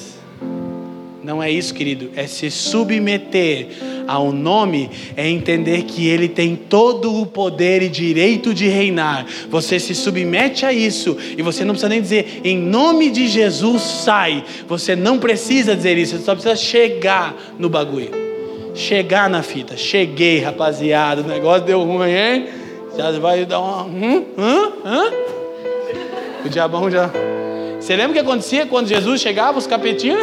Não 1.25 1.43
é 1.43 1.51
isso, 1.51 1.73
querido, 1.73 2.11
é 2.15 2.27
se 2.27 2.51
submeter 2.51 3.69
ao 4.07 4.31
nome, 4.31 4.91
é 5.17 5.27
entender 5.27 5.85
que 5.85 6.07
Ele 6.07 6.29
tem 6.29 6.55
todo 6.55 7.19
o 7.19 7.25
poder 7.25 7.81
e 7.81 7.89
direito 7.89 8.53
de 8.53 8.69
reinar. 8.69 9.25
Você 9.49 9.81
se 9.81 9.95
submete 9.95 10.67
a 10.67 10.73
isso 10.73 11.17
e 11.35 11.41
você 11.41 11.65
não 11.65 11.73
precisa 11.73 11.89
nem 11.89 12.03
dizer, 12.03 12.43
em 12.45 12.59
nome 12.59 13.09
de 13.09 13.27
Jesus, 13.27 13.81
sai. 13.81 14.45
Você 14.69 14.95
não 14.95 15.19
precisa 15.19 15.75
dizer 15.75 15.97
isso, 15.97 16.19
você 16.19 16.25
só 16.25 16.35
precisa 16.35 16.57
chegar 16.57 17.35
no 17.59 17.71
bagulho. 17.71 18.11
Chegar 18.75 19.31
na 19.31 19.43
fita. 19.43 19.79
Cheguei, 19.79 20.41
rapaziada, 20.41 21.23
o 21.23 21.27
negócio 21.27 21.65
deu 21.65 21.83
ruim, 21.83 22.11
hein? 22.11 22.49
Já 22.99 23.11
vai 23.13 23.47
dar 23.47 23.61
uma. 23.61 23.85
Hum? 23.85 24.27
Hum? 24.37 24.73
Hum? 24.85 25.11
O 26.45 26.49
diabão 26.51 26.91
já. 26.91 27.11
Você 27.81 27.97
lembra 27.97 28.11
o 28.11 28.13
que 28.13 28.21
acontecia 28.21 28.67
quando 28.67 28.89
Jesus 28.89 29.23
chegava, 29.23 29.57
os 29.57 29.67
capetinhos. 29.67 30.19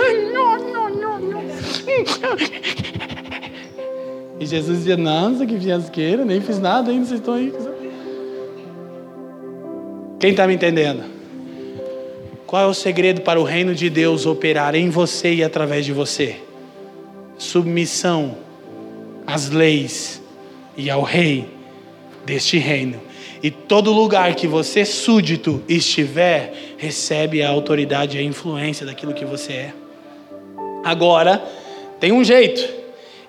E 4.39 4.45
Jesus 4.45 4.79
dizia: 4.79 4.97
Nossa, 4.97 5.45
que 5.45 5.59
fiasqueira, 5.59 6.25
nem 6.25 6.41
fiz 6.41 6.59
nada 6.59 6.89
ainda, 6.89 7.05
vocês 7.05 7.19
estão 7.19 7.35
aí. 7.35 7.53
Quem 10.19 10.31
está 10.31 10.47
me 10.47 10.55
entendendo? 10.55 11.03
Qual 12.47 12.63
é 12.63 12.65
o 12.65 12.73
segredo 12.73 13.21
para 13.21 13.39
o 13.39 13.43
reino 13.43 13.73
de 13.73 13.89
Deus 13.89 14.25
operar 14.25 14.75
em 14.75 14.89
você 14.89 15.35
e 15.35 15.43
através 15.43 15.85
de 15.85 15.93
você? 15.93 16.37
Submissão 17.37 18.35
às 19.25 19.49
leis 19.49 20.21
e 20.75 20.89
ao 20.89 21.01
rei 21.01 21.47
deste 22.25 22.57
reino. 22.57 22.99
E 23.43 23.49
todo 23.49 23.91
lugar 23.91 24.35
que 24.35 24.47
você, 24.47 24.85
súdito, 24.85 25.63
estiver, 25.67 26.53
recebe 26.77 27.41
a 27.41 27.49
autoridade 27.49 28.17
e 28.17 28.19
a 28.19 28.23
influência 28.23 28.85
daquilo 28.85 29.13
que 29.13 29.25
você 29.25 29.53
é. 29.53 29.73
Agora, 30.83 31.43
tem 32.01 32.11
um 32.11 32.23
jeito. 32.23 32.67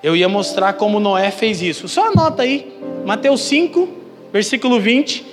Eu 0.02 0.16
ia 0.16 0.28
mostrar 0.28 0.72
como 0.72 0.98
Noé 0.98 1.30
fez 1.30 1.60
isso. 1.60 1.86
Só 1.86 2.08
anota 2.08 2.42
aí, 2.42 2.72
Mateus 3.04 3.42
5, 3.42 3.86
versículo 4.32 4.80
20. 4.80 5.24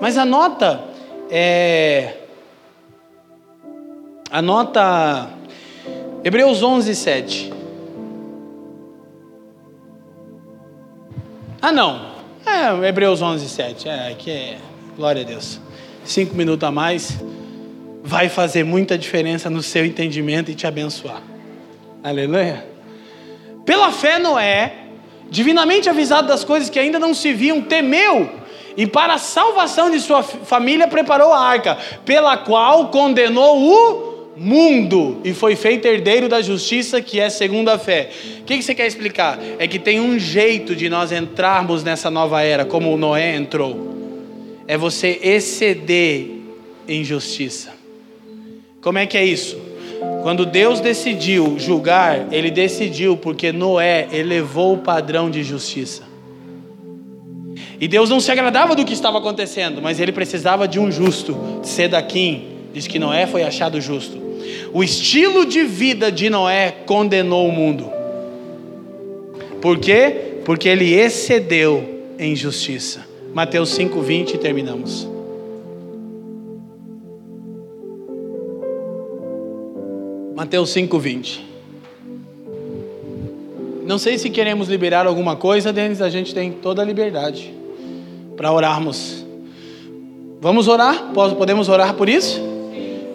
Mas 0.00 0.16
anota, 0.16 0.80
é, 1.28 2.14
anota 4.30 5.28
Hebreus 6.22 6.62
11, 6.62 6.94
7. 6.94 7.52
Ah, 11.60 11.72
não. 11.72 12.14
É, 12.46 12.88
Hebreus 12.88 13.20
11, 13.20 13.48
7. 13.48 13.88
É, 13.88 14.12
aqui 14.12 14.30
é. 14.30 14.58
Glória 14.96 15.22
a 15.22 15.24
Deus. 15.24 15.60
Cinco 16.04 16.36
minutos 16.36 16.66
a 16.66 16.70
mais 16.70 17.18
vai 18.04 18.28
fazer 18.28 18.62
muita 18.62 18.96
diferença 18.96 19.50
no 19.50 19.62
seu 19.62 19.84
entendimento 19.84 20.50
e 20.50 20.54
te 20.54 20.66
abençoar. 20.66 21.20
Aleluia. 22.02 22.73
Pela 23.64 23.90
fé, 23.90 24.18
Noé, 24.18 24.72
divinamente 25.30 25.88
avisado 25.88 26.28
das 26.28 26.44
coisas 26.44 26.70
que 26.70 26.78
ainda 26.78 26.98
não 26.98 27.14
se 27.14 27.32
viam, 27.32 27.62
temeu 27.62 28.44
e 28.76 28.86
para 28.86 29.14
a 29.14 29.18
salvação 29.18 29.90
de 29.90 30.00
sua 30.00 30.22
família 30.22 30.88
preparou 30.88 31.32
a 31.32 31.40
arca, 31.40 31.78
pela 32.04 32.36
qual 32.36 32.88
condenou 32.88 33.58
o 33.58 34.14
mundo 34.36 35.20
e 35.24 35.32
foi 35.32 35.54
feito 35.54 35.86
herdeiro 35.86 36.28
da 36.28 36.42
justiça 36.42 37.00
que 37.00 37.20
é 37.20 37.30
segundo 37.30 37.68
a 37.68 37.78
fé. 37.78 38.10
O 38.40 38.44
que, 38.44 38.60
você 38.60 38.74
quer 38.74 38.86
explicar? 38.86 39.38
É 39.58 39.68
que 39.68 39.78
tem 39.78 40.00
um 40.00 40.18
jeito 40.18 40.74
de 40.74 40.88
nós 40.88 41.12
entrarmos 41.12 41.84
nessa 41.84 42.10
nova 42.10 42.42
era, 42.42 42.64
como 42.64 42.96
Noé 42.96 43.36
entrou. 43.36 43.94
É 44.66 44.76
você 44.76 45.20
exceder 45.22 46.30
em 46.88 47.04
justiça. 47.04 47.72
Como 48.80 48.98
é 48.98 49.06
que 49.06 49.16
é 49.16 49.24
isso? 49.24 49.56
Quando 50.22 50.46
Deus 50.46 50.80
decidiu 50.80 51.58
julgar, 51.58 52.32
ele 52.32 52.50
decidiu 52.50 53.16
porque 53.16 53.52
Noé 53.52 54.08
elevou 54.10 54.74
o 54.74 54.78
padrão 54.78 55.30
de 55.30 55.42
justiça. 55.42 56.02
E 57.80 57.86
Deus 57.86 58.08
não 58.08 58.20
se 58.20 58.32
agradava 58.32 58.74
do 58.74 58.84
que 58.84 58.94
estava 58.94 59.18
acontecendo, 59.18 59.82
mas 59.82 60.00
ele 60.00 60.12
precisava 60.12 60.66
de 60.66 60.80
um 60.80 60.90
justo. 60.90 61.36
Sedaquim 61.62 62.44
diz 62.72 62.86
que 62.86 62.98
Noé 62.98 63.26
foi 63.26 63.42
achado 63.42 63.80
justo. 63.80 64.16
O 64.72 64.82
estilo 64.82 65.44
de 65.44 65.62
vida 65.62 66.10
de 66.10 66.30
Noé 66.30 66.70
condenou 66.86 67.46
o 67.46 67.52
mundo. 67.52 67.92
Por 69.60 69.78
quê? 69.78 70.40
Porque 70.44 70.68
ele 70.68 70.94
excedeu 70.94 72.02
em 72.18 72.34
justiça. 72.34 73.06
Mateus 73.32 73.70
5:20 73.76 74.34
e 74.34 74.38
terminamos. 74.38 75.13
Mateus 80.44 80.74
5:20. 80.74 81.40
Não 83.86 83.96
sei 83.96 84.18
se 84.18 84.28
queremos 84.28 84.68
liberar 84.68 85.06
alguma 85.06 85.36
coisa, 85.36 85.72
Denis, 85.72 86.02
a 86.02 86.10
gente 86.10 86.34
tem 86.34 86.52
toda 86.52 86.82
a 86.82 86.84
liberdade 86.84 87.54
para 88.36 88.52
orarmos. 88.52 89.24
Vamos 90.42 90.68
orar? 90.68 91.12
Podemos 91.14 91.70
orar 91.70 91.94
por 91.94 92.10
isso? 92.10 92.42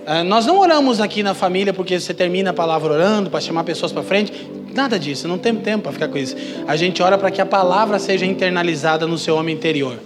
Ah, 0.08 0.24
nós 0.24 0.48
não 0.48 0.58
oramos 0.58 1.00
aqui 1.00 1.22
na 1.22 1.36
família 1.36 1.72
porque 1.72 2.00
você 2.00 2.16
termina 2.16 2.50
a 2.50 2.54
palavra 2.54 2.94
orando 2.94 3.30
para 3.30 3.40
chamar 3.40 3.64
pessoas 3.64 3.92
para 3.92 4.02
frente. 4.02 4.34
Nada 4.74 4.98
disso, 4.98 5.28
não 5.28 5.38
tem 5.38 5.54
tempo 5.54 5.84
para 5.84 5.92
ficar 5.92 6.08
com 6.08 6.18
isso. 6.18 6.36
A 6.68 6.76
gente 6.76 7.00
ora 7.04 7.16
para 7.16 7.30
que 7.30 7.40
a 7.40 7.46
palavra 7.46 8.00
seja 8.00 8.26
internalizada 8.26 9.06
no 9.06 9.20
seu 9.20 9.36
homem 9.36 9.54
interior. 9.54 10.00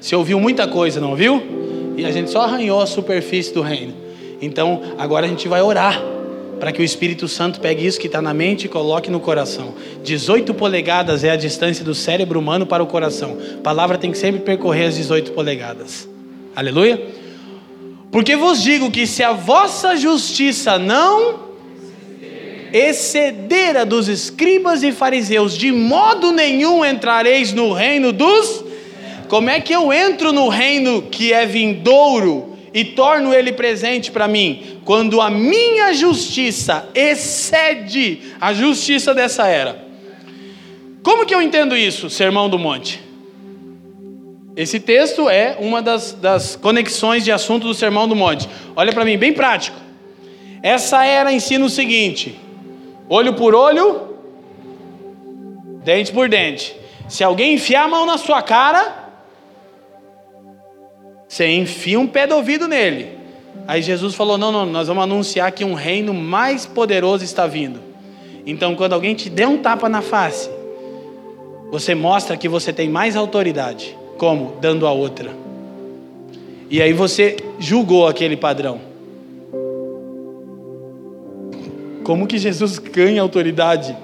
Você 0.00 0.16
ouviu 0.16 0.40
muita 0.40 0.66
coisa, 0.66 0.98
não 0.98 1.10
ouviu? 1.10 1.42
E 1.98 2.06
a 2.06 2.10
gente 2.10 2.30
só 2.30 2.40
arranhou 2.40 2.80
a 2.80 2.86
superfície 2.86 3.52
do 3.52 3.60
reino. 3.60 3.92
Então, 4.40 4.80
agora 4.96 5.26
a 5.26 5.28
gente 5.28 5.46
vai 5.46 5.60
orar 5.60 6.09
para 6.60 6.70
que 6.72 6.82
o 6.82 6.84
Espírito 6.84 7.26
Santo 7.26 7.58
pegue 7.58 7.86
isso 7.86 7.98
que 7.98 8.06
está 8.06 8.20
na 8.20 8.34
mente 8.34 8.66
e 8.66 8.68
coloque 8.68 9.10
no 9.10 9.18
coração. 9.18 9.74
18 10.04 10.52
polegadas 10.52 11.24
é 11.24 11.30
a 11.30 11.36
distância 11.36 11.82
do 11.82 11.94
cérebro 11.94 12.38
humano 12.38 12.66
para 12.66 12.82
o 12.82 12.86
coração. 12.86 13.38
A 13.54 13.62
palavra 13.62 13.96
tem 13.96 14.12
que 14.12 14.18
sempre 14.18 14.42
percorrer 14.42 14.84
as 14.84 14.94
18 14.94 15.32
polegadas. 15.32 16.06
Aleluia? 16.54 17.02
Porque 18.12 18.36
vos 18.36 18.62
digo 18.62 18.90
que 18.90 19.06
se 19.06 19.22
a 19.22 19.32
vossa 19.32 19.96
justiça 19.96 20.78
não 20.78 21.48
exceder 22.72 23.78
a 23.78 23.84
dos 23.84 24.06
escribas 24.06 24.82
e 24.82 24.92
fariseus, 24.92 25.56
de 25.56 25.72
modo 25.72 26.30
nenhum 26.30 26.84
entrareis 26.84 27.54
no 27.54 27.72
reino 27.72 28.12
dos. 28.12 28.64
Como 29.28 29.48
é 29.48 29.60
que 29.60 29.72
eu 29.72 29.90
entro 29.92 30.30
no 30.30 30.48
reino 30.48 31.02
que 31.02 31.32
é 31.32 31.46
vindouro 31.46 32.49
e 32.72 32.84
torno 32.84 33.34
ele 33.34 33.52
presente 33.52 34.10
para 34.10 34.28
mim? 34.28 34.80
Quando 34.84 35.20
a 35.20 35.30
minha 35.30 35.92
justiça 35.92 36.88
excede 36.94 38.34
a 38.40 38.52
justiça 38.52 39.14
dessa 39.14 39.46
era. 39.46 39.84
Como 41.02 41.24
que 41.24 41.34
eu 41.34 41.40
entendo 41.40 41.76
isso, 41.76 42.10
Sermão 42.10 42.48
do 42.48 42.58
Monte? 42.58 43.00
Esse 44.56 44.78
texto 44.78 45.28
é 45.28 45.56
uma 45.58 45.80
das, 45.80 46.12
das 46.12 46.56
conexões 46.56 47.24
de 47.24 47.32
assunto 47.32 47.66
do 47.66 47.74
Sermão 47.74 48.06
do 48.06 48.14
Monte. 48.14 48.48
Olha 48.76 48.92
para 48.92 49.04
mim, 49.04 49.16
bem 49.16 49.32
prático. 49.32 49.76
Essa 50.62 51.04
era 51.04 51.32
ensina 51.32 51.64
o 51.64 51.70
seguinte: 51.70 52.38
olho 53.08 53.32
por 53.34 53.54
olho, 53.54 54.16
dente 55.82 56.12
por 56.12 56.28
dente. 56.28 56.76
Se 57.08 57.24
alguém 57.24 57.54
enfiar 57.54 57.84
a 57.84 57.88
mão 57.88 58.04
na 58.04 58.18
sua 58.18 58.42
cara, 58.42 58.99
você 61.30 61.46
enfia 61.46 62.00
um 62.00 62.08
pé 62.08 62.26
do 62.26 62.34
ouvido 62.34 62.66
nele. 62.66 63.06
Aí 63.64 63.80
Jesus 63.80 64.16
falou: 64.16 64.36
não, 64.36 64.50
não, 64.50 64.66
nós 64.66 64.88
vamos 64.88 65.04
anunciar 65.04 65.52
que 65.52 65.64
um 65.64 65.74
reino 65.74 66.12
mais 66.12 66.66
poderoso 66.66 67.22
está 67.22 67.46
vindo. 67.46 67.78
Então, 68.44 68.74
quando 68.74 68.94
alguém 68.94 69.14
te 69.14 69.30
der 69.30 69.46
um 69.46 69.58
tapa 69.58 69.88
na 69.88 70.02
face, 70.02 70.50
você 71.70 71.94
mostra 71.94 72.36
que 72.36 72.48
você 72.48 72.72
tem 72.72 72.88
mais 72.88 73.14
autoridade. 73.14 73.96
Como? 74.18 74.56
Dando 74.60 74.88
a 74.88 74.92
outra. 74.92 75.30
E 76.68 76.82
aí 76.82 76.92
você 76.92 77.36
julgou 77.60 78.08
aquele 78.08 78.36
padrão. 78.36 78.80
Como 82.02 82.26
que 82.26 82.38
Jesus 82.38 82.80
ganha 82.80 83.22
autoridade? 83.22 83.96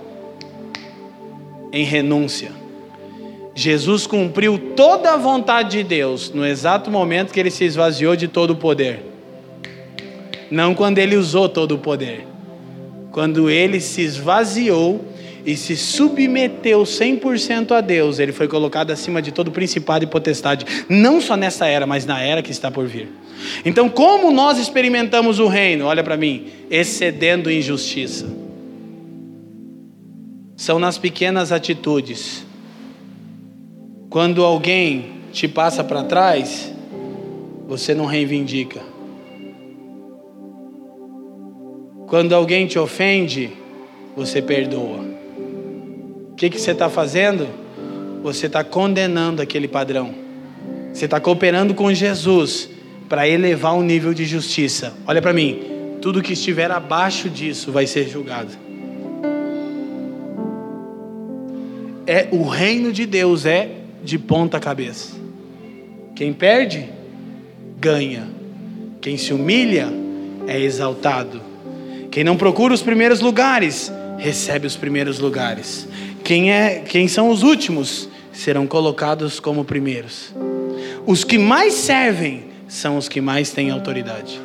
Em 1.72 1.84
renúncia. 1.84 2.65
Jesus 3.56 4.06
cumpriu 4.06 4.58
toda 4.76 5.14
a 5.14 5.16
vontade 5.16 5.78
de 5.78 5.82
Deus 5.82 6.30
no 6.30 6.44
exato 6.44 6.90
momento 6.90 7.32
que 7.32 7.40
ele 7.40 7.50
se 7.50 7.64
esvaziou 7.64 8.14
de 8.14 8.28
todo 8.28 8.50
o 8.50 8.56
poder. 8.56 9.02
Não 10.50 10.74
quando 10.74 10.98
ele 10.98 11.16
usou 11.16 11.48
todo 11.48 11.72
o 11.72 11.78
poder. 11.78 12.26
Quando 13.10 13.48
ele 13.48 13.80
se 13.80 14.02
esvaziou 14.02 15.02
e 15.46 15.56
se 15.56 15.74
submeteu 15.74 16.82
100% 16.82 17.72
a 17.72 17.80
Deus, 17.80 18.18
ele 18.18 18.30
foi 18.30 18.46
colocado 18.46 18.90
acima 18.90 19.22
de 19.22 19.32
todo 19.32 19.50
principado 19.50 20.04
e 20.04 20.06
potestade, 20.06 20.66
não 20.86 21.18
só 21.18 21.34
nessa 21.34 21.66
era, 21.66 21.86
mas 21.86 22.04
na 22.04 22.20
era 22.20 22.42
que 22.42 22.50
está 22.50 22.70
por 22.70 22.86
vir. 22.86 23.08
Então, 23.64 23.88
como 23.88 24.30
nós 24.30 24.58
experimentamos 24.58 25.38
o 25.38 25.46
reino? 25.46 25.86
Olha 25.86 26.04
para 26.04 26.16
mim, 26.16 26.48
excedendo 26.70 27.50
injustiça. 27.50 28.26
São 30.56 30.78
nas 30.78 30.98
pequenas 30.98 31.52
atitudes. 31.52 32.45
Quando 34.08 34.44
alguém 34.44 35.16
te 35.32 35.48
passa 35.48 35.82
para 35.82 36.04
trás, 36.04 36.72
você 37.66 37.94
não 37.94 38.06
reivindica. 38.06 38.80
Quando 42.06 42.34
alguém 42.34 42.66
te 42.66 42.78
ofende, 42.78 43.50
você 44.14 44.40
perdoa. 44.40 45.04
O 46.30 46.34
que, 46.36 46.48
que 46.48 46.60
você 46.60 46.70
está 46.70 46.88
fazendo? 46.88 47.48
Você 48.22 48.46
está 48.46 48.62
condenando 48.62 49.42
aquele 49.42 49.66
padrão. 49.66 50.14
Você 50.92 51.06
está 51.06 51.18
cooperando 51.18 51.74
com 51.74 51.92
Jesus 51.92 52.70
para 53.08 53.28
elevar 53.28 53.74
o 53.74 53.82
nível 53.82 54.14
de 54.14 54.24
justiça. 54.24 54.94
Olha 55.06 55.20
para 55.20 55.32
mim, 55.32 55.60
tudo 56.00 56.22
que 56.22 56.34
estiver 56.34 56.70
abaixo 56.70 57.28
disso 57.28 57.72
vai 57.72 57.86
ser 57.86 58.08
julgado. 58.08 58.52
É 62.06 62.28
o 62.30 62.44
reino 62.44 62.92
de 62.92 63.04
Deus 63.04 63.44
é 63.44 63.85
de 64.06 64.20
ponta 64.20 64.60
cabeça. 64.60 65.16
Quem 66.14 66.32
perde 66.32 66.88
ganha. 67.78 68.28
Quem 69.02 69.16
se 69.16 69.34
humilha 69.34 69.88
é 70.46 70.58
exaltado. 70.60 71.42
Quem 72.10 72.22
não 72.22 72.36
procura 72.36 72.72
os 72.72 72.82
primeiros 72.82 73.20
lugares 73.20 73.92
recebe 74.16 74.64
os 74.64 74.76
primeiros 74.76 75.18
lugares. 75.18 75.88
Quem, 76.22 76.52
é, 76.52 76.84
quem 76.88 77.08
são 77.08 77.28
os 77.28 77.42
últimos 77.42 78.08
serão 78.32 78.64
colocados 78.66 79.40
como 79.40 79.64
primeiros. 79.64 80.32
Os 81.04 81.24
que 81.24 81.36
mais 81.36 81.74
servem 81.74 82.44
são 82.68 82.96
os 82.96 83.08
que 83.08 83.20
mais 83.20 83.50
têm 83.50 83.70
autoridade. 83.70 84.40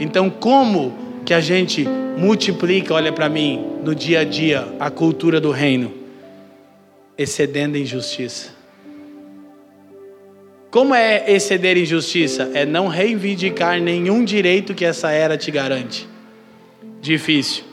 Então, 0.00 0.28
como 0.28 0.92
que 1.24 1.32
a 1.32 1.40
gente 1.40 1.86
multiplica, 2.18 2.92
olha 2.92 3.12
para 3.12 3.28
mim, 3.28 3.64
no 3.84 3.94
dia 3.94 4.20
a 4.20 4.24
dia, 4.24 4.66
a 4.80 4.90
cultura 4.90 5.40
do 5.40 5.52
reino? 5.52 6.01
Excedendo 7.16 7.76
em 7.76 7.84
justiça. 7.84 8.50
Como 10.70 10.94
é 10.94 11.30
exceder 11.30 11.76
em 11.76 11.84
justiça? 11.84 12.50
É 12.54 12.64
não 12.64 12.88
reivindicar 12.88 13.78
nenhum 13.78 14.24
direito 14.24 14.72
que 14.74 14.86
essa 14.86 15.10
era 15.10 15.36
te 15.36 15.50
garante. 15.50 16.08
Difícil. 17.00 17.64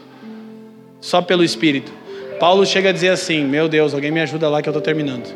Só 0.99 1.21
pelo 1.21 1.41
Espírito. 1.41 1.93
Paulo 2.41 2.65
chega 2.65 2.89
a 2.89 2.91
dizer 2.91 3.09
assim: 3.09 3.45
Meu 3.45 3.69
Deus, 3.69 3.93
alguém 3.93 4.11
me 4.11 4.19
ajuda 4.19 4.49
lá 4.49 4.61
que 4.61 4.67
eu 4.67 4.71
estou 4.71 4.81
terminando. 4.81 5.33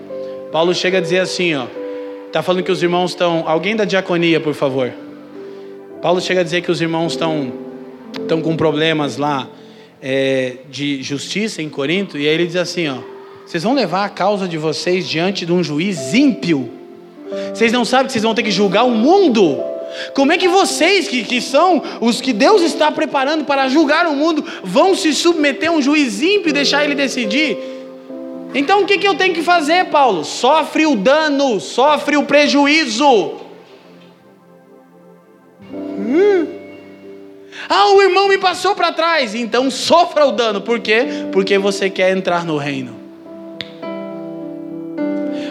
Paulo 0.51 0.75
chega 0.75 0.97
a 0.97 1.01
dizer 1.01 1.19
assim: 1.19 1.55
ó, 1.55 1.67
tá 2.33 2.43
falando 2.43 2.63
que 2.63 2.71
os 2.71 2.83
irmãos 2.83 3.11
estão. 3.11 3.47
Alguém 3.47 3.77
da 3.77 3.85
diaconia, 3.85 4.41
por 4.41 4.53
favor. 4.53 4.91
Paulo 6.01 6.19
chega 6.19 6.41
a 6.41 6.43
dizer 6.43 6.61
que 6.61 6.69
os 6.69 6.81
irmãos 6.81 7.13
estão 7.13 7.53
estão 8.19 8.41
com 8.41 8.57
problemas 8.57 9.17
lá 9.17 9.49
é, 10.01 10.57
de 10.69 11.01
justiça 11.01 11.61
em 11.61 11.69
Corinto 11.69 12.17
e 12.17 12.27
aí 12.27 12.33
ele 12.33 12.45
diz 12.45 12.57
assim: 12.57 12.89
ó, 12.89 12.97
vocês 13.45 13.63
vão 13.63 13.73
levar 13.73 14.05
a 14.05 14.09
causa 14.09 14.47
de 14.47 14.57
vocês 14.57 15.07
diante 15.07 15.45
de 15.45 15.51
um 15.51 15.63
juiz 15.63 16.13
ímpio. 16.13 16.69
Vocês 17.53 17.71
não 17.71 17.85
sabem 17.85 18.07
que 18.07 18.13
vocês 18.13 18.23
vão 18.23 18.33
ter 18.33 18.43
que 18.43 18.51
julgar 18.51 18.83
o 18.83 18.91
mundo. 18.91 19.59
Como 20.13 20.31
é 20.31 20.37
que 20.37 20.47
vocês, 20.47 21.07
que, 21.07 21.23
que 21.23 21.39
são 21.39 21.81
os 22.01 22.19
que 22.19 22.33
Deus 22.33 22.61
está 22.61 22.91
preparando 22.91 23.45
para 23.45 23.67
julgar 23.67 24.07
o 24.07 24.15
mundo, 24.15 24.43
vão 24.63 24.95
se 24.95 25.13
submeter 25.13 25.69
a 25.69 25.73
um 25.73 25.81
juiz 25.81 26.21
ímpio 26.21 26.49
e 26.49 26.53
deixar 26.53 26.83
ele 26.83 26.95
decidir? 26.95 27.57
Então 28.55 28.83
o 28.83 28.85
que, 28.85 28.97
que 28.97 29.07
eu 29.07 29.15
tenho 29.15 29.33
que 29.33 29.41
fazer, 29.41 29.85
Paulo? 29.85 30.23
Sofre 30.23 30.85
o 30.85 30.95
dano, 30.95 31.59
sofre 31.59 32.17
o 32.17 32.23
prejuízo. 32.23 33.33
Hum. 35.71 36.47
Ah, 37.69 37.89
o 37.93 38.01
irmão 38.01 38.27
me 38.27 38.37
passou 38.37 38.75
para 38.75 38.91
trás, 38.91 39.33
então 39.33 39.69
sofra 39.71 40.25
o 40.25 40.31
dano. 40.31 40.61
Por 40.61 40.79
quê? 40.79 41.05
Porque 41.31 41.57
você 41.57 41.89
quer 41.89 42.15
entrar 42.15 42.45
no 42.45 42.57
reino. 42.57 43.02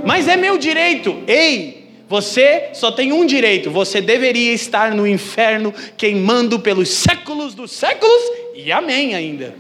Mas 0.05 0.29
é 0.29 0.37
meu 0.37 0.59
direito. 0.59 1.23
Ei, 1.27 1.89
você 2.09 2.71
só 2.75 2.91
tem 2.91 3.13
um 3.13 3.25
direito: 3.25 3.71
você 3.71 4.01
deveria 4.01 4.53
estar 4.53 4.95
no 4.95 5.07
inferno 5.07 5.73
queimando 5.97 6.59
pelos 6.61 6.89
séculos 6.89 7.55
dos 7.55 7.71
séculos 7.71 8.23
e 8.55 8.71
amém 8.71 9.15
ainda. 9.15 9.55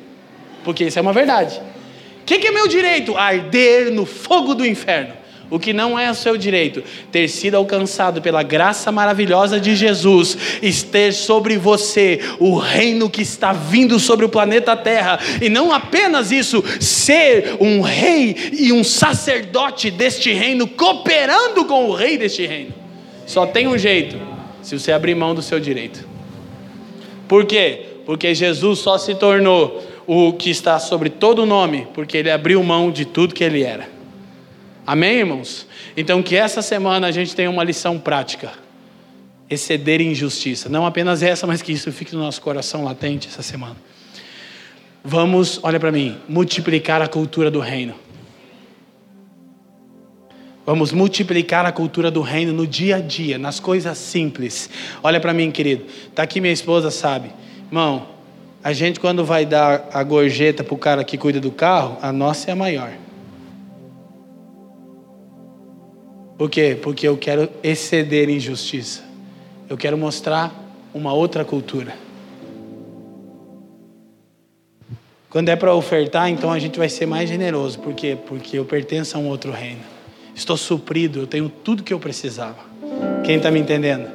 Porque 0.64 0.85
isso 0.85 0.98
é 0.98 1.02
uma 1.02 1.12
verdade. 1.12 1.60
O 2.20 2.24
que, 2.24 2.39
que 2.39 2.47
é 2.47 2.51
meu 2.51 2.69
direito? 2.69 3.16
Arder 3.16 3.90
no 3.90 4.06
fogo 4.06 4.55
do 4.55 4.64
inferno 4.64 5.21
o 5.52 5.58
que 5.58 5.74
não 5.74 5.98
é 5.98 6.10
o 6.10 6.14
seu 6.14 6.38
direito, 6.38 6.82
ter 7.10 7.28
sido 7.28 7.56
alcançado 7.56 8.22
pela 8.22 8.42
graça 8.42 8.90
maravilhosa 8.90 9.60
de 9.60 9.76
Jesus, 9.76 10.34
ter 10.90 11.12
sobre 11.12 11.58
você 11.58 12.20
o 12.40 12.56
reino 12.56 13.10
que 13.10 13.20
está 13.20 13.52
vindo 13.52 14.00
sobre 14.00 14.24
o 14.24 14.30
planeta 14.30 14.74
Terra, 14.74 15.20
e 15.42 15.50
não 15.50 15.70
apenas 15.70 16.32
isso, 16.32 16.64
ser 16.80 17.58
um 17.60 17.82
rei 17.82 18.34
e 18.50 18.72
um 18.72 18.82
sacerdote 18.82 19.90
deste 19.90 20.32
reino, 20.32 20.66
cooperando 20.66 21.66
com 21.66 21.84
o 21.84 21.94
rei 21.94 22.16
deste 22.16 22.46
reino. 22.46 22.72
Só 23.26 23.44
tem 23.44 23.68
um 23.68 23.76
jeito, 23.76 24.16
se 24.62 24.78
você 24.78 24.90
abrir 24.90 25.14
mão 25.14 25.34
do 25.34 25.42
seu 25.42 25.60
direito. 25.60 26.08
Por 27.28 27.44
quê? 27.44 27.88
Porque 28.06 28.34
Jesus 28.34 28.78
só 28.78 28.96
se 28.96 29.14
tornou 29.16 29.82
o 30.06 30.32
que 30.32 30.48
está 30.48 30.78
sobre 30.78 31.10
todo 31.10 31.42
o 31.42 31.46
nome, 31.46 31.88
porque 31.92 32.16
ele 32.16 32.30
abriu 32.30 32.62
mão 32.62 32.90
de 32.90 33.04
tudo 33.04 33.34
que 33.34 33.44
ele 33.44 33.62
era. 33.62 34.00
Amém, 34.93 35.20
irmãos? 35.20 35.66
Então, 35.97 36.23
que 36.23 36.36
essa 36.36 36.60
semana 36.60 37.06
a 37.06 37.10
gente 37.10 37.35
tenha 37.35 37.48
uma 37.48 37.64
lição 37.64 37.98
prática. 37.98 38.52
exceder 39.48 40.02
em 40.02 40.14
justiça. 40.14 40.69
Não 40.69 40.85
apenas 40.85 41.23
essa, 41.23 41.47
mas 41.47 41.62
que 41.62 41.73
isso 41.73 41.90
fique 41.90 42.14
no 42.14 42.20
nosso 42.20 42.43
coração 42.43 42.85
latente 42.85 43.27
essa 43.27 43.40
semana. 43.40 43.77
Vamos, 45.02 45.59
olha 45.62 45.81
para 45.81 45.90
mim, 45.90 46.19
multiplicar 46.28 47.01
a 47.01 47.09
cultura 47.09 47.51
do 47.51 47.59
reino. 47.59 47.94
Vamos 50.66 50.93
multiplicar 50.93 51.64
a 51.64 51.73
cultura 51.73 52.10
do 52.10 52.20
reino 52.20 52.52
no 52.52 52.66
dia 52.66 52.97
a 52.97 53.01
dia, 53.01 53.39
nas 53.39 53.59
coisas 53.59 53.97
simples. 53.97 54.69
Olha 55.02 55.19
para 55.19 55.32
mim, 55.32 55.51
querido. 55.51 55.86
Tá 56.14 56.23
aqui 56.23 56.39
minha 56.39 56.52
esposa, 56.52 56.90
sabe? 56.90 57.31
Irmão, 57.66 58.09
a 58.62 58.74
gente 58.74 59.01
quando 59.01 59.24
vai 59.24 59.47
dar 59.47 59.89
a 59.90 60.02
gorjeta 60.02 60.62
pro 60.62 60.77
cara 60.77 61.02
que 61.02 61.16
cuida 61.16 61.40
do 61.40 61.51
carro, 61.51 61.97
a 62.02 62.12
nossa 62.12 62.51
é 62.51 62.52
a 62.52 62.56
maior. 62.56 63.01
Por 66.36 66.50
quê? 66.50 66.76
Porque 66.80 67.06
eu 67.06 67.16
quero 67.16 67.48
exceder 67.62 68.28
em 68.28 68.40
justiça. 68.40 69.02
Eu 69.68 69.76
quero 69.76 69.96
mostrar 69.96 70.52
uma 70.92 71.12
outra 71.12 71.44
cultura. 71.44 71.94
Quando 75.30 75.48
é 75.48 75.56
para 75.56 75.74
ofertar, 75.74 76.28
então 76.28 76.52
a 76.52 76.59
gente 76.59 76.78
vai 76.78 76.88
ser 76.88 77.06
mais 77.06 77.28
generoso. 77.28 77.78
Por 77.78 77.94
quê? 77.94 78.18
Porque 78.26 78.59
eu 78.59 78.64
pertenço 78.64 79.16
a 79.16 79.20
um 79.20 79.28
outro 79.28 79.50
reino. 79.50 79.80
Estou 80.34 80.56
suprido, 80.56 81.20
eu 81.20 81.26
tenho 81.26 81.48
tudo 81.48 81.82
que 81.82 81.92
eu 81.92 81.98
precisava. 81.98 82.59
Quem 83.24 83.36
está 83.36 83.50
me 83.50 83.60
entendendo? 83.60 84.10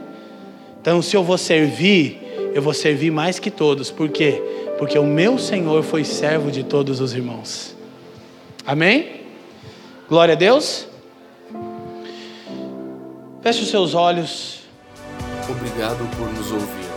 Então, 0.79 1.01
se 1.01 1.15
eu 1.15 1.23
vou 1.23 1.37
servir, 1.37 2.19
eu 2.53 2.61
vou 2.61 2.73
servir 2.73 3.11
mais 3.11 3.39
que 3.39 3.49
todos. 3.49 3.89
Por 3.89 4.09
quê? 4.09 4.41
Porque 4.77 4.97
o 4.97 5.05
meu 5.05 5.37
Senhor 5.39 5.83
foi 5.83 6.03
servo 6.03 6.51
de 6.51 6.63
todos 6.63 6.99
os 6.99 7.13
irmãos. 7.13 7.75
Amém? 8.65 9.21
Glória 10.07 10.33
a 10.33 10.37
Deus. 10.37 10.86
Feche 13.47 13.63
os 13.63 13.69
seus 13.69 13.95
olhos. 13.95 14.59
Obrigado 15.49 16.05
por 16.17 16.27
nos 16.33 16.51
ouvir. 16.51 16.89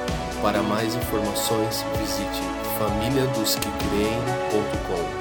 Para 0.43 0.61
mais 0.61 0.97
informações, 0.97 1.85
visite 1.97 2.43
famíliadosquecreem.com 2.77 5.20